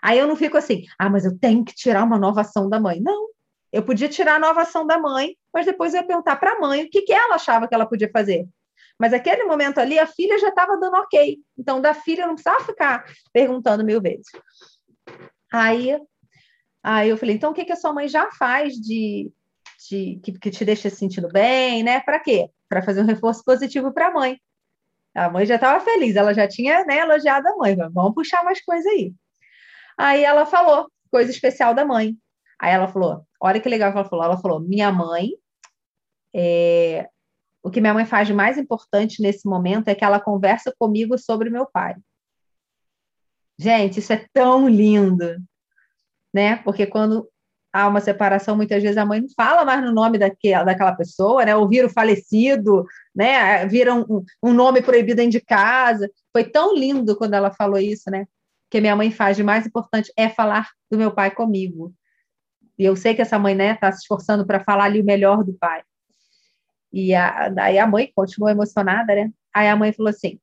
Aí 0.02 0.18
eu 0.20 0.28
não 0.28 0.36
fico 0.36 0.58
assim, 0.58 0.84
ah, 0.98 1.10
mas 1.10 1.26
eu 1.26 1.38
tenho 1.38 1.66
que 1.66 1.74
tirar 1.74 2.04
uma 2.04 2.18
nova 2.18 2.42
ação 2.42 2.70
da 2.70 2.80
mãe. 2.80 3.02
Não, 3.02 3.28
eu 3.72 3.84
podia 3.84 4.08
tirar 4.08 4.36
a 4.36 4.40
nova 4.40 4.62
ação 4.62 4.86
da 4.86 4.98
mãe, 4.98 5.36
mas 5.58 5.66
depois 5.66 5.92
eu 5.92 6.02
ia 6.02 6.06
perguntar 6.06 6.36
para 6.36 6.52
a 6.52 6.60
mãe 6.60 6.84
o 6.84 6.90
que, 6.92 7.02
que 7.02 7.12
ela 7.12 7.34
achava 7.34 7.68
que 7.68 7.74
ela 7.74 7.88
podia 7.88 8.12
fazer. 8.12 8.48
Mas 9.00 9.12
aquele 9.12 9.44
momento 9.44 9.80
ali, 9.80 9.98
a 9.98 10.06
filha 10.06 10.38
já 10.38 10.50
estava 10.50 10.78
dando 10.78 10.98
ok. 10.98 11.40
Então, 11.58 11.82
da 11.82 11.96
filha 11.96 12.28
não 12.28 12.36
precisava 12.36 12.64
ficar 12.64 13.04
perguntando 13.34 13.84
mil 13.84 14.00
vezes. 14.00 14.28
Aí, 15.52 16.00
aí 16.84 17.10
eu 17.10 17.18
falei, 17.18 17.34
então 17.34 17.50
o 17.50 17.54
que, 17.56 17.66
que 17.66 17.72
a 17.72 17.76
sua 17.76 17.92
mãe 17.92 18.08
já 18.08 18.30
faz 18.34 18.76
de, 18.76 19.32
de 19.90 20.20
que, 20.22 20.38
que 20.38 20.52
te 20.52 20.64
deixa 20.64 20.92
se 20.92 20.98
sentindo 20.98 21.28
bem, 21.28 21.82
né? 21.82 22.02
Para 22.02 22.20
quê? 22.20 22.52
Para 22.70 22.84
fazer 22.84 23.02
um 23.02 23.08
reforço 23.08 23.44
positivo 23.44 23.92
para 23.92 24.10
a 24.10 24.14
mãe. 24.14 24.40
A 25.16 25.28
mãe 25.28 25.44
já 25.44 25.56
estava 25.56 25.84
feliz, 25.84 26.16
ela 26.16 26.36
já 26.36 26.48
tinha 26.48 26.86
né, 26.86 27.00
elogiado 27.00 27.48
a 27.48 27.58
mãe. 27.58 27.76
Vamos 27.76 28.14
puxar 28.14 28.44
mais 28.44 28.64
coisa 28.64 28.88
aí. 28.92 29.12
Aí 29.98 30.24
ela 30.24 30.46
falou, 30.46 30.88
coisa 31.10 31.32
especial 31.32 31.74
da 31.74 31.84
mãe. 31.84 32.16
Aí 32.60 32.72
ela 32.72 32.88
falou, 32.88 33.26
olha 33.42 33.60
que 33.60 33.68
legal 33.68 33.92
que 33.92 33.98
ela 33.98 34.08
falou. 34.08 34.24
Ela 34.24 34.38
falou, 34.38 34.60
minha 34.60 34.92
mãe 34.92 35.32
é, 36.38 37.10
o 37.64 37.72
que 37.72 37.82
minha 37.82 37.94
mãe 37.94 38.06
faz 38.06 38.28
de 38.28 38.34
mais 38.34 38.58
importante 38.58 39.22
nesse 39.22 39.48
momento 39.48 39.88
é 39.88 39.96
que 39.96 40.06
ela 40.06 40.20
conversa 40.20 40.72
comigo 40.78 41.18
sobre 41.18 41.50
meu 41.50 41.66
pai. 41.66 41.96
Gente, 43.60 44.00
isso 44.00 44.14
é 44.14 44.24
tão 44.32 44.70
lindo, 44.70 45.36
né? 46.32 46.58
Porque 46.58 46.86
quando 46.86 47.28
há 47.74 47.88
uma 47.88 48.00
separação, 48.00 48.56
muitas 48.56 48.84
vezes 48.84 48.98
a 48.98 49.06
mãe 49.06 49.20
não 49.20 49.30
fala 49.36 49.66
mais 49.66 49.84
no 49.84 49.92
nome 49.92 50.20
daquela, 50.20 50.64
daquela 50.64 50.96
pessoa, 50.96 51.44
né? 51.44 51.56
Ou 51.56 51.68
vira 51.68 51.88
o 51.88 51.92
falecido, 51.92 52.86
né? 53.16 53.66
Vira 53.66 53.96
um, 53.96 54.24
um 54.44 54.54
nome 54.54 54.84
proibido 54.84 55.18
dentro 55.18 55.32
de 55.32 55.42
casa. 55.42 56.08
Foi 56.32 56.44
tão 56.44 56.76
lindo 56.76 57.18
quando 57.18 57.34
ela 57.34 57.52
falou 57.52 57.80
isso, 57.80 58.12
né? 58.12 58.28
Que 58.70 58.80
minha 58.80 58.96
mãe 58.96 59.10
faz 59.12 59.36
de 59.36 59.44
mais 59.44 59.66
importante 59.66 60.12
é 60.16 60.30
falar 60.30 60.70
do 60.92 60.98
meu 60.98 61.12
pai 61.12 61.32
comigo. 61.32 61.92
E 62.78 62.86
eu 62.86 62.96
sei 62.96 63.16
que 63.16 63.22
essa 63.24 63.40
mãe, 63.40 63.56
né, 63.56 63.74
está 63.74 63.92
se 63.92 64.02
esforçando 64.02 64.46
para 64.46 64.64
falar 64.64 64.84
ali 64.86 65.02
o 65.02 65.06
melhor 65.06 65.44
do 65.44 65.54
pai. 65.54 65.82
E 66.98 67.14
a, 67.14 67.50
daí 67.50 67.78
a 67.78 67.86
mãe 67.86 68.12
continuou 68.16 68.50
emocionada, 68.50 69.14
né? 69.14 69.32
Aí 69.54 69.70
a 69.70 69.76
mãe 69.76 69.94
falou 69.94 70.10
assim: 70.10 70.40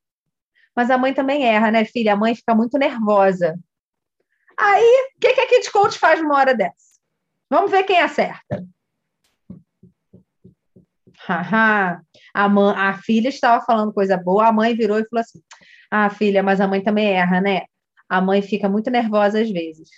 Mas 0.74 0.88
a 0.88 0.96
mãe 0.96 1.12
também 1.12 1.44
erra, 1.44 1.68
né, 1.72 1.84
filha? 1.84 2.12
A 2.12 2.16
mãe 2.16 2.32
fica 2.32 2.54
muito 2.54 2.78
nervosa. 2.78 3.58
Aí, 4.56 5.10
o 5.16 5.20
que, 5.20 5.32
que 5.32 5.40
a 5.40 5.48
Kid 5.48 5.72
Coach 5.72 5.98
faz 5.98 6.22
numa 6.22 6.36
hora 6.36 6.54
dessa? 6.54 7.00
Vamos 7.50 7.72
ver 7.72 7.82
quem 7.82 8.00
acerta. 8.00 8.64
Haha. 11.26 12.00
a, 12.32 12.48
mãe, 12.48 12.74
a 12.76 12.98
filha 12.98 13.30
estava 13.30 13.64
falando 13.64 13.92
coisa 13.92 14.16
boa, 14.16 14.46
a 14.46 14.52
mãe 14.52 14.76
virou 14.76 15.00
e 15.00 15.08
falou 15.08 15.22
assim: 15.22 15.42
Ah, 15.90 16.08
filha, 16.08 16.40
mas 16.40 16.60
a 16.60 16.68
mãe 16.68 16.84
também 16.84 17.08
erra, 17.08 17.40
né? 17.40 17.62
A 18.08 18.20
mãe 18.20 18.40
fica 18.40 18.68
muito 18.68 18.92
nervosa 18.92 19.40
às 19.40 19.50
vezes. 19.50 19.88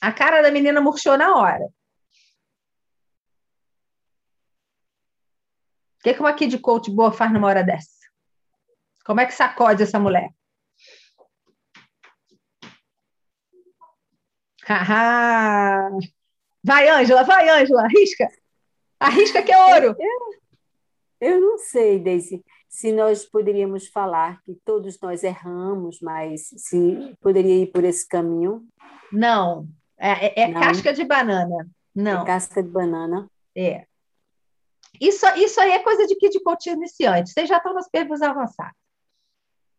A 0.00 0.10
cara 0.10 0.40
da 0.40 0.50
menina 0.50 0.80
murchou 0.80 1.18
na 1.18 1.36
hora. 1.36 1.68
O 6.00 6.02
que, 6.02 6.14
que 6.14 6.20
uma 6.20 6.32
kid 6.32 6.58
coach 6.60 6.90
boa 6.90 7.12
faz 7.12 7.30
numa 7.30 7.46
hora 7.46 7.62
dessa? 7.62 7.90
Como 9.04 9.20
é 9.20 9.26
que 9.26 9.34
sacode 9.34 9.82
essa 9.82 9.98
mulher? 9.98 10.30
Haha! 14.66 15.90
vai, 16.64 16.88
Ângela, 16.88 17.22
vai, 17.22 17.48
Ângela, 17.50 17.82
arrisca. 17.82 18.28
Arrisca 18.98 19.42
que 19.42 19.52
é 19.52 19.74
ouro. 19.74 19.96
Eu, 21.20 21.32
eu 21.32 21.40
não 21.40 21.58
sei, 21.58 21.98
Daisy, 21.98 22.42
se 22.66 22.92
nós 22.92 23.26
poderíamos 23.26 23.88
falar 23.88 24.40
que 24.42 24.54
todos 24.64 24.98
nós 25.02 25.22
erramos, 25.22 26.00
mas 26.00 26.48
se 26.56 27.14
poderia 27.20 27.64
ir 27.64 27.66
por 27.72 27.84
esse 27.84 28.08
caminho. 28.08 28.66
Não, 29.12 29.68
é, 29.98 30.28
é, 30.28 30.42
é 30.44 30.48
não. 30.48 30.60
casca 30.60 30.94
de 30.94 31.04
banana. 31.04 31.68
Não. 31.94 32.22
É 32.22 32.26
casca 32.26 32.62
de 32.62 32.70
banana. 32.70 33.28
É. 33.54 33.89
Isso, 35.00 35.26
isso 35.36 35.60
aí 35.60 35.72
é 35.72 35.78
coisa 35.78 36.06
de 36.06 36.14
kid 36.16 36.38
coach 36.40 36.68
iniciante. 36.68 37.30
Vocês 37.30 37.48
já 37.48 37.56
estão 37.56 37.72
nas 37.72 37.88
perguntas 37.88 38.20
avançadas. 38.20 38.74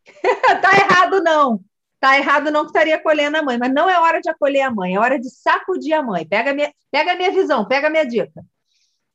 tá 0.61 0.71
errado, 0.77 1.21
não. 1.21 1.63
Tá 1.99 2.17
errado, 2.17 2.49
não 2.49 2.61
que 2.63 2.71
estaria 2.71 2.95
acolhendo 2.95 3.37
a 3.37 3.43
mãe, 3.43 3.59
mas 3.59 3.71
não 3.71 3.87
é 3.87 3.99
hora 3.99 4.19
de 4.19 4.27
acolher 4.27 4.61
a 4.61 4.71
mãe, 4.71 4.95
é 4.95 4.99
hora 4.99 5.19
de 5.19 5.29
sacudir 5.29 5.93
a 5.93 6.01
mãe. 6.01 6.27
Pega 6.27 6.49
a 6.49 6.53
minha, 6.53 6.73
pega 6.89 7.11
a 7.11 7.15
minha 7.15 7.31
visão, 7.31 7.67
pega 7.67 7.87
a 7.87 7.89
minha 7.91 8.05
dica. 8.05 8.43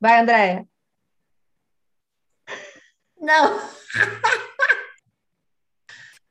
Vai, 0.01 0.21
Andréia. 0.21 0.65
Não. 3.19 3.59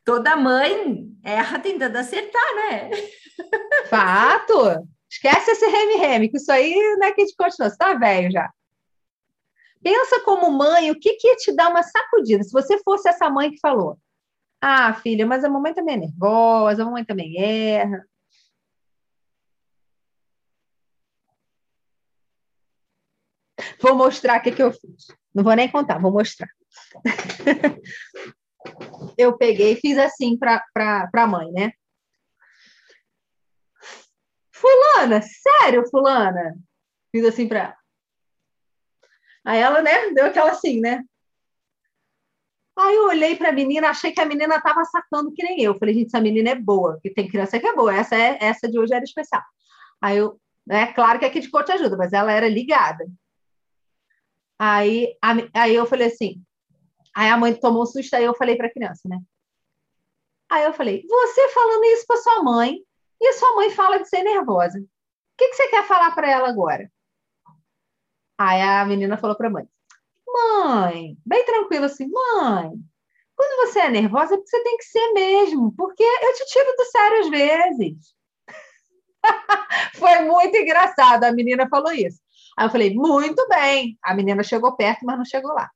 Toda 0.06 0.38
mãe 0.38 1.10
erra 1.24 1.60
tentando 1.60 1.98
acertar, 1.98 2.56
né? 2.56 2.92
Fato. 3.90 4.88
Esquece 5.10 5.52
esse 5.52 5.66
reme-reme, 5.66 6.30
que 6.30 6.38
isso 6.38 6.52
aí 6.52 6.74
não 6.98 7.08
é 7.08 7.12
que 7.12 7.26
te 7.26 7.36
continua. 7.36 7.70
Você 7.70 7.78
tá 7.78 7.94
velho 7.96 8.32
já. 8.32 8.50
Pensa 9.86 10.20
como 10.22 10.49
mãe, 10.49 10.90
o 10.90 10.99
que, 10.99 11.14
que 11.14 11.28
ia 11.28 11.36
te 11.36 11.56
dar 11.56 11.70
uma 11.70 11.84
sacudida? 11.84 12.44
Se 12.44 12.52
você 12.52 12.82
fosse 12.84 13.07
essa 13.07 13.30
mãe 13.30 13.52
que 13.52 13.60
falou, 13.60 13.99
ah, 14.60 14.91
filha, 14.95 15.28
mas 15.28 15.44
a 15.44 15.49
mamãe 15.49 15.76
também 15.76 15.94
é 15.94 15.99
nervosa, 15.99 16.82
a 16.82 16.86
mamãe 16.86 17.06
também 17.06 17.40
erra. 17.40 18.03
Vou 23.80 23.95
mostrar 23.95 24.40
o 24.40 24.41
que, 24.41 24.53
que 24.53 24.64
eu 24.64 24.72
fiz. 24.72 25.06
Não 25.32 25.44
vou 25.44 25.53
nem 25.53 25.70
contar, 25.70 26.02
vou 26.02 26.12
mostrar. 26.12 26.49
eu 29.20 29.38
peguei 29.38 29.74
e 29.74 29.76
fiz 29.76 29.99
assim 29.99 30.36
para 30.36 30.64
a 31.14 31.28
mãe, 31.28 31.52
né? 31.52 31.72
Fulana, 34.52 35.22
sério, 35.22 35.88
Fulana? 35.91 36.56
Fiz 37.12 37.24
assim 37.24 37.48
para 37.48 37.60
ela. 37.60 37.85
Aí 39.46 39.60
ela, 39.60 39.82
né, 39.82 40.10
deu 40.12 40.26
aquela 40.26 40.52
assim, 40.52 40.82
né? 40.82 41.04
Aí 42.78 42.96
eu 42.96 43.06
olhei 43.06 43.36
para 43.38 43.50
a 43.50 43.54
menina, 43.54 43.90
achei 43.90 44.12
que 44.12 44.20
a 44.20 44.26
menina 44.26 44.56
estava 44.56 44.84
sacando 44.84 45.32
que 45.32 45.44
nem 45.44 45.62
eu. 45.62 45.78
Falei, 45.78 45.94
gente, 45.94 46.08
essa 46.08 46.20
menina 46.20 46.50
é 46.50 46.56
boa, 46.56 46.94
porque 46.94 47.14
tem 47.14 47.28
criança 47.28 47.60
que 47.60 47.68
é 47.68 47.74
boa. 47.74 47.96
Essa, 47.96 48.16
é, 48.16 48.38
essa 48.42 48.70
de 48.70 48.78
hoje 48.78 48.94
era 48.94 49.04
especial. 49.04 49.42
Aí 50.02 50.18
eu, 50.18 50.40
né, 50.68 50.92
claro 50.94 51.20
que 51.20 51.26
aqui 51.26 51.40
de 51.40 51.50
te 51.50 51.72
ajuda, 51.72 51.96
mas 51.96 52.12
ela 52.12 52.32
era 52.34 52.50
ligada. 52.50 53.06
Aí, 54.60 55.16
a, 55.22 55.34
aí 55.62 55.76
eu 55.76 55.86
falei 55.86 56.08
assim, 56.08 56.42
aí 57.16 57.30
a 57.30 57.38
mãe 57.38 57.54
tomou 57.54 57.84
um 57.84 57.86
susto, 57.86 58.14
aí 58.16 58.26
eu 58.26 58.36
falei 58.36 58.58
para 58.58 58.68
a 58.68 58.74
criança, 58.74 59.08
né? 59.08 59.20
Aí 60.50 60.66
eu 60.66 60.74
falei, 60.74 61.06
você 61.08 61.50
falando 61.50 61.84
isso 61.86 62.06
para 62.08 62.18
sua 62.18 62.44
mãe, 62.44 62.80
e 63.22 63.28
a 63.28 63.34
sua 63.34 63.56
mãe 63.56 63.70
fala 63.72 64.00
de 64.00 64.10
ser 64.10 64.24
nervosa. 64.24 64.80
O 64.80 64.88
que, 65.38 65.48
que 65.50 65.56
você 65.56 65.68
quer 65.70 65.86
falar 65.86 66.12
para 66.12 66.30
ela 66.30 66.50
agora? 66.50 66.90
Aí 68.38 68.62
a 68.62 68.86
menina 68.86 69.18
falou 69.18 69.36
para 69.36 69.48
a 69.48 69.52
mãe: 69.52 69.68
Mãe, 70.28 71.18
bem 71.26 71.45
tranquilo 71.45 71.86
assim, 71.86 72.07
mãe, 72.10 72.72
Quando 73.36 73.68
você 73.68 73.80
é 73.80 73.90
nervosa, 73.90 74.36
é 74.36 74.38
você 74.38 74.64
tem 74.64 74.78
que 74.78 74.86
ser 74.86 75.14
mesmo, 75.14 75.74
porque 75.76 76.03
eu 76.03 76.34
te 76.34 76.45
tiro 76.48 76.76
do 76.78 76.86
sério 76.86 77.20
às 77.22 77.30
vezes. 77.30 78.16
Foi 79.95 80.22
muito 80.22 80.56
engraçado, 80.57 81.24
a 81.24 81.32
menina 81.32 81.68
falou 81.70 81.91
isso. 81.91 82.20
Aí 82.57 82.66
eu 82.66 82.70
falei, 82.72 82.94
muito 82.94 83.48
bem. 83.49 83.98
A 84.03 84.14
menina 84.14 84.44
chegou 84.44 84.76
perto, 84.76 85.06
mas 85.06 85.18
não 85.18 85.26
chegou 85.26 85.53
lá. 85.53 85.70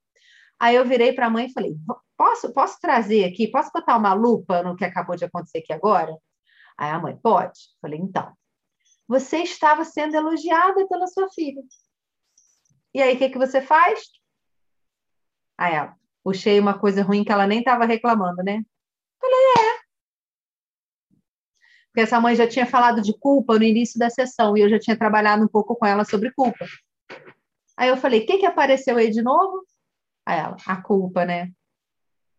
Aí 0.59 0.75
eu 0.75 0.85
virei 0.85 1.13
para 1.13 1.27
a 1.27 1.29
mãe 1.29 1.47
e 1.47 1.53
falei, 1.53 1.75
posso, 2.17 2.53
posso 2.53 2.79
trazer 2.81 3.25
aqui, 3.25 3.47
posso 3.47 3.71
botar 3.73 3.97
uma 3.97 4.13
lupa 4.13 4.61
no 4.63 4.75
que 4.75 4.85
acabou 4.85 5.15
de 5.15 5.25
acontecer 5.25 5.59
aqui 5.59 5.73
agora? 5.73 6.15
Aí 6.77 6.89
a 6.91 6.99
mãe, 6.99 7.17
pode. 7.17 7.59
Eu 7.59 7.79
falei, 7.81 7.99
então, 7.99 8.33
você 9.07 9.39
estava 9.39 9.83
sendo 9.85 10.15
elogiada 10.15 10.87
pela 10.87 11.07
sua 11.07 11.29
filha. 11.29 11.61
E 12.93 13.01
aí, 13.01 13.15
o 13.15 13.17
que, 13.17 13.29
que 13.29 13.37
você 13.37 13.61
faz? 13.61 14.01
Aí 15.57 15.75
ela, 15.75 15.95
puxei 16.23 16.59
uma 16.59 16.77
coisa 16.77 17.03
ruim 17.03 17.23
que 17.23 17.31
ela 17.31 17.45
nem 17.45 17.59
estava 17.59 17.85
reclamando, 17.85 18.43
né? 18.43 18.63
Falei, 19.19 19.39
é. 19.57 19.79
Porque 21.87 22.01
essa 22.01 22.19
mãe 22.19 22.35
já 22.35 22.47
tinha 22.47 22.65
falado 22.65 23.01
de 23.01 23.17
culpa 23.17 23.57
no 23.57 23.63
início 23.63 23.99
da 23.99 24.09
sessão 24.09 24.55
e 24.55 24.61
eu 24.61 24.69
já 24.69 24.79
tinha 24.79 24.97
trabalhado 24.97 25.43
um 25.43 25.47
pouco 25.47 25.75
com 25.75 25.85
ela 25.85 26.05
sobre 26.05 26.31
culpa. 26.31 26.65
Aí 27.75 27.89
eu 27.89 27.97
falei, 27.97 28.21
o 28.21 28.25
que, 28.25 28.37
que 28.37 28.45
apareceu 28.45 28.97
aí 28.97 29.09
de 29.09 29.21
novo? 29.21 29.65
Aí 30.25 30.39
ela, 30.39 30.57
a 30.65 30.81
culpa, 30.81 31.25
né? 31.25 31.51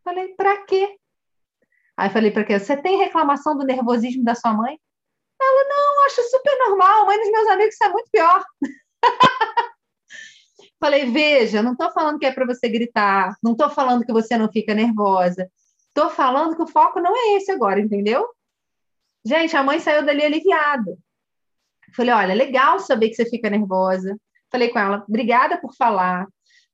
Falei, 0.05 0.29
pra 0.35 0.65
quê? 0.65 0.97
Aí 1.97 2.11
falei, 2.11 2.31
pra 2.31 2.45
quê? 2.45 2.59
Você 2.59 2.77
tem 2.77 2.99
reclamação 2.99 3.57
do 3.57 3.67
nervosismo 3.67 4.25
da 4.25 4.35
sua 4.35 4.53
mãe? 4.53 4.79
Ela, 5.41 5.69
não, 5.69 6.07
acho 6.07 6.23
super 6.31 6.59
normal. 6.69 7.07
Mãe 7.07 7.19
dos 7.19 7.31
meus 7.31 7.49
amigos 7.49 7.75
isso 7.75 7.85
é 7.85 7.89
muito 7.89 8.11
pior. 8.11 8.45
Falei, 10.81 11.11
veja, 11.11 11.63
não 11.63 11.73
estou 11.73 11.93
falando 11.93 12.19
que 12.19 12.25
é 12.25 12.33
para 12.33 12.47
você 12.47 12.69
gritar, 12.69 13.37
não 13.43 13.53
estou 13.53 13.69
falando 13.69 14.05
que 14.05 14.13
você 14.13 14.39
não 14.39 14.51
fica 14.51 14.75
nervosa, 14.75 15.51
estou 15.89 16.09
falando 16.09 16.57
que 16.57 16.63
o 16.63 16.67
foco 16.67 17.01
não 17.01 17.15
é 17.15 17.37
esse 17.37 17.53
agora, 17.53 17.79
entendeu? 17.79 18.27
Gente, 19.25 19.55
a 19.55 19.63
mãe 19.63 19.79
saiu 19.79 20.05
dali 20.05 20.25
aliviada. 20.25 20.97
Falei, 21.95 22.15
olha, 22.15 22.35
legal 22.35 22.79
saber 22.81 23.11
que 23.11 23.15
você 23.15 23.27
fica 23.27 23.51
nervosa. 23.51 24.17
Falei 24.51 24.71
com 24.71 24.79
ela, 24.79 25.05
obrigada 25.07 25.61
por 25.61 25.75
falar. 25.75 26.27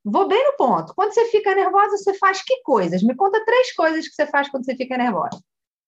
Vou 0.04 0.28
bem 0.28 0.44
no 0.44 0.56
ponto. 0.56 0.94
Quando 0.94 1.12
você 1.12 1.24
fica 1.26 1.52
nervosa, 1.54 1.96
você 1.96 2.14
faz 2.14 2.42
que 2.42 2.62
coisas? 2.62 3.02
Me 3.02 3.16
conta 3.16 3.44
três 3.44 3.74
coisas 3.74 4.06
que 4.06 4.14
você 4.14 4.26
faz 4.26 4.48
quando 4.48 4.64
você 4.64 4.76
fica 4.76 4.96
nervosa. 4.96 5.42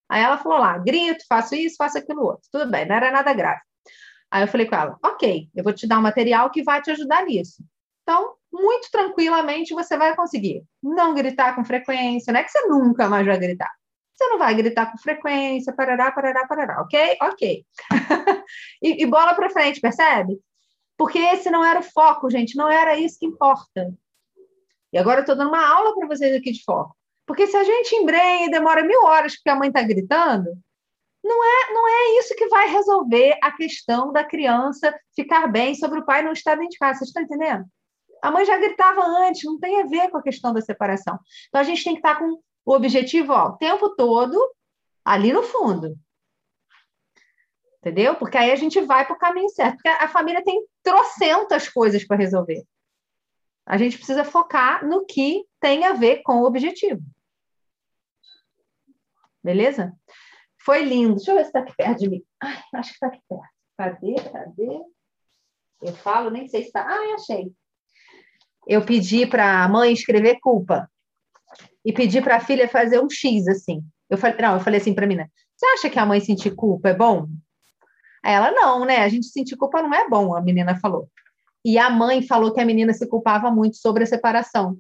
Aí 0.09 0.23
ela 0.23 0.39
falou 0.39 0.59
lá, 0.59 0.77
grito, 0.78 1.24
faço 1.28 1.55
isso, 1.55 1.77
faço 1.77 1.99
aquilo 1.99 2.24
outro. 2.24 2.49
Tudo 2.51 2.69
bem, 2.69 2.86
não 2.86 2.97
era 2.97 3.12
nada 3.12 3.32
grave. 3.32 3.61
Aí 4.31 4.43
eu 4.43 4.49
falei 4.49 4.66
com 4.66 4.74
ela, 4.74 4.99
ok, 5.05 5.49
eu 5.55 5.62
vou 5.62 5.73
te 5.73 5.86
dar 5.86 5.99
um 5.99 6.03
material 6.03 6.51
que 6.51 6.65
vai 6.65 6.82
te 6.82 6.90
ajudar 6.90 7.24
nisso. 7.24 7.62
Então, 8.09 8.36
muito 8.51 8.90
tranquilamente 8.90 9.74
você 9.74 9.94
vai 9.98 10.16
conseguir 10.16 10.64
não 10.82 11.12
gritar 11.12 11.55
com 11.55 11.62
frequência, 11.62 12.32
não 12.32 12.40
é 12.40 12.43
que 12.43 12.51
você 12.51 12.66
nunca 12.66 13.06
mais 13.06 13.26
vai 13.26 13.39
gritar. 13.39 13.70
Você 14.14 14.26
não 14.28 14.39
vai 14.39 14.55
gritar 14.55 14.90
com 14.90 14.97
frequência, 14.97 15.74
parará, 15.74 16.10
parará, 16.10 16.47
parará, 16.47 16.80
ok? 16.80 17.18
Ok. 17.20 17.66
e, 18.82 19.02
e 19.02 19.06
bola 19.06 19.35
para 19.35 19.51
frente, 19.51 19.78
percebe? 19.78 20.40
Porque 20.97 21.18
esse 21.18 21.51
não 21.51 21.62
era 21.62 21.80
o 21.80 21.82
foco, 21.82 22.30
gente, 22.30 22.56
não 22.56 22.70
era 22.70 22.97
isso 22.97 23.18
que 23.18 23.26
importa. 23.26 23.93
E 24.90 24.97
agora 24.97 25.18
eu 25.18 25.24
estou 25.24 25.36
dando 25.36 25.51
uma 25.51 25.68
aula 25.68 25.94
para 25.94 26.09
vocês 26.09 26.35
aqui 26.35 26.51
de 26.51 26.64
foco. 26.64 26.97
Porque 27.26 27.47
se 27.47 27.59
a 27.59 27.62
gente 27.62 27.94
embrenha 27.94 28.47
e 28.47 28.51
demora 28.51 28.82
mil 28.82 29.05
horas 29.05 29.35
porque 29.35 29.51
a 29.51 29.55
mãe 29.55 29.68
está 29.68 29.82
gritando, 29.82 30.48
não 31.22 31.44
é, 31.44 31.74
não 31.74 31.86
é 31.86 32.18
isso 32.20 32.35
que 32.35 32.48
vai 32.48 32.70
resolver 32.70 33.39
a 33.43 33.52
questão 33.52 34.10
da 34.10 34.24
criança 34.24 34.98
ficar 35.14 35.47
bem 35.47 35.74
sobre 35.74 35.98
o 35.98 36.06
pai 36.06 36.22
não 36.22 36.32
estar 36.32 36.55
dentro 36.55 36.70
de 36.70 36.78
casa. 36.78 37.01
Vocês 37.01 37.10
estão 37.10 37.22
entendendo? 37.22 37.66
A 38.23 38.31
mãe 38.31 38.45
já 38.45 38.59
gritava 38.59 39.01
antes, 39.03 39.45
não 39.45 39.59
tem 39.59 39.81
a 39.81 39.86
ver 39.86 40.11
com 40.11 40.19
a 40.19 40.23
questão 40.23 40.53
da 40.53 40.61
separação. 40.61 41.19
Então 41.49 41.61
a 41.61 41.65
gente 41.65 41.85
tem 41.85 41.95
que 41.95 42.01
estar 42.01 42.19
com 42.19 42.40
o 42.65 42.73
objetivo 42.73 43.32
ó, 43.32 43.49
o 43.49 43.57
tempo 43.57 43.90
todo 43.90 44.39
ali 45.05 45.32
no 45.32 45.43
fundo. 45.43 45.97
Entendeu? 47.78 48.16
Porque 48.16 48.36
aí 48.36 48.51
a 48.51 48.57
gente 48.57 48.81
vai 48.81 49.07
para 49.07 49.15
o 49.15 49.19
caminho 49.19 49.49
certo. 49.51 49.77
Porque 49.77 49.89
a 49.89 50.09
família 50.09 50.43
tem 50.43 50.65
trocentas 50.82 51.69
coisas 51.69 52.05
para 52.05 52.16
resolver. 52.16 52.65
A 53.65 53.78
gente 53.78 53.97
precisa 53.97 54.24
focar 54.24 54.86
no 54.86 55.07
que 55.07 55.45
tem 55.61 55.85
a 55.85 55.93
ver 55.93 56.23
com 56.23 56.40
o 56.40 56.45
objetivo. 56.45 57.01
Beleza? 59.43 59.93
Foi 60.61 60.82
lindo. 60.85 61.16
Deixa 61.16 61.31
eu 61.31 61.36
ver 61.36 61.45
se 61.45 61.49
está 61.49 61.61
aqui 61.61 61.74
perto 61.77 61.99
de 62.01 62.09
mim. 62.11 62.24
Ai, 62.40 62.62
acho 62.74 62.90
que 62.90 62.95
está 62.97 63.07
aqui 63.07 63.20
perto. 63.28 63.49
Cadê? 63.77 64.15
Cadê? 64.32 64.81
Eu 65.81 65.95
falo, 65.95 66.31
nem 66.31 66.49
sei 66.49 66.62
se 66.62 66.69
está. 66.69 66.82
Ah, 66.82 67.15
achei 67.15 67.55
eu 68.69 68.85
pedi 68.85 69.27
para 69.27 69.65
a 69.65 69.69
mãe 69.69 69.93
escrever 69.93 70.39
culpa 70.40 70.89
e 71.85 71.93
pedi 71.93 72.20
para 72.20 72.36
a 72.36 72.40
filha 72.40 72.69
fazer 72.69 73.01
um 73.01 73.09
X 73.09 73.49
assim. 73.49 73.82
Eu 74.11 74.19
falei, 74.19 74.36
não, 74.40 74.55
eu 74.55 74.61
falei 74.61 74.78
assim 74.78 74.95
para 74.95 75.07
a 75.07 75.09
menina: 75.09 75.31
"Você 75.57 75.66
acha 75.66 75.90
que 75.90 75.99
a 75.99 76.05
mãe 76.05 76.20
sentir 76.20 76.55
culpa 76.55 76.90
é 76.90 76.95
bom?" 76.95 77.27
Ela 78.23 78.51
não, 78.51 78.85
né? 78.85 78.99
A 78.99 79.09
gente 79.09 79.27
sentir 79.27 79.57
culpa 79.57 79.81
não 79.81 79.95
é 79.95 80.07
bom, 80.09 80.36
a 80.36 80.43
menina 80.43 80.78
falou. 80.78 81.09
E 81.65 81.78
a 81.78 81.89
mãe 81.89 82.23
falou 82.23 82.53
que 82.53 82.61
a 82.61 82.65
menina 82.65 82.93
se 82.93 83.09
culpava 83.09 83.51
muito 83.51 83.77
sobre 83.77 84.05
a 84.05 84.07
separação, 84.07 84.77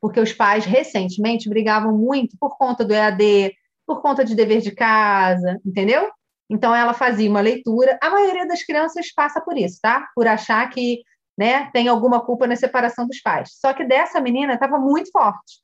porque 0.00 0.20
os 0.20 0.32
pais 0.32 0.64
recentemente 0.64 1.48
brigavam 1.48 1.96
muito 1.96 2.36
por 2.38 2.56
conta 2.56 2.84
do 2.84 2.94
EAD, 2.94 3.54
por 3.86 4.00
conta 4.00 4.24
de 4.24 4.34
dever 4.34 4.60
de 4.60 4.70
casa, 4.70 5.60
entendeu? 5.66 6.08
Então 6.48 6.74
ela 6.74 6.94
fazia 6.94 7.28
uma 7.28 7.40
leitura. 7.40 7.98
A 8.00 8.10
maioria 8.10 8.46
das 8.46 8.62
crianças 8.62 9.12
passa 9.12 9.40
por 9.40 9.56
isso, 9.56 9.78
tá? 9.82 10.06
Por 10.14 10.26
achar 10.28 10.68
que 10.70 11.02
né, 11.36 11.70
tem 11.72 11.88
alguma 11.88 12.20
culpa 12.20 12.46
na 12.46 12.56
separação 12.56 13.06
dos 13.06 13.20
pais. 13.20 13.50
Só 13.54 13.72
que 13.72 13.84
dessa 13.84 14.20
menina 14.20 14.54
estava 14.54 14.78
muito 14.78 15.10
forte. 15.10 15.62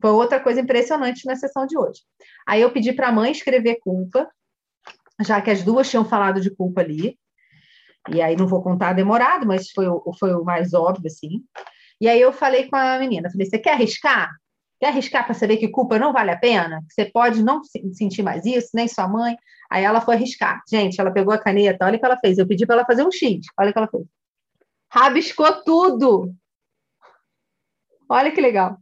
Foi 0.00 0.10
outra 0.10 0.40
coisa 0.40 0.60
impressionante 0.60 1.26
na 1.26 1.36
sessão 1.36 1.66
de 1.66 1.76
hoje. 1.76 2.00
Aí 2.46 2.62
eu 2.62 2.70
pedi 2.70 2.92
para 2.92 3.08
a 3.08 3.12
mãe 3.12 3.32
escrever 3.32 3.78
culpa, 3.80 4.28
já 5.20 5.40
que 5.40 5.50
as 5.50 5.62
duas 5.62 5.90
tinham 5.90 6.04
falado 6.04 6.40
de 6.40 6.50
culpa 6.50 6.80
ali. 6.80 7.18
E 8.10 8.22
aí 8.22 8.36
não 8.36 8.46
vou 8.46 8.62
contar 8.62 8.92
demorado, 8.92 9.46
mas 9.46 9.70
foi 9.70 9.88
o, 9.88 10.12
foi 10.18 10.32
o 10.34 10.44
mais 10.44 10.72
óbvio, 10.72 11.08
assim. 11.08 11.44
E 12.00 12.08
aí 12.08 12.20
eu 12.20 12.32
falei 12.32 12.68
com 12.68 12.76
a 12.76 12.98
menina, 12.98 13.28
falei, 13.30 13.46
você 13.46 13.58
quer 13.58 13.72
arriscar? 13.72 14.30
Quer 14.80 14.86
arriscar 14.86 15.24
para 15.24 15.34
saber 15.34 15.56
que 15.56 15.68
culpa 15.68 15.98
não 15.98 16.12
vale 16.12 16.30
a 16.30 16.38
pena? 16.38 16.80
Você 16.88 17.04
pode 17.04 17.42
não 17.42 17.60
sentir 17.92 18.22
mais 18.22 18.46
isso, 18.46 18.70
nem 18.72 18.86
sua 18.86 19.08
mãe. 19.08 19.36
Aí 19.68 19.82
ela 19.82 20.00
foi 20.00 20.14
arriscar. 20.14 20.62
Gente, 20.70 21.00
ela 21.00 21.10
pegou 21.10 21.34
a 21.34 21.38
caneta, 21.38 21.84
olha 21.84 21.96
o 21.96 21.98
que 21.98 22.06
ela 22.06 22.16
fez. 22.16 22.38
Eu 22.38 22.46
pedi 22.46 22.64
para 22.64 22.76
ela 22.76 22.86
fazer 22.86 23.02
um 23.02 23.10
X, 23.10 23.44
olha 23.58 23.70
o 23.70 23.72
que 23.72 23.78
ela 23.78 23.88
fez 23.88 24.06
rabiscou 24.90 25.62
tudo. 25.62 26.34
Olha 28.08 28.30
que 28.32 28.40
legal. 28.40 28.78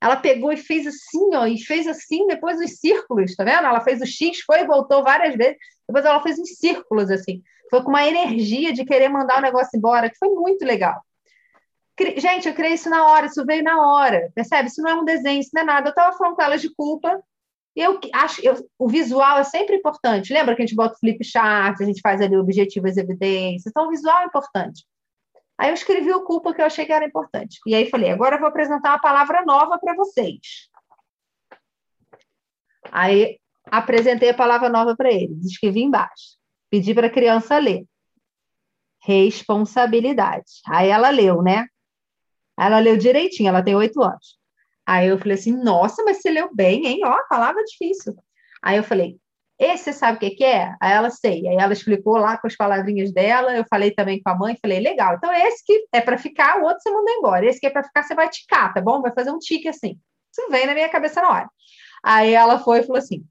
Ela 0.00 0.16
pegou 0.16 0.52
e 0.52 0.56
fez 0.56 0.86
assim, 0.86 1.34
ó, 1.34 1.46
e 1.46 1.58
fez 1.58 1.86
assim, 1.86 2.26
depois 2.26 2.58
os 2.58 2.80
círculos, 2.80 3.36
tá 3.36 3.44
vendo? 3.44 3.66
Ela 3.66 3.80
fez 3.80 4.00
o 4.00 4.06
X, 4.06 4.40
foi 4.40 4.60
e 4.60 4.66
voltou 4.66 5.04
várias 5.04 5.36
vezes, 5.36 5.56
depois 5.86 6.04
ela 6.04 6.20
fez 6.20 6.38
uns 6.40 6.56
círculos, 6.56 7.08
assim. 7.10 7.40
Foi 7.70 7.82
com 7.82 7.88
uma 7.88 8.06
energia 8.06 8.72
de 8.72 8.84
querer 8.84 9.08
mandar 9.08 9.38
o 9.38 9.42
negócio 9.42 9.76
embora, 9.76 10.10
que 10.10 10.18
foi 10.18 10.28
muito 10.30 10.64
legal. 10.64 11.00
Gente, 12.16 12.48
eu 12.48 12.54
criei 12.54 12.74
isso 12.74 12.90
na 12.90 13.06
hora, 13.06 13.26
isso 13.26 13.44
veio 13.46 13.62
na 13.62 13.80
hora, 13.80 14.30
percebe? 14.34 14.68
Isso 14.68 14.82
não 14.82 14.90
é 14.90 14.94
um 14.94 15.04
desenho, 15.04 15.40
isso 15.40 15.50
não 15.54 15.62
é 15.62 15.64
nada. 15.64 15.88
Eu 15.88 15.90
estava 15.90 16.16
falando 16.16 16.34
com 16.34 16.42
elas 16.42 16.60
de 16.60 16.74
culpa, 16.74 17.22
eu 17.76 17.98
acho, 18.12 18.44
eu, 18.44 18.54
o 18.78 18.88
visual 18.88 19.38
é 19.38 19.44
sempre 19.44 19.76
importante. 19.76 20.32
Lembra 20.32 20.56
que 20.56 20.62
a 20.62 20.66
gente 20.66 20.76
bota 20.76 20.94
o 20.94 20.98
flip 20.98 21.24
chart, 21.24 21.80
a 21.80 21.84
gente 21.84 22.00
faz 22.00 22.20
ali 22.20 22.36
objetivos 22.36 22.96
e 22.96 23.00
evidências, 23.00 23.66
então 23.66 23.86
o 23.86 23.90
visual 23.90 24.22
é 24.22 24.24
importante. 24.26 24.84
Aí 25.62 25.68
eu 25.68 25.74
escrevi 25.74 26.12
o 26.12 26.24
culpa 26.24 26.52
que 26.52 26.60
eu 26.60 26.66
achei 26.66 26.84
que 26.84 26.92
era 26.92 27.04
importante. 27.04 27.60
E 27.64 27.72
aí 27.72 27.88
falei, 27.88 28.10
agora 28.10 28.34
eu 28.34 28.40
vou 28.40 28.48
apresentar 28.48 28.90
uma 28.90 28.98
palavra 28.98 29.44
nova 29.44 29.78
para 29.78 29.94
vocês. 29.94 30.68
Aí 32.90 33.38
apresentei 33.66 34.30
a 34.30 34.34
palavra 34.34 34.68
nova 34.68 34.96
para 34.96 35.12
eles, 35.12 35.44
escrevi 35.44 35.82
embaixo. 35.82 36.36
Pedi 36.68 36.92
para 36.92 37.06
a 37.06 37.10
criança 37.10 37.58
ler. 37.58 37.86
Responsabilidade. 39.04 40.50
Aí 40.66 40.88
ela 40.88 41.10
leu, 41.10 41.40
né? 41.42 41.68
Ela 42.58 42.80
leu 42.80 42.96
direitinho, 42.96 43.48
ela 43.48 43.62
tem 43.62 43.76
oito 43.76 44.02
anos. 44.02 44.36
Aí 44.84 45.06
eu 45.06 45.16
falei 45.16 45.34
assim, 45.34 45.52
nossa, 45.52 46.02
mas 46.02 46.16
você 46.16 46.30
leu 46.30 46.52
bem, 46.52 46.88
hein? 46.88 47.02
Ó, 47.04 47.16
palavra 47.28 47.62
difícil. 47.62 48.16
Aí 48.60 48.78
eu 48.78 48.82
falei, 48.82 49.16
esse 49.64 49.84
você 49.84 49.92
sabe 49.92 50.16
o 50.16 50.36
que, 50.36 50.44
é? 50.44 50.74
Aí 50.80 50.92
ela 50.92 51.10
sei. 51.10 51.46
Aí 51.46 51.56
ela 51.56 51.72
explicou 51.72 52.16
lá 52.16 52.36
com 52.36 52.46
as 52.46 52.56
palavrinhas 52.56 53.12
dela. 53.12 53.56
Eu 53.56 53.64
falei 53.68 53.90
também 53.92 54.20
com 54.22 54.30
a 54.30 54.36
mãe. 54.36 54.58
Falei, 54.60 54.80
legal. 54.80 55.14
Então, 55.14 55.32
esse 55.32 55.64
que 55.64 55.86
é 55.92 56.00
para 56.00 56.18
ficar, 56.18 56.60
o 56.60 56.64
outro 56.64 56.80
você 56.82 56.90
manda 56.90 57.10
embora. 57.12 57.46
Esse 57.46 57.60
que 57.60 57.66
é 57.66 57.70
para 57.70 57.84
ficar, 57.84 58.02
você 58.02 58.14
vai 58.14 58.28
ticar, 58.28 58.74
tá 58.74 58.80
bom? 58.80 59.00
Vai 59.00 59.12
fazer 59.12 59.30
um 59.30 59.38
tique 59.38 59.68
assim. 59.68 59.98
Isso 60.32 60.50
vem 60.50 60.66
na 60.66 60.74
minha 60.74 60.88
cabeça 60.88 61.20
na 61.20 61.30
hora. 61.30 61.50
Aí 62.02 62.34
ela 62.34 62.58
foi 62.58 62.80
e 62.80 62.82
falou 62.82 62.98
assim: 62.98 63.24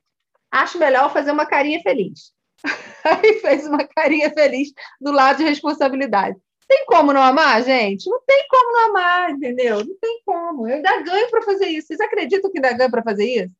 acho 0.51 0.77
melhor 0.77 1.11
fazer 1.11 1.31
uma 1.31 1.45
carinha 1.45 1.81
feliz. 1.81 2.31
Aí 3.03 3.39
fez 3.39 3.67
uma 3.67 3.85
carinha 3.85 4.31
feliz 4.31 4.71
do 4.99 5.11
lado 5.11 5.37
de 5.37 5.43
responsabilidade. 5.43 6.37
Tem 6.67 6.85
como 6.85 7.11
não 7.11 7.21
amar, 7.21 7.61
gente? 7.63 8.09
Não 8.09 8.21
tem 8.25 8.45
como 8.49 8.71
não 8.71 8.89
amar, 8.89 9.31
entendeu? 9.31 9.83
Não 9.83 9.97
tem 9.99 10.21
como. 10.25 10.67
Eu 10.67 10.75
ainda 10.75 11.01
ganho 11.01 11.29
para 11.29 11.41
fazer 11.41 11.65
isso. 11.65 11.87
Vocês 11.87 11.99
acreditam 11.99 12.49
que 12.49 12.59
ainda 12.59 12.71
ganho 12.71 12.91
para 12.91 13.03
fazer 13.03 13.25
isso? 13.25 13.53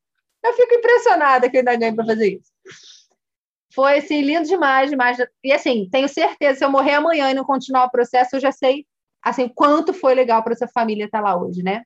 Eu 0.44 0.54
fico 0.54 0.76
impressionada 0.76 1.50
que 1.50 1.58
eu 1.58 1.60
ainda 1.60 1.76
ganho 1.76 1.96
para 1.96 2.06
fazer 2.06 2.36
isso. 2.36 2.51
Foi 3.74 4.00
assim, 4.00 4.22
lindo 4.22 4.48
demais, 4.48 4.90
demais. 4.90 5.18
E 5.44 5.54
assim, 5.54 5.88
tenho 5.90 6.10
certeza, 6.10 6.60
se 6.60 6.66
eu 6.66 6.72
morrer 6.72 6.96
amanhã 6.96 7.32
e 7.32 7.34
não 7.34 7.46
continuar 7.46 7.86
o 7.86 7.92
processo, 7.92 8.36
eu 8.36 8.40
já 8.40 8.52
sei 8.52 8.86
assim, 9.24 9.48
quanto 9.48 9.94
foi 9.94 10.16
legal 10.16 10.44
para 10.44 10.54
essa 10.54 10.68
família 10.68 11.06
estar 11.06 11.22
lá 11.22 11.38
hoje, 11.38 11.62
né? 11.64 11.84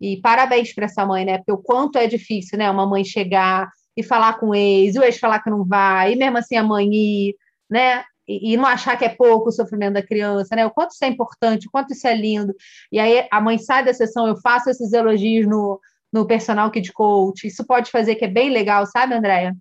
E 0.00 0.20
parabéns 0.20 0.72
para 0.74 0.84
essa 0.84 1.04
mãe, 1.04 1.24
né? 1.24 1.38
Porque 1.38 1.52
o 1.52 1.58
quanto 1.58 1.98
é 1.98 2.06
difícil, 2.06 2.58
né? 2.58 2.70
Uma 2.70 2.86
mãe 2.86 3.04
chegar 3.04 3.68
e 3.96 4.02
falar 4.02 4.38
com 4.38 4.50
o 4.50 4.54
ex, 4.54 4.96
o 4.96 5.02
ex 5.02 5.18
falar 5.18 5.40
que 5.40 5.50
não 5.50 5.64
vai, 5.64 6.12
e 6.12 6.16
mesmo 6.16 6.38
assim 6.38 6.56
a 6.56 6.62
mãe 6.62 6.88
ir, 6.92 7.36
né? 7.68 8.04
E, 8.28 8.52
e 8.52 8.56
não 8.56 8.66
achar 8.66 8.96
que 8.96 9.04
é 9.04 9.08
pouco 9.08 9.48
o 9.48 9.52
sofrimento 9.52 9.94
da 9.94 10.06
criança, 10.06 10.54
né? 10.54 10.66
O 10.66 10.70
quanto 10.70 10.92
isso 10.92 11.04
é 11.04 11.08
importante, 11.08 11.66
o 11.66 11.70
quanto 11.70 11.92
isso 11.92 12.06
é 12.06 12.14
lindo. 12.14 12.54
E 12.92 13.00
aí 13.00 13.26
a 13.30 13.40
mãe 13.40 13.58
sai 13.58 13.84
da 13.84 13.94
sessão, 13.94 14.28
eu 14.28 14.36
faço 14.36 14.70
esses 14.70 14.92
elogios 14.92 15.46
no, 15.48 15.80
no 16.12 16.26
personal 16.26 16.70
kid 16.70 16.92
coach. 16.92 17.46
Isso 17.46 17.66
pode 17.66 17.90
fazer 17.90 18.14
que 18.16 18.24
é 18.26 18.28
bem 18.28 18.50
legal, 18.50 18.86
sabe, 18.86 19.14
Andréia? 19.14 19.56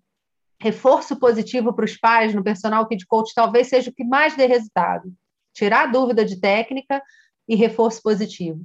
Reforço 0.59 1.19
positivo 1.19 1.73
para 1.73 1.85
os 1.85 1.97
pais 1.97 2.33
no 2.33 2.43
personal 2.43 2.87
kid 2.87 3.05
coach 3.05 3.31
talvez 3.35 3.67
seja 3.67 3.89
o 3.89 3.93
que 3.93 4.03
mais 4.03 4.35
dê 4.35 4.45
resultado. 4.45 5.11
Tirar 5.53 5.83
a 5.83 5.87
dúvida 5.87 6.25
de 6.25 6.39
técnica 6.39 7.01
e 7.47 7.55
reforço 7.55 8.01
positivo. 8.01 8.59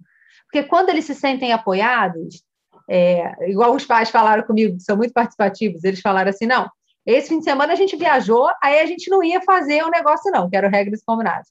Porque 0.44 0.68
quando 0.68 0.90
eles 0.90 1.04
se 1.04 1.14
sentem 1.14 1.52
apoiados, 1.52 2.42
é, 2.88 3.50
igual 3.50 3.74
os 3.74 3.86
pais 3.86 4.10
falaram 4.10 4.42
comigo, 4.42 4.76
que 4.76 4.82
são 4.82 4.96
muito 4.96 5.12
participativos, 5.12 5.84
eles 5.84 6.00
falaram 6.00 6.30
assim: 6.30 6.46
não, 6.46 6.70
esse 7.06 7.28
fim 7.28 7.38
de 7.38 7.44
semana 7.44 7.72
a 7.72 7.76
gente 7.76 7.96
viajou, 7.96 8.48
aí 8.62 8.80
a 8.80 8.86
gente 8.86 9.10
não 9.10 9.22
ia 9.22 9.40
fazer 9.42 9.82
o 9.82 9.88
um 9.88 9.90
negócio, 9.90 10.30
não, 10.30 10.48
que 10.48 10.56
era 10.56 10.68
regras 10.68 11.02
combinadas. 11.04 11.48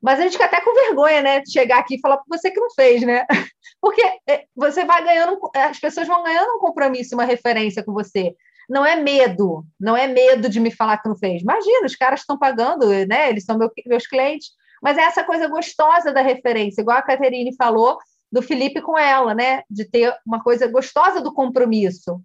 Mas 0.00 0.18
a 0.18 0.24
gente 0.24 0.32
fica 0.32 0.46
até 0.46 0.60
com 0.60 0.74
vergonha, 0.74 1.22
né, 1.22 1.40
de 1.40 1.52
chegar 1.52 1.78
aqui 1.78 1.94
e 1.94 2.00
falar 2.00 2.16
para 2.16 2.36
você 2.36 2.50
que 2.50 2.58
não 2.58 2.70
fez, 2.74 3.02
né? 3.02 3.24
Porque 3.80 4.02
é, 4.28 4.44
você 4.56 4.84
vai 4.84 5.04
ganhando, 5.04 5.38
as 5.54 5.78
pessoas 5.78 6.08
vão 6.08 6.24
ganhando 6.24 6.56
um 6.56 6.58
compromisso, 6.58 7.14
uma 7.14 7.24
referência 7.24 7.84
com 7.84 7.92
você. 7.92 8.34
Não 8.68 8.84
é 8.84 8.96
medo, 8.96 9.64
não 9.78 9.96
é 9.96 10.06
medo 10.06 10.48
de 10.48 10.60
me 10.60 10.70
falar 10.70 10.98
que 10.98 11.08
não 11.08 11.16
fez. 11.16 11.42
Imagina, 11.42 11.86
os 11.86 11.96
caras 11.96 12.20
estão 12.20 12.38
pagando, 12.38 12.86
né? 13.06 13.28
Eles 13.28 13.44
são 13.44 13.58
meu, 13.58 13.70
meus 13.86 14.06
clientes. 14.06 14.50
Mas 14.82 14.98
é 14.98 15.02
essa 15.02 15.22
coisa 15.24 15.46
gostosa 15.48 16.12
da 16.12 16.22
referência, 16.22 16.80
igual 16.80 16.98
a 16.98 17.02
Caterine 17.02 17.54
falou, 17.54 17.98
do 18.30 18.42
Felipe 18.42 18.80
com 18.80 18.98
ela, 18.98 19.34
né? 19.34 19.62
De 19.70 19.84
ter 19.84 20.14
uma 20.26 20.42
coisa 20.42 20.66
gostosa 20.66 21.20
do 21.20 21.32
compromisso. 21.32 22.20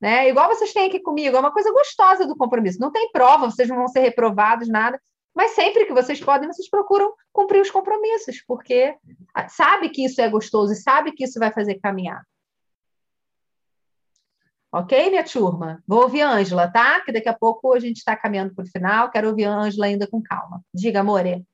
Né? 0.00 0.28
Igual 0.28 0.48
vocês 0.48 0.72
têm 0.72 0.86
aqui 0.86 1.00
comigo, 1.00 1.36
é 1.36 1.40
uma 1.40 1.52
coisa 1.52 1.72
gostosa 1.72 2.24
do 2.26 2.36
compromisso. 2.36 2.80
Não 2.80 2.92
tem 2.92 3.10
prova, 3.10 3.50
vocês 3.50 3.68
não 3.68 3.76
vão 3.76 3.88
ser 3.88 4.00
reprovados, 4.00 4.68
nada. 4.68 5.00
Mas 5.34 5.52
sempre 5.52 5.84
que 5.86 5.92
vocês 5.92 6.20
podem, 6.20 6.48
vocês 6.48 6.68
procuram 6.70 7.12
cumprir 7.32 7.60
os 7.60 7.70
compromissos, 7.70 8.42
porque 8.46 8.96
sabe 9.48 9.88
que 9.90 10.04
isso 10.04 10.20
é 10.20 10.28
gostoso 10.28 10.72
e 10.72 10.76
sabe 10.76 11.12
que 11.12 11.24
isso 11.24 11.38
vai 11.38 11.52
fazer 11.52 11.76
caminhar. 11.80 12.22
Ok, 14.78 15.10
minha 15.10 15.24
turma? 15.24 15.82
Vou 15.84 16.02
ouvir 16.02 16.22
a 16.22 16.30
Ângela, 16.30 16.70
tá? 16.70 17.00
Que 17.00 17.10
daqui 17.10 17.28
a 17.28 17.34
pouco 17.34 17.72
a 17.72 17.80
gente 17.80 17.96
está 17.96 18.14
caminhando 18.14 18.54
para 18.54 18.64
o 18.64 18.68
final. 18.68 19.10
Quero 19.10 19.28
ouvir 19.28 19.46
a 19.46 19.52
Ângela 19.52 19.86
ainda 19.86 20.06
com 20.06 20.22
calma. 20.22 20.62
Diga, 20.72 21.00
Amore. 21.00 21.44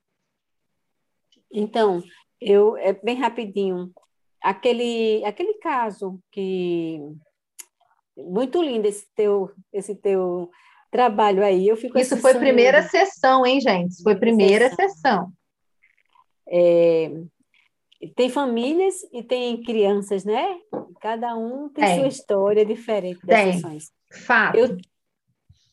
Então, 1.51 2.03
eu 2.39 2.77
é 2.77 2.93
bem 2.93 3.15
rapidinho. 3.15 3.91
Aquele, 4.43 5.25
aquele 5.25 5.55
caso 5.55 6.19
que 6.31 7.01
muito 8.15 8.61
lindo 8.61 8.87
esse 8.87 9.07
teu 9.15 9.51
esse 9.73 9.95
teu 9.95 10.51
trabalho 10.91 11.43
aí. 11.43 11.67
Eu 11.67 11.75
fico 11.75 11.97
Isso 11.97 12.17
foi 12.17 12.35
primeira 12.35 12.83
sessão, 12.83 13.43
hein, 13.43 13.59
gente? 13.59 14.03
Foi 14.03 14.15
primeira 14.15 14.69
sessão. 14.69 14.87
sessão. 14.87 15.33
É, 16.47 17.11
tem 18.15 18.29
famílias 18.29 18.95
e 19.11 19.23
tem 19.23 19.61
crianças, 19.63 20.23
né? 20.23 20.57
Cada 21.01 21.35
um 21.35 21.69
tem 21.69 21.83
é. 21.83 21.95
sua 21.95 22.07
história 22.07 22.65
diferente 22.65 23.25
das 23.25 23.39
tem. 23.39 23.53
sessões. 23.53 23.91
Fato. 24.25 24.57
Eu, 24.57 24.77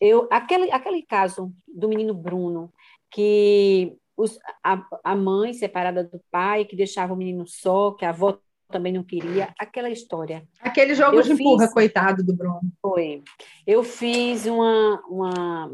eu, 0.01 0.29
aquele, 0.31 0.71
aquele 0.71 1.03
caso 1.03 1.53
do 1.67 1.89
menino 1.89 2.15
Bruno, 2.15 2.73
que 3.11 3.97
os, 4.17 4.39
a, 4.65 4.85
a 5.05 5.15
mãe 5.15 5.53
separada 5.53 6.05
do 6.05 6.21
pai, 6.31 6.65
que 6.65 6.77
deixava 6.77 7.13
o 7.13 7.17
menino 7.17 7.47
só, 7.47 7.93
que 7.93 8.05
a 8.05 8.11
avó 8.11 8.39
também 8.69 8.93
não 8.93 9.05
queria, 9.05 9.53
aquela 9.59 9.91
história. 9.91 10.43
Aquele 10.61 10.95
jogo 10.95 11.19
eu 11.19 11.23
de 11.23 11.33
empurra, 11.33 11.71
coitado 11.71 12.25
do 12.25 12.35
Bruno. 12.35 12.61
Foi. 12.81 13.23
Eu 13.67 13.85
fiz 13.85 14.47
uma, 14.47 15.01
uma. 15.07 15.71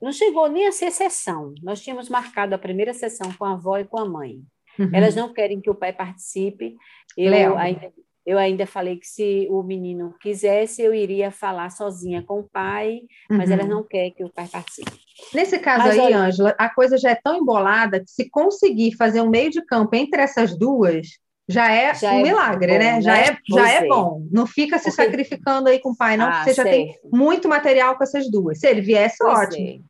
Não 0.00 0.12
chegou 0.12 0.48
nem 0.48 0.66
a 0.66 0.72
ser 0.72 0.90
sessão. 0.90 1.54
Nós 1.62 1.80
tínhamos 1.80 2.08
marcado 2.08 2.54
a 2.54 2.58
primeira 2.58 2.92
sessão 2.92 3.32
com 3.32 3.44
a 3.44 3.52
avó 3.52 3.78
e 3.78 3.84
com 3.84 3.98
a 3.98 4.04
mãe. 4.04 4.42
Uhum. 4.78 4.90
Elas 4.92 5.14
não 5.14 5.32
querem 5.32 5.60
que 5.60 5.70
o 5.70 5.74
pai 5.74 5.92
participe. 5.92 6.76
Eu 7.16 7.56
ainda, 7.56 7.92
eu 8.26 8.38
ainda 8.38 8.66
falei 8.66 8.96
que 8.96 9.06
se 9.06 9.46
o 9.50 9.62
menino 9.62 10.14
quisesse, 10.20 10.82
eu 10.82 10.94
iria 10.94 11.30
falar 11.30 11.70
sozinha 11.70 12.22
com 12.22 12.40
o 12.40 12.48
pai, 12.48 13.02
mas 13.30 13.48
uhum. 13.48 13.54
elas 13.54 13.68
não 13.68 13.82
querem 13.82 14.12
que 14.12 14.24
o 14.24 14.32
pai 14.32 14.48
participe. 14.48 14.92
Nesse 15.32 15.58
caso 15.58 15.86
mas, 15.86 15.98
aí, 15.98 16.12
Ângela, 16.12 16.54
a 16.58 16.68
coisa 16.68 16.96
já 16.96 17.10
é 17.10 17.14
tão 17.14 17.36
embolada 17.36 18.00
que 18.00 18.10
se 18.10 18.28
conseguir 18.30 18.96
fazer 18.96 19.20
um 19.20 19.28
meio 19.28 19.50
de 19.50 19.62
campo 19.64 19.94
entre 19.94 20.22
essas 20.22 20.56
duas, 20.58 21.06
já 21.46 21.70
é 21.70 21.94
já 21.94 22.12
um 22.12 22.20
é 22.20 22.22
milagre, 22.22 22.72
bom, 22.72 22.78
né? 22.78 23.02
Já 23.02 23.12
né? 23.12 23.20
é, 23.20 23.38
já 23.54 23.70
é, 23.70 23.76
é 23.76 23.88
bom. 23.88 24.26
Não 24.32 24.46
fica 24.46 24.78
se 24.78 24.84
Porque... 24.84 25.02
sacrificando 25.02 25.68
aí 25.68 25.78
com 25.78 25.90
o 25.90 25.96
pai, 25.96 26.16
não, 26.16 26.26
ah, 26.26 26.32
porque 26.36 26.54
você 26.54 26.56
já 26.56 26.64
tem 26.64 26.98
muito 27.12 27.48
material 27.48 27.96
com 27.96 28.04
essas 28.04 28.30
duas. 28.30 28.58
Se 28.58 28.66
ele 28.66 28.80
viesse, 28.80 29.18
pois 29.18 29.38
ótimo. 29.38 29.84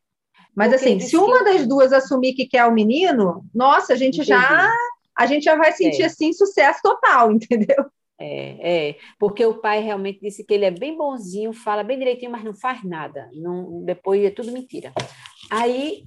Mas 0.55 0.71
Porque 0.71 0.85
assim, 0.85 0.99
se 0.99 1.17
uma 1.17 1.43
das 1.43 1.67
duas 1.67 1.91
assumir 1.91 2.33
que 2.33 2.47
quer 2.47 2.65
o 2.65 2.73
menino, 2.73 3.43
nossa, 3.53 3.93
a 3.93 3.95
gente 3.95 4.15
Entendi. 4.15 4.29
já 4.29 4.73
a 5.17 5.25
gente 5.25 5.43
já 5.43 5.55
vai 5.55 5.71
sentir 5.71 6.03
é. 6.03 6.05
assim 6.05 6.33
sucesso 6.33 6.79
total, 6.83 7.31
entendeu? 7.33 7.85
É, 8.17 8.89
é, 8.89 8.95
porque 9.19 9.45
o 9.45 9.55
pai 9.55 9.81
realmente 9.81 10.19
disse 10.21 10.43
que 10.43 10.53
ele 10.53 10.65
é 10.65 10.71
bem 10.71 10.95
bonzinho, 10.95 11.51
fala 11.53 11.83
bem 11.83 11.97
direitinho, 11.97 12.31
mas 12.31 12.43
não 12.43 12.53
faz 12.53 12.83
nada. 12.83 13.29
Não, 13.33 13.83
depois 13.83 14.23
é 14.23 14.29
tudo 14.29 14.51
mentira. 14.51 14.93
Aí 15.49 16.05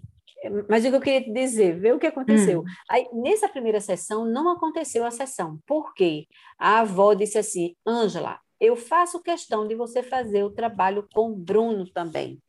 mas 0.69 0.85
o 0.85 0.91
que 0.91 0.97
eu 0.97 1.01
queria 1.01 1.23
te 1.23 1.33
dizer, 1.33 1.79
ver 1.79 1.95
o 1.95 1.99
que 1.99 2.07
aconteceu. 2.07 2.61
Hum. 2.61 2.65
Aí, 2.89 3.09
nessa 3.13 3.49
primeira 3.49 3.81
sessão, 3.81 4.25
não 4.25 4.49
aconteceu 4.51 5.05
a 5.05 5.11
sessão. 5.11 5.59
Por 5.67 5.93
quê? 5.95 6.27
A 6.57 6.81
avó 6.81 7.13
disse 7.13 7.39
assim, 7.39 7.75
Ângela, 7.87 8.39
eu 8.61 8.77
faço 8.77 9.23
questão 9.23 9.67
de 9.67 9.75
você 9.75 10.03
fazer 10.03 10.45
o 10.45 10.51
trabalho 10.51 11.07
com 11.13 11.33
o 11.33 11.37
Bruno 11.37 11.87
também, 11.91 12.41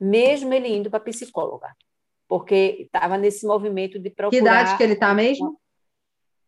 mesmo 0.00 0.52
ele 0.52 0.68
indo 0.68 0.90
para 0.90 1.00
psicóloga, 1.00 1.68
porque 2.28 2.82
estava 2.82 3.16
nesse 3.16 3.46
movimento 3.46 3.98
de 3.98 4.10
procurar... 4.10 4.30
Que 4.30 4.44
idade 4.44 4.76
que 4.76 4.82
ele 4.82 4.92
está 4.94 5.14
mesmo? 5.14 5.58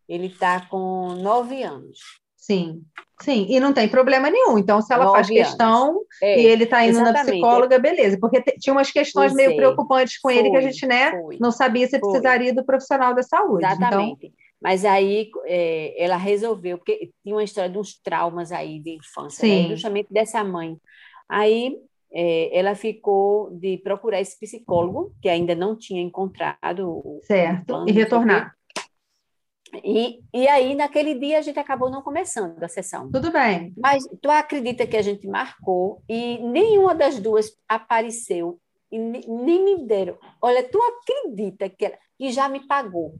Ele 0.08 0.26
está 0.26 0.66
com 0.66 1.14
nove 1.14 1.62
anos. 1.62 1.98
Sim, 2.36 2.82
sim, 3.20 3.46
e 3.50 3.60
não 3.60 3.74
tem 3.74 3.86
problema 3.86 4.30
nenhum. 4.30 4.56
Então, 4.58 4.80
se 4.80 4.90
ela 4.90 5.04
Nove 5.04 5.16
faz 5.16 5.26
questão 5.28 6.00
é, 6.22 6.40
e 6.40 6.46
ele 6.46 6.64
está 6.64 6.82
indo 6.82 6.92
exatamente. 6.92 7.26
na 7.26 7.32
psicóloga, 7.32 7.78
beleza. 7.78 8.18
Porque 8.18 8.40
tinha 8.40 8.72
umas 8.72 8.90
questões 8.90 9.34
meio 9.34 9.54
preocupantes 9.54 10.18
com 10.18 10.30
foi, 10.30 10.38
ele 10.38 10.50
que 10.50 10.56
a 10.56 10.60
gente 10.62 10.86
né, 10.86 11.12
não 11.38 11.52
sabia 11.52 11.86
se 11.86 11.98
foi. 11.98 12.08
precisaria 12.08 12.54
do 12.54 12.64
profissional 12.64 13.14
da 13.14 13.22
saúde. 13.22 13.66
Então 13.66 13.76
exatamente. 13.76 14.26
Então... 14.26 14.36
Mas 14.62 14.84
aí 14.84 15.30
é, 15.44 16.02
ela 16.02 16.16
resolveu, 16.16 16.78
porque 16.78 17.10
tinha 17.22 17.34
uma 17.34 17.44
história 17.44 17.68
de 17.68 17.76
uns 17.76 18.00
traumas 18.00 18.50
aí 18.50 18.80
de 18.80 18.96
infância, 18.96 19.46
né, 19.46 19.68
justamente 19.68 20.08
dessa 20.10 20.42
mãe. 20.42 20.78
Aí 21.28 21.76
é, 22.12 22.58
ela 22.58 22.74
ficou 22.74 23.50
de 23.50 23.78
procurar 23.78 24.20
esse 24.20 24.38
psicólogo, 24.38 25.14
que 25.20 25.28
ainda 25.28 25.54
não 25.54 25.76
tinha 25.76 26.02
encontrado. 26.02 27.20
Certo, 27.22 27.84
e 27.86 27.92
retornar. 27.92 28.54
E, 29.84 30.20
e 30.32 30.48
aí, 30.48 30.74
naquele 30.74 31.14
dia, 31.14 31.38
a 31.38 31.42
gente 31.42 31.58
acabou 31.58 31.90
não 31.90 32.00
começando 32.00 32.62
a 32.62 32.68
sessão. 32.68 33.10
Tudo 33.10 33.30
bem. 33.30 33.74
Mas 33.76 34.02
tu 34.22 34.30
acredita 34.30 34.86
que 34.86 34.96
a 34.96 35.02
gente 35.02 35.26
marcou 35.26 36.02
e 36.08 36.38
nenhuma 36.38 36.94
das 36.94 37.18
duas 37.18 37.52
apareceu 37.68 38.58
e 38.90 38.98
nem 38.98 39.64
me 39.64 39.86
deram. 39.86 40.16
Olha, 40.40 40.62
tu 40.62 40.80
acredita 40.82 41.68
que 41.68 41.84
ela 41.84 41.98
e 42.18 42.32
já 42.32 42.48
me 42.48 42.66
pagou? 42.66 43.14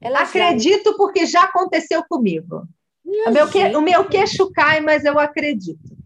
Ela 0.00 0.20
Acredito 0.20 0.90
já... 0.90 0.96
porque 0.96 1.26
já 1.26 1.42
aconteceu 1.44 2.04
comigo. 2.08 2.68
o 3.04 3.30
meu, 3.30 3.50
que, 3.50 3.76
o 3.76 3.80
meu 3.80 4.04
queixo 4.04 4.50
cai, 4.52 4.80
mas 4.80 5.04
eu 5.04 5.18
acredito. 5.18 5.97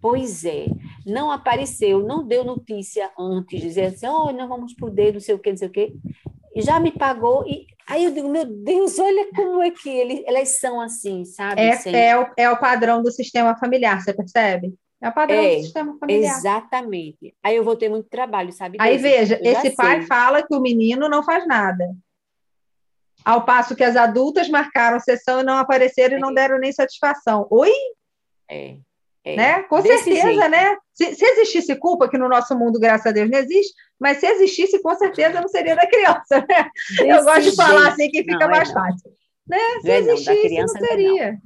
Pois 0.00 0.44
é, 0.44 0.66
não 1.04 1.30
apareceu, 1.30 2.02
não 2.02 2.26
deu 2.26 2.42
notícia 2.42 3.10
antes, 3.18 3.60
dizer 3.60 3.86
assim, 3.86 4.06
oh, 4.06 4.32
nós 4.32 4.48
vamos 4.48 4.74
poder, 4.74 5.12
não 5.12 5.20
sei 5.20 5.34
o 5.34 5.38
que, 5.38 5.50
não 5.50 5.56
sei 5.58 5.68
o 5.68 5.70
que 5.70 5.92
já 6.56 6.80
me 6.80 6.90
pagou 6.90 7.46
e 7.46 7.66
aí 7.86 8.04
eu 8.04 8.10
digo, 8.12 8.28
meu 8.28 8.44
Deus, 8.44 8.98
olha 8.98 9.28
como 9.34 9.62
é 9.62 9.70
que 9.70 9.88
ele, 9.88 10.24
elas 10.26 10.60
são 10.60 10.80
assim, 10.80 11.24
sabe? 11.24 11.60
É, 11.60 12.08
é, 12.08 12.18
o, 12.18 12.26
é 12.36 12.50
o 12.50 12.58
padrão 12.58 13.02
do 13.02 13.10
sistema 13.10 13.56
familiar, 13.56 14.00
você 14.00 14.12
percebe? 14.12 14.74
É 15.02 15.08
o 15.08 15.14
padrão 15.14 15.38
é, 15.38 15.56
do 15.56 15.62
sistema 15.62 15.98
familiar. 15.98 16.36
Exatamente. 16.36 17.34
Aí 17.42 17.56
eu 17.56 17.64
vou 17.64 17.76
ter 17.76 17.88
muito 17.88 18.08
trabalho, 18.08 18.52
sabe? 18.52 18.76
Aí 18.80 18.98
veja, 18.98 19.40
esse 19.42 19.70
pai 19.70 19.98
sei. 19.98 20.06
fala 20.06 20.42
que 20.42 20.54
o 20.54 20.60
menino 20.60 21.08
não 21.08 21.22
faz 21.22 21.46
nada. 21.46 21.84
Ao 23.24 23.44
passo 23.44 23.76
que 23.76 23.84
as 23.84 23.96
adultas 23.96 24.48
marcaram 24.48 25.00
sessão 25.00 25.40
e 25.40 25.42
não 25.42 25.56
apareceram 25.56 26.14
é. 26.14 26.18
e 26.18 26.20
não 26.20 26.30
é. 26.30 26.34
deram 26.34 26.58
nem 26.58 26.72
satisfação. 26.72 27.46
Oi? 27.50 27.72
É. 28.48 28.76
É, 29.24 29.36
né? 29.36 29.62
Com 29.64 29.82
certeza, 29.82 30.32
jeito. 30.32 30.48
né? 30.48 30.76
Se, 30.94 31.14
se, 31.14 31.24
existisse 31.24 31.76
culpa, 31.76 32.08
que 32.08 32.16
no 32.16 32.28
nosso 32.28 32.58
mundo, 32.58 32.80
graças 32.80 33.06
a 33.06 33.10
Deus, 33.12 33.30
não 33.30 33.38
existe, 33.38 33.74
mas 33.98 34.18
se 34.18 34.26
existisse, 34.26 34.80
com 34.80 34.94
certeza 34.94 35.40
não 35.40 35.48
seria 35.48 35.76
da 35.76 35.86
criança, 35.86 36.44
né? 36.48 36.70
Desse 36.96 37.08
Eu 37.08 37.24
gosto 37.24 37.42
de 37.42 37.56
falar 37.56 37.80
jeito. 37.80 37.92
assim 37.92 38.10
que 38.10 38.24
fica 38.24 38.38
não, 38.38 38.46
é 38.46 38.50
mais 38.50 38.70
é 38.70 38.72
fácil. 38.72 39.10
Né? 39.46 39.58
Se 39.82 39.88
não, 39.88 40.14
existisse, 40.14 40.54
não, 40.54 40.60
não 40.60 40.68
seria. 40.68 41.38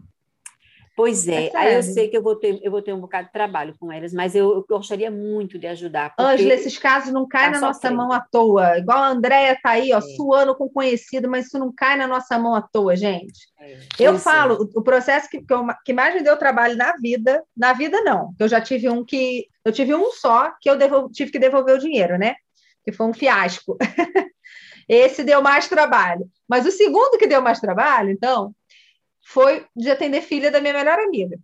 Pois 0.96 1.26
É 1.26 1.46
é, 1.46 1.56
aí 1.56 1.74
eu 1.74 1.82
sei 1.82 2.08
que 2.08 2.16
eu 2.16 2.22
vou 2.22 2.36
ter, 2.36 2.60
eu 2.62 2.70
vou 2.70 2.80
ter 2.80 2.92
um 2.92 3.00
bocado 3.00 3.26
de 3.26 3.32
trabalho 3.32 3.74
com 3.80 3.90
elas, 3.90 4.12
mas 4.12 4.34
eu, 4.34 4.52
eu 4.54 4.64
gostaria 4.68 5.10
muito 5.10 5.58
de 5.58 5.66
ajudar, 5.66 6.14
Ângela, 6.18 6.54
esses 6.54 6.78
casos 6.78 7.12
não 7.12 7.26
caem 7.26 7.46
tá 7.52 7.58
na 7.58 7.66
nossa 7.66 7.80
sofrendo. 7.80 7.96
mão 7.96 8.12
à 8.12 8.20
toa. 8.20 8.78
Igual 8.78 8.98
a 8.98 9.08
Andréia 9.08 9.58
tá 9.60 9.70
aí, 9.70 9.92
ó, 9.92 9.98
É. 9.98 10.00
suando 10.00 10.54
com 10.54 10.68
conhecido, 10.68 11.28
mas 11.28 11.46
isso 11.46 11.58
não 11.58 11.72
cai 11.74 11.96
na 11.96 12.06
nossa 12.06 12.38
mão 12.38 12.54
à 12.54 12.62
toa, 12.62 12.94
gente. 12.94 13.40
É, 13.60 13.72
Eu 13.98 14.12
pois 14.12 14.20
é. 14.20 14.30
falo, 14.30 14.70
o 14.74 14.82
processo 14.82 15.28
que, 15.28 15.42
que, 15.42 15.52
eu 15.52 15.66
que 15.84 15.92
mais 15.92 16.14
me 16.14 16.22
deu 16.22 16.36
trabalho 16.36 16.76
na 16.76 16.92
vida, 16.96 17.42
na 17.56 17.72
vida 17.72 18.00
não, 18.02 18.32
eu 18.38 18.46
já 18.46 18.60
tive 18.60 18.88
um 18.88 19.04
que, 19.04 19.46
eu 19.64 19.72
tive 19.72 19.94
um 19.96 20.12
só 20.12 20.52
que 20.60 20.70
eu 20.70 20.76
devol- 20.78 21.10
tive 21.10 21.32
que 21.32 21.38
devolver 21.40 21.74
o 21.74 21.80
dinheiro, 21.80 22.16
né? 22.16 22.36
Que 22.84 22.92
foi 22.92 23.06
um 23.06 23.12
fiasco. 23.14 23.76
Esse 24.88 25.24
deu 25.24 25.40
mais 25.40 25.66
trabalho. 25.68 26.26
Mas 26.48 26.66
o 26.66 26.70
segundo 26.70 27.16
que 27.18 27.26
deu 27.26 27.40
mais 27.40 27.58
trabalho, 27.58 28.10
então, 28.10 28.54
foi 29.24 29.66
de 29.74 29.90
atender 29.90 30.22
filha 30.22 30.50
da 30.50 30.60
minha 30.60 30.74
melhor 30.74 30.98
amiga. 30.98 31.38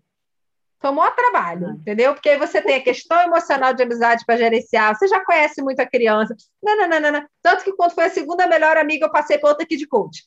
Foi 0.81 0.91
o 0.91 0.95
maior 0.95 1.15
trabalho, 1.15 1.69
Ah. 1.69 1.73
entendeu? 1.73 2.15
Porque 2.15 2.31
aí 2.31 2.39
você 2.39 2.63
tem 2.63 2.77
a 2.77 2.83
questão 2.83 3.21
emocional 3.21 3.75
de 3.75 3.83
amizade 3.83 4.25
para 4.25 4.39
gerenciar, 4.39 4.97
você 4.97 5.07
já 5.07 5.23
conhece 5.25 5.63
muito 5.63 5.81
a 5.81 5.87
criança. 5.87 6.35
Não, 6.63 6.77
não, 6.77 6.89
não, 6.89 7.01
não, 7.01 7.13
não. 7.13 7.27
Tanto 7.43 7.65
que 7.65 7.73
quando 7.73 7.93
foi 7.93 8.05
a 8.05 8.11
segunda 8.11 8.47
melhor 8.47 8.77
amiga, 8.79 9.07
eu 9.07 9.13
passei 9.13 9.37
para 9.39 9.51
outra 9.51 9.65
aqui 9.65 9.77
de 9.77 9.87
coach. 9.87 10.25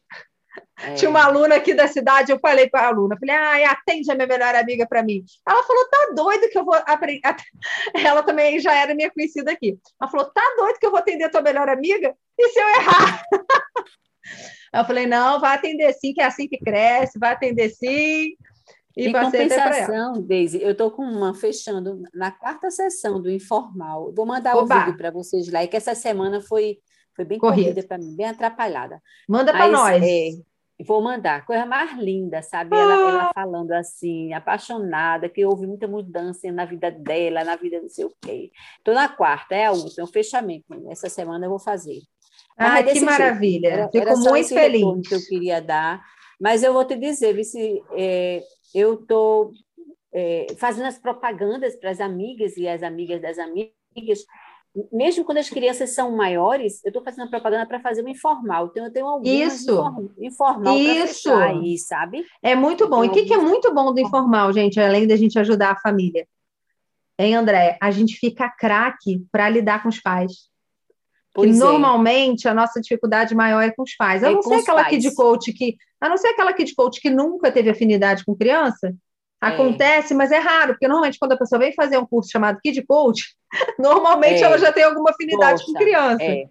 É. 0.79 0.93
Tinha 0.93 1.09
uma 1.09 1.23
aluna 1.23 1.55
aqui 1.55 1.73
da 1.73 1.87
cidade, 1.87 2.31
eu 2.31 2.39
falei 2.39 2.69
para 2.69 2.81
a 2.81 2.87
aluna, 2.87 3.17
falei, 3.19 3.35
ah, 3.35 3.71
atende 3.71 4.11
a 4.11 4.15
minha 4.15 4.27
melhor 4.27 4.53
amiga 4.53 4.85
para 4.85 5.01
mim. 5.01 5.23
Ela 5.47 5.63
falou, 5.63 5.89
tá 5.89 6.11
doido 6.13 6.49
que 6.49 6.57
eu 6.57 6.63
vou 6.65 6.75
aprender. 6.75 7.21
Ela 7.95 8.21
também 8.21 8.59
já 8.59 8.75
era 8.75 8.93
minha 8.93 9.09
conhecida 9.09 9.51
aqui. 9.51 9.77
Ela 9.99 10.11
falou, 10.11 10.31
tá 10.31 10.41
doido 10.57 10.77
que 10.79 10.85
eu 10.85 10.91
vou 10.91 10.99
atender 10.99 11.23
a 11.23 11.29
tua 11.29 11.41
melhor 11.41 11.67
amiga? 11.69 12.15
E 12.37 12.49
se 12.49 12.59
eu 12.59 12.67
errar? 12.69 13.23
Eu 14.73 14.85
falei, 14.85 15.05
não, 15.05 15.39
vai 15.39 15.55
atender 15.55 15.93
sim, 15.93 16.13
que 16.13 16.21
é 16.21 16.25
assim 16.25 16.47
que 16.47 16.57
cresce, 16.57 17.19
vai 17.19 17.33
atender 17.33 17.69
sim. 17.69 18.35
E 18.95 19.07
Em 19.07 19.11
compensação, 19.11 20.21
Deise, 20.21 20.61
eu 20.61 20.71
estou 20.71 20.91
com 20.91 21.03
uma 21.03 21.33
fechando 21.33 22.01
na 22.13 22.31
quarta 22.31 22.69
sessão 22.69 23.21
do 23.21 23.29
informal. 23.29 24.11
Vou 24.15 24.25
mandar 24.25 24.55
o 24.55 24.59
Oba! 24.63 24.79
vídeo 24.79 24.97
para 24.97 25.11
vocês 25.11 25.51
lá, 25.51 25.63
e 25.63 25.67
que 25.67 25.77
essa 25.77 25.95
semana 25.95 26.41
foi, 26.41 26.77
foi 27.15 27.25
bem 27.25 27.39
Corrida. 27.39 27.69
corrida 27.69 27.87
para 27.87 27.97
mim, 27.97 28.15
bem 28.15 28.27
atrapalhada. 28.27 29.01
Manda 29.27 29.51
para 29.51 29.67
nós. 29.67 30.01
é, 30.03 30.29
vou 30.85 31.01
mandar, 31.01 31.45
coisa 31.45 31.65
mais 31.65 31.97
linda, 31.97 32.41
sabe? 32.43 32.75
Ela, 32.75 32.93
ela 32.93 33.31
falando 33.33 33.71
assim, 33.71 34.33
apaixonada, 34.33 35.27
que 35.27 35.43
houve 35.43 35.65
muita 35.65 35.87
mudança 35.87 36.51
na 36.51 36.65
vida 36.65 36.91
dela, 36.91 37.43
na 37.43 37.55
vida 37.55 37.81
não 37.81 37.89
sei 37.89 38.05
o 38.05 38.13
quê. 38.21 38.51
Estou 38.77 38.93
na 38.93 39.07
quarta, 39.07 39.55
é 39.55 39.65
a 39.65 39.71
última, 39.71 40.03
o 40.03 40.11
fechamento. 40.11 40.65
Essa 40.89 41.09
semana 41.09 41.45
eu 41.45 41.49
vou 41.49 41.59
fazer. 41.59 41.99
É 42.57 42.83
desse 42.83 42.93
que 42.93 42.99
jeito. 42.99 43.05
maravilha. 43.05 43.67
Era, 43.67 43.85
Fico 43.89 43.97
era 43.97 44.15
só 44.15 44.29
muito 44.31 44.49
feliz. 44.49 45.07
que 45.07 45.15
eu 45.15 45.25
queria 45.27 45.61
dar. 45.61 46.03
Mas 46.39 46.63
eu 46.63 46.73
vou 46.73 46.85
te 46.85 46.95
dizer, 46.95 47.33
Vici, 47.33 47.81
é, 47.93 48.41
eu 48.73 48.95
estou 48.95 49.51
fazendo 50.57 50.85
as 50.85 50.97
propagandas 50.99 51.75
para 51.75 51.89
as 51.89 51.99
amigas 51.99 52.55
e 52.57 52.67
as 52.67 52.83
amigas 52.83 53.21
das 53.21 53.39
amigas. 53.39 53.73
Mesmo 54.91 55.23
quando 55.23 55.37
as 55.37 55.49
crianças 55.49 55.91
são 55.91 56.15
maiores, 56.15 56.83
eu 56.83 56.89
estou 56.89 57.03
fazendo 57.03 57.25
a 57.25 57.29
propaganda 57.29 57.65
para 57.65 57.79
fazer 57.79 58.03
o 58.03 58.09
informal. 58.09 58.67
Então, 58.67 58.85
eu 58.85 58.91
tenho 58.91 59.05
algumas 59.07 59.53
Isso. 59.53 59.71
inform- 59.71 60.07
informal 60.19 60.77
Isso. 60.77 61.31
aí, 61.31 61.77
sabe? 61.77 62.25
É 62.41 62.55
muito 62.55 62.87
bom. 62.89 63.03
E 63.03 63.07
o 63.07 63.11
que, 63.11 63.23
que 63.25 63.33
é 63.33 63.37
muito 63.37 63.73
bom 63.73 63.93
do 63.93 63.99
informal, 63.99 64.51
gente, 64.51 64.79
além 64.79 65.07
da 65.07 65.15
gente 65.15 65.37
ajudar 65.37 65.71
a 65.71 65.79
família? 65.79 66.27
Hein, 67.19 67.35
André? 67.35 67.77
A 67.81 67.91
gente 67.91 68.17
fica 68.17 68.49
craque 68.49 69.23
para 69.31 69.47
lidar 69.47 69.83
com 69.83 69.89
os 69.89 69.99
pais. 69.99 70.49
Que 71.33 71.41
Pois 71.41 71.55
é. 71.55 71.59
normalmente 71.59 72.47
a 72.47 72.53
nossa 72.53 72.79
dificuldade 72.79 73.33
maior 73.33 73.61
é 73.61 73.71
com 73.71 73.81
os 73.83 73.95
pais. 73.95 74.23
A 74.23 74.27
É 74.29 74.31
não 74.31 74.41
com 74.41 74.49
ser 74.49 74.61
aquela 74.61 74.85
kid 74.85 75.15
coach 75.15 75.51
que, 75.51 75.75
a 75.99 76.07
não 76.07 76.15
ser 76.17 76.27
aquela 76.27 76.53
kid 76.53 76.73
coach 76.75 77.01
que 77.01 77.09
nunca 77.09 77.51
teve 77.51 77.69
afinidade 77.71 78.23
com 78.23 78.35
criança. 78.35 78.93
É. 79.41 79.47
Acontece, 79.47 80.13
mas 80.13 80.31
é 80.31 80.37
raro, 80.37 80.73
porque 80.73 80.87
normalmente 80.87 81.19
quando 81.19 81.33
a 81.33 81.37
pessoa 81.37 81.59
vem 81.59 81.73
fazer 81.73 81.97
um 81.97 82.05
curso 82.05 82.29
chamado 82.31 82.59
Kid 82.63 82.81
Coach, 82.85 83.35
normalmente 83.77 84.41
É. 84.41 84.45
ela 84.45 84.57
já 84.57 84.71
tem 84.71 84.83
alguma 84.83 85.09
afinidade 85.11 85.65
com 85.65 85.71
Gosta. 85.73 85.83
criança. 85.85 86.23
É, 86.23 86.45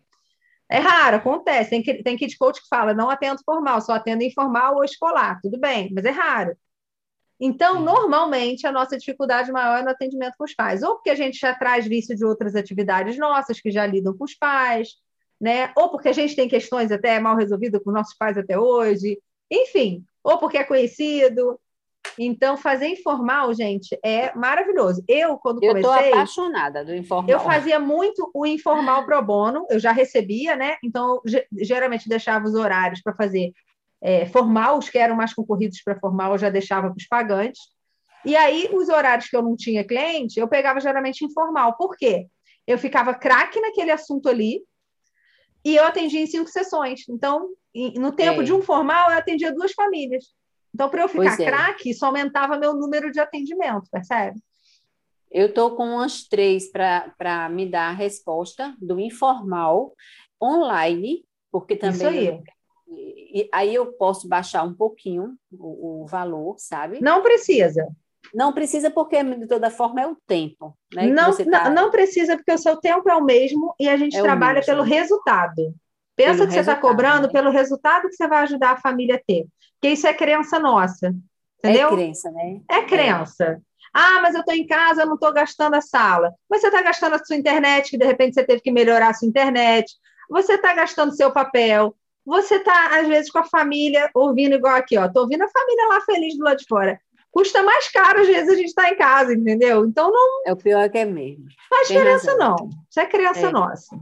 É 0.68 0.78
raro, 0.78 1.16
acontece. 1.16 1.70
Tem, 1.70 1.82
tem 2.02 2.16
kid 2.16 2.36
coach 2.36 2.60
que 2.60 2.68
fala, 2.68 2.92
não 2.92 3.08
atendo 3.08 3.40
formal, 3.44 3.80
só 3.80 3.92
atendo 3.92 4.22
informal 4.24 4.74
ou 4.76 4.84
escolar. 4.84 5.38
Tudo 5.42 5.58
bem, 5.58 5.90
mas 5.94 6.04
é 6.04 6.10
raro. 6.10 6.54
Então, 7.44 7.80
normalmente, 7.80 8.68
a 8.68 8.70
nossa 8.70 8.96
dificuldade 8.96 9.50
maior 9.50 9.80
é 9.80 9.82
no 9.82 9.90
atendimento 9.90 10.34
com 10.38 10.44
os 10.44 10.54
pais. 10.54 10.80
Ou 10.84 10.94
porque 10.94 11.10
a 11.10 11.16
gente 11.16 11.40
já 11.40 11.52
traz 11.52 11.84
vício 11.84 12.14
de 12.14 12.24
outras 12.24 12.54
atividades 12.54 13.18
nossas 13.18 13.60
que 13.60 13.68
já 13.68 13.84
lidam 13.84 14.16
com 14.16 14.22
os 14.22 14.34
pais, 14.34 14.90
né? 15.40 15.72
Ou 15.76 15.90
porque 15.90 16.08
a 16.08 16.12
gente 16.12 16.36
tem 16.36 16.48
questões 16.48 16.92
até 16.92 17.18
mal 17.18 17.34
resolvidas 17.34 17.82
com 17.82 17.90
nossos 17.90 18.14
pais 18.16 18.38
até 18.38 18.56
hoje. 18.56 19.18
Enfim, 19.50 20.04
ou 20.22 20.38
porque 20.38 20.56
é 20.56 20.62
conhecido. 20.62 21.58
Então, 22.16 22.56
fazer 22.56 22.86
informal, 22.86 23.52
gente, 23.54 23.98
é 24.04 24.32
maravilhoso. 24.36 25.02
Eu, 25.08 25.36
quando 25.36 25.64
eu 25.64 25.74
estou 25.76 25.90
comecei... 25.90 26.12
apaixonada 26.12 26.84
do 26.84 26.94
informal. 26.94 27.28
Eu 27.28 27.40
fazia 27.40 27.80
muito 27.80 28.30
o 28.32 28.46
informal 28.46 29.04
pro 29.04 29.20
bono, 29.20 29.66
eu 29.68 29.80
já 29.80 29.90
recebia, 29.90 30.54
né? 30.54 30.76
Então, 30.84 31.14
eu 31.14 31.22
ge- 31.24 31.46
geralmente 31.60 32.08
deixava 32.08 32.44
os 32.44 32.54
horários 32.54 33.00
para 33.02 33.14
fazer 33.14 33.52
é, 34.02 34.26
formal, 34.26 34.78
os 34.78 34.90
que 34.90 34.98
eram 34.98 35.14
mais 35.14 35.32
concorridos 35.32 35.80
para 35.82 35.98
formal, 35.98 36.32
eu 36.32 36.38
já 36.38 36.50
deixava 36.50 36.88
para 36.88 36.96
os 36.98 37.06
pagantes. 37.06 37.60
E 38.24 38.34
aí, 38.34 38.68
os 38.72 38.88
horários 38.88 39.28
que 39.28 39.36
eu 39.36 39.42
não 39.42 39.56
tinha 39.56 39.84
cliente, 39.84 40.38
eu 40.38 40.48
pegava 40.48 40.80
geralmente 40.80 41.24
informal. 41.24 41.76
Por 41.76 41.96
quê? 41.96 42.26
Eu 42.66 42.78
ficava 42.78 43.14
craque 43.14 43.60
naquele 43.60 43.90
assunto 43.90 44.28
ali 44.28 44.62
e 45.64 45.76
eu 45.76 45.84
atendia 45.84 46.20
em 46.20 46.26
cinco 46.26 46.50
sessões. 46.50 47.08
Então, 47.08 47.48
no 47.96 48.12
tempo 48.12 48.42
É. 48.42 48.44
de 48.44 48.52
um 48.52 48.60
formal, 48.60 49.10
eu 49.10 49.18
atendia 49.18 49.54
duas 49.54 49.72
famílias. 49.72 50.24
Então, 50.74 50.88
para 50.88 51.02
eu 51.02 51.08
ficar 51.08 51.40
é. 51.40 51.44
craque, 51.44 51.90
isso 51.90 52.04
aumentava 52.04 52.58
meu 52.58 52.74
número 52.74 53.10
de 53.10 53.20
atendimento, 53.20 53.88
percebe? 53.90 54.40
Eu 55.30 55.46
estou 55.46 55.76
com 55.76 55.84
umas 55.84 56.24
três 56.24 56.70
para 56.70 57.48
me 57.48 57.66
dar 57.66 57.88
a 57.88 57.92
resposta 57.92 58.74
do 58.78 59.00
informal 59.00 59.94
online, 60.42 61.24
porque 61.50 61.76
também. 61.76 62.42
E, 62.96 63.48
aí 63.52 63.74
eu 63.74 63.92
posso 63.94 64.28
baixar 64.28 64.62
um 64.62 64.74
pouquinho 64.74 65.34
o, 65.50 66.02
o 66.02 66.06
valor, 66.06 66.56
sabe? 66.58 67.00
Não 67.00 67.22
precisa. 67.22 67.88
Não 68.34 68.52
precisa, 68.52 68.90
porque 68.90 69.22
de 69.22 69.46
toda 69.46 69.70
forma 69.70 70.00
é 70.00 70.06
o 70.06 70.16
tempo, 70.26 70.76
né? 70.94 71.06
Não, 71.08 71.36
tá- 71.36 71.44
não, 71.44 71.74
não 71.84 71.90
precisa, 71.90 72.36
porque 72.36 72.52
o 72.52 72.58
seu 72.58 72.76
tempo 72.76 73.08
é 73.08 73.14
o 73.16 73.24
mesmo 73.24 73.74
e 73.78 73.88
a 73.88 73.96
gente 73.96 74.16
É 74.16 74.22
trabalha 74.22 74.62
pelo 74.62 74.82
resultado. 74.82 75.74
Pensa 76.14 76.34
Pelo 76.34 76.46
que 76.46 76.52
você 76.54 76.60
está 76.60 76.76
cobrando 76.76 77.26
né? 77.26 77.32
pelo 77.32 77.50
resultado 77.50 78.08
que 78.08 78.14
você 78.14 78.28
vai 78.28 78.42
ajudar 78.42 78.72
a 78.72 78.80
família 78.80 79.16
a 79.16 79.20
ter. 79.26 79.46
Porque 79.74 79.94
isso 79.94 80.06
é 80.06 80.14
crença 80.14 80.58
nossa. 80.58 81.12
Entendeu? 81.58 81.88
É 81.88 81.92
crença, 81.92 82.30
né? 82.30 82.60
É 82.70 82.82
crença. 82.82 83.60
Ah, 83.92 84.20
mas 84.22 84.34
eu 84.34 84.40
estou 84.40 84.54
em 84.54 84.66
casa, 84.66 85.02
eu 85.02 85.06
não 85.06 85.14
estou 85.14 85.32
gastando 85.32 85.74
a 85.74 85.80
sala. 85.80 86.32
Mas 86.48 86.60
você 86.60 86.68
está 86.68 86.80
gastando 86.82 87.14
a 87.14 87.24
sua 87.24 87.36
internet, 87.36 87.90
que 87.90 87.98
de 87.98 88.06
repente 88.06 88.34
você 88.34 88.44
teve 88.44 88.62
que 88.62 88.72
melhorar 88.72 89.08
a 89.08 89.14
sua 89.14 89.28
internet. 89.28 89.92
Você 90.30 90.54
está 90.54 90.74
gastando 90.74 91.14
seu 91.14 91.30
papel. 91.30 91.94
Você 92.24 92.56
está, 92.56 92.98
às 93.00 93.08
vezes, 93.08 93.30
com 93.30 93.38
a 93.38 93.44
família 93.44 94.08
ouvindo 94.14 94.54
igual 94.54 94.76
aqui, 94.76 94.96
ó. 94.96 95.06
Estou 95.06 95.22
ouvindo 95.22 95.42
a 95.42 95.48
família 95.48 95.88
lá 95.88 96.00
feliz 96.02 96.36
do 96.36 96.44
lado 96.44 96.58
de 96.58 96.66
fora. 96.66 97.00
Custa 97.30 97.62
mais 97.62 97.90
caro, 97.90 98.20
às 98.20 98.26
vezes, 98.28 98.50
a 98.50 98.54
gente 98.54 98.66
estar 98.68 98.90
em 98.90 98.96
casa, 98.96 99.32
entendeu? 99.34 99.84
Então 99.86 100.10
não 100.12 100.42
É 100.46 100.52
o 100.52 100.56
pior 100.56 100.88
que 100.90 100.98
é 100.98 101.04
mesmo. 101.04 101.46
faz 101.68 101.88
Tem 101.88 101.96
diferença, 101.96 102.30
razão. 102.32 102.56
não. 102.60 102.70
Isso 102.90 103.00
é 103.00 103.06
crença 103.06 103.46
É. 103.46 103.50
nossa. 103.50 103.96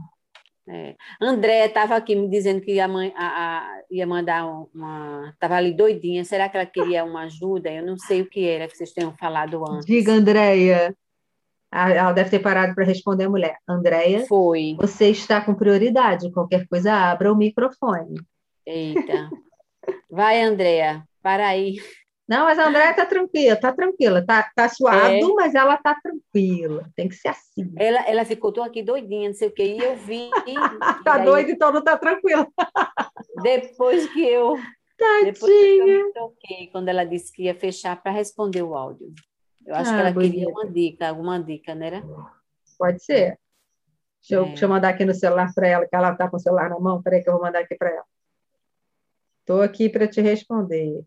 É. 0.69 0.95
André 1.19 1.65
estava 1.65 1.95
aqui 1.95 2.15
me 2.15 2.29
dizendo 2.29 2.61
que 2.61 2.79
a 2.79 2.87
mãe 2.87 3.11
a- 3.17 3.25
a- 3.25 3.81
ia 3.89 4.05
mandar 4.05 4.45
um- 4.45 4.67
uma. 4.73 5.29
Estava 5.33 5.55
ali 5.55 5.73
doidinha. 5.73 6.23
Será 6.23 6.47
que 6.47 6.55
ela 6.55 6.65
queria 6.65 7.03
uma 7.03 7.23
ajuda? 7.23 7.69
Eu 7.71 7.85
não 7.85 7.97
sei 7.97 8.21
o 8.21 8.29
que 8.29 8.47
era 8.47 8.67
que 8.67 8.77
vocês 8.77 8.91
tenham 8.93 9.11
falado 9.17 9.63
antes. 9.67 9.85
Diga, 9.85 10.11
Andréia. 10.13 10.95
Ela 11.71 12.11
deve 12.11 12.29
ter 12.29 12.39
parado 12.39 12.75
para 12.75 12.83
responder 12.83 13.25
a 13.25 13.29
mulher. 13.29 13.55
Andréia, 13.67 14.25
Foi. 14.27 14.75
você 14.79 15.09
está 15.09 15.39
com 15.39 15.53
prioridade. 15.55 16.31
Qualquer 16.31 16.67
coisa, 16.67 16.91
abra 16.93 17.31
o 17.31 17.35
microfone. 17.37 18.19
Eita. 18.65 19.29
Vai, 20.09 20.41
Andréa. 20.41 21.03
Para 21.23 21.47
aí. 21.47 21.77
Não, 22.27 22.45
mas 22.45 22.57
a 22.59 22.67
Andréia 22.67 22.91
está 22.91 23.05
tranquila, 23.05 23.53
está 23.55 23.73
tranquila. 23.73 24.25
Tá, 24.25 24.49
tá 24.55 24.69
suado, 24.69 25.13
É. 25.13 25.21
mas 25.35 25.53
ela 25.55 25.75
está 25.75 25.95
tranquila. 25.95 26.85
Tem 26.95 27.07
que 27.09 27.15
ser 27.15 27.29
assim. 27.29 27.73
Ela, 27.77 27.99
ela 28.07 28.25
ficou, 28.25 28.51
tô 28.51 28.61
aqui 28.61 28.81
doidinha, 28.83 29.29
não 29.29 29.35
sei 29.35 29.47
o 29.49 29.51
quê. 29.53 29.75
E 29.77 29.83
eu 29.83 29.95
vi. 29.97 30.29
e 30.47 30.53
Tá 31.05 31.15
aí, 31.15 31.25
doida, 31.25 31.51
então 31.51 31.71
não 31.71 31.79
está 31.79 31.97
tranquila. 31.97 32.47
Depois 33.41 34.07
que 34.11 34.21
eu. 34.23 34.55
Depois 35.23 35.39
que 35.39 35.51
eu 35.51 35.77
Tadinha. 35.87 36.05
me 36.05 36.13
toquei, 36.13 36.67
quando 36.71 36.89
ela 36.89 37.03
disse 37.03 37.33
que 37.33 37.43
ia 37.43 37.55
fechar 37.55 38.01
para 38.01 38.11
responder 38.11 38.61
o 38.61 38.75
áudio. 38.75 39.07
Eu 39.65 39.75
acho 39.75 39.91
Ah, 39.91 39.95
que 39.95 40.01
ela 40.01 40.11
bonita. 40.11 40.33
queria 40.33 40.49
uma 40.49 40.67
dica, 40.67 41.07
alguma 41.09 41.39
dica, 41.43 41.75
né? 41.75 41.87
era? 41.87 42.03
Pode 42.77 43.03
ser. 43.03 43.39
Deixa 44.21 44.35
eu, 44.35 44.45
É. 44.45 44.47
deixa 44.49 44.65
eu 44.65 44.69
mandar 44.69 44.89
aqui 44.89 45.05
no 45.05 45.13
celular 45.13 45.51
para 45.53 45.67
ela, 45.67 45.87
que 45.87 45.95
ela 45.95 46.11
está 46.11 46.29
com 46.29 46.37
o 46.37 46.39
celular 46.39 46.69
na 46.69 46.79
mão. 46.79 47.01
Peraí 47.01 47.23
que 47.23 47.29
eu 47.29 47.33
vou 47.33 47.41
mandar 47.41 47.59
aqui 47.59 47.75
para 47.75 47.89
ela. 47.89 48.05
Estou 49.41 49.61
aqui 49.61 49.89
para 49.89 50.07
te 50.07 50.21
responder. 50.21 51.03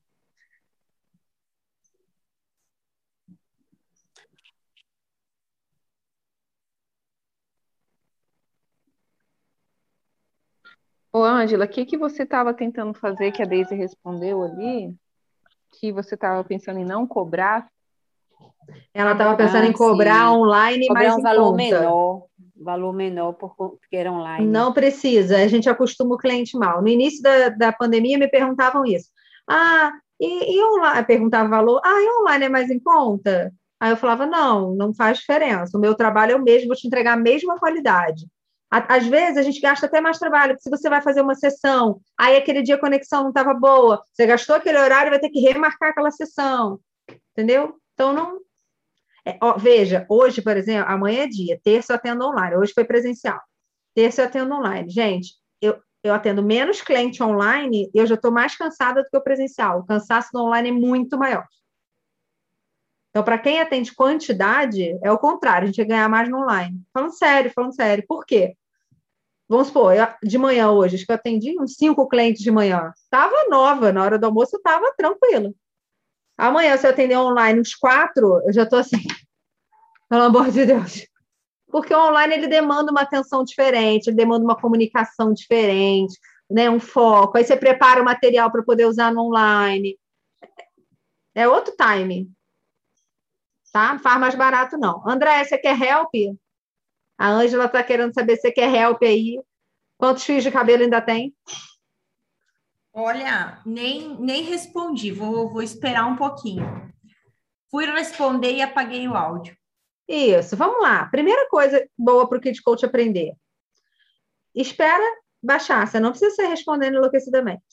Ô, 11.12 11.22
Ângela, 11.22 11.64
o 11.64 11.68
que 11.68 11.86
que 11.86 11.96
você 11.96 12.24
estava 12.24 12.52
tentando 12.52 12.92
fazer 12.92 13.30
que 13.30 13.40
a 13.40 13.46
Daisy 13.46 13.74
respondeu 13.74 14.42
ali? 14.42 14.96
que 15.80 15.92
você 15.92 16.14
estava 16.14 16.42
pensando 16.44 16.78
em 16.78 16.84
não 16.84 17.06
cobrar? 17.06 17.70
Ela 18.92 19.12
estava 19.12 19.36
pensando 19.36 19.64
Ah, 19.64 19.68
em 19.68 19.72
cobrar 19.72 20.28
sim. 20.28 20.36
online 20.36 20.86
Cobrar 20.86 21.02
mais 21.02 21.16
um 21.16 21.22
valor 21.22 21.50
conta. 21.50 21.56
menor, 21.56 22.22
valor 22.56 22.92
menor 22.92 23.32
por, 23.32 23.54
porque 23.56 23.96
era 23.96 24.12
online. 24.12 24.46
Não 24.46 24.72
precisa, 24.72 25.36
a 25.38 25.48
gente 25.48 25.68
acostuma 25.68 26.14
o 26.14 26.18
cliente 26.18 26.56
mal. 26.56 26.80
No 26.80 26.88
início 26.88 27.22
da, 27.22 27.48
da 27.48 27.72
pandemia 27.72 28.18
me 28.18 28.28
perguntavam 28.28 28.84
isso. 28.84 29.08
Ah, 29.48 29.92
e, 30.20 30.56
e 30.56 30.64
online? 30.64 31.04
Perguntava 31.06 31.48
valor. 31.48 31.80
Ah, 31.84 32.00
e 32.00 32.20
online 32.22 32.44
é 32.44 32.48
mais 32.48 32.70
em 32.70 32.78
conta? 32.78 33.52
Aí 33.80 33.90
eu 33.90 33.96
falava, 33.96 34.24
não, 34.24 34.74
não 34.74 34.94
faz 34.94 35.18
diferença. 35.18 35.76
O 35.76 35.80
meu 35.80 35.94
trabalho 35.94 36.32
é 36.32 36.36
o 36.36 36.42
mesmo, 36.42 36.68
vou 36.68 36.76
te 36.76 36.86
entregar 36.86 37.14
a 37.14 37.16
mesma 37.20 37.58
qualidade. 37.58 38.26
Às 38.70 39.06
vezes 39.06 39.36
a 39.36 39.42
gente 39.42 39.60
gasta 39.60 39.86
até 39.86 40.00
mais 40.00 40.18
trabalho, 40.18 40.54
porque 40.54 40.62
se 40.62 40.70
você 40.70 40.88
vai 40.88 41.00
fazer 41.00 41.20
uma 41.20 41.34
sessão, 41.34 42.00
aí 42.18 42.36
aquele 42.36 42.60
dia 42.62 42.74
a 42.74 42.80
conexão 42.80 43.22
não 43.22 43.28
estava 43.28 43.54
boa, 43.54 44.02
você 44.12 44.26
gastou 44.26 44.56
aquele 44.56 44.78
horário, 44.78 45.10
vai 45.10 45.20
ter 45.20 45.28
que 45.28 45.38
remarcar 45.38 45.90
aquela 45.90 46.10
sessão. 46.10 46.80
Entendeu? 47.32 47.76
Então 47.92 48.12
não. 48.12 48.38
É, 49.26 49.38
ó, 49.40 49.56
veja, 49.56 50.06
hoje, 50.08 50.42
por 50.42 50.56
exemplo, 50.56 50.90
amanhã 50.90 51.22
é 51.22 51.26
dia, 51.26 51.60
terça 51.62 51.92
eu 51.92 51.96
atendo 51.96 52.26
online, 52.26 52.56
hoje 52.56 52.72
foi 52.74 52.84
presencial. 52.84 53.40
Terça 53.94 54.22
eu 54.22 54.26
atendo 54.26 54.54
online. 54.54 54.90
Gente, 54.90 55.34
eu, 55.60 55.80
eu 56.02 56.12
atendo 56.14 56.42
menos 56.42 56.82
cliente 56.82 57.22
online 57.22 57.90
e 57.94 57.98
eu 57.98 58.06
já 58.06 58.16
estou 58.16 58.30
mais 58.32 58.56
cansada 58.56 59.02
do 59.02 59.08
que 59.08 59.16
o 59.16 59.22
presencial. 59.22 59.80
O 59.80 59.86
cansaço 59.86 60.30
do 60.32 60.40
online 60.42 60.68
é 60.68 60.72
muito 60.72 61.18
maior. 61.18 61.46
Então, 63.10 63.22
para 63.22 63.38
quem 63.38 63.60
atende 63.60 63.94
quantidade, 63.94 64.98
é 65.02 65.10
o 65.10 65.18
contrário, 65.18 65.64
a 65.64 65.66
gente 65.66 65.78
ia 65.78 65.86
ganhar 65.86 66.08
mais 66.08 66.28
no 66.28 66.38
online. 66.42 66.82
Falando 66.92 67.12
sério, 67.12 67.50
falando 67.54 67.74
sério. 67.74 68.04
Por 68.06 68.26
quê? 68.26 68.56
Vamos 69.48 69.68
supor, 69.68 69.94
eu- 69.94 70.06
de 70.22 70.38
manhã 70.38 70.70
hoje, 70.70 70.96
acho 70.96 71.06
que 71.06 71.12
eu 71.12 71.16
atendi 71.16 71.54
uns 71.60 71.74
cinco 71.76 72.08
clientes 72.08 72.42
de 72.42 72.50
manhã. 72.50 72.92
Estava 72.96 73.48
nova, 73.48 73.92
na 73.92 74.02
hora 74.02 74.18
do 74.18 74.26
almoço 74.26 74.56
eu 74.56 74.58
estava 74.58 74.92
tranquila. 74.96 75.52
Amanhã, 76.36 76.76
se 76.76 76.86
eu 76.86 76.90
atender 76.90 77.16
online 77.16 77.60
uns 77.60 77.74
quatro, 77.74 78.40
eu 78.44 78.52
já 78.52 78.64
estou 78.64 78.78
assim, 78.78 78.96
pelo 80.08 80.24
amor 80.24 80.50
de 80.50 80.66
Deus. 80.66 81.06
Porque 81.68 81.94
o 81.94 82.08
online 82.08 82.34
ele 82.34 82.46
demanda 82.46 82.90
uma 82.90 83.02
atenção 83.02 83.44
diferente, 83.44 84.08
ele 84.08 84.16
demanda 84.16 84.44
uma 84.44 84.60
comunicação 84.60 85.32
diferente, 85.32 86.18
né? 86.50 86.70
um 86.70 86.80
foco. 86.80 87.36
Aí 87.36 87.44
você 87.44 87.56
prepara 87.56 88.00
o 88.00 88.04
material 88.04 88.50
para 88.50 88.62
poder 88.62 88.86
usar 88.86 89.12
no 89.12 89.22
online. 89.22 89.98
É 91.34 91.48
outro 91.48 91.74
time. 91.76 92.30
Tá? 93.72 93.94
Não 93.94 93.98
faz 93.98 94.20
mais 94.20 94.34
barato, 94.36 94.78
não. 94.78 95.02
André, 95.08 95.44
você 95.44 95.58
quer 95.58 95.80
help? 95.80 96.14
A 97.18 97.28
Ângela 97.28 97.64
está 97.64 97.82
querendo 97.82 98.14
saber 98.14 98.36
se 98.36 98.42
você 98.42 98.52
quer 98.52 98.72
help 98.72 99.02
aí. 99.02 99.40
Quantos 99.98 100.22
fios 100.24 100.44
de 100.44 100.50
cabelo 100.50 100.84
ainda 100.84 101.00
tem? 101.00 101.34
Olha, 102.94 103.58
nem, 103.66 104.16
nem 104.20 104.44
respondi, 104.44 105.10
vou, 105.10 105.50
vou 105.50 105.60
esperar 105.60 106.06
um 106.06 106.14
pouquinho. 106.14 106.92
Fui 107.68 107.86
responder 107.86 108.52
e 108.52 108.62
apaguei 108.62 109.08
o 109.08 109.16
áudio. 109.16 109.56
Isso, 110.06 110.56
vamos 110.56 110.80
lá. 110.80 111.06
Primeira 111.06 111.48
coisa 111.48 111.84
boa 111.98 112.28
para 112.28 112.38
o 112.38 112.40
Kid 112.40 112.62
Coach 112.62 112.86
aprender. 112.86 113.34
Espera 114.54 115.02
baixar, 115.42 115.86
você 115.86 115.98
não 115.98 116.10
precisa 116.10 116.36
ser 116.36 116.46
respondendo 116.46 116.94
enlouquecidamente. 116.94 117.64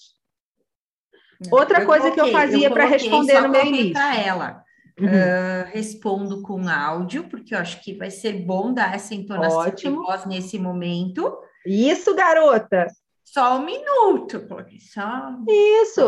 Outra 1.52 1.86
coisa 1.86 2.10
que 2.10 2.20
eu 2.20 2.32
fazia 2.32 2.70
coloquei, 2.70 2.88
responder 2.88 3.42
no 3.42 3.50
meu 3.50 3.62
coloquei 3.62 3.80
início. 3.80 3.94
pra 3.94 4.16
ela. 4.16 4.64
Uhum. 5.00 5.08
Ah, 5.08 5.70
respondo 5.72 6.42
com 6.42 6.68
áudio, 6.68 7.28
porque 7.30 7.54
eu 7.54 7.60
acho 7.60 7.82
que 7.84 7.94
vai 7.94 8.10
ser 8.10 8.34
bom 8.34 8.74
dar 8.74 8.94
essa 8.94 9.14
entonação 9.16 9.60
Ótimo. 9.60 10.02
de 10.02 10.08
voz 10.08 10.26
nesse 10.26 10.60
momento. 10.60 11.36
Isso, 11.66 12.16
garota. 12.16 12.88
Só 13.32 13.58
um 13.58 13.66
minuto, 13.66 14.46
coloquei 14.46 14.80
só. 14.82 15.34
Isso. 15.48 16.02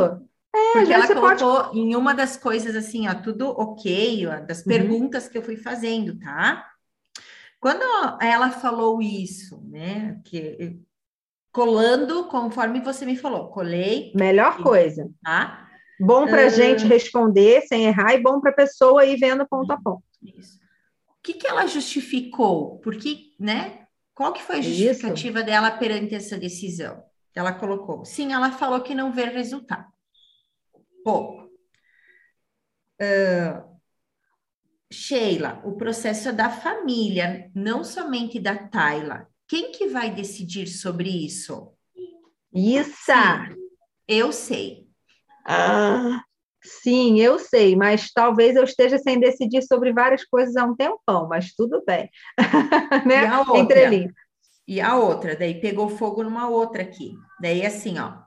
É, 0.53 0.73
Porque 0.73 0.91
ela 0.93 1.07
você 1.07 1.15
pode. 1.15 1.41
colocou 1.41 1.73
em 1.73 1.95
uma 1.95 2.13
das 2.13 2.35
coisas 2.35 2.75
assim, 2.75 3.07
ó, 3.07 3.15
tudo 3.15 3.47
ok, 3.49 4.27
ó, 4.27 4.39
das 4.41 4.59
Uhum. 4.59 4.67
perguntas 4.67 5.27
que 5.29 5.37
eu 5.37 5.41
fui 5.41 5.55
fazendo, 5.55 6.19
tá? 6.19 6.67
Quando 7.61 7.81
ela 8.21 8.51
falou 8.51 9.01
isso, 9.01 9.61
né, 9.63 10.19
que 10.25 10.77
colando 11.49 12.25
conforme 12.25 12.81
você 12.81 13.05
me 13.05 13.15
falou, 13.15 13.47
colei, 13.49 14.11
Melhor 14.13 14.61
coisa. 14.61 15.09
tá? 15.23 15.69
Bom 15.97 16.27
para 16.27 16.41
a 16.41 16.45
Ah. 16.45 16.49
gente 16.49 16.85
responder 16.85 17.61
sem 17.61 17.85
errar 17.85 18.13
e 18.15 18.21
bom 18.21 18.41
para 18.41 18.51
a 18.51 18.55
pessoa 18.55 19.05
ir 19.05 19.15
vendo 19.17 19.47
ponto 19.47 19.71
a 19.71 19.77
ponto. 19.81 20.03
Isso. 20.21 20.59
O 21.07 21.21
que 21.23 21.35
que 21.35 21.47
ela 21.47 21.65
justificou? 21.67 22.79
Porque, 22.79 23.31
né? 23.39 23.87
Qual 24.13 24.33
que 24.33 24.43
foi 24.43 24.57
a 24.57 24.59
Isso. 24.59 24.69
justificativa 24.73 25.41
dela 25.41 25.71
perante 25.71 26.13
essa 26.13 26.37
decisão? 26.37 27.01
Ela 27.35 27.53
colocou. 27.53 28.05
Sim, 28.05 28.33
ela 28.33 28.51
falou 28.51 28.81
que 28.81 28.93
não 28.93 29.11
vê 29.11 29.25
resultado. 29.25 29.87
Pouco. 31.03 31.49
Ah, 32.99 33.65
Sheila, 34.93 35.59
o 35.65 35.75
processo 35.75 36.29
é 36.29 36.31
da 36.31 36.51
família, 36.51 37.49
não 37.55 37.83
somente 37.83 38.39
da 38.39 38.55
Tayla. 38.55 39.27
Quem 39.47 39.71
que 39.71 39.87
vai 39.87 40.13
decidir 40.13 40.67
sobre 40.67 41.09
isso? 41.09 41.73
Isso. 42.53 43.11
Eu 44.07 44.31
sei. 44.31 44.87
Ah, 45.45 46.21
sim, 46.63 47.19
eu 47.19 47.39
sei, 47.39 47.75
mas 47.75 48.11
talvez 48.11 48.55
eu 48.55 48.63
esteja 48.63 48.97
sem 48.99 49.19
decidir 49.19 49.63
sobre 49.63 49.91
várias 49.91 50.23
coisas 50.23 50.55
há 50.55 50.63
um 50.63 50.75
tempão, 50.75 51.27
mas 51.27 51.53
tudo 51.53 51.83
bem. 51.85 52.09
né? 53.05 53.29
Entre 53.55 53.85
linhas. 53.87 54.13
E 54.67 54.79
a 54.79 54.95
outra, 54.95 55.35
daí 55.35 55.59
pegou 55.59 55.89
fogo 55.89 56.23
numa 56.23 56.47
outra 56.49 56.83
aqui. 56.83 57.13
Daí 57.41 57.65
assim, 57.65 57.99
ó. 57.99 58.21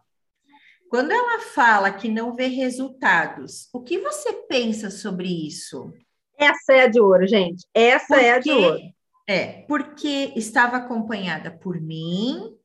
Quando 0.90 1.10
ela 1.10 1.40
fala 1.40 1.90
que 1.90 2.08
não 2.08 2.34
vê 2.34 2.46
resultados, 2.46 3.68
o 3.72 3.82
que 3.82 3.98
você 3.98 4.32
pensa 4.48 4.90
sobre 4.90 5.28
isso? 5.46 5.92
Essa 6.38 6.74
é 6.74 6.80
a 6.82 6.86
de 6.88 7.00
ouro, 7.00 7.26
gente. 7.26 7.66
Essa 7.74 8.16
é 8.20 8.32
a 8.32 8.38
de 8.38 8.50
Porque- 8.50 8.64
ouro. 8.66 8.96
É, 9.28 9.46
porque 9.66 10.32
estava 10.36 10.76
acompanhada 10.76 11.50
por 11.50 11.80
mim, 11.80 12.56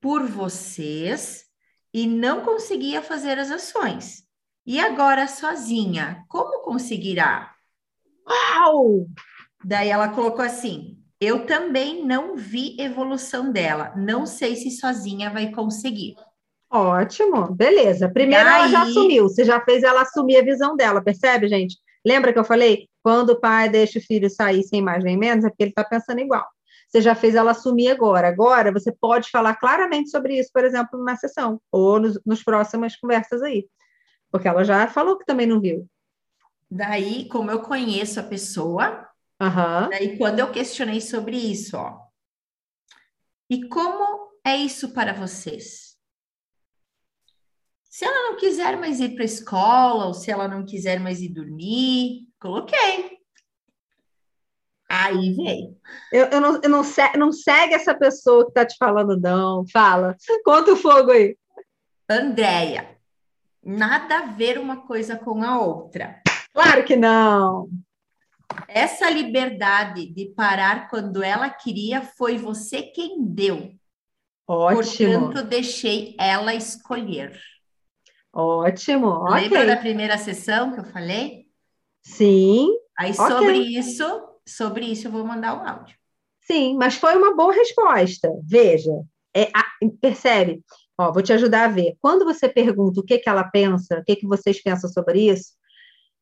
por 0.00 0.26
vocês, 0.26 1.44
e 1.92 2.06
não 2.06 2.40
conseguia 2.40 3.02
fazer 3.02 3.38
as 3.38 3.50
ações. 3.50 4.22
E 4.64 4.80
agora 4.80 5.28
sozinha, 5.28 6.24
como 6.26 6.62
conseguirá? 6.62 7.54
Uau! 8.26 9.06
Daí 9.62 9.90
ela 9.90 10.08
colocou 10.08 10.42
assim: 10.42 10.95
eu 11.20 11.46
também 11.46 12.04
não 12.04 12.36
vi 12.36 12.76
evolução 12.78 13.50
dela, 13.50 13.92
não 13.96 14.26
sei 14.26 14.56
se 14.56 14.70
sozinha 14.70 15.30
vai 15.30 15.50
conseguir. 15.50 16.14
Ótimo, 16.70 17.54
beleza. 17.54 18.08
Primeiro 18.08 18.48
ela 18.48 18.68
já 18.68 18.82
assumiu, 18.82 19.24
você 19.24 19.44
já 19.44 19.60
fez 19.60 19.82
ela 19.82 20.02
assumir 20.02 20.36
a 20.36 20.44
visão 20.44 20.76
dela, 20.76 21.02
percebe, 21.02 21.48
gente? 21.48 21.76
Lembra 22.04 22.32
que 22.32 22.38
eu 22.38 22.44
falei? 22.44 22.88
Quando 23.02 23.30
o 23.30 23.40
pai 23.40 23.68
deixa 23.68 23.98
o 23.98 24.02
filho 24.02 24.28
sair 24.28 24.62
sem 24.62 24.82
mais 24.82 25.02
nem 25.02 25.16
menos, 25.16 25.44
é 25.44 25.48
porque 25.48 25.62
ele 25.62 25.70
está 25.70 25.84
pensando 25.84 26.20
igual. 26.20 26.46
Você 26.88 27.00
já 27.00 27.14
fez 27.14 27.34
ela 27.34 27.52
assumir 27.52 27.88
agora. 27.88 28.28
Agora 28.28 28.72
você 28.72 28.92
pode 28.92 29.30
falar 29.30 29.56
claramente 29.56 30.10
sobre 30.10 30.38
isso, 30.38 30.50
por 30.52 30.64
exemplo, 30.64 30.98
numa 30.98 31.16
sessão, 31.16 31.60
ou 31.70 31.98
nos, 31.98 32.20
nos 32.24 32.42
próximas 32.42 32.96
conversas 32.96 33.42
aí. 33.42 33.66
Porque 34.30 34.48
ela 34.48 34.64
já 34.64 34.86
falou 34.88 35.16
que 35.18 35.24
também 35.24 35.46
não 35.46 35.60
viu. 35.60 35.86
Daí, 36.70 37.28
como 37.28 37.50
eu 37.50 37.60
conheço 37.60 38.18
a 38.18 38.24
pessoa, 38.24 39.05
Aham. 39.40 39.88
daí 39.90 40.16
quando 40.16 40.40
eu 40.40 40.50
questionei 40.50 41.00
sobre 41.00 41.36
isso, 41.36 41.76
ó. 41.76 42.06
E 43.48 43.68
como 43.68 44.30
é 44.44 44.56
isso 44.56 44.92
para 44.92 45.12
vocês? 45.12 45.96
Se 47.84 48.04
ela 48.04 48.30
não 48.30 48.36
quiser 48.36 48.76
mais 48.76 49.00
ir 49.00 49.14
para 49.14 49.22
a 49.22 49.26
escola, 49.26 50.06
ou 50.06 50.14
se 50.14 50.30
ela 50.30 50.48
não 50.48 50.64
quiser 50.64 51.00
mais 51.00 51.20
ir 51.20 51.30
dormir, 51.30 52.28
coloquei. 52.38 53.16
Aí 54.88 55.34
veio. 55.34 55.76
Eu, 56.12 56.26
eu, 56.26 56.40
não, 56.40 56.60
eu 56.62 56.68
não, 56.68 56.82
não 57.16 57.32
segue 57.32 57.74
essa 57.74 57.94
pessoa 57.94 58.44
que 58.44 58.50
está 58.50 58.64
te 58.64 58.76
falando, 58.78 59.18
não. 59.18 59.64
Fala. 59.72 60.16
Conta 60.44 60.72
o 60.72 60.76
fogo 60.76 61.10
aí. 61.10 61.36
Andréia, 62.08 62.96
nada 63.62 64.18
a 64.18 64.26
ver 64.26 64.58
uma 64.58 64.86
coisa 64.86 65.16
com 65.16 65.42
a 65.42 65.60
outra. 65.60 66.20
Claro 66.52 66.84
que 66.84 66.96
não. 66.96 67.68
Essa 68.68 69.10
liberdade 69.10 70.06
de 70.06 70.26
parar 70.26 70.88
quando 70.88 71.22
ela 71.22 71.48
queria 71.50 72.02
foi 72.02 72.36
você 72.38 72.82
quem 72.82 73.22
deu. 73.24 73.72
Ótimo. 74.46 75.20
Portanto, 75.26 75.48
deixei 75.48 76.14
ela 76.18 76.54
escolher. 76.54 77.38
Ótimo. 78.32 79.24
Lembra 79.24 79.60
Ok. 79.60 79.66
da 79.66 79.76
primeira 79.76 80.18
sessão 80.18 80.72
que 80.72 80.80
eu 80.80 80.84
falei? 80.84 81.46
Sim. 82.02 82.68
Aí 82.98 83.10
Ok. 83.12 83.24
sobre 83.26 83.58
isso, 83.58 84.04
sobre 84.46 84.84
isso 84.86 85.08
eu 85.08 85.10
vou 85.12 85.24
mandar 85.24 85.56
o 85.58 85.66
áudio. 85.68 85.96
Sim, 86.42 86.76
mas 86.76 86.94
foi 86.94 87.16
uma 87.16 87.34
boa 87.34 87.52
resposta. 87.52 88.30
Veja, 88.44 88.92
é, 89.34 89.50
a- 89.54 89.66
percebe? 90.00 90.62
Ó, 90.98 91.12
vou 91.12 91.22
te 91.22 91.32
ajudar 91.32 91.64
a 91.64 91.72
ver. 91.72 91.96
Quando 92.00 92.24
você 92.24 92.48
pergunta 92.48 93.00
o 93.00 93.04
que, 93.04 93.18
que 93.18 93.28
ela 93.28 93.44
pensa, 93.44 93.98
o 93.98 94.04
que, 94.04 94.16
que 94.16 94.26
vocês 94.26 94.62
pensam 94.62 94.88
sobre 94.88 95.28
isso, 95.28 95.52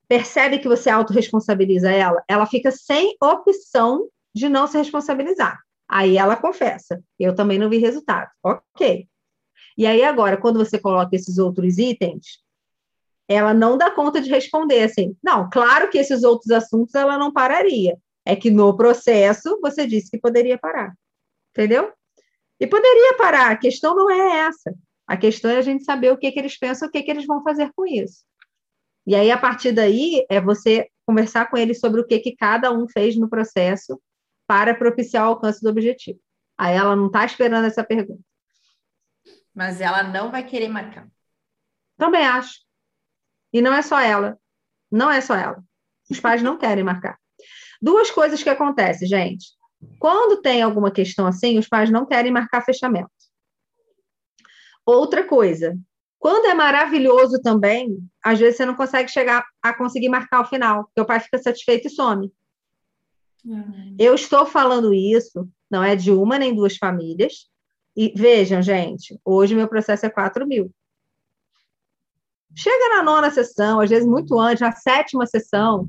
percebe 0.09 0.59
que 0.59 0.68
você 0.68 0.90
autorresponsabiliza 0.90 1.90
ela, 1.90 2.22
ela 2.28 2.47
fica 2.47 2.70
sem 2.70 3.16
opção 3.22 4.09
de 4.35 4.48
não 4.48 4.66
se 4.66 4.76
responsabilizar. 4.76 5.59
Aí 5.89 6.16
ela 6.16 6.36
confessa, 6.36 7.02
eu 7.18 7.35
também 7.35 7.59
não 7.59 7.70
vi 7.70 7.78
resultado. 7.78 8.31
Ok. 8.43 9.09
E 9.76 9.86
aí 9.86 10.02
agora, 10.02 10.36
quando 10.36 10.59
você 10.59 10.78
coloca 10.78 11.14
esses 11.14 11.39
outros 11.39 11.78
itens, 11.78 12.43
ela 13.28 13.55
não 13.55 13.76
dá 13.76 13.90
conta 13.90 14.20
de 14.20 14.31
responder 14.31 14.82
assim. 14.82 15.16
Não, 15.22 15.48
claro 15.51 15.90
que 15.90 15.98
esses 15.98 16.22
outros 16.22 16.51
assuntos 16.51 16.94
ela 16.94 17.18
não 17.18 17.32
pararia. 17.32 17.97
É 18.24 18.35
que 18.35 18.51
no 18.51 18.74
processo 18.76 19.59
você 19.60 19.86
disse 19.86 20.10
que 20.10 20.18
poderia 20.18 20.59
parar. 20.59 20.94
Entendeu? 21.51 21.93
E 22.59 22.66
poderia 22.66 23.16
parar, 23.16 23.51
a 23.51 23.56
questão 23.56 23.94
não 23.94 24.10
é 24.10 24.47
essa. 24.47 24.74
A 25.06 25.16
questão 25.16 25.51
é 25.51 25.59
a 25.59 25.62
gente 25.62 25.85
saber 25.85 26.12
o 26.12 26.16
que, 26.16 26.31
que 26.32 26.39
eles 26.39 26.59
pensam, 26.59 26.89
o 26.89 26.90
que, 26.90 27.02
que 27.02 27.10
eles 27.10 27.26
vão 27.26 27.43
fazer 27.43 27.70
com 27.76 27.85
isso. 27.86 28.24
E 29.06 29.14
aí, 29.14 29.31
a 29.31 29.39
partir 29.39 29.72
daí, 29.72 30.24
é 30.31 30.40
você 30.40 30.89
conversar 31.06 31.51
com 31.51 31.56
eles 31.56 31.81
sobre 31.81 32.01
o 32.01 32.06
que, 32.06 32.18
que 32.18 32.35
cada 32.35 32.72
um 32.72 32.89
fez 32.89 33.16
no 33.16 33.28
processo 33.28 34.01
para 34.47 34.74
propiciar 34.74 35.24
o 35.24 35.28
alcance 35.31 35.62
do 35.62 35.68
objetivo. 35.68 36.18
Aí 36.56 36.74
ela 36.74 36.97
não 36.97 37.06
está 37.06 37.24
esperando 37.24 37.66
essa 37.66 37.85
pergunta. 37.85 38.22
Mas 39.55 39.81
ela 39.81 40.02
não 40.02 40.31
vai 40.31 40.44
querer 40.44 40.68
marcar. 40.68 41.09
Também 41.97 42.26
acho. 42.26 42.60
E 43.52 43.60
não 43.60 43.72
é 43.72 43.82
só 43.82 44.01
ela. 44.01 44.39
Não 44.90 45.10
é 45.10 45.20
só 45.20 45.35
ela. 45.35 45.62
Os 46.10 46.20
pais 46.20 46.43
não 46.43 46.56
querem 46.59 46.85
marcar. 46.85 47.18
Duas 47.81 48.10
coisas 48.10 48.43
que 48.43 48.48
acontecem, 48.48 49.06
gente. 49.06 49.48
Quando 49.98 50.40
tem 50.40 50.62
alguma 50.62 50.90
questão 50.90 51.26
assim, 51.26 51.59
os 51.59 51.68
pais 51.68 51.90
não 51.90 52.06
querem 52.06 52.32
marcar 52.32 52.64
fechamento. 52.64 53.10
Outra 54.86 55.26
coisa, 55.26 55.78
quando 56.24 56.46
é 56.46 56.55
maravilhoso 56.55 57.38
também, 57.42 57.98
às 58.24 58.38
vezes 58.38 58.56
você 58.56 58.64
não 58.64 58.74
consegue 58.74 59.10
chegar 59.10 59.44
a 59.62 59.74
conseguir 59.74 60.09
marcar 60.09 60.40
o 60.40 60.46
final, 60.46 60.84
porque 60.84 61.02
o 61.02 61.05
pai 61.05 61.20
fica 61.20 61.36
satisfeito 61.36 61.86
e 61.86 61.90
some. 61.90 62.32
Uhum. 63.44 63.94
Eu 63.98 64.14
estou 64.14 64.46
falando 64.46 64.94
isso, 64.94 65.46
não 65.70 65.84
é 65.84 65.94
de 65.94 66.10
uma 66.10 66.38
nem 66.38 66.55
duas 66.55 66.78
famílias. 66.78 67.51
E 67.94 68.10
vejam, 68.16 68.62
gente, 68.62 69.20
hoje 69.22 69.55
meu 69.55 69.68
processo 69.68 70.06
é 70.06 70.09
4 70.09 70.46
mil. 70.46 70.70
Chega 72.56 72.96
na 72.96 73.02
nona 73.02 73.30
sessão, 73.30 73.80
às 73.80 73.90
vezes 73.90 74.09
muito 74.09 74.40
antes, 74.40 74.62
na 74.62 74.72
sétima 74.72 75.26
sessão, 75.26 75.86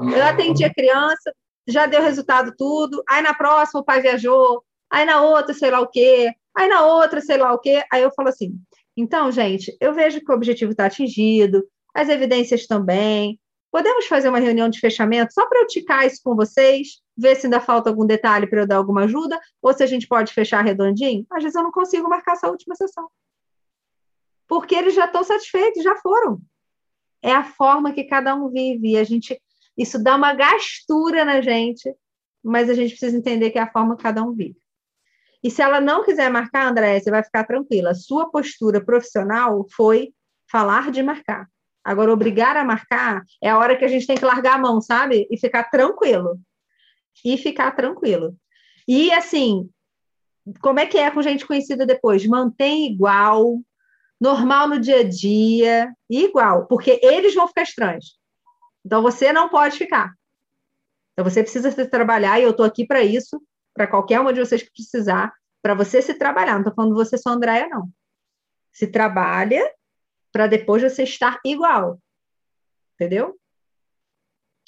eu 0.00 0.24
atendi 0.24 0.64
a 0.64 0.74
criança, 0.74 1.32
já 1.64 1.86
deu 1.86 2.02
resultado 2.02 2.52
tudo, 2.58 3.04
aí 3.08 3.22
na 3.22 3.34
próxima 3.34 3.82
o 3.82 3.84
pai 3.84 4.02
viajou, 4.02 4.64
aí 4.90 5.04
na 5.04 5.22
outra 5.22 5.54
sei 5.54 5.70
lá 5.70 5.80
o 5.80 5.86
quê, 5.86 6.32
aí 6.56 6.66
na 6.66 6.84
outra 6.84 7.20
sei 7.20 7.36
lá 7.36 7.52
o 7.52 7.58
quê, 7.60 7.84
aí 7.92 8.02
eu 8.02 8.10
falo 8.16 8.30
assim, 8.30 8.60
então, 9.00 9.30
gente, 9.30 9.76
eu 9.80 9.94
vejo 9.94 10.20
que 10.20 10.30
o 10.30 10.34
objetivo 10.34 10.72
está 10.72 10.86
atingido, 10.86 11.64
as 11.94 12.08
evidências 12.08 12.66
também, 12.66 13.40
podemos 13.70 14.06
fazer 14.06 14.28
uma 14.28 14.40
reunião 14.40 14.68
de 14.68 14.80
fechamento 14.80 15.32
só 15.32 15.46
para 15.46 15.60
eu 15.60 15.68
ticar 15.68 16.04
isso 16.04 16.20
com 16.24 16.34
vocês, 16.34 17.00
ver 17.16 17.36
se 17.36 17.46
ainda 17.46 17.60
falta 17.60 17.88
algum 17.88 18.04
detalhe 18.04 18.48
para 18.48 18.62
eu 18.62 18.66
dar 18.66 18.76
alguma 18.76 19.04
ajuda, 19.04 19.38
ou 19.62 19.72
se 19.72 19.84
a 19.84 19.86
gente 19.86 20.08
pode 20.08 20.32
fechar 20.32 20.64
redondinho? 20.64 21.24
Às 21.30 21.44
vezes 21.44 21.54
eu 21.54 21.62
não 21.62 21.70
consigo 21.70 22.08
marcar 22.08 22.32
essa 22.32 22.48
última 22.48 22.74
sessão. 22.74 23.08
Porque 24.48 24.74
eles 24.74 24.94
já 24.94 25.04
estão 25.04 25.22
satisfeitos, 25.22 25.84
já 25.84 25.94
foram. 25.96 26.40
É 27.22 27.32
a 27.32 27.44
forma 27.44 27.92
que 27.92 28.02
cada 28.02 28.34
um 28.34 28.48
vive, 28.48 28.92
e 28.92 28.98
a 28.98 29.04
gente 29.04 29.40
isso 29.76 30.02
dá 30.02 30.16
uma 30.16 30.34
gastura 30.34 31.24
na 31.24 31.40
gente, 31.40 31.94
mas 32.42 32.68
a 32.68 32.74
gente 32.74 32.90
precisa 32.90 33.16
entender 33.16 33.50
que 33.52 33.58
é 33.60 33.62
a 33.62 33.70
forma 33.70 33.96
que 33.96 34.02
cada 34.02 34.24
um 34.24 34.34
vive. 34.34 34.56
E 35.42 35.50
se 35.50 35.62
ela 35.62 35.80
não 35.80 36.04
quiser 36.04 36.30
marcar, 36.30 36.66
André, 36.66 36.98
você 36.98 37.10
vai 37.10 37.22
ficar 37.22 37.44
tranquila. 37.44 37.94
Sua 37.94 38.30
postura 38.30 38.84
profissional 38.84 39.66
foi 39.74 40.12
falar 40.50 40.90
de 40.90 41.02
marcar. 41.02 41.48
Agora, 41.84 42.12
obrigar 42.12 42.56
a 42.56 42.64
marcar 42.64 43.22
é 43.42 43.48
a 43.48 43.58
hora 43.58 43.76
que 43.76 43.84
a 43.84 43.88
gente 43.88 44.06
tem 44.06 44.16
que 44.16 44.24
largar 44.24 44.56
a 44.56 44.58
mão, 44.58 44.80
sabe? 44.80 45.26
E 45.30 45.38
ficar 45.38 45.64
tranquilo. 45.70 46.38
E 47.24 47.36
ficar 47.38 47.70
tranquilo. 47.70 48.36
E, 48.86 49.12
assim, 49.12 49.70
como 50.60 50.80
é 50.80 50.86
que 50.86 50.98
é 50.98 51.10
com 51.10 51.22
gente 51.22 51.46
conhecida 51.46 51.86
depois? 51.86 52.26
Mantém 52.26 52.92
igual, 52.92 53.60
normal 54.20 54.68
no 54.68 54.80
dia 54.80 55.00
a 55.00 55.08
dia, 55.08 55.92
igual, 56.10 56.66
porque 56.66 56.98
eles 57.02 57.34
vão 57.34 57.46
ficar 57.46 57.62
estranhos. 57.62 58.18
Então, 58.84 59.02
você 59.02 59.32
não 59.32 59.48
pode 59.48 59.78
ficar. 59.78 60.12
Então, 61.12 61.24
você 61.24 61.42
precisa 61.42 61.70
se 61.70 61.86
trabalhar, 61.86 62.38
e 62.38 62.42
eu 62.42 62.50
estou 62.50 62.66
aqui 62.66 62.86
para 62.86 63.02
isso, 63.02 63.40
para 63.78 63.86
qualquer 63.86 64.18
uma 64.18 64.32
de 64.32 64.40
vocês 64.40 64.60
que 64.60 64.72
precisar, 64.72 65.32
para 65.62 65.72
você 65.72 66.02
se 66.02 66.14
trabalhar. 66.14 66.54
Não 66.54 66.60
estou 66.60 66.74
falando 66.74 66.96
você 66.96 67.16
só, 67.16 67.30
Andréia, 67.30 67.68
não. 67.68 67.88
Se 68.72 68.88
trabalha 68.88 69.62
para 70.32 70.48
depois 70.48 70.82
você 70.82 71.04
estar 71.04 71.38
igual. 71.44 72.00
Entendeu? 72.94 73.38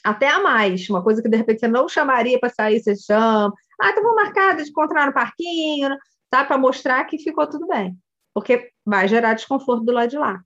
Até 0.04 0.28
a 0.28 0.40
mais. 0.40 0.88
Uma 0.88 1.02
coisa 1.02 1.20
que, 1.20 1.28
de 1.28 1.36
repente, 1.36 1.60
você 1.60 1.68
não 1.68 1.88
chamaria 1.88 2.38
para 2.38 2.48
sair, 2.50 2.80
você 2.80 2.96
chama. 2.96 3.52
Ah, 3.80 3.90
então 3.90 4.04
vou 4.04 4.14
marcar 4.14 4.56
de 4.56 4.62
encontrar 4.62 5.06
no 5.06 5.12
parquinho, 5.12 5.90
tá? 6.30 6.44
Para 6.44 6.56
mostrar 6.56 7.04
que 7.04 7.18
ficou 7.18 7.48
tudo 7.48 7.66
bem. 7.66 7.98
Porque 8.32 8.70
vai 8.86 9.08
gerar 9.08 9.34
desconforto 9.34 9.84
do 9.84 9.92
lado 9.92 10.08
de 10.08 10.18
lá. 10.18 10.40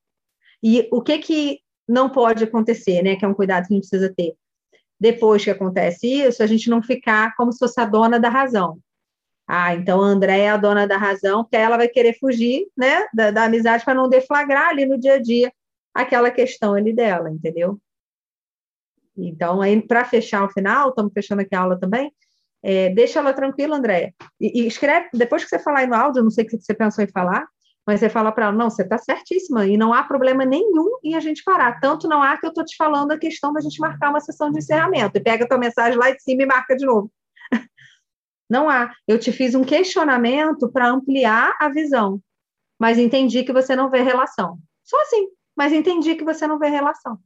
E 0.62 0.88
o 0.90 1.02
que 1.02 1.18
que 1.18 1.60
não 1.86 2.08
pode 2.08 2.42
acontecer, 2.42 3.02
né? 3.02 3.14
Que 3.14 3.26
é 3.26 3.28
um 3.28 3.34
cuidado 3.34 3.66
que 3.66 3.74
a 3.74 3.76
gente 3.76 3.88
precisa 3.88 4.12
ter. 4.16 4.34
Depois 5.04 5.44
que 5.44 5.50
acontece 5.50 6.06
isso, 6.06 6.42
a 6.42 6.46
gente 6.46 6.70
não 6.70 6.82
ficar 6.82 7.34
como 7.36 7.52
se 7.52 7.58
fosse 7.58 7.78
a 7.78 7.84
dona 7.84 8.18
da 8.18 8.30
razão. 8.30 8.78
Ah, 9.46 9.74
então 9.74 10.00
a 10.02 10.06
André 10.06 10.38
é 10.38 10.48
a 10.48 10.56
dona 10.56 10.86
da 10.86 10.96
razão, 10.96 11.44
porque 11.44 11.58
ela 11.58 11.76
vai 11.76 11.88
querer 11.88 12.18
fugir, 12.18 12.66
né, 12.74 13.06
da, 13.12 13.30
da 13.30 13.44
amizade 13.44 13.84
para 13.84 13.92
não 13.92 14.08
deflagrar 14.08 14.70
ali 14.70 14.86
no 14.86 14.98
dia 14.98 15.16
a 15.16 15.18
dia 15.20 15.52
aquela 15.92 16.30
questão 16.30 16.72
ali 16.72 16.94
dela, 16.94 17.30
entendeu? 17.30 17.78
Então, 19.14 19.60
para 19.86 20.06
fechar 20.06 20.42
o 20.42 20.48
final, 20.48 20.88
estamos 20.88 21.12
fechando 21.12 21.42
aqui 21.42 21.54
a 21.54 21.60
aula 21.60 21.78
também, 21.78 22.10
é, 22.62 22.88
deixa 22.88 23.18
ela 23.18 23.34
tranquila, 23.34 23.76
Andréia. 23.76 24.14
E, 24.40 24.62
e, 24.62 24.66
escreve, 24.66 25.10
depois 25.12 25.44
que 25.44 25.50
você 25.50 25.58
falar 25.58 25.80
aí 25.80 25.86
no 25.86 25.94
áudio, 25.94 26.22
não 26.22 26.30
sei 26.30 26.46
o 26.46 26.48
que 26.48 26.56
você 26.56 26.72
pensou 26.72 27.04
em 27.04 27.08
falar, 27.08 27.46
mas 27.86 28.00
você 28.00 28.08
fala 28.08 28.32
para 28.32 28.46
ela, 28.46 28.54
não, 28.54 28.70
você 28.70 28.82
está 28.82 28.96
certíssima, 28.96 29.66
e 29.66 29.76
não 29.76 29.92
há 29.92 30.02
problema 30.02 30.44
nenhum 30.44 30.98
em 31.02 31.14
a 31.14 31.20
gente 31.20 31.44
parar. 31.44 31.80
Tanto 31.80 32.08
não 32.08 32.22
há 32.22 32.38
que 32.38 32.46
eu 32.46 32.48
estou 32.48 32.64
te 32.64 32.76
falando 32.76 33.12
a 33.12 33.18
questão 33.18 33.52
da 33.52 33.60
gente 33.60 33.78
marcar 33.78 34.08
uma 34.08 34.20
sessão 34.20 34.50
de 34.50 34.58
encerramento. 34.58 35.18
E 35.18 35.22
pega 35.22 35.44
a 35.44 35.48
tua 35.48 35.58
mensagem 35.58 35.98
lá 35.98 36.10
de 36.10 36.22
cima 36.22 36.42
e 36.42 36.46
marca 36.46 36.74
de 36.74 36.86
novo. 36.86 37.12
Não 38.48 38.70
há. 38.70 38.90
Eu 39.06 39.18
te 39.18 39.30
fiz 39.32 39.54
um 39.54 39.64
questionamento 39.64 40.70
para 40.70 40.88
ampliar 40.88 41.54
a 41.60 41.68
visão, 41.68 42.20
mas 42.78 42.98
entendi 42.98 43.44
que 43.44 43.52
você 43.52 43.74
não 43.74 43.90
vê 43.90 44.02
relação. 44.02 44.58
Só 44.82 45.00
assim, 45.00 45.28
mas 45.56 45.72
entendi 45.72 46.14
que 46.14 46.24
você 46.24 46.46
não 46.46 46.58
vê 46.58 46.68
relação. 46.68 47.18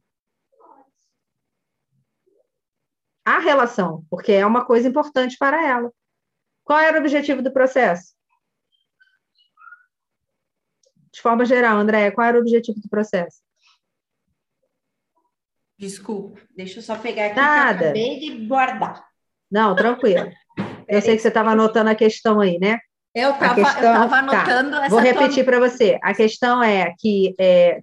Há 3.25 3.39
relação, 3.39 4.05
porque 4.09 4.31
é 4.31 4.45
uma 4.45 4.65
coisa 4.65 4.87
importante 4.87 5.37
para 5.37 5.63
ela. 5.67 5.91
Qual 6.63 6.79
era 6.79 6.97
o 6.97 7.01
objetivo 7.01 7.41
do 7.41 7.51
processo? 7.51 8.13
De 11.19 11.23
forma 11.23 11.43
geral, 11.43 11.77
André, 11.77 12.11
qual 12.11 12.27
era 12.27 12.37
o 12.37 12.39
objetivo 12.39 12.79
do 12.79 12.87
processo? 12.87 13.39
Desculpa, 15.77 16.39
deixa 16.55 16.79
eu 16.79 16.83
só 16.83 16.95
pegar 16.95 17.25
aqui 17.25 17.35
Nada. 17.35 17.85
acabei 17.85 18.19
de 18.19 18.45
guardar. 18.47 19.03
Não, 19.51 19.75
tranquilo. 19.75 20.31
Eu 20.87 21.01
sei 21.01 21.17
que 21.17 21.21
você 21.21 21.27
estava 21.27 21.51
anotando 21.51 21.89
a 21.89 21.95
questão 21.95 22.39
aí, 22.39 22.57
né? 22.57 22.79
Eu 23.13 23.31
estava 23.31 23.61
tá. 23.61 24.17
anotando 24.19 24.71
tá. 24.71 24.85
essa. 24.85 24.89
Vou 24.89 24.99
repetir 24.99 25.43
tua... 25.43 25.51
para 25.51 25.59
você. 25.59 25.99
A 26.01 26.13
questão 26.13 26.63
é 26.63 26.93
que 26.97 27.35
é, 27.37 27.81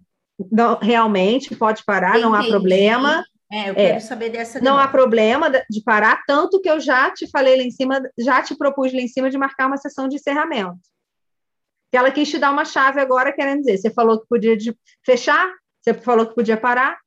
não, 0.51 0.79
realmente 0.79 1.55
pode 1.55 1.85
parar, 1.85 2.11
Entendi. 2.11 2.25
não 2.25 2.35
há 2.35 2.43
problema. 2.43 3.25
É, 3.53 3.69
eu 3.69 3.75
quero 3.75 3.97
é, 3.97 4.01
saber 4.01 4.31
dessa. 4.31 4.61
Não 4.61 4.79
há 4.79 4.89
problema 4.89 5.51
de 5.51 5.83
parar, 5.83 6.23
tanto 6.27 6.61
que 6.61 6.71
eu 6.71 6.81
já 6.81 7.11
te 7.11 7.29
falei 7.29 7.57
lá 7.57 7.63
em 7.63 7.71
cima, 7.71 8.01
já 8.19 8.41
te 8.43 8.57
propus 8.57 8.95
lá 8.95 9.01
em 9.01 9.09
cima 9.09 9.29
de 9.29 9.37
marcar 9.37 9.67
uma 9.67 9.77
sessão 9.77 10.09
de 10.09 10.17
encerramento 10.17 10.81
que 11.91 11.97
ela 11.97 12.11
quis 12.11 12.29
te 12.29 12.39
dar 12.39 12.51
uma 12.51 12.65
chave 12.65 13.01
agora, 13.01 13.33
querendo 13.33 13.61
dizer, 13.61 13.79
você 13.79 13.91
falou 13.91 14.21
que 14.21 14.27
podia 14.29 14.57
fechar, 15.05 15.51
você 15.81 15.95
falou 15.95 16.27
que 16.27 16.35
podia 16.35 16.57
parar, 16.57 16.99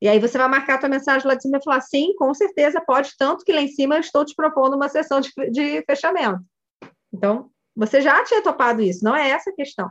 e 0.00 0.08
aí 0.08 0.20
você 0.20 0.38
vai 0.38 0.48
marcar 0.48 0.74
a 0.74 0.78
tua 0.78 0.88
mensagem 0.88 1.26
lá 1.26 1.34
de 1.34 1.42
cima 1.42 1.58
e 1.58 1.64
falar, 1.64 1.80
sim, 1.80 2.14
com 2.16 2.32
certeza 2.32 2.80
pode, 2.80 3.10
tanto 3.18 3.44
que 3.44 3.52
lá 3.52 3.60
em 3.60 3.68
cima 3.68 3.96
eu 3.96 4.00
estou 4.00 4.24
te 4.24 4.34
propondo 4.34 4.74
uma 4.74 4.88
sessão 4.88 5.20
de, 5.20 5.30
de 5.50 5.82
fechamento. 5.82 6.40
Então, 7.12 7.50
você 7.74 8.00
já 8.00 8.22
tinha 8.24 8.42
topado 8.42 8.80
isso, 8.80 9.04
não 9.04 9.16
é 9.16 9.30
essa 9.30 9.50
a 9.50 9.54
questão. 9.54 9.90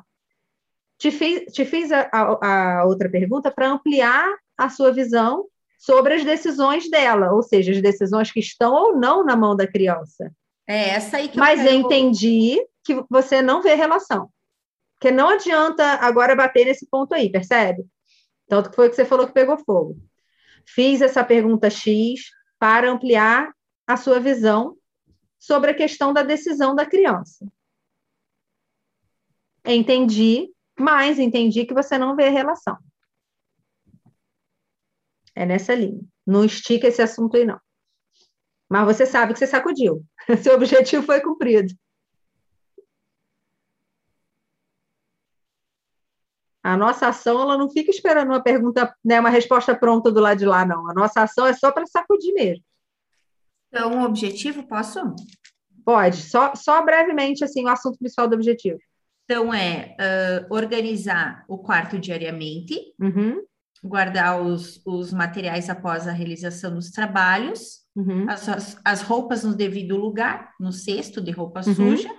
Te 0.98 1.12
fiz, 1.12 1.52
te 1.52 1.66
fiz 1.66 1.92
a, 1.92 2.10
a, 2.12 2.80
a 2.80 2.86
outra 2.86 3.10
pergunta 3.10 3.52
para 3.52 3.70
ampliar 3.70 4.28
a 4.58 4.70
sua 4.70 4.92
visão 4.92 5.46
sobre 5.78 6.16
as 6.16 6.24
decisões 6.24 6.90
dela, 6.90 7.34
ou 7.34 7.44
seja, 7.44 7.72
as 7.72 7.82
decisões 7.82 8.32
que 8.32 8.40
estão 8.40 8.74
ou 8.74 8.98
não 8.98 9.24
na 9.24 9.36
mão 9.36 9.56
da 9.56 9.68
criança. 9.68 10.32
É 10.66 10.90
essa 10.90 11.18
aí 11.18 11.28
que 11.28 11.38
Mas 11.38 11.60
eu, 11.60 11.66
quero... 11.66 11.76
eu 11.76 11.82
entendi 11.82 12.60
que 12.88 13.06
você 13.10 13.42
não 13.42 13.62
vê 13.62 13.76
relação. 13.76 14.32
Porque 14.94 15.12
não 15.12 15.30
adianta 15.30 15.84
agora 15.84 16.36
bater 16.36 16.66
nesse 16.66 16.88
ponto 16.88 17.14
aí, 17.14 17.30
percebe? 17.30 17.86
Tanto 18.48 18.70
que 18.70 18.76
foi 18.76 18.88
o 18.88 18.90
que 18.90 18.96
você 18.96 19.06
falou 19.06 19.28
que 19.28 19.34
pegou 19.34 19.58
fogo. 19.58 19.98
Fiz 20.66 21.02
essa 21.02 21.24
pergunta 21.24 21.70
X 21.70 22.32
para 22.58 22.90
ampliar 22.90 23.54
a 23.86 23.98
sua 23.98 24.20
visão 24.20 24.78
sobre 25.38 25.72
a 25.72 25.76
questão 25.76 26.14
da 26.14 26.24
decisão 26.24 26.74
da 26.74 26.86
criança. 26.86 27.46
Entendi, 29.64 30.50
mas 30.80 31.20
entendi 31.20 31.66
que 31.66 31.74
você 31.74 31.98
não 31.98 32.16
vê 32.16 32.30
relação. 32.30 32.78
É 35.36 35.46
nessa 35.46 35.76
linha. 35.76 36.02
Não 36.26 36.44
estica 36.44 36.88
esse 36.88 37.02
assunto 37.02 37.38
aí, 37.38 37.46
não. 37.46 37.60
Mas 38.70 38.86
você 38.86 39.06
sabe 39.06 39.34
que 39.34 39.40
você 39.40 39.48
sacudiu. 39.48 40.04
Seu 40.42 40.56
objetivo 40.56 41.06
foi 41.06 41.22
cumprido. 41.22 41.74
A 46.68 46.76
nossa 46.76 47.08
ação, 47.08 47.40
ela 47.40 47.58
não 47.58 47.70
fica 47.70 47.90
esperando 47.90 48.28
uma 48.28 48.44
pergunta, 48.44 48.94
né, 49.04 49.18
uma 49.22 49.30
resposta 49.30 49.74
pronta 49.74 50.12
do 50.12 50.20
lado 50.20 50.38
de 50.38 50.46
lá, 50.46 50.66
não. 50.66 50.90
A 50.90 50.94
nossa 50.94 51.22
ação 51.22 51.48
é 51.48 51.54
só 51.54 51.72
para 51.72 51.86
sacudir 51.86 52.34
mesmo. 52.34 52.62
Então, 53.70 54.02
o 54.02 54.04
objetivo, 54.04 54.68
posso? 54.68 55.00
Pode, 55.86 56.18
só, 56.18 56.54
só 56.56 56.84
brevemente, 56.84 57.42
assim, 57.42 57.64
o 57.64 57.70
assunto 57.70 57.98
principal 57.98 58.28
do 58.28 58.36
objetivo. 58.36 58.78
Então, 59.24 59.54
é 59.54 59.96
uh, 59.98 60.54
organizar 60.54 61.46
o 61.48 61.58
quarto 61.58 61.98
diariamente, 61.98 62.94
Uhum, 63.00 63.42
guardar 63.82 64.42
os, 64.42 64.82
os 64.86 65.14
materiais 65.14 65.70
após 65.70 66.06
a 66.06 66.12
realização 66.12 66.74
dos 66.74 66.92
trabalhos, 66.92 67.82
uhum, 67.96 68.30
as, 68.30 68.50
as, 68.50 68.78
as 68.84 69.02
roupas 69.02 69.46
no 69.46 69.56
devido 69.56 69.96
lugar, 69.96 70.52
no 70.60 70.74
cesto 70.74 71.22
de 71.22 71.32
roupa 71.32 71.62
Uhum. 71.66 71.74
suja, 71.74 72.14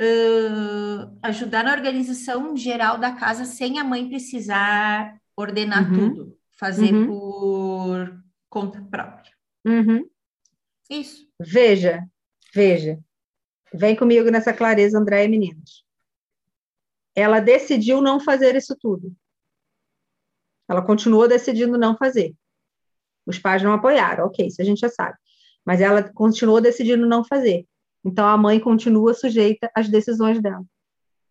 Uh, 0.00 1.18
ajudar 1.22 1.62
na 1.62 1.72
organização 1.72 2.56
geral 2.56 2.96
da 2.96 3.12
casa 3.12 3.44
sem 3.44 3.78
a 3.78 3.84
mãe 3.84 4.08
precisar 4.08 5.20
ordenar 5.36 5.92
Uhum. 5.92 6.14
tudo, 6.14 6.38
fazer 6.58 6.90
Uhum. 6.94 7.06
por 7.06 8.24
conta 8.48 8.80
própria. 8.90 9.30
uhum. 9.66 10.08
Isso. 10.88 11.28
Veja, 11.38 12.02
veja. 12.54 12.98
Vem 13.74 13.94
comigo 13.94 14.30
nessa 14.30 14.52
clareza, 14.54 14.98
André 14.98 15.24
e 15.24 15.28
meninos. 15.28 15.84
Ela 17.14 17.38
decidiu 17.38 18.00
não 18.00 18.18
fazer 18.18 18.56
isso 18.56 18.74
tudo. 18.80 19.14
Ela 20.68 20.82
continuou 20.82 21.28
decidindo 21.28 21.76
não 21.78 21.96
fazer. 21.96 22.34
Os 23.26 23.38
pais 23.38 23.62
não 23.62 23.72
apoiaram, 23.74 24.24
ok, 24.26 24.46
isso 24.46 24.60
a 24.62 24.64
gente 24.64 24.80
já 24.80 24.88
sabe. 24.88 25.16
Mas 25.64 25.80
ela 25.80 26.02
continuou 26.12 26.60
decidindo 26.60 27.06
não 27.06 27.22
fazer. 27.22 27.66
Então 28.04 28.26
a 28.26 28.36
mãe 28.36 28.58
continua 28.58 29.14
sujeita 29.14 29.70
às 29.74 29.88
decisões 29.88 30.40
dela. 30.40 30.64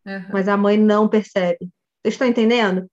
Aham. 0.06 0.30
Mas 0.32 0.48
a 0.48 0.58
mãe 0.58 0.78
não 0.78 1.08
percebe. 1.08 1.70
Vocês 2.02 2.14
estão 2.14 2.28
entendendo? 2.28 2.90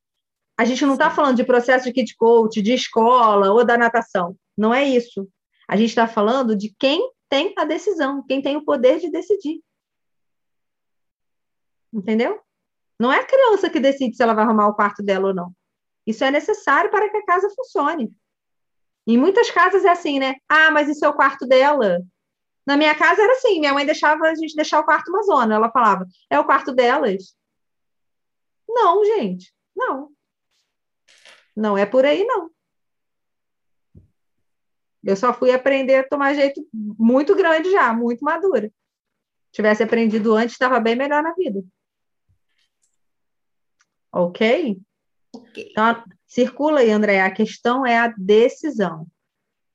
A 0.58 0.64
gente 0.64 0.84
não 0.86 0.94
está 0.94 1.10
falando 1.10 1.36
de 1.36 1.44
processo 1.44 1.84
de 1.84 1.92
kit 1.92 2.16
coach, 2.16 2.62
de 2.62 2.72
escola 2.72 3.52
ou 3.52 3.64
da 3.64 3.76
natação. 3.76 4.36
Não 4.56 4.72
é 4.72 4.84
isso. 4.84 5.28
A 5.68 5.76
gente 5.76 5.90
está 5.90 6.08
falando 6.08 6.56
de 6.56 6.74
quem 6.78 7.10
tem 7.28 7.52
a 7.58 7.64
decisão, 7.64 8.24
quem 8.26 8.40
tem 8.40 8.56
o 8.56 8.64
poder 8.64 8.98
de 8.98 9.10
decidir. 9.10 9.60
Entendeu? 11.92 12.40
Não 12.98 13.12
é 13.12 13.20
a 13.20 13.26
criança 13.26 13.68
que 13.68 13.78
decide 13.78 14.16
se 14.16 14.22
ela 14.22 14.32
vai 14.32 14.44
arrumar 14.44 14.68
o 14.68 14.74
quarto 14.74 15.02
dela 15.02 15.28
ou 15.28 15.34
não. 15.34 15.52
Isso 16.06 16.24
é 16.24 16.30
necessário 16.30 16.90
para 16.90 17.10
que 17.10 17.16
a 17.16 17.24
casa 17.24 17.50
funcione. 17.54 18.10
Em 19.06 19.18
muitas 19.18 19.50
casas 19.50 19.84
é 19.84 19.90
assim, 19.90 20.18
né? 20.18 20.36
Ah, 20.48 20.70
mas 20.70 20.88
isso 20.88 21.04
é 21.04 21.08
o 21.08 21.14
quarto 21.14 21.46
dela. 21.46 22.00
Na 22.66 22.76
minha 22.76 22.94
casa 22.94 23.22
era 23.22 23.32
assim, 23.32 23.60
minha 23.60 23.72
mãe 23.72 23.86
deixava 23.86 24.26
a 24.26 24.34
gente 24.34 24.56
deixar 24.56 24.80
o 24.80 24.84
quarto 24.84 25.08
uma 25.08 25.22
zona. 25.22 25.54
Ela 25.54 25.70
falava, 25.70 26.06
é 26.28 26.38
o 26.38 26.44
quarto 26.44 26.74
delas. 26.74 27.36
Não, 28.68 29.04
gente, 29.04 29.54
não. 29.74 30.10
Não 31.54 31.78
é 31.78 31.86
por 31.86 32.04
aí, 32.04 32.24
não. 32.24 32.50
Eu 35.02 35.16
só 35.16 35.32
fui 35.32 35.52
aprender 35.52 35.94
a 35.94 36.08
tomar 36.08 36.34
jeito 36.34 36.66
muito 36.72 37.36
grande 37.36 37.70
já, 37.70 37.92
muito 37.92 38.24
madura. 38.24 38.72
Tivesse 39.52 39.84
aprendido 39.84 40.34
antes, 40.34 40.54
estava 40.54 40.80
bem 40.80 40.96
melhor 40.96 41.22
na 41.22 41.32
vida. 41.32 41.64
Ok? 44.12 44.78
Ok. 45.32 45.68
Então, 45.70 46.04
circula 46.26 46.80
aí, 46.80 46.90
André. 46.90 47.20
A 47.20 47.30
questão 47.30 47.86
é 47.86 47.96
a 47.96 48.12
decisão. 48.18 49.06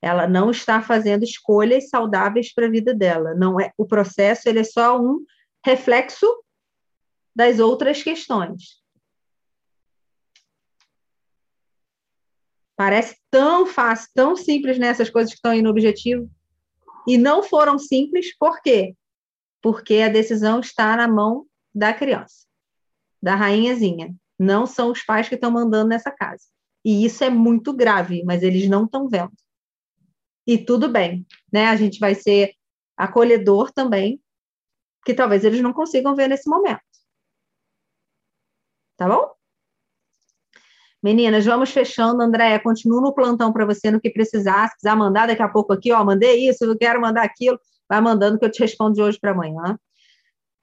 Ela 0.02 0.26
não 0.26 0.50
está 0.50 0.82
fazendo 0.82 1.22
escolhas 1.22 1.88
saudáveis 1.88 2.52
para 2.52 2.66
a 2.66 2.70
vida 2.70 2.92
dela. 2.92 3.34
Não 3.34 3.60
é 3.60 3.72
o 3.78 3.86
processo, 3.86 4.48
ele 4.48 4.58
é 4.58 4.64
só 4.64 5.00
um 5.00 5.24
reflexo 5.64 6.26
das 7.34 7.60
outras 7.60 8.02
questões. 8.02 8.82
Parece 12.74 13.16
tão 13.30 13.64
fácil, 13.64 14.10
tão 14.12 14.34
simples 14.34 14.76
nessas 14.76 15.08
coisas 15.08 15.32
que 15.32 15.36
estão 15.36 15.52
aí 15.52 15.62
no 15.62 15.70
objetivo. 15.70 16.28
E 17.06 17.16
não 17.16 17.42
foram 17.42 17.78
simples, 17.78 18.36
por 18.36 18.60
quê? 18.60 18.96
Porque 19.60 19.96
a 19.98 20.08
decisão 20.08 20.58
está 20.58 20.96
na 20.96 21.06
mão 21.06 21.46
da 21.72 21.94
criança, 21.94 22.44
da 23.22 23.36
rainhazinha. 23.36 24.12
Não 24.36 24.66
são 24.66 24.90
os 24.90 25.04
pais 25.04 25.28
que 25.28 25.36
estão 25.36 25.52
mandando 25.52 25.90
nessa 25.90 26.10
casa. 26.10 26.44
E 26.84 27.04
isso 27.04 27.22
é 27.22 27.30
muito 27.30 27.72
grave, 27.72 28.24
mas 28.24 28.42
eles 28.42 28.68
não 28.68 28.84
estão 28.84 29.08
vendo. 29.08 29.32
E 30.46 30.58
tudo 30.58 30.88
bem, 30.88 31.26
né? 31.52 31.66
A 31.66 31.76
gente 31.76 31.98
vai 31.98 32.14
ser 32.14 32.52
acolhedor 32.96 33.72
também, 33.72 34.20
que 35.04 35.14
talvez 35.14 35.44
eles 35.44 35.60
não 35.60 35.72
consigam 35.72 36.14
ver 36.14 36.28
nesse 36.28 36.48
momento. 36.48 36.80
Tá 38.96 39.08
bom? 39.08 39.32
Meninas, 41.02 41.44
vamos 41.44 41.70
fechando. 41.70 42.22
Andréia, 42.22 42.60
continuo 42.60 43.00
no 43.00 43.12
plantão 43.12 43.52
para 43.52 43.66
você 43.66 43.90
no 43.90 44.00
que 44.00 44.10
precisar. 44.10 44.68
Se 44.68 44.76
quiser 44.76 44.94
mandar 44.94 45.26
daqui 45.26 45.42
a 45.42 45.48
pouco 45.48 45.72
aqui, 45.72 45.92
ó, 45.92 46.04
mandei 46.04 46.48
isso, 46.48 46.64
eu 46.64 46.78
quero 46.78 47.00
mandar 47.00 47.24
aquilo, 47.24 47.58
vai 47.88 48.00
mandando 48.00 48.38
que 48.38 48.44
eu 48.44 48.50
te 48.50 48.60
respondo 48.60 48.94
de 48.94 49.02
hoje 49.02 49.18
para 49.20 49.32
amanhã. 49.32 49.78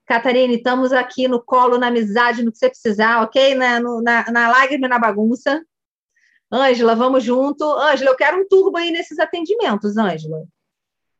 Catarine, 0.05 0.55
estamos 0.55 0.93
aqui 0.93 1.27
no 1.27 1.43
colo, 1.43 1.77
na 1.77 1.87
amizade, 1.87 2.41
no 2.41 2.51
que 2.51 2.57
você 2.57 2.69
precisar, 2.69 3.21
ok? 3.21 3.53
Na, 3.53 3.79
no, 3.79 4.01
na, 4.01 4.31
na 4.31 4.49
lágrima 4.49 4.87
e 4.87 4.89
na 4.89 4.97
bagunça. 4.97 5.61
Ângela, 6.51 6.95
vamos 6.95 7.23
junto. 7.23 7.63
Ângela, 7.63 8.11
eu 8.11 8.15
quero 8.15 8.41
um 8.41 8.47
turbo 8.47 8.77
aí 8.77 8.91
nesses 8.91 9.19
atendimentos, 9.19 9.97
Ângela. 9.97 10.43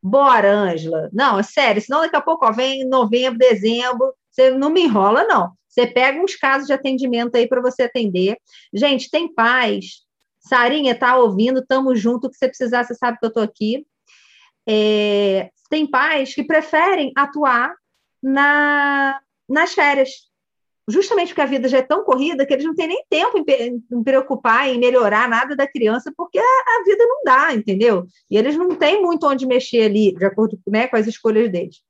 Bora, 0.02 0.50
Ângela. 0.52 1.10
Não, 1.12 1.38
é 1.38 1.42
sério, 1.42 1.80
senão 1.80 2.00
daqui 2.00 2.16
a 2.16 2.20
pouco 2.20 2.46
ó, 2.46 2.52
vem 2.52 2.84
novembro, 2.84 3.38
dezembro, 3.38 4.14
você 4.30 4.50
não 4.50 4.70
me 4.70 4.82
enrola, 4.82 5.24
não. 5.24 5.52
Você 5.68 5.86
pega 5.86 6.20
uns 6.20 6.34
casos 6.34 6.66
de 6.66 6.72
atendimento 6.72 7.36
aí 7.36 7.46
para 7.46 7.60
você 7.60 7.84
atender. 7.84 8.36
Gente, 8.72 9.10
tem 9.10 9.32
paz. 9.32 10.02
Sarinha, 10.40 10.98
tá 10.98 11.16
ouvindo, 11.16 11.64
tamo 11.64 11.94
junto. 11.94 12.26
O 12.26 12.30
que 12.30 12.36
você 12.36 12.48
precisar, 12.48 12.84
você 12.84 12.94
sabe 12.94 13.18
que 13.18 13.26
eu 13.26 13.32
tô 13.32 13.40
aqui. 13.40 13.86
É, 14.68 15.50
tem 15.68 15.86
pais 15.86 16.34
que 16.34 16.42
preferem 16.42 17.12
atuar 17.16 17.74
na, 18.22 19.20
nas 19.48 19.72
férias. 19.72 20.29
Justamente 20.90 21.28
porque 21.28 21.40
a 21.40 21.46
vida 21.46 21.68
já 21.68 21.78
é 21.78 21.82
tão 21.82 22.04
corrida 22.04 22.44
que 22.44 22.52
eles 22.52 22.64
não 22.64 22.74
têm 22.74 22.88
nem 22.88 23.04
tempo 23.08 23.38
em, 23.38 23.84
em 23.90 24.02
preocupar, 24.02 24.68
em 24.68 24.78
melhorar 24.78 25.28
nada 25.28 25.54
da 25.54 25.66
criança, 25.66 26.12
porque 26.16 26.38
a, 26.38 26.42
a 26.42 26.82
vida 26.84 27.04
não 27.06 27.22
dá, 27.24 27.54
entendeu? 27.54 28.06
E 28.30 28.36
eles 28.36 28.56
não 28.56 28.74
têm 28.74 29.02
muito 29.02 29.26
onde 29.26 29.46
mexer 29.46 29.82
ali, 29.82 30.14
de 30.14 30.24
acordo 30.24 30.58
né, 30.66 30.86
com 30.86 30.96
as 30.96 31.06
escolhas 31.06 31.50
deles. 31.50 31.82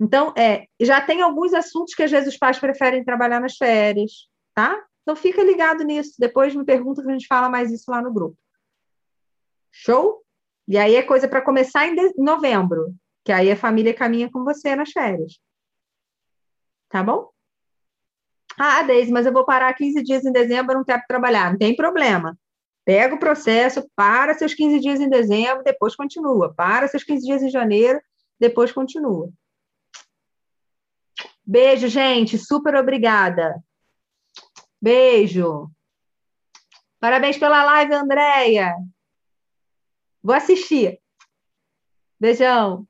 Então, 0.00 0.32
é, 0.36 0.66
já 0.80 1.00
tem 1.00 1.22
alguns 1.22 1.54
assuntos 1.54 1.94
que 1.94 2.02
às 2.02 2.10
vezes 2.10 2.32
os 2.32 2.38
pais 2.38 2.58
preferem 2.58 3.04
trabalhar 3.04 3.40
nas 3.40 3.56
férias, 3.56 4.28
tá? 4.54 4.82
Então 5.02 5.16
fica 5.16 5.42
ligado 5.42 5.84
nisso. 5.84 6.14
Depois 6.18 6.54
me 6.54 6.64
pergunta 6.64 7.02
que 7.02 7.08
a 7.08 7.12
gente 7.12 7.26
fala 7.26 7.48
mais 7.48 7.70
isso 7.70 7.90
lá 7.90 8.00
no 8.00 8.12
grupo. 8.12 8.36
Show? 9.70 10.22
E 10.68 10.78
aí 10.78 10.94
é 10.94 11.02
coisa 11.02 11.28
para 11.28 11.42
começar 11.42 11.86
em 11.86 11.96
novembro, 12.16 12.94
que 13.24 13.32
aí 13.32 13.50
a 13.50 13.56
família 13.56 13.94
caminha 13.94 14.30
com 14.30 14.44
você 14.44 14.76
nas 14.76 14.90
férias. 14.90 15.40
Tá 16.88 17.02
bom? 17.02 17.31
Ah, 18.64 18.84
Deise, 18.84 19.10
mas 19.10 19.26
eu 19.26 19.32
vou 19.32 19.44
parar 19.44 19.74
15 19.74 20.04
dias 20.04 20.24
em 20.24 20.30
dezembro, 20.30 20.76
não 20.76 20.84
quero 20.84 21.02
trabalhar. 21.08 21.50
Não 21.50 21.58
tem 21.58 21.74
problema. 21.74 22.38
Pega 22.84 23.12
o 23.12 23.18
processo, 23.18 23.84
para 23.96 24.34
seus 24.34 24.54
15 24.54 24.78
dias 24.78 25.00
em 25.00 25.08
dezembro, 25.08 25.64
depois 25.64 25.96
continua. 25.96 26.54
Para 26.54 26.86
seus 26.86 27.02
15 27.02 27.26
dias 27.26 27.42
em 27.42 27.50
janeiro, 27.50 28.00
depois 28.38 28.70
continua. 28.70 29.28
Beijo, 31.44 31.88
gente. 31.88 32.38
Super 32.38 32.76
obrigada. 32.76 33.60
Beijo. 34.80 35.68
Parabéns 37.00 37.36
pela 37.36 37.64
live, 37.64 37.94
Andréia. 37.94 38.76
Vou 40.22 40.36
assistir. 40.36 41.00
Beijão. 42.20 42.86